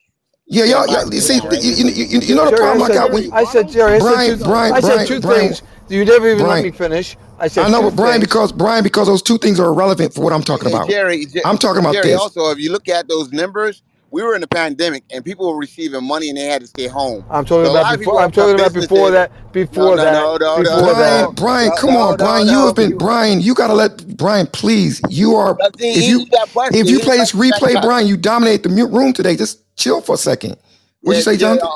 [0.47, 3.07] Yeah, y'all, y'all you see, you, you, you, know the Jerry, problem I, said, I
[3.07, 5.61] got when I said, Jerry, I Brian, said two, Brian, I said two Brian, things.
[5.87, 7.15] You never even Brian, let me finish.
[7.39, 8.27] I said, I know, but Brian, things.
[8.27, 10.89] because Brian, because those two things are irrelevant for what I'm talking Hey, about.
[10.89, 12.07] Jerry, I'm talking about Jerry.
[12.07, 12.19] this.
[12.19, 15.59] Also, if you look at those numbers, we were in the pandemic and people were
[15.59, 17.25] receiving money and they had to stay home.
[17.29, 18.21] I'm talking so about before.
[18.21, 19.31] I'm talking about before that.
[19.51, 20.13] Before no, that.
[20.13, 22.47] No, no, before no, Brian, Brian, come on, Brian.
[22.47, 23.41] You have been Brian.
[23.41, 25.01] You gotta let Brian, please.
[25.09, 26.25] You are if you
[26.71, 29.35] if you play this replay, Brian, you dominate the room today.
[29.35, 30.55] Just chill for a second.
[31.01, 31.69] What'd you say, Jonathan?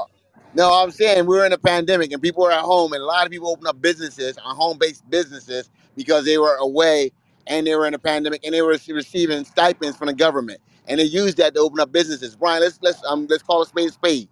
[0.59, 3.05] No, I'm saying we were in a pandemic and people were at home, and a
[3.05, 7.13] lot of people opened up businesses, uh, home-based businesses, because they were away
[7.47, 10.99] and they were in a pandemic and they were receiving stipends from the government, and
[10.99, 12.35] they used that to open up businesses.
[12.35, 14.27] Brian, let's let's um let's call a spade a spade.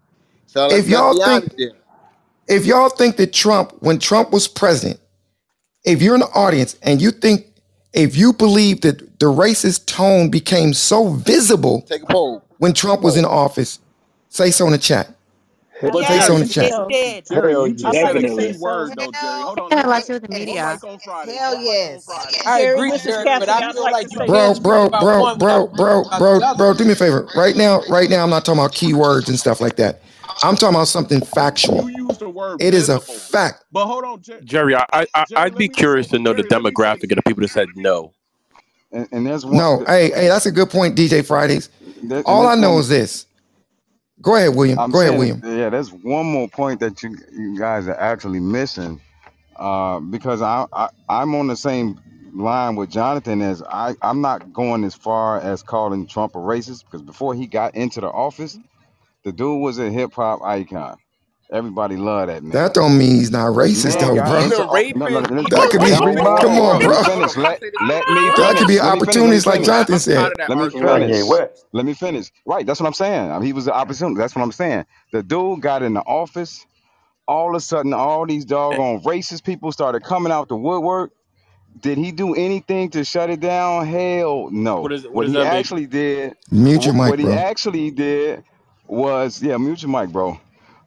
[0.48, 1.54] So let's, if y'all think
[2.50, 5.00] if y'all think that Trump, when Trump was president,
[5.86, 7.48] if you're in the audience and you think
[7.94, 13.02] if you believe that the racist tone became so visible take a poll when Trump
[13.02, 13.80] was in office,
[14.28, 15.14] say so in the chat.
[15.82, 16.74] But Say Jerry, so in the chat.
[16.74, 17.26] just, did.
[17.30, 18.24] Jerry, you just said a Definitely.
[18.24, 19.44] key word though, Jerry.
[19.44, 19.88] Hold on, Yeah, Jerry.
[19.88, 20.62] like with the One media.
[20.62, 21.38] mic on Friday.
[21.38, 22.06] Hell One mic on yes.
[22.06, 22.46] Friday.
[22.46, 23.00] I Jerry, agree, Mrs.
[23.00, 24.90] Jerry, but Cassidy, I I'd feel like like to you say can't Bro, speak bro,
[24.90, 26.58] about bro, one bro, without bro, speaking about bro, the other.
[26.58, 26.74] bro.
[26.74, 27.30] Do me a favor.
[27.36, 30.02] Right now, right now, I'm not talking about keywords and stuff like that.
[30.44, 31.86] I'm talking about something factual.
[31.86, 33.28] You used the word It is a visible.
[33.32, 33.66] fact.
[33.72, 36.20] But hold on, Jer- Jerry, I, I, I- Jerry, I'd let be me curious to
[36.20, 38.14] know the Jerry, let me say, demographic of the people that said no.
[38.92, 39.60] And, and there's one.
[39.60, 41.70] No, hey, hey, that's a good point, DJ Fridays.
[42.04, 42.80] There, and All I there's know one.
[42.80, 43.27] is this.
[44.22, 44.84] Go ahead, William.
[44.84, 45.44] I'm Go ahead, saying, William.
[45.44, 49.02] yeah, there's one more point that you, you guys are actually missing,
[49.58, 52.00] uh, because I, I I'm on the same
[52.34, 56.86] line with Jonathan as I, I'm not going as far as calling Trump a racist
[56.86, 58.60] because before he got into the office,
[59.26, 60.98] the dude was a hip hop icon.
[61.52, 62.54] Everybody loved that man.
[62.54, 64.50] That don't mean he's not racist though, bro.
[64.96, 65.92] No, no, no, That could be.
[66.36, 67.04] Come on, bro.
[67.06, 67.38] finish.
[67.38, 69.26] Let, let me That could be Let me finish.
[69.26, 69.64] Let opportunities, like finish.
[69.64, 70.18] Jonathan said.
[70.18, 70.94] tired of that Let me argument.
[71.00, 71.42] finish.
[71.74, 72.32] Let me finish.
[72.46, 73.32] Right, that's what I'm saying.
[73.32, 74.18] I mean, he was an opportunity.
[74.20, 74.86] That's what I'm saying.
[75.12, 76.66] The dude got in the office.
[77.28, 81.12] All of a sudden, all these doggone racist people started coming out the woodwork.
[81.82, 83.88] Did he do anything to shut it down?
[83.88, 84.82] Hell no.
[84.82, 85.66] What is what What he that mean?
[85.66, 88.44] actually did, Mute your wh- mic, what he actually did
[88.88, 90.40] was, yeah, mute your mic, bro.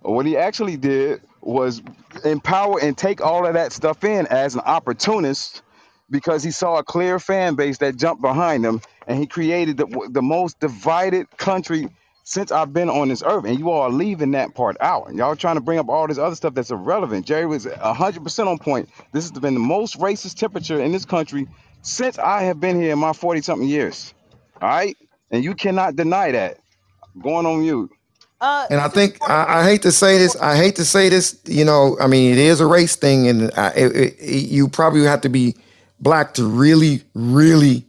[0.02, 1.82] What he actually did was
[2.24, 5.62] empower and take all of that stuff in as an opportunist
[6.10, 10.08] because he saw a clear fan base that jumped behind him and he created the,
[10.10, 11.88] the most divided country
[12.24, 13.44] since I've been on this earth.
[13.44, 15.12] And you all are leaving that part out.
[15.14, 17.26] Y'all trying to bring up all this other stuff that's irrelevant.
[17.26, 18.88] Jerry was 100% on point.
[19.12, 21.48] This has been the most racist temperature in this country
[21.82, 24.14] since I have been here in my 40 something years.
[24.60, 24.96] All right?
[25.30, 26.58] And you cannot deny that.
[27.22, 27.90] Going on mute.
[28.40, 30.36] Uh, And I think I, I hate to say this.
[30.36, 31.38] I hate to say this.
[31.46, 35.02] You know, I mean, it is a race thing, and I, it, it, you probably
[35.04, 35.56] have to be
[36.00, 37.86] black to really, really,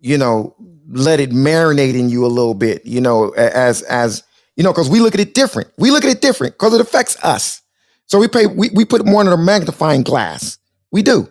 [0.00, 0.54] you know,
[0.88, 2.84] let it marinate in you a little bit.
[2.84, 4.22] You know, as as
[4.56, 5.70] you know, because we look at it different.
[5.78, 7.62] We look at it different because it affects us.
[8.06, 8.46] So we pay.
[8.46, 10.58] We we put more under a magnifying glass.
[10.92, 11.28] We do.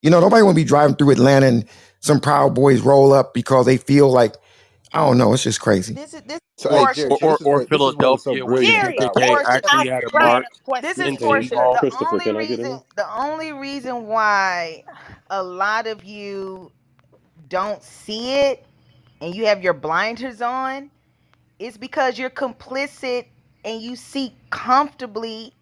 [0.00, 1.64] You know, nobody want to be driving through Atlanta and
[2.00, 4.34] some Proud Boys roll up because they feel like
[4.92, 5.32] I don't know.
[5.34, 5.94] It's just crazy.
[5.94, 6.88] this is this is So, hey, Portia.
[6.88, 8.98] Jerry, Or or, or what this is what was so Philadelphia, where the brilliant Jerry,
[8.98, 10.82] KKK actually I had a Brian, march a question.
[10.82, 11.68] This is Portia.
[11.90, 12.66] The Christopher, only can I get in?
[12.66, 14.84] reason, the only reason why
[15.30, 16.72] a lot of you
[17.48, 18.66] don't see it
[19.20, 20.90] and you have your blinders on
[21.58, 23.26] is because you're complicit
[23.64, 25.54] and you see comfortably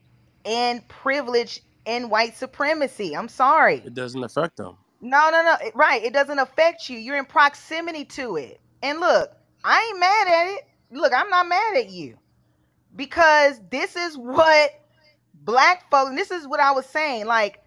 [0.45, 3.17] in privilege and white supremacy.
[3.17, 3.87] I'm sorry.
[3.87, 4.77] It doesn't affect them.
[5.01, 5.71] No, no, no.
[5.75, 6.03] Right.
[6.05, 6.99] It doesn't affect you.
[6.99, 8.61] You're in proximity to it.
[8.83, 9.31] And look,
[9.65, 10.65] I ain't mad at it.
[10.93, 12.19] Look, I'm not mad at you
[12.97, 14.71] because this is what
[15.35, 17.27] black folks, and this is what I was saying.
[17.27, 17.61] Like,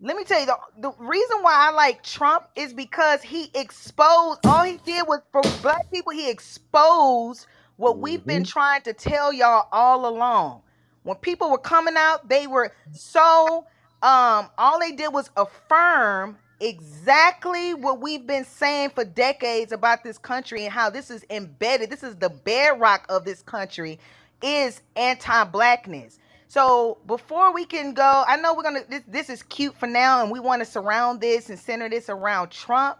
[0.00, 4.40] let me tell you, the, the reason why I like Trump is because he exposed,
[4.46, 7.46] all he did was for black people, he exposed
[7.76, 10.62] what we've been hmm trying to tell y'all all along.
[11.02, 13.66] When people were coming out, they were so,
[14.02, 20.18] um, all they did was affirm exactly what we've been saying for decades about this
[20.18, 21.90] country and how this is embedded.
[21.90, 23.98] This is the bedrock of this country
[24.42, 26.18] is anti-blackness.
[26.48, 30.22] So before we can go, I know we're gonna this, this is cute for now,
[30.22, 32.98] and we want to surround this and center this around Trump,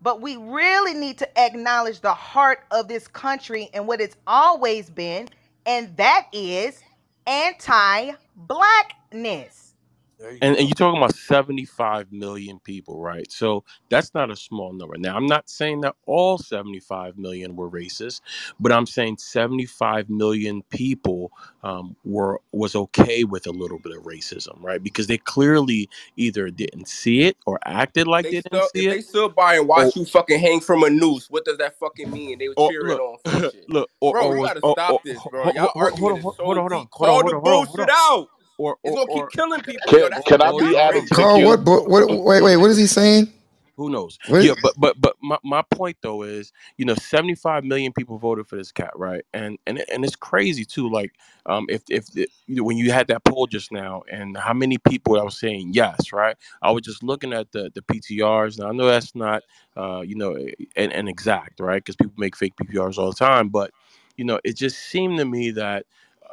[0.00, 4.90] but we really need to acknowledge the heart of this country and what it's always
[4.90, 5.28] been,
[5.66, 6.82] and that is
[7.26, 9.63] anti-blackness.
[10.18, 10.58] There you And, go.
[10.58, 13.30] and you're talking about 75 million people, right?
[13.32, 14.96] So that's not a small number.
[14.98, 18.20] Now, I'm not saying that all 75 million were racist,
[18.60, 21.32] but I'm saying 75 million people
[21.64, 24.82] um, were was okay with a little bit of racism, right?
[24.82, 28.80] Because they clearly either didn't see it or acted like They they didn't still, see
[28.80, 31.44] if it, they stood by and or watch you fucking hang from a noose, what
[31.44, 32.38] does that fucking mean?
[32.38, 33.18] They were or cheering look, on
[33.52, 33.68] shit.
[33.68, 35.50] look, or, Bro, or was gotta or, stop or, this, hold, bro.
[35.54, 36.90] hold, Y'all hold, argument on, is hold so on, hold on, deep.
[36.92, 38.28] hold on, Call hold the on, hold on, hold bullshit on, out.
[38.58, 39.80] Or It's or gonna keep killing people.
[39.88, 41.46] Can That's can I be that's added to the Carl, queue?
[41.46, 41.64] what?
[41.64, 41.88] What?
[41.88, 42.56] what wait, wait.
[42.56, 43.32] What is he saying?
[43.76, 44.18] Who knows?
[44.28, 44.42] What?
[44.42, 48.46] Yeah, but but but my, my point though is, you know, 75 million people voted
[48.46, 49.24] for this cat, right?
[49.34, 50.88] And and and it's crazy too.
[50.88, 51.12] Like,
[51.46, 55.20] um, if if the, when you had that poll just now, and how many people
[55.20, 56.36] I was saying yes, right?
[56.62, 58.60] I was just looking at the the PTRs.
[58.60, 59.42] Now I know that's not,
[59.76, 60.36] uh, you know,
[60.76, 61.82] an, an exact, right?
[61.82, 63.72] Because people make fake PTRs all the time, but
[64.16, 65.86] you know, it just seemed to me that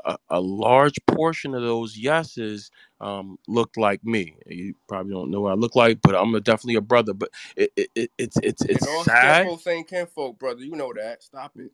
[0.05, 4.35] a, a large portion of those yeses um, looked like me.
[4.45, 7.13] You probably don't know what I look like, but I'm a, definitely a brother.
[7.13, 9.43] But it, it, it it's it's it's all sad.
[9.43, 10.61] kinfolk saying kinfolk, brother.
[10.61, 11.23] You know that.
[11.23, 11.71] Stop it.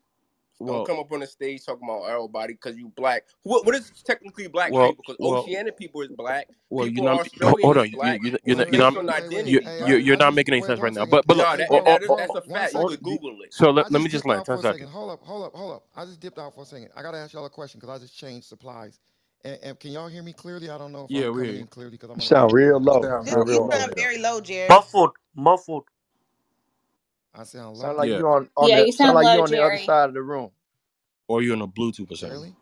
[0.66, 3.24] Don't Well, come up on the stage talking about everybody because you black.
[3.44, 5.03] What what is technically black well, people?
[5.06, 6.48] Because well, Oceanic people is black.
[6.69, 6.88] well.
[6.88, 7.92] You know, ho- Australian hold is on.
[7.92, 8.22] You black.
[8.22, 9.45] you you're Wait, not you're not on wait, wait.
[9.45, 11.06] you identity, you're, you're not making any sense right now.
[11.06, 12.76] But but I, look, No, that or, and hold up, hold that's up a fact.
[12.76, 13.02] You could.
[13.03, 13.52] Google it.
[13.52, 14.90] so let, I let me just just dipped land for a second.
[14.90, 15.86] Hold up, hold up, hold up.
[15.95, 16.90] I just dipped out for a second.
[16.95, 19.00] I gotta ask y'all a question because I just changed supplies.
[19.45, 20.69] And, and can y'all hear me clearly?
[20.69, 22.30] I don't know if Yeah, I'm we hear coming in clearly because I'm You in
[22.30, 23.03] a sound real low.
[23.03, 23.86] sound You very real low.
[23.88, 23.90] low.
[23.95, 24.86] very low, Jerry.
[24.86, 25.86] Muffled, muffled.
[27.35, 29.39] I sound Sound like Yeah, you on on Yeah, the you sound sound like you
[29.39, 30.51] low, on the other side of the room.
[31.27, 32.39] or you're on a Bluetooth or something.
[32.39, 32.56] Really?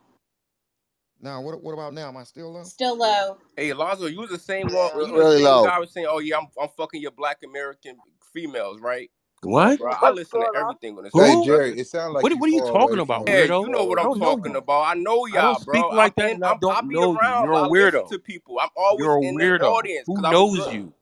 [1.22, 2.10] Now, what what about now?
[2.10, 2.64] Am I still low?
[2.64, 3.38] Still low.
[3.58, 4.96] Hey, Alonzo, you was the same one.
[4.96, 5.66] Re- really same low.
[5.66, 7.98] guy was saying, "Oh yeah, I'm I'm fucking your black American
[8.34, 9.10] females, right?"
[9.44, 9.80] What?
[9.80, 9.94] bro.
[9.94, 11.36] I listen to everything on this Hey.
[11.38, 13.28] Jerry, it sounds like What you what are you talking about, from.
[13.28, 13.62] Yeah, weirdo?
[13.62, 14.58] you know what I I'm don't know talking you.
[14.58, 14.84] about.
[14.84, 15.92] I know I don't y'all, speak bro.
[15.92, 17.32] I'm like that, and I I'm, I don't be know you.
[17.32, 17.38] around.
[17.38, 18.10] You're a I listen weirdo.
[18.10, 18.60] to people.
[18.60, 19.60] I'm always You're a in the weirdo.
[19.62, 20.94] audience Who because I was knows you?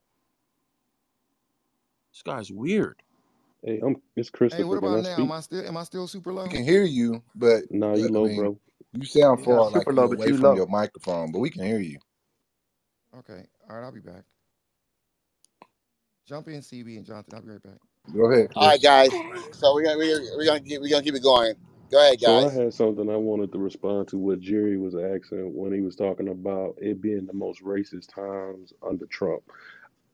[2.13, 3.01] This guy's weird.
[3.63, 4.53] Hey, I'm it's Chris.
[4.53, 5.13] Hey, what about now?
[5.13, 5.25] speak?
[5.25, 6.45] Am I still am I still super low?
[6.45, 8.59] I can hear you, but Nah, you I low, mean, bro.
[8.93, 10.55] you sound far Not like super you low, but away you from low.
[10.55, 11.97] your microphone, but we can hear you.
[13.19, 13.45] Okay.
[13.69, 14.23] All right, I'll be back.
[16.27, 17.35] Jump in, CB and Jonathan.
[17.35, 17.77] I'll be right back.
[18.13, 19.11] Go ahead, All right, guys.
[19.53, 21.53] So we're gonna we're gonna we're gonna keep, we're gonna keep it going.
[21.89, 22.51] Go ahead, guys.
[22.51, 25.79] So I had something I wanted to respond to what Jerry was asking when he
[25.81, 29.43] was talking about it being the most racist times under Trump.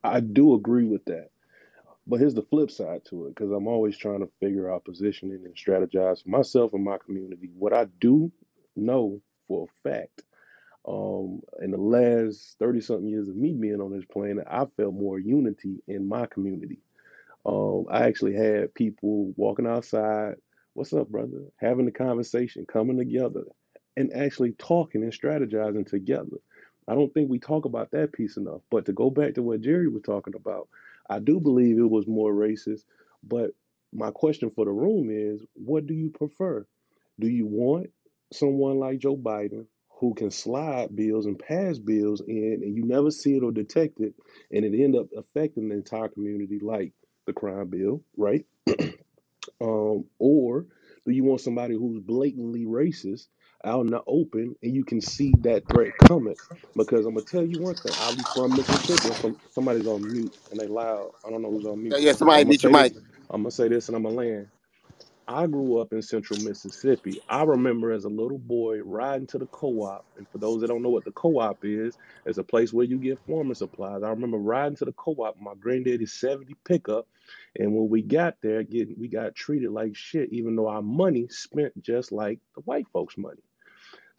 [0.04, 1.30] I do agree with that.
[2.06, 5.44] But here's the flip side to it, because I'm always trying to figure out positioning
[5.44, 7.50] and strategize for myself and my community.
[7.56, 8.32] What I do
[8.76, 10.22] know for a fact,
[10.88, 14.94] um, in the last 30 something years of me being on this planet, I felt
[14.94, 16.78] more unity in my community.
[17.46, 20.34] Um, I actually had people walking outside,
[20.74, 21.44] what's up, brother?
[21.56, 23.44] Having a conversation, coming together,
[23.96, 26.38] and actually talking and strategizing together.
[26.88, 28.62] I don't think we talk about that piece enough.
[28.70, 30.68] But to go back to what Jerry was talking about,
[31.10, 32.82] I do believe it was more racist.
[33.24, 33.52] But
[33.92, 36.66] my question for the room is what do you prefer?
[37.20, 37.88] Do you want
[38.32, 39.66] someone like Joe Biden
[40.00, 44.00] who can slide bills and pass bills in and you never see it or detect
[44.00, 44.14] it
[44.52, 46.94] and it end up affecting the entire community like
[47.26, 48.46] the crime bill, right?
[49.60, 50.66] Um, or
[51.06, 53.28] do you want somebody who's blatantly racist
[53.64, 56.36] out in the open and you can see that threat coming?
[56.76, 59.10] Because I'm gonna tell you one thing, I'm from Mississippi.
[59.10, 61.12] I'm somebody's on mute and they loud.
[61.24, 62.00] I don't know who's on mute.
[62.00, 62.94] yeah, somebody beat your mic.
[63.30, 64.48] I'm gonna say this and I'm gonna land.
[65.26, 67.18] I grew up in central Mississippi.
[67.30, 70.04] I remember as a little boy riding to the co op.
[70.16, 72.84] And for those that don't know what the co op is, it's a place where
[72.84, 74.02] you get farming supplies.
[74.02, 77.08] I remember riding to the co op, my granddaddy's 70 pickup.
[77.58, 81.26] And when we got there, getting, we got treated like shit, even though our money
[81.30, 83.40] spent just like the white folks' money.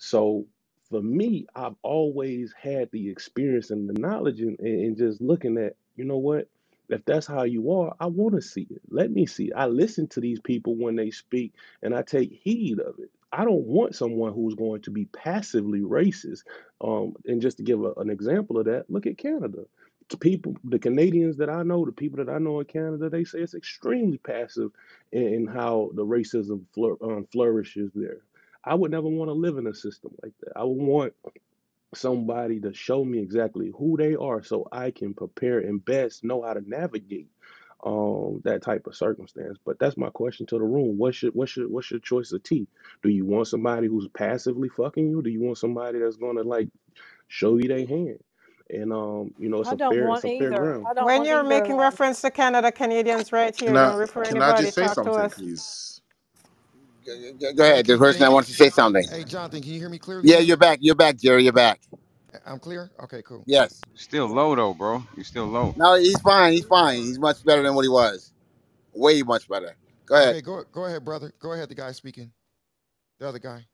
[0.01, 0.47] So
[0.91, 5.77] for me, I've always had the experience and the knowledge and, and just looking at,
[5.97, 6.49] you know what?
[6.89, 8.83] If that's how you are, I want to see it.
[8.91, 9.51] Let me see.
[9.53, 13.11] I listen to these people when they speak and I take heed of it.
[13.33, 16.43] I don't want someone who's going to be passively racist.
[16.81, 19.65] Um, and just to give a- an example of that, look at Canada.
[20.11, 23.25] The people, the Canadians that I know, the people that I know in Canada, they
[23.25, 24.71] say it's extremely passive
[25.11, 26.65] in, in how the racism
[27.03, 28.21] um, flourishes there.
[28.65, 30.53] I would never want to live in a system like that.
[30.57, 31.14] I would want
[31.95, 36.43] somebody to show me exactly who they are so I can prepare and best know
[36.43, 37.27] how to navigate
[37.85, 39.57] um that type of circumstance.
[39.65, 40.98] But that's my question to the room.
[40.99, 42.67] What's your what's your what's your choice of tea?
[43.03, 45.22] Do you want somebody who's passively fucking you?
[45.23, 46.69] Do you want somebody that's gonna like
[47.27, 48.19] show you their hand?
[48.69, 50.56] And um, you know, it's I a don't fair it's want a fair either.
[50.56, 50.90] ground.
[50.90, 51.43] I don't When want you're either.
[51.43, 54.75] making reference to Canada, Canadians right Can here, I don't refer can I anybody, just
[54.75, 55.35] say talk to something, us.
[55.35, 56.00] please?
[57.05, 57.85] Go, go- go ahead.
[57.85, 58.33] The can can person that you?
[58.33, 59.07] wants to say something.
[59.09, 60.80] Hey, Jonathan, can you hear me clearly Yeah, you're back.
[60.81, 61.43] You're back, Jerry.
[61.43, 61.81] You're back.
[62.45, 62.89] I'm clear.
[63.03, 63.43] Okay, cool.
[63.45, 63.81] Yes.
[63.95, 65.03] Still low though, bro.
[65.15, 65.73] You're still low.
[65.77, 66.53] No, he's fine.
[66.53, 66.97] He's fine.
[66.97, 68.31] He's much better than what he was.
[68.93, 69.75] Way much better.
[70.05, 70.35] Go ahead.
[70.35, 71.33] Okay, go go ahead, brother.
[71.39, 71.69] Go ahead.
[71.69, 72.31] The guy speaking.
[73.19, 73.65] The other guy.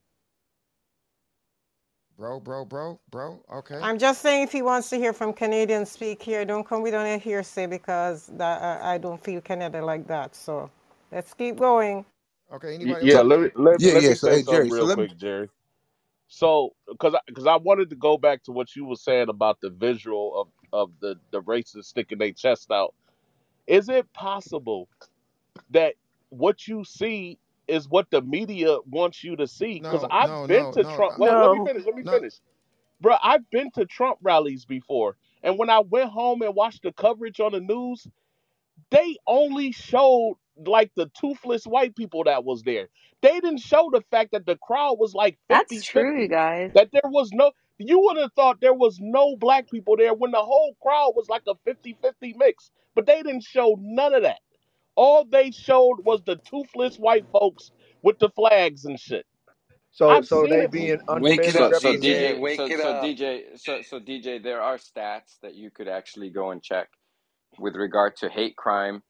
[2.17, 3.39] Bro, bro, bro, bro.
[3.53, 3.79] Okay.
[3.81, 6.95] I'm just saying if he wants to hear from Canadians speak here, don't come with
[6.95, 10.35] any hearsay because that, I, I don't feel Canada like that.
[10.35, 10.71] So
[11.11, 12.05] let's keep going.
[12.53, 12.75] Okay.
[12.81, 14.13] Y- Anybody Yeah, So let me let, yeah, let yeah.
[14.13, 14.71] me So say hey, something Jerry.
[14.71, 14.99] So real let me.
[14.99, 15.49] quick, Jerry.
[16.29, 19.59] So, because I, because I wanted to go back to what you were saying about
[19.61, 22.95] the visual of of the the racists sticking their chest out.
[23.67, 24.89] Is it possible
[25.71, 25.95] that
[26.29, 29.85] what you see is what the media wants you to see?
[29.87, 31.13] Because No, I've no, been no, to no, Trump.
[31.13, 31.85] uh, Wait, let me no, finish.
[31.85, 32.11] Let me no.
[32.11, 32.35] finish,
[33.01, 33.17] bro.
[33.23, 37.39] I've been to Trump rallies before, and when I went home and watched the coverage
[37.41, 38.07] on the news,
[38.91, 42.89] they only showed like the toothless white people that was there.
[43.21, 45.83] They didn't show the fact that the crowd was like That's fifty-fifty.
[45.83, 46.71] true, you guys.
[46.73, 50.31] That there was no, you would have thought there was no black people there when
[50.31, 52.71] the whole crowd was like a fifty-fifty mix.
[52.95, 54.39] But they didn't show none of that.
[54.95, 57.71] All they showed was the toothless white folks
[58.03, 59.25] with the flags and shit.
[59.91, 60.71] So, I've so they it.
[60.71, 62.01] being Wake it so so represented.
[62.01, 66.51] DJ so so DJ so so DJ there are stats that you could actually go
[66.51, 66.89] and check
[67.59, 69.03] with regard to hate crime,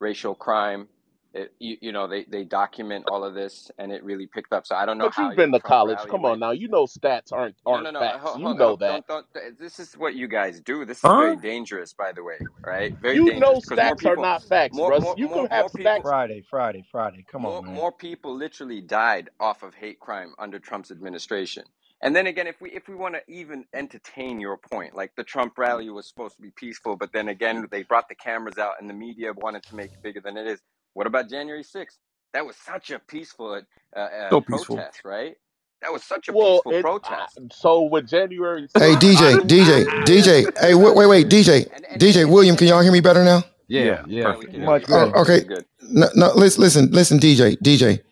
[0.00, 0.88] racial crime.
[1.34, 4.66] It, you, you know they, they document all of this and it really picked up.
[4.66, 6.06] So I don't know But how you've been to college.
[6.08, 6.52] Come on now.
[6.52, 8.02] You know stats aren't No no aren't no.
[8.02, 8.18] uh, facts.
[8.18, 9.02] Hold, You know hold, that.
[9.06, 9.26] don't don't.
[9.58, 10.84] This is what you guys do.
[10.84, 11.14] This is Huh?
[11.14, 12.40] very dangerous, by the way.
[12.66, 12.94] Right?
[13.00, 15.04] very You dangerous know because more stats are not facts, more Russ.
[15.04, 16.02] more You more can have more people stats.
[16.02, 17.24] Friday, Friday, Friday.
[17.30, 17.74] Come on, man.
[17.74, 21.64] more people literally died off of hate crime under Trump's administration.
[22.02, 25.24] And then again, if we if we want to even entertain your point, like the
[25.24, 28.74] Trump rally was supposed to be peaceful, but then again they brought the cameras out
[28.80, 30.60] and the media wanted to make it bigger than it is.
[30.94, 31.98] What about January sixth?
[32.34, 33.62] That was such a peaceful
[33.96, 34.86] uh, uh, So peaceful.
[34.86, 35.36] protest, right?
[35.82, 37.40] That was such a Well, peaceful it I, protest.
[37.52, 40.58] so with January 6th, Hey, DJ, DJ, DJ.
[40.60, 42.56] Hey, wait, wait, wait, DJ, And and and DJ and William.
[42.56, 43.44] Can y'all hear me better now?
[43.68, 44.30] Yeah, Yeah, yeah.
[44.30, 44.48] Now we perfect.
[44.48, 44.70] can Yeah.
[44.70, 45.40] hear Oh, okay.
[45.40, 45.46] Good.
[45.46, 45.66] Good.
[45.82, 48.02] No, no, listen, listen, listen, DJ, DJ.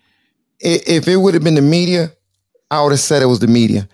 [0.61, 2.13] If it would have been the media,
[2.75, 3.89] I would have said it was the media.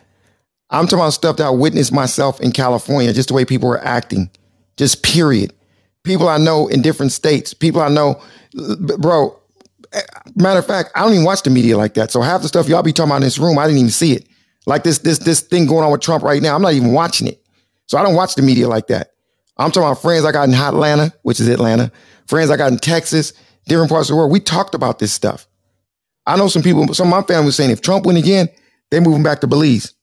[0.71, 3.85] I'm talking about stuff that I witnessed myself in California, just the way people were
[3.85, 4.31] acting,
[4.77, 5.53] just period.
[6.05, 8.23] People I know in different states, people I know,
[8.99, 9.39] bro.
[9.93, 10.01] eh,
[10.37, 12.11] Matter of fact, I don't even watch the media like that.
[12.11, 14.13] So half the stuff y'all be talking about in this room, I didn't even see
[14.13, 14.27] it.
[14.67, 17.27] Like this, this, this thing going on with Trump right now, I'm not even watching
[17.27, 17.43] it.
[17.87, 19.11] So I don't watch the media like that.
[19.57, 21.91] I'm talking about friends I got in Atlanta, which is Atlanta,
[22.27, 23.33] friends I got in Texas,
[23.67, 24.31] different parts of the world.
[24.33, 25.47] We talked about this stuff.
[26.27, 28.49] I know some people, some of my family was saying if Trump win again,
[28.91, 29.95] they moving back to Belize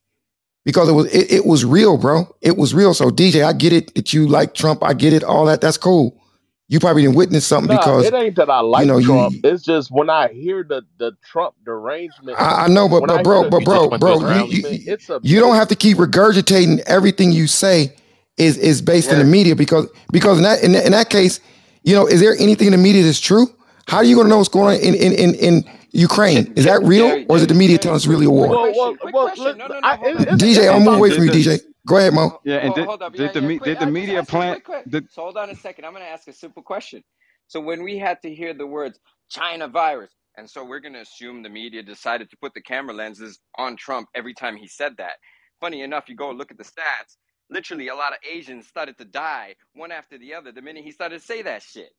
[0.65, 2.35] because it was it, it was real, bro.
[2.41, 2.93] It was real.
[2.93, 4.83] So DJ, I get it that you like Trump.
[4.83, 5.23] I get it.
[5.23, 5.61] All that.
[5.61, 6.21] That's cool.
[6.69, 9.35] You probably didn't witness something Nah, because it ain't that I like you know Trump.
[9.35, 9.43] you.
[9.43, 13.45] It's just when I hear the the Trump derangement, I, I know, but but bro,
[13.45, 17.95] but You bro, bro, you you you don't have to keep regurgitating everything you say
[18.37, 21.39] is is based in the media because because in that in, that- in that case,
[21.83, 23.47] you know, is there anything in the media that's true?
[23.87, 26.53] How are you going to know what's going on in in in, in Ukraine?
[26.55, 28.31] Is that real, Jerry, or is it the media Jerry, telling us quick, really a
[28.31, 28.49] war?
[28.49, 29.13] Well, well, well.
[29.15, 29.37] question.
[29.37, 29.97] Let, No, no, I, no.
[29.97, 30.65] Hold it, up, it's DJ.
[30.65, 31.23] DJ, I'm up, And, gonna wait up.
[31.23, 31.61] you, DJ.
[31.87, 32.41] Go ahead, Mo.
[32.43, 33.73] Yeah, and ho- did Hold up, did yeah, the yeah, me quick.
[33.73, 34.87] did the I media ask a plant quick, quick.
[34.87, 35.85] the So hold on a second.
[35.85, 37.03] I'm gonna ask a simple question.
[37.47, 38.99] So when we had to hear the words
[39.29, 43.39] China virus, and so we're gonna assume the media decided to put the camera lenses
[43.57, 45.15] on Trump every time he said that.
[45.61, 47.17] Funny enough, you go look at the stats.
[47.51, 50.91] Literally, a lot of Asians started to die one after the other the minute he
[50.91, 51.91] started to say that shit.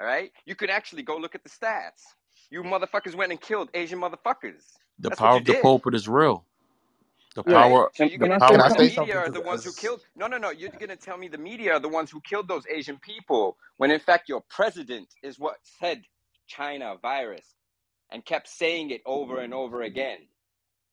[0.00, 2.02] All right, you could actually go look at the stats.
[2.50, 4.64] You motherfuckers went and killed Asian motherfuckers.
[5.00, 5.56] The That's power of the did.
[5.56, 6.44] pulpit is real.
[7.36, 7.78] The All right.
[7.78, 8.90] power, So you're the gonna tell me the say power.
[8.90, 9.08] something?
[9.08, 10.02] media are the ones who killed?
[10.16, 10.50] No, no, no.
[10.50, 13.90] You're gonna tell me the media are the ones who killed those Asian people when
[13.90, 16.04] in fact your president is what said
[16.48, 17.46] China virus
[18.12, 20.18] and kept saying it over and over again.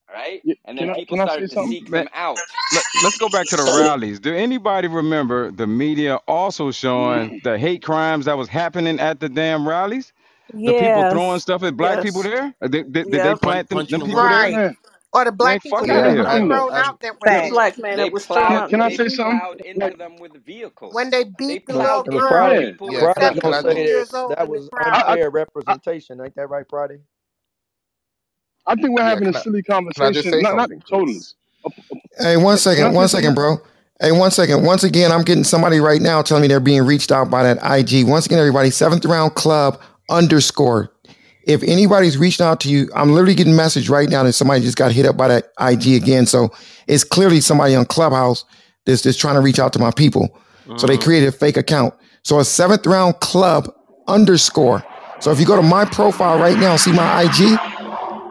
[0.10, 0.44] All right.
[0.44, 1.78] Yeah, And then I people I started to something?
[1.78, 2.46] seek Man, them out.
[2.72, 4.20] let, let's go back to the rallies.
[4.20, 7.42] Do anybody remember the media also showing mm.
[7.44, 10.14] the hate crimes that was happening at the damn rallies?
[10.66, 12.54] The people throwing stuff at black people there?
[12.62, 14.52] Uh, Did, did, did they plant them, them people women.
[14.52, 14.78] there?
[15.14, 16.28] Or the Man, black people fuck can that out were of one here.
[16.28, 16.66] thing I, though?
[16.66, 17.50] thrown out that were That yo, Asian.
[17.50, 19.42] black man they that was Can, thrown plowed can I say something?
[19.64, 20.96] into Like, them with vehicles.
[20.96, 22.58] When they They beat the But little plowed but into them girl yeah.
[22.58, 23.86] people who with yeah, was Yeah, can I 17 say vehicles.
[23.86, 25.04] years old That was I.
[25.14, 25.30] I unfair
[25.68, 26.22] I representation.
[26.22, 27.00] Ain't that right, Friday?
[28.68, 29.06] I think we're yeah.
[29.06, 29.64] having a silly
[30.00, 30.42] I conversation.
[30.42, 31.26] Not not something, totally.
[32.20, 33.58] Hey, one Can, can I second, say one second, bro.
[34.02, 34.66] Hey, one second.
[34.66, 37.58] Once again, I'm getting somebody right now telling me they're being reached out by that
[37.64, 38.08] IG.
[38.08, 40.92] Once again, everybody, seventh round club underscore.
[41.44, 44.78] If anybody's reaching out to you, I'm literally getting message right now that somebody just
[44.78, 46.26] got hit up by that IG again.
[46.26, 46.50] So
[46.88, 48.46] it's clearly somebody on Clubhouse
[48.86, 50.36] that's just trying to reach out to my people.
[50.78, 51.04] So they Mm.
[51.04, 51.94] created a fake account.
[52.24, 53.72] So a seventh round club
[54.08, 54.84] underscore.
[55.20, 57.60] So if you go to my profile right now, see my IG,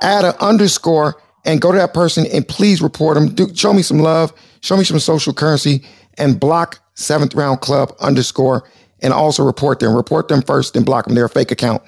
[0.03, 3.29] add an underscore and go to that person and please report them.
[3.35, 5.85] Do, show me some love, show me some social currency,
[6.19, 8.65] and block seventh round club underscore
[9.05, 9.95] and also report them.
[9.95, 11.15] Report them first, then block them.
[11.15, 11.83] They're a fake account.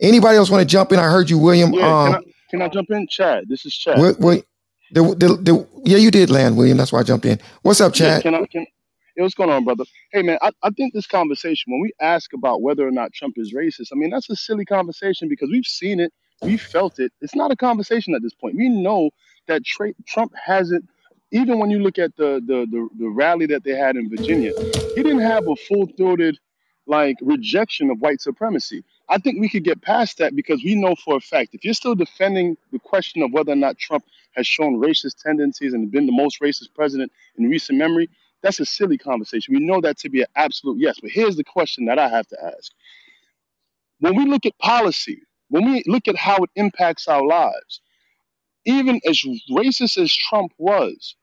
[0.00, 1.00] Anybody else want to jump in?
[1.00, 1.72] I heard you, William.
[1.72, 1.80] Yeah.
[1.80, 3.08] Can I Um, can I jump in?
[3.08, 3.98] Chad, this is Chad.
[3.98, 4.44] what, what,
[4.92, 6.76] the, the, the, yeah, you did land, William.
[6.78, 7.40] That's why I jumped in.
[7.62, 8.20] What's up, Yeah.
[8.20, 8.22] Chad?
[8.22, 8.66] Can I can?
[9.16, 9.84] Hey, what's going on, brother?
[10.12, 13.34] Hey, man, I, I think this conversation, when we ask about whether or not Trump
[13.38, 17.12] is racist, I mean, that's a silly conversation because we've seen it, we felt it.
[17.22, 18.56] It's not a conversation at this point.
[18.56, 19.10] We know
[19.48, 20.84] that tra- Trump hasn't,
[21.30, 24.52] even when you look at the, the, the, the rally that they had in Virginia,
[24.94, 26.38] he didn't have a full throated,
[26.86, 28.84] like, rejection of white supremacy.
[29.08, 31.74] I think we could get past that because we know for a fact if you're
[31.74, 36.06] still defending the question of whether or not Trump has shown racist tendencies and been
[36.06, 38.08] the most racist president in recent memory,
[38.42, 39.54] that's a silly conversation.
[39.54, 40.98] We know that to be an absolute yes.
[41.00, 42.72] But here's the question that I have to ask.
[44.00, 47.80] When we look at policy, when we look at how it impacts our lives,
[48.66, 51.16] even as racist as Trump was,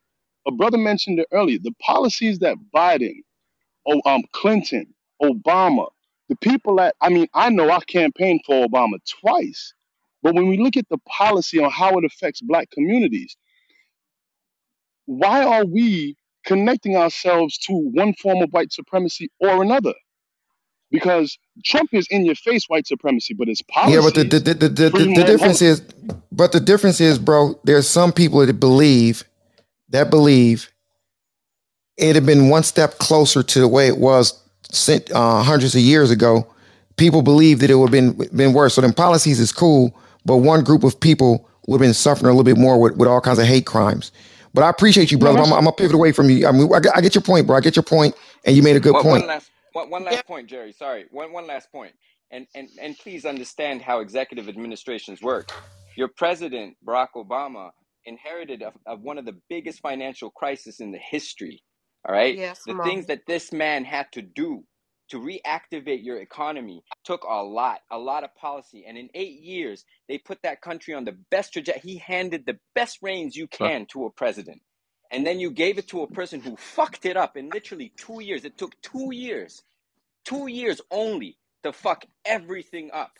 [0.48, 3.18] a brother mentioned it earlier, the policies that Biden,
[3.88, 5.90] oh, um, Clinton, Obama,
[6.30, 9.74] the people that, I mean, I know I campaigned for Obama twice,
[10.24, 13.38] but when we look at the policy on how it affects black communities,
[15.06, 19.94] why are we connecting ourselves to one form of white supremacy or another?
[20.94, 24.40] Because Trump is in your face white supremacy, but it's his Yeah, but the, the,
[24.40, 25.82] the, the, the, free the difference is,
[26.32, 29.24] but the difference is, bro, there's some people that believe,
[29.90, 30.72] that believe
[31.98, 34.40] it had been one step closer to the way it was
[34.72, 36.48] sent, uh, hundreds of years ago.
[36.96, 38.76] People believe that it would have been been worse.
[38.76, 42.34] So then policies is cool, but one group of people would have been suffering a
[42.38, 44.12] little bit more with, with all kinds of hate crimes.
[44.54, 45.38] But I appreciate you, brother.
[45.38, 46.46] that's I'm, I'm gonna pivot away from you.
[46.48, 47.58] I mean, I get, I get your point, bro.
[47.58, 48.16] I get your point,
[48.46, 49.22] and you made a good One, point.
[49.24, 50.11] one last one, one Yeah.
[50.11, 50.74] last point, Jerry.
[50.74, 51.06] Sorry.
[51.11, 51.93] One one last point.
[52.32, 55.52] And and and please understand how executive administrations work.
[55.98, 57.72] Your president, Barack Obama,
[58.06, 61.64] inherited of, of one of the biggest financial crises in the history.
[62.08, 62.35] All right?
[62.38, 62.84] Yes, The Mo.
[62.84, 64.66] things that this man had to do
[65.10, 68.85] to reactivate your economy took a lot, a lot of policy.
[68.88, 71.92] And in eight years, they put that country on the best trajectory.
[71.93, 74.61] He handed the best reins you can to a president.
[75.14, 78.22] And then you gave it to a person who fucked it up in literally two
[78.22, 78.45] years.
[78.45, 79.64] It took two years,
[80.25, 83.19] two years only to fuck everything up.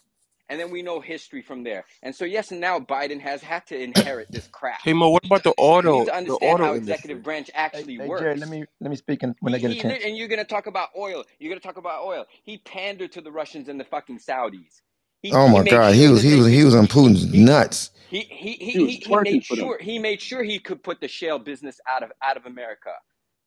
[0.50, 1.86] And then we know history from there.
[2.04, 4.82] And so, yes, now Biden has had to inherit this crap.
[4.84, 6.84] Hey Mo, what about the You auto need to the understand auto how industry?
[6.92, 9.72] executive branch Hey, actually hey, Jared, let me let me speak in, when I get
[9.72, 10.00] a chance.
[10.06, 11.24] and you're gonna talk about oil.
[11.40, 12.26] You're gonna talk about oil.
[12.44, 14.82] He pandered to the Russians and the fucking Saudis.
[15.24, 16.54] He Oh he my made God, he sure was that he they was could.
[16.54, 17.92] he was on He he Putin's he nuts.
[18.08, 19.68] he he he He was he, he twerking made for them.
[19.68, 22.92] sure he made sure he could put the shale business out of out of America.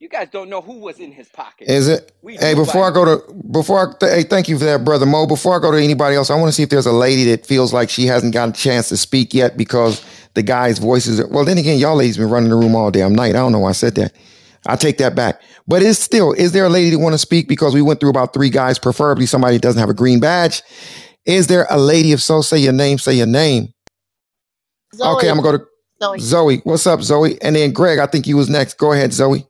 [0.01, 1.71] You guys don't know who was in his pocket.
[1.71, 2.13] Is it?
[2.23, 4.65] We Hey, do before by I go to before I th- hey, thank you for
[4.67, 5.27] that, brother Mo.
[5.27, 7.47] Before I go to anybody else, I want to see if there's a lady that
[7.47, 11.21] feels like she hasn't gotten a chance to speak yet because the guy's voices.
[11.21, 13.31] Are, well, then again, y'all ladies been running the room all damn night.
[13.37, 14.15] I don't know why I said that.
[14.67, 15.43] I take that back.
[15.69, 17.49] But it's still, is there a lady that want to speak?
[17.49, 20.63] Because we went through about three guys, preferably somebody that doesn't have a green badge.
[21.27, 22.13] Is there a lady?
[22.13, 22.99] If so, say your name.
[22.99, 23.73] Say your name.
[25.01, 25.67] Okay, I'm gonna go to
[26.03, 26.19] Zoe.
[26.21, 26.57] Zoe.
[26.65, 27.41] What's up, Zoe?
[27.43, 27.99] And then Greg.
[27.99, 28.79] I think you was next.
[28.79, 29.47] Go ahead, Zoe.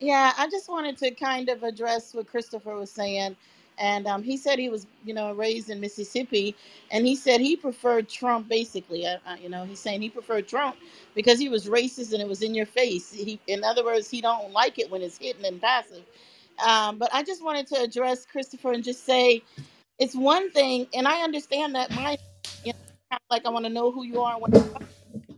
[0.00, 3.36] Yeah, I just wanted to kind of address what Christopher was saying.
[3.78, 6.54] And um, he said he was, you know, raised in Mississippi,
[6.90, 8.48] and he said he preferred Trump.
[8.48, 10.76] Basically, uh, uh, you know, he's saying he preferred Trump
[11.14, 13.12] because he was racist and it was in your face.
[13.12, 16.02] He, in other words, he don't like it when it's hidden and passive.
[16.66, 19.42] Um, but I just wanted to address Christopher and just say
[19.98, 22.16] it's one thing, and I understand that my,
[22.64, 22.72] you
[23.12, 24.50] know, like I want to know who you are and what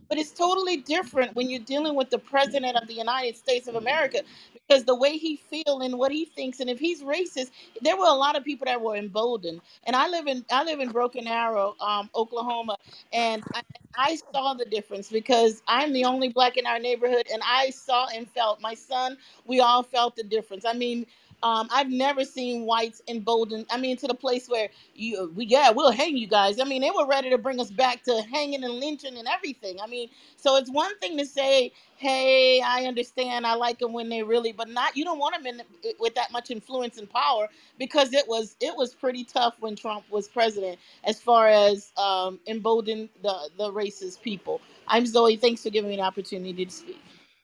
[0.09, 3.75] but it's totally different when you're dealing with the president of the United States of
[3.75, 4.19] America
[4.67, 7.51] because the way he feel and what he thinks and if he's racist
[7.81, 10.79] there were a lot of people that were emboldened and I live in I live
[10.79, 12.77] in Broken Arrow um, Oklahoma
[13.13, 13.61] and I,
[13.97, 18.07] I saw the difference because I'm the only black in our neighborhood and I saw
[18.13, 20.65] and felt my son we all felt the difference.
[20.65, 21.05] I mean
[21.45, 23.67] um, I've never seen whites emboldened.
[23.69, 26.59] I mean, to the place where you, we, yeah, we'll hang you guys.
[26.59, 29.79] I mean, they were ready to bring us back to hanging and lynching and everything.
[29.79, 34.09] I mean, so it's one thing to say, hey, I understand, I like them when
[34.09, 34.97] they really, but not.
[34.97, 35.61] You don't want them in
[35.99, 40.03] with that much influence and power because it was it was pretty tough when Trump
[40.09, 44.61] was president as far as um, embolden the the racist people.
[44.87, 45.35] I'm Zoe.
[45.35, 47.01] Thanks for giving me the opportunity to speak.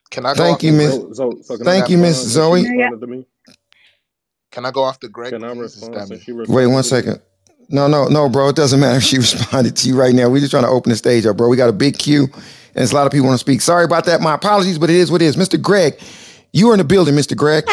[0.10, 0.96] Can I Thank you, the Miss.
[0.96, 3.26] So, so, so can I Thank you, Miss respond since she Zoe.
[4.52, 4.64] Responded to me?
[4.64, 5.76] Can I go after Greg, Can I please?
[5.78, 6.26] Is respond that since me?
[6.26, 7.02] she Wait responded one to me?
[7.04, 7.22] second.
[7.70, 8.50] No, no, no, bro.
[8.50, 10.30] It doesn't matter if she responded to you right now.
[10.30, 11.50] We're just trying to open the stage up, bro.
[11.50, 12.44] We got a big queue, and
[12.76, 13.62] there's a lot of people want to speak.
[13.62, 14.22] Sorry about that.
[14.22, 15.36] My apologies, but it is what it is.
[15.38, 15.62] Mr.
[15.62, 16.00] Greg,
[16.54, 17.36] you are in the building, Mr.
[17.38, 17.66] Greg.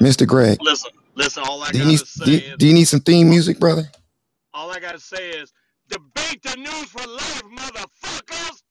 [0.00, 0.26] Mr.
[0.26, 1.42] Greg, Listen, listen.
[1.46, 3.28] All I do you need gotta say do you, is, do you need some theme
[3.28, 3.84] music, brother?
[4.54, 5.52] all I gotta say is,
[5.88, 8.62] debate the news for life, motherfuckers.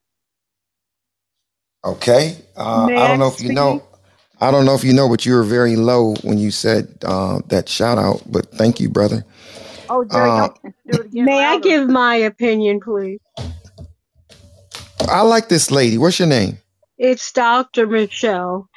[1.86, 2.36] Okay.
[2.58, 3.56] Uh, May I I don't know if you speak?
[4.40, 4.48] Know.
[4.48, 7.40] I don't know if you know, but you were very low when you said uh,
[7.48, 8.22] that shout out.
[8.28, 9.26] But thank you, brother.
[9.90, 13.20] Oh, Jerry, Uh, don't do it again May I give my opinion, please?
[15.08, 15.98] I like this lady.
[15.98, 16.60] What's your name?
[16.98, 17.88] It's Dr.
[17.88, 18.70] Michelle.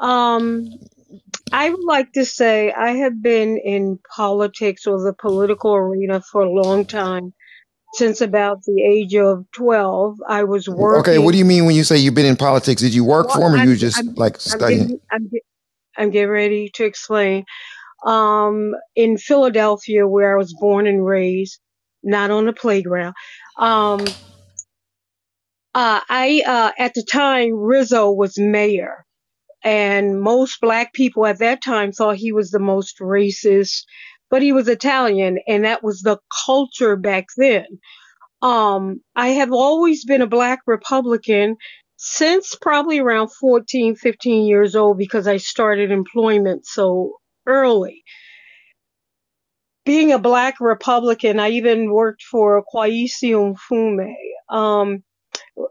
[0.00, 0.68] Um,
[1.52, 6.42] I would like to say I have been in politics or the political arena for
[6.42, 7.32] a long time.
[7.94, 11.00] Since about the age of 12, I was working.
[11.00, 11.18] Okay.
[11.18, 12.80] What do you mean when you say you've been in politics?
[12.82, 14.80] Did you work Well, for him, or you I'm, were just I'm, like I'm studying?
[14.82, 15.42] getting, I'm, get-
[15.96, 17.44] I'm getting ready to explain.
[18.06, 21.58] Um, in Philadelphia, where I was born and raised,
[22.02, 23.14] not on the playground.
[23.58, 24.00] Um,
[25.74, 29.04] uh, I, uh, at the time, Rizzo was mayor
[29.62, 33.84] and most black people at that time thought he was the most racist,
[34.30, 37.66] but he was Italian and that was the culture back then.
[38.42, 41.56] Um, I have always been a black Republican
[41.96, 48.02] since probably around 14, 15 years old because I started employment so early.
[49.84, 54.14] Being a black Republican, I even worked for Kweisi Mfume.
[54.48, 55.02] Um,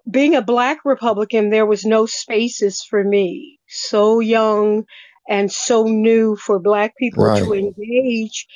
[0.10, 3.60] being a black Republican, there was no spaces for me.
[3.68, 4.86] So young
[5.30, 7.44] and so new for black people Right.
[7.44, 8.48] to engage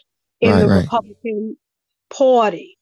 [0.41, 0.59] in Right.
[0.59, 0.89] the Right.
[0.91, 1.57] Republican
[2.11, 2.77] Party.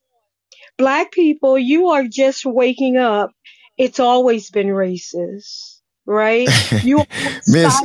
[0.77, 3.31] Black people, you are just waking up.
[3.77, 6.53] It's always been racist, right?
[6.81, 7.05] You
[7.47, 7.83] Miss.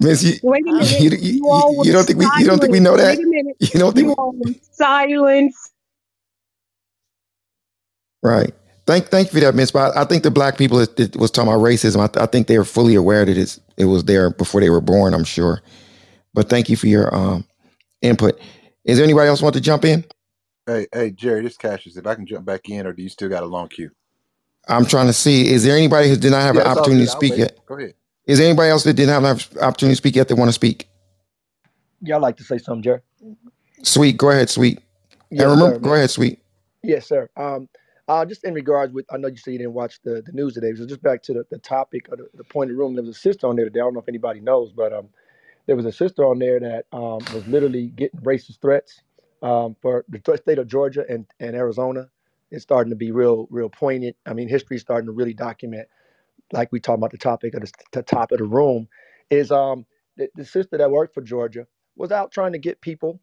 [0.00, 0.90] Miss, you, Wait a minute.
[0.98, 3.18] you, you, You you don't think we you don't think we know that?
[3.18, 3.54] Wait a.
[3.60, 4.14] You don't think we,
[4.72, 5.54] silent
[8.22, 8.52] right?
[8.86, 9.70] Thank thank you for that, Miss.
[9.72, 12.00] But I think the black people that, was talking about racism.
[12.18, 14.80] I, I think they were fully aware that it's, it was there before they were
[14.80, 15.14] born.
[15.14, 15.62] I'm sure.
[16.34, 17.44] But thank you for your um
[18.02, 18.40] input.
[18.84, 20.04] Is there anybody else want to jump in?
[20.66, 21.96] Hey, hey, Jerry, this Cassius.
[21.96, 23.90] If I can jump back in, or do you still got a long queue?
[24.68, 25.50] I'm trying to see.
[25.50, 27.58] Is there anybody who did not have Yeah, an opportunity to speak yet?
[27.66, 27.94] Go ahead.
[28.26, 30.54] Is there anybody else that didn't have an opportunity to speak yet that want to
[30.54, 30.88] speak?
[32.00, 33.00] Yeah, I'd like to say something, Jerry.
[33.82, 34.80] Sweet, go ahead, sweet.
[35.30, 35.98] And remember, sir, go man.
[35.98, 36.40] ahead, sweet.
[36.82, 37.28] Yes, sir.
[37.36, 37.68] Um,
[38.08, 40.54] uh, just in regards with, I know you said you didn't watch the, the news
[40.54, 40.74] today.
[40.74, 42.94] So just back to the, the topic of the, the point of the room.
[42.94, 43.80] There was a sister on there today.
[43.80, 45.08] I don't know if anybody knows, but um,
[45.66, 49.02] there was a sister on there that um, was literally getting racist threats
[49.42, 52.08] um, for the th- state of Georgia and, and Arizona.
[52.50, 54.16] It's starting to be real, real poignant.
[54.26, 55.80] I mean, history's starting to really document
[56.52, 58.88] like we talked about the topic of the, the top of the room,
[59.30, 61.66] is um the, the sister that worked for Georgia
[61.96, 63.20] was out trying to get people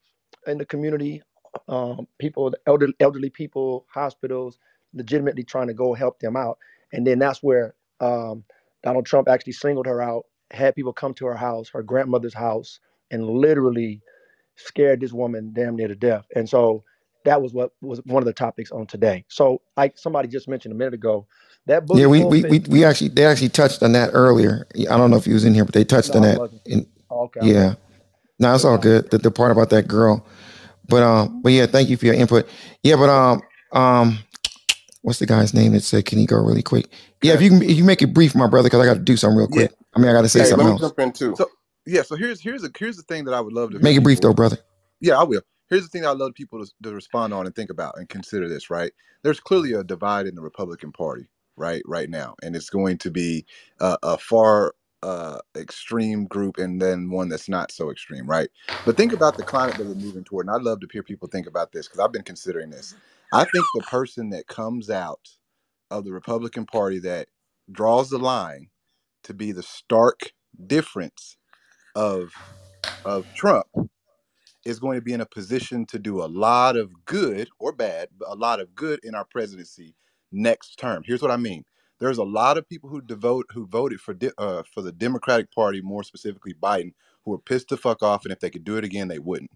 [0.48, 1.22] in the community,
[1.70, 4.60] um, people, elderly, elderly people, hospitals,
[4.94, 6.58] legitimately trying to go help them out.
[6.94, 8.44] And then that's where um,
[8.84, 12.80] Donald Trump actually singled her out, had people come to her house, her grandmother's house,
[13.12, 14.02] and literally
[14.56, 16.26] scared this woman damn near to death.
[16.36, 16.84] And so
[17.26, 19.26] that was what was one of the topics on today.
[19.28, 21.28] So, like somebody just mentioned a minute ago,
[21.68, 24.68] that Yeah, we, we, we, we actually they actually touched on that earlier.
[24.90, 26.62] I don't know if he was in here, but they touched No, on that.
[26.66, 27.76] In, Oh, okay, yeah,
[28.40, 29.12] no, it's all good.
[29.12, 30.26] The, the part about that girl,
[30.88, 32.48] but um, but yeah, thank you for your input.
[32.84, 33.42] Yeah, but um,
[33.74, 34.20] um,
[35.02, 36.88] what's the guy's name that said, "Can he go really quick?"
[37.22, 39.00] Yeah, if you can, if you make it brief, my brother, because I got to
[39.00, 39.72] do something real quick.
[39.72, 39.88] Yeah, quick.
[39.96, 40.46] I mean, I got to say yeah.
[40.46, 40.82] Hey, let something me else.
[40.82, 41.36] jump in too.
[41.36, 41.50] So
[41.86, 44.04] yeah, so here's here's a here's the thing that I would love to Make it
[44.04, 44.32] brief people.
[44.32, 44.58] though, brother.
[45.00, 45.42] Yeah, I will.
[45.70, 48.10] Here's the thing that I'd love people to, to respond on and think about and
[48.10, 48.70] consider this.
[48.70, 48.92] Right,
[49.24, 53.12] there's clearly a divide in the Republican Party right right now, and it's going to
[53.12, 53.46] be
[53.80, 54.74] a, a far
[55.04, 58.28] uh, extreme group and then one that's not so extreme.
[58.30, 58.50] Right,
[58.86, 61.30] but think about the climate that we're moving toward, and I'd love to hear people
[61.30, 62.96] think about this because I've been considering this.
[63.34, 65.30] I think the person that comes out
[65.92, 67.28] of the Republican Party that
[67.72, 68.70] draws the line
[69.24, 70.34] to be the stark
[70.68, 71.38] difference
[71.96, 72.32] of
[73.06, 73.68] of Trump
[74.66, 78.10] is going to be in a position to do a lot of good or bad,
[78.18, 79.96] but a lot of good in our presidency
[80.32, 81.04] next term.
[81.06, 81.64] Here's what I mean.
[82.02, 85.52] There's a lot of people who devote who voted for de- uh, for the Democratic
[85.54, 86.94] Party, more specifically Biden,
[87.26, 89.52] who are pissed the fuck off, and if they could do it again, they wouldn't.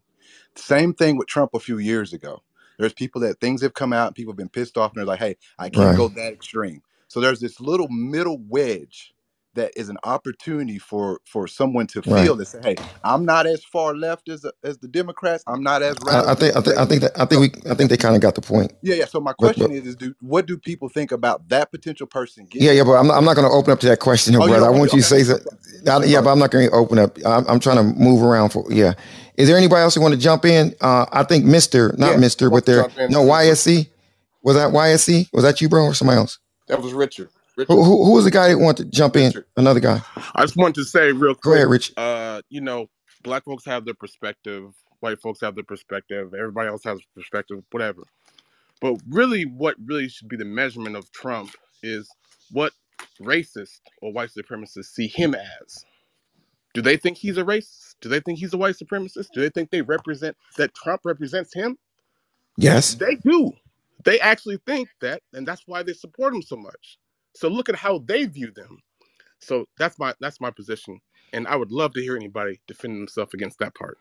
[0.56, 2.43] Same thing with Trump a few years ago.
[2.80, 5.06] There's people that things have come out and people have been pissed off and they're
[5.06, 5.95] like, hey, I can't Right.
[5.95, 6.82] go that extreme.
[7.07, 9.14] So there's this little middle wedge
[9.56, 12.25] that is an opportunity for for someone to Right.
[12.25, 15.43] feel that say, hey, I'm not as far left as the, as the Democrats.
[15.48, 16.88] I'm not as I, I think I think I they.
[16.88, 18.74] think that I think we I think they kind of got the point.
[18.82, 19.06] yeah, yeah.
[19.06, 22.48] So my question but is, is do what do people think about that potential person
[22.59, 24.00] yeah, getting yeah, in but I'm not, I'm not going to open up to that
[24.00, 24.67] question, Oh, brother.
[24.67, 24.98] I want to?
[24.98, 26.08] you to Okay, say that.
[26.08, 26.32] Yeah, but.
[26.32, 27.17] I'm not going to open up.
[27.25, 28.93] I'm, I'm trying to move around for yeah.
[29.38, 30.75] Is there anybody else who want to jump in?
[30.82, 32.88] Uh, I think Mister, not Yeah, Mister, but there.
[33.09, 33.24] No.
[33.25, 33.90] YSC.
[34.43, 35.30] Was that YSC?
[35.34, 36.40] Was that you, bro, or somebody else?
[36.67, 37.30] That was Richard.
[37.58, 39.27] Who who, who was the guy that wanted to jump in?
[39.27, 39.45] Richard.
[39.58, 40.01] Another guy.
[40.35, 41.93] I just wanted to say real Go ahead, quick, Rich.
[41.98, 42.88] uh, you know,
[43.24, 48.03] black folks have their perspective, white folks have their perspective, everybody else has perspective, whatever.
[48.82, 51.51] But really, what really should be the measurement of Trump
[51.84, 52.09] is
[52.51, 52.74] what
[53.22, 55.85] racist or white supremacists see him as.
[56.74, 57.95] Do they think he's a racist?
[58.01, 59.27] Do they think he's a white supremacist?
[59.34, 61.77] Do they think they represent that Trump represents him?
[62.58, 62.95] Yes.
[62.95, 63.51] They do.
[64.03, 66.98] They actually think that, and that's why they support him so much.
[67.35, 68.80] So look at how they view them.
[69.39, 70.99] So that's my that's my position,
[71.33, 73.99] and I would love to hear anybody defend themselves against that part.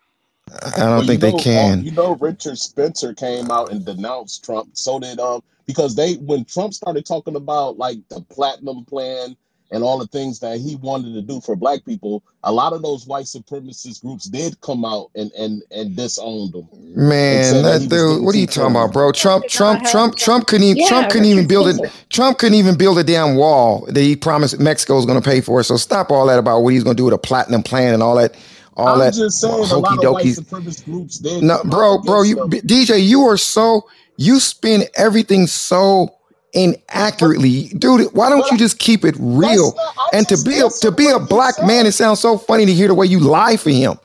[0.51, 1.81] I I don't Well, you think they know, uh, can.
[1.81, 4.71] you know, Richard Spencer came out and denounced Trump.
[4.77, 9.37] So did um because they when Trump started talking about like the platinum plan
[9.75, 12.83] and all the things that he wanted to do for black people, a lot of
[12.83, 17.89] those white supremacist groups did come out and and and disowned him Man, that that
[17.91, 19.11] dude, what are you talking about, bro?
[19.13, 21.91] Trump, Trump, Trump, Trump couldn't even Trump couldn't even build it.
[22.11, 25.41] Trump couldn't even build a damn wall that he promised Mexico was going to pay
[25.41, 25.63] for.
[25.63, 28.03] So stop all that about what he's going to do with a platinum plan and
[28.03, 28.37] all that,
[28.75, 31.99] all I'm that just saying a hokey lot of white supremacist groups did No, bro,
[31.99, 36.15] bro, you DJ, you are so you spin everything so
[36.55, 38.13] inaccurately, dude.
[38.15, 39.75] Why don't you just keep it real?
[40.13, 42.89] And to be a to be a black man, it sounds so funny to hear
[42.89, 43.99] the way you lie for him,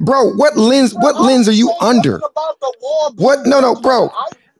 [0.00, 0.32] bro.
[0.34, 0.94] What lens?
[0.94, 2.18] What lens are you under?
[2.18, 3.46] nothing about the war What?
[3.46, 4.10] No, no, bro.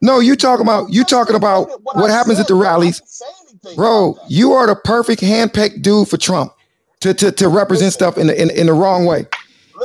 [0.03, 3.11] No, you talking about you you talking about what what happens at the rallies, didn't
[3.11, 4.19] say anything about bro.
[4.29, 6.53] You are the perfect handpicked dude for Trump
[7.01, 9.27] to to, to represent stuff in the in, in the wrong way.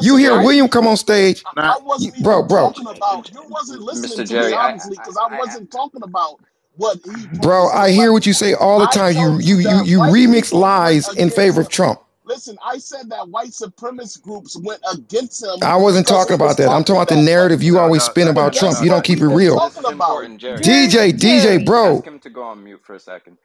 [0.01, 3.43] You hear I William come on stage, I, I wasn't bro, bro, talking about you
[3.49, 4.27] wasn't listening Mr.
[4.29, 6.39] to me Jerry, I, I, obviously because I I, I wasn't talking about
[6.75, 7.69] what he bro.
[7.69, 9.15] promised to I hear what you say all the time.
[9.15, 11.69] You you you you that you white remix lies in favor of.
[11.69, 12.01] Trump.
[12.25, 16.55] Listen, I said that white supremacist groups went against him I wasn't talking he was
[16.55, 16.71] about that.
[16.71, 18.79] I'm talking talking about the narrative you no, always no, spin no, about no, Trump.
[18.79, 18.91] no, You no.
[18.91, 19.59] don't what keep we've it real.
[19.59, 19.89] This talking is about.
[19.89, 20.71] important, Jerry.
[20.71, 23.37] DJ, Jerry, DJ, Jerry, bro, Ask him to go on mute for a second,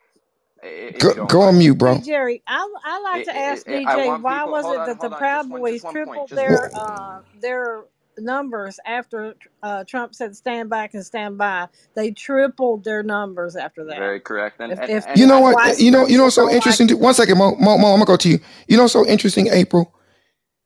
[0.62, 1.94] i- if go, go on mute, bro.
[1.94, 4.46] Hey Jerry, I I like I, to ask I I DJ why people.
[4.46, 5.10] was Hold it on, that the.
[5.10, 7.84] Proud Just one, just Boys tripled their uh their
[8.19, 11.69] numbers after uh, Trump said stand back and stand by?
[11.95, 13.99] They tripled their numbers after that.
[13.99, 14.61] Very correct.
[14.61, 15.55] And If and if You know what?
[15.57, 16.91] white You know you know supremacists so don't like interesting.
[16.91, 18.41] it, One second, Mo, Mo, Mo, I'm gonna go to you.
[18.69, 19.95] You know so interesting, April.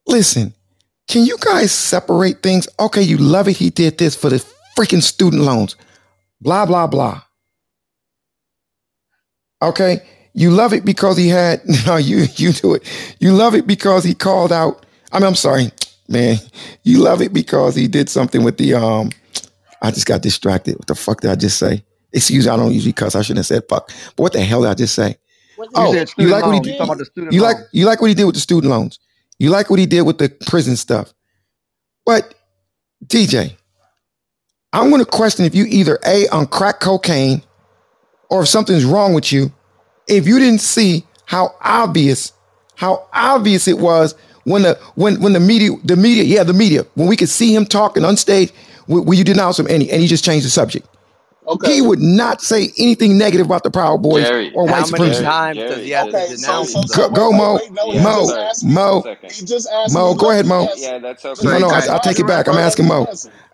[0.07, 0.55] Listen,
[1.09, 2.69] Can you guys separate things?
[2.81, 3.59] Okay, you love it.
[3.59, 4.45] He did this for the
[4.77, 5.77] freaking student loans.
[6.41, 7.23] Blah, blah, blah.
[9.63, 10.03] Okay.
[10.35, 12.85] You love it because he had no, you you do it.
[13.21, 14.87] You love it because he called out.
[15.13, 15.71] I mean, I'm sorry,
[16.11, 16.37] man.
[16.83, 19.11] You love it because he did something with the um.
[19.83, 20.77] I just got distracted.
[20.77, 21.83] What the fuck did I just say?
[22.13, 23.15] Excuse me, I don't usually cuss.
[23.15, 23.91] I shouldn't have said fuck.
[24.17, 25.17] But what the hell did I just say?
[25.75, 27.33] Oh, you like what he did?
[27.33, 28.99] You like you like what he did with the student loans.
[29.39, 31.15] You like what he did with the prison stuff.
[32.05, 32.35] But
[33.07, 33.57] DJ,
[34.73, 37.43] I'm going to question if you either a on crack cocaine
[38.29, 39.53] or if something's wrong with you
[40.11, 42.33] if you didn't see how obvious,
[42.75, 44.15] how obvious it was
[44.45, 47.55] when the when when the media, the media, yeah, the media, when we could see
[47.55, 48.53] him talking on stage,
[48.89, 50.89] will you denounce him and he, and he just changed the subject.
[51.47, 51.75] Okay.
[51.75, 55.13] He would not say anything negative about the Proud Boys Jerry, or white how many
[55.13, 55.25] supremacy.
[55.25, 56.87] times does he have Okay, to so denounce so them?
[56.87, 58.97] so Go, go wait wait Mo, wait no he Yeah, Mo, just asked Mo, One
[58.99, 59.35] second.
[59.37, 60.05] he just asked Mo.
[60.05, 60.69] me Go ahead, Mo.
[60.75, 61.61] Yeah, that's okay.
[61.61, 62.49] no, I, just I take it back.
[62.49, 63.07] I'm asking Mo.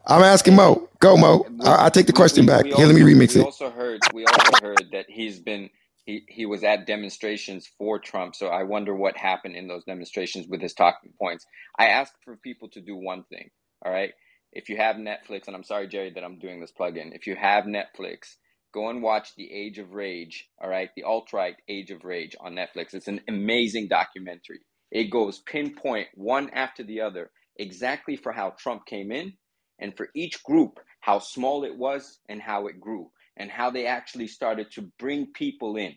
[0.06, 0.89] I'm asking Mo.
[1.00, 1.47] Go, Mo.
[1.65, 2.66] I, I take the question we, back.
[2.66, 3.47] we Here, let me also remix we it.
[3.47, 5.70] also heard we also heard that he's been
[6.06, 8.34] he, he was at demonstrations for Trump.
[8.34, 11.44] So I wonder what happened in those demonstrations with his talking points.
[11.78, 13.50] I ask for people to do one thing.
[13.84, 14.12] All right.
[14.52, 17.12] If you have Netflix, and I'm sorry, Jerry, that I'm doing this plug-in.
[17.12, 18.36] If you have Netflix,
[18.72, 20.48] go and watch The Age of Rage.
[20.62, 22.94] All right, the alt-right Age of Rage on Netflix.
[22.94, 24.60] It's an amazing documentary.
[24.90, 29.34] It goes pinpoint one after the other, exactly for how Trump came in,
[29.78, 33.86] and for each group, how small it was and how it grew, and how they
[33.86, 35.94] actually started to bring people in.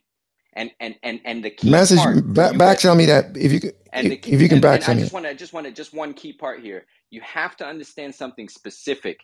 [0.54, 3.60] And and and and the key Message part, back, back channel me that if you
[3.60, 5.02] could, if, key, if you can and, back and I me.
[5.02, 6.86] just want to just want to just one key part here.
[7.12, 9.20] You have to understand something specific.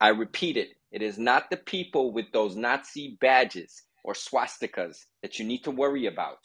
[0.00, 0.70] I repeat it.
[0.90, 5.70] It is not the people with those Nazi badges or swastikas that you need to
[5.70, 6.38] worry about.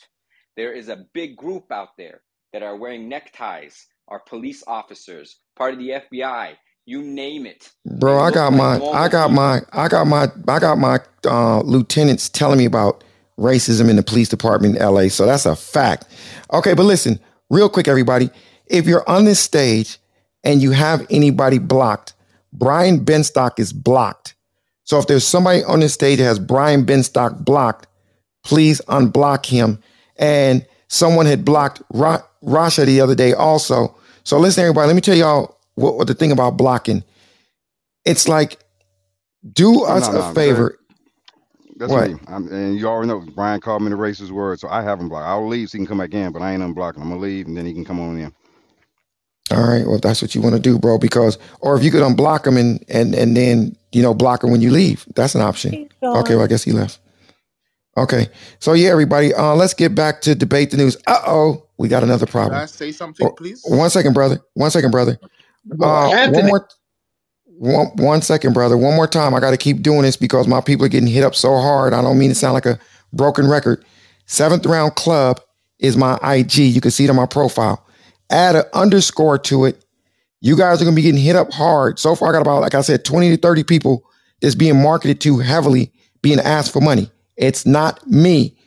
[0.55, 2.21] There is a big group out there
[2.53, 7.71] that are wearing neckties, are police officers, part of the FBI, you name it.
[7.85, 11.61] Bro, I got like my, I got my, I got my, I got my uh,
[11.61, 13.03] lieutenants telling me about
[13.37, 15.07] racism in the police department in LA.
[15.07, 16.05] So that's a fact.
[16.53, 17.19] Okay, but listen,
[17.49, 18.29] real quick, everybody.
[18.67, 19.97] If you're on this stage
[20.43, 22.13] and you have anybody blocked,
[22.53, 24.35] Brian Benstock is blocked.
[24.83, 27.87] So if there's somebody on this stage that has Brian Benstock blocked,
[28.43, 29.81] please unblock him.
[30.17, 33.95] And someone had blocked Ra- Rasha the other day also.
[34.23, 37.03] So listen, everybody, let me tell y'all what, what the thing about blocking.
[38.05, 38.59] It's like
[39.53, 40.79] do us no, a no, favor.
[41.77, 42.11] That's What?
[42.11, 42.19] me.
[42.27, 45.09] I'm, and you already know Brian called me the racist word, so I have him
[45.09, 45.25] blocked.
[45.27, 46.97] I'll leave so he can come back in, but I ain't unblocking.
[47.01, 48.31] I'm gonna leave and then he can come on in.
[49.51, 49.85] All right.
[49.85, 50.97] Well, if that's what you want to do, bro.
[50.97, 54.51] Because, or if you could unblock him and and and then you know block him
[54.51, 55.89] when you leave, that's an option.
[56.03, 56.35] Okay.
[56.35, 56.99] Well, I guess he left.
[57.97, 58.29] Okay.
[58.59, 59.33] So yeah, everybody.
[59.33, 60.95] Uh, let's get back to debate the news.
[61.07, 62.59] Uh oh, we got another Could problem.
[62.61, 63.61] I say something, Oh, please?
[63.65, 64.39] One second, brother.
[64.53, 65.19] One second, brother.
[65.81, 66.67] Uh, one more.
[67.45, 68.75] One, one second, brother.
[68.75, 69.35] One more time.
[69.35, 71.93] I got to keep doing this because my people are getting hit up so hard.
[71.93, 72.79] I don't mean to sound like a
[73.13, 73.85] broken record.
[74.25, 75.39] Seventh round club
[75.79, 76.57] is my IG.
[76.57, 77.85] You can see it on my profile.
[78.31, 79.83] Add an underscore to it.
[80.39, 81.99] You guys are going to be getting hit up hard.
[81.99, 84.03] So far, I got about, like I said, 20 to 30 people
[84.41, 85.91] that's being marketed to heavily,
[86.23, 87.11] being asked for money.
[87.37, 88.57] It's not me.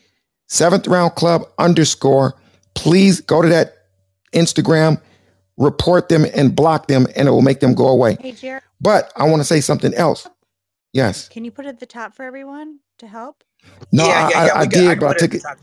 [0.47, 2.35] Seventh round club underscore.
[2.75, 3.75] Please go to that
[4.35, 5.01] Instagram,
[5.59, 8.19] report them and block them, and it will make them go away.
[8.19, 10.29] Hey, Jared, But I want to say something else.
[10.93, 11.31] Yes.
[11.31, 13.45] can you put it at the top for everyone to help?
[13.93, 14.55] No, Yeah, I, yeah, yeah.
[14.55, 15.43] I I did, can but I put it took it.
[15.43, 15.59] top.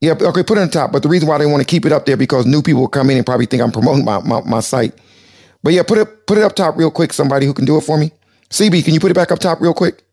[0.00, 0.92] Yeah, okay, put it on top.
[0.92, 2.88] But the reason why they want to keep it up there because new people will
[2.88, 4.94] come in and probably think I'm promoting my, my, my site.
[5.62, 7.12] But yeah, put it put it up top real quick.
[7.12, 8.12] Somebody who can do it for me.
[8.50, 10.04] CB, can you put it back up top real quick?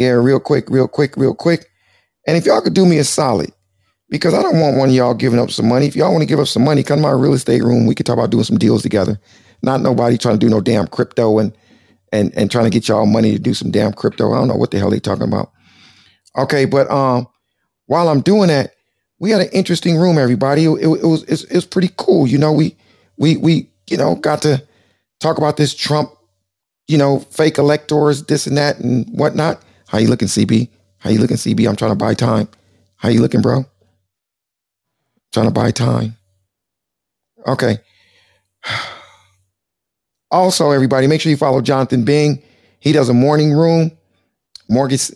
[0.00, 1.66] Yeah, real quick, real quick, real quick.
[2.26, 3.52] And if y'all could do me a solid,
[4.08, 5.86] because I don't want one of y'all giving up some money.
[5.86, 7.86] If y'all want to give up some money, come to my real estate room.
[7.86, 9.20] We could talk about doing some deals together.
[9.62, 11.56] Not nobody trying to do no damn crypto and
[12.12, 14.32] and and trying to get y'all money to do some damn crypto.
[14.32, 15.50] I don't know what the hell they talking about.
[16.36, 17.26] Okay, but um,
[17.86, 18.72] while I'm doing that,
[19.18, 20.18] we had an interesting room.
[20.18, 22.26] Everybody, it, it, it was it's, it's pretty cool.
[22.26, 22.76] You know, we
[23.16, 24.62] we we you know got to
[25.20, 26.12] talk about this Trump,
[26.86, 29.62] you know, fake electors, this and that and whatnot.
[29.88, 30.68] How you looking, CB?
[30.98, 31.68] How you looking, CB?
[31.68, 32.48] I'm trying to buy time.
[32.96, 33.64] How you looking, bro?
[35.36, 36.16] Trying to buy time.
[37.46, 37.76] Okay.
[40.30, 42.42] Also, everybody, make sure you follow Jonathan Bing.
[42.80, 43.92] He does a morning room,
[44.70, 45.10] mortgage.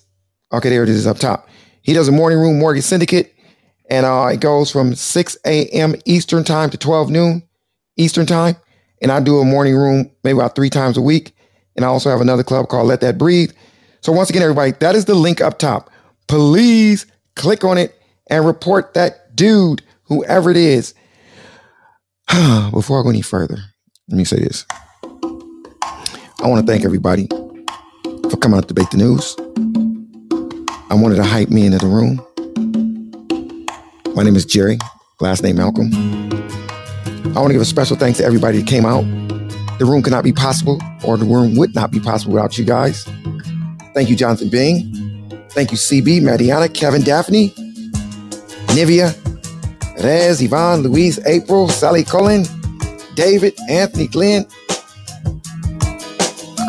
[0.53, 1.49] Okay, there it is up top.
[1.81, 3.35] He does a morning room mortgage syndicate,
[3.89, 5.95] and uh, it goes from 6 a.m.
[6.05, 7.43] Eastern time to 12 noon
[7.97, 8.57] Eastern time.
[9.01, 11.35] And I do a morning room maybe about three times a week.
[11.77, 13.53] And I also have another club called Let That Breathe.
[14.03, 15.89] So once again, everybody, that is the link up top.
[16.29, 20.93] Please click on it and report that dude, whoever it is.
[22.73, 23.57] Before I go any further,
[24.09, 24.67] let me say this.
[26.43, 27.27] I want to thank everybody
[28.29, 29.37] for coming out to debate the news.
[30.91, 32.21] I wanted to hype me into the room.
[34.15, 34.79] My name is Jerry,
[35.21, 35.91] last name Malcolm.
[35.93, 39.05] I want to give a special thanks to everybody that came out.
[39.79, 42.65] The room could not be possible, or the room would not be possible without you
[42.65, 43.05] guys.
[43.95, 44.93] Thank you, Jonathan Bing.
[45.51, 47.51] Thank you, CB, Mariana, Kevin, Daphne,
[48.69, 49.15] Nivea,
[50.03, 52.45] Rez, Yvonne, Louise, April, Sally Cullen,
[53.15, 54.47] David, Anthony, Glenn,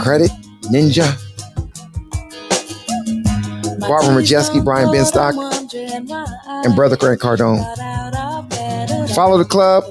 [0.01, 0.31] Credit,
[0.71, 1.07] Ninja,
[3.79, 5.33] Barbara Majeski, Brian Benstock,
[6.65, 7.63] and Brother Grant Cardone.
[9.15, 9.83] Follow the club,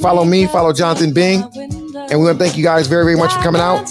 [0.00, 3.32] follow me, follow Jonathan Bing, and we want to thank you guys very, very much
[3.32, 3.90] for coming out.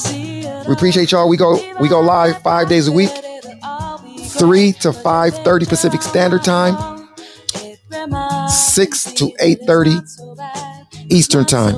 [0.68, 1.30] We appreciate y'all.
[1.30, 3.12] We go we go live five days a week,
[4.20, 6.76] three to five thirty Pacific Standard Time,
[8.56, 9.96] six to eight thirty
[11.10, 11.76] Eastern Time.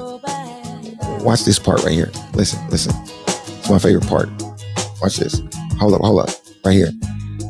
[1.24, 2.12] Watch this part right here.
[2.34, 2.94] Listen, listen.
[3.28, 4.30] It's my favorite part.
[5.02, 5.42] Watch this.
[5.80, 6.30] Hold up, hold up.
[6.64, 6.92] Right here.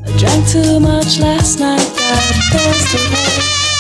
[0.06, 2.98] I drank too much last night, got thirsty.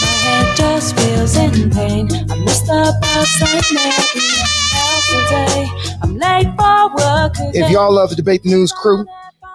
[0.02, 2.08] My head just feels in pain.
[2.30, 4.26] I missed the bus and maybe
[5.10, 5.68] today.
[6.02, 7.34] I'm late for work.
[7.56, 9.06] If y'all love the Debate the News crew,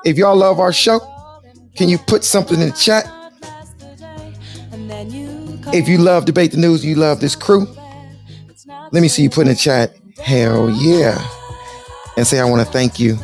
[0.05, 1.01] if y'all love our show,
[1.77, 3.07] can you put something in the chat?
[5.75, 7.67] If you love Debate the News, you love this crew,
[8.93, 9.97] let me see you put in the chat.
[10.19, 11.19] Hell yeah.
[12.17, 13.17] And say, I want to thank you.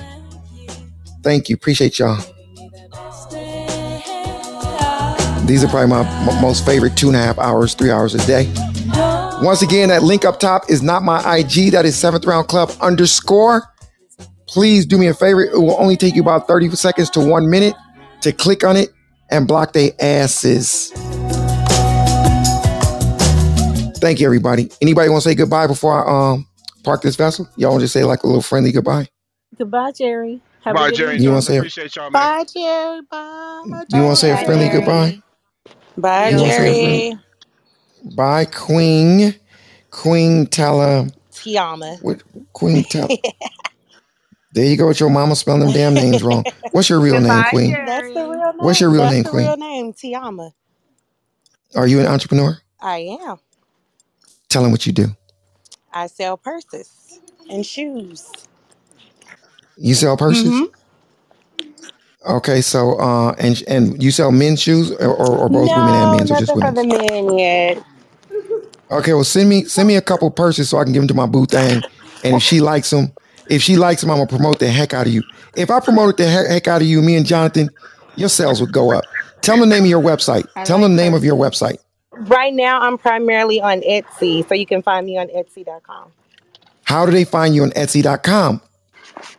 [1.23, 1.55] Thank you.
[1.57, 2.17] Appreciate y'all.
[5.47, 8.27] These are probably my m- most favorite two and a half hours, three hours a
[8.27, 8.51] day.
[9.43, 11.73] Once again, that link up top is not my IG.
[11.73, 13.63] That is seventh round club underscore.
[14.47, 15.43] Please do me a favor.
[15.43, 17.75] It will only take you about 30 seconds to one minute
[18.23, 18.89] to click on it
[19.31, 20.93] and block their asses.
[24.01, 24.71] Thank you, everybody.
[24.83, 26.49] Anybody want to say goodbye before I um
[26.85, 27.49] park this vessel?
[27.57, 29.09] Y'all want to just say like a little friendly goodbye?
[29.59, 30.43] Goodbye, Jerry.
[30.65, 31.33] Have a Bye, good Jerry and You evening.
[31.33, 31.55] want to Jonathan.
[31.55, 32.33] say a, Appreciate y'all, man.
[32.39, 33.03] Bye, Jerry.
[33.11, 33.83] Bye.
[33.89, 34.71] you want to say a friendly Jerry.
[34.71, 35.23] goodbye?
[35.97, 37.19] Bye, You want to say a friendly Jerry.
[38.05, 39.35] bye, Queen,
[39.91, 41.99] Queen Tella, Tiama.
[42.01, 42.23] what
[42.55, 43.11] Queen Tella?
[44.53, 46.47] There you go with your mama spelling them damn names wrong.
[46.73, 47.81] What's your real name, Goodbye, Queen?
[47.85, 48.27] That's the Jerry.
[48.27, 48.93] real What's your name.
[48.93, 50.53] real That's name, the real name, Tiama.
[51.77, 52.59] Are you an entrepreneur?
[52.81, 53.39] I am.
[54.49, 55.07] Tell them what you do.
[55.93, 57.21] I sell purses
[57.51, 58.47] and shoes.
[59.77, 60.45] You sell purses?
[60.45, 60.65] hmm
[62.29, 66.11] Okay, so uh, and and you sell men's shoes or, or, or both women and
[66.11, 66.83] No, men's or just nothing for women's?
[66.83, 67.83] the men yet.
[68.91, 71.15] Okay, well send me send me a couple purses so I can give them to
[71.15, 71.85] my boo thing.
[72.25, 73.13] And if she likes them,
[73.49, 75.25] if she likes them, I'm gonna promote the heck out of you.
[75.55, 77.71] If I promoted the heck, heck out of you, me and Jonathan,
[78.17, 79.05] your sales would go up.
[79.43, 80.49] Tell them the name of your website.
[80.57, 81.61] I Tell them like the name of your purses.
[81.61, 81.79] website.
[82.21, 86.11] Right now, I'm primarily on Etsy, so you can find me on Etsy.com.
[86.85, 88.61] How do they find you on Etsy.com?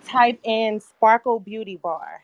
[0.06, 2.24] Type in Sparkle Beauty Bar.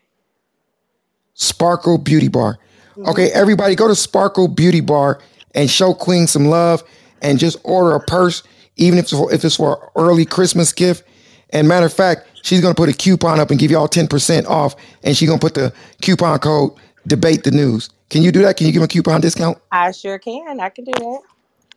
[1.34, 2.58] Sparkle Beauty Bar.
[2.94, 5.20] hmm Okay, everybody go to Sparkle Beauty Bar
[5.54, 6.82] and show Queen some love
[7.22, 8.42] and just order a purse,
[8.76, 11.04] even if it's for, if it's for an early Christmas gift.
[11.50, 14.74] And matter of fact, she's gonna put a coupon up and give y'all 10% off,
[15.02, 16.72] and she's gonna put the coupon code
[17.06, 17.90] debate the news.
[18.10, 18.56] Can you do that?
[18.56, 19.58] Can you give a coupon discount?
[19.72, 20.60] I sure can.
[20.60, 21.20] I can do that.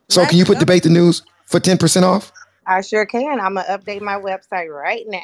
[0.10, 2.32] So can you put debate the news for 10% off?
[2.66, 3.40] I sure can.
[3.40, 5.24] I'm gonna update my website right now.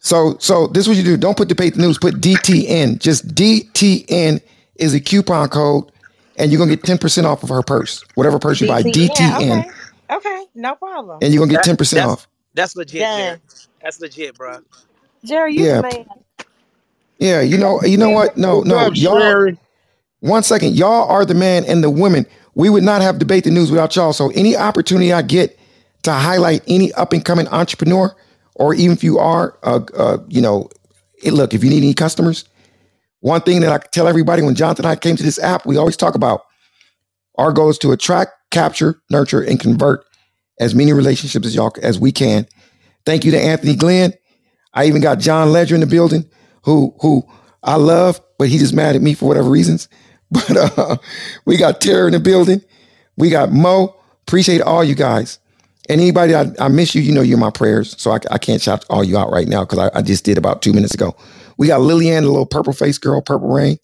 [0.00, 1.16] So so this is what you do.
[1.16, 3.00] Don't put debate the news, put DTN.
[3.00, 4.40] Just DTN
[4.76, 5.90] is a coupon code,
[6.36, 8.04] and you're gonna get 10% off of her purse.
[8.14, 9.08] Whatever purse you buy, DTN.
[9.08, 9.58] DTN.
[9.60, 9.70] Okay.
[10.10, 10.46] Okay.
[10.54, 11.18] No problem.
[11.20, 12.28] And you're gonna get 10% off.
[12.54, 13.40] that's legit, Jerry.
[13.82, 14.60] That's legit, bro.
[15.24, 15.80] Jerry, you Yeah.
[15.80, 16.06] man.
[17.18, 18.36] Yeah, you know, you know what?
[18.36, 19.50] No, no, up, y'all.
[20.20, 22.26] One second, y'all are the man and the women.
[22.54, 24.12] We would not have debate the news without y'all.
[24.12, 25.58] So any opportunity I get
[26.02, 28.14] to highlight any up and coming entrepreneur,
[28.54, 30.68] or even if you are, uh, uh, you know,
[31.22, 32.44] it, look, if you need any customers,
[33.20, 35.76] one thing that I tell everybody when Jonathan and I came to this app, we
[35.76, 36.42] always talk about
[37.36, 40.04] our goal is to attract, capture, nurture, and convert
[40.60, 42.46] as many relationships as y'all as we can.
[43.06, 44.12] Thank you to Anthony Glenn.
[44.74, 46.28] I even got John Ledger in the building,
[46.64, 47.22] who who
[47.62, 49.88] I love, but he just mad at me for whatever reasons.
[50.48, 50.96] But uh,
[51.46, 52.60] we got Tara in the building.
[53.16, 53.96] We got Mo.
[54.26, 55.38] Appreciate all you guys.
[55.88, 58.00] And anybody I, I miss you, you know you're my prayers.
[58.00, 60.36] So I, I can't shout all you out right now because I, I just did
[60.36, 61.16] about two minutes ago.
[61.56, 63.78] We got Lillian, the little purple face girl, Purple Rain.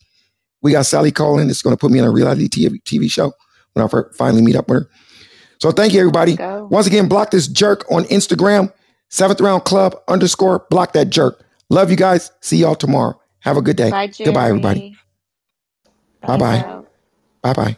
[0.62, 3.32] We got Sally Colin that's going to put me on a reality TV, TV show
[3.72, 4.90] when I finally meet up with her.
[5.60, 6.36] So thank you, everybody.
[6.36, 6.68] Go.
[6.70, 8.72] Once again, block this jerk on Instagram,
[9.08, 11.42] seventh round club underscore block that jerk.
[11.70, 12.30] Love you guys.
[12.40, 13.18] See y'all tomorrow.
[13.40, 13.90] Have a good day.
[13.90, 14.96] Bye, Goodbye, everybody.
[16.26, 16.82] Bye bye.
[17.42, 17.76] Bye bye.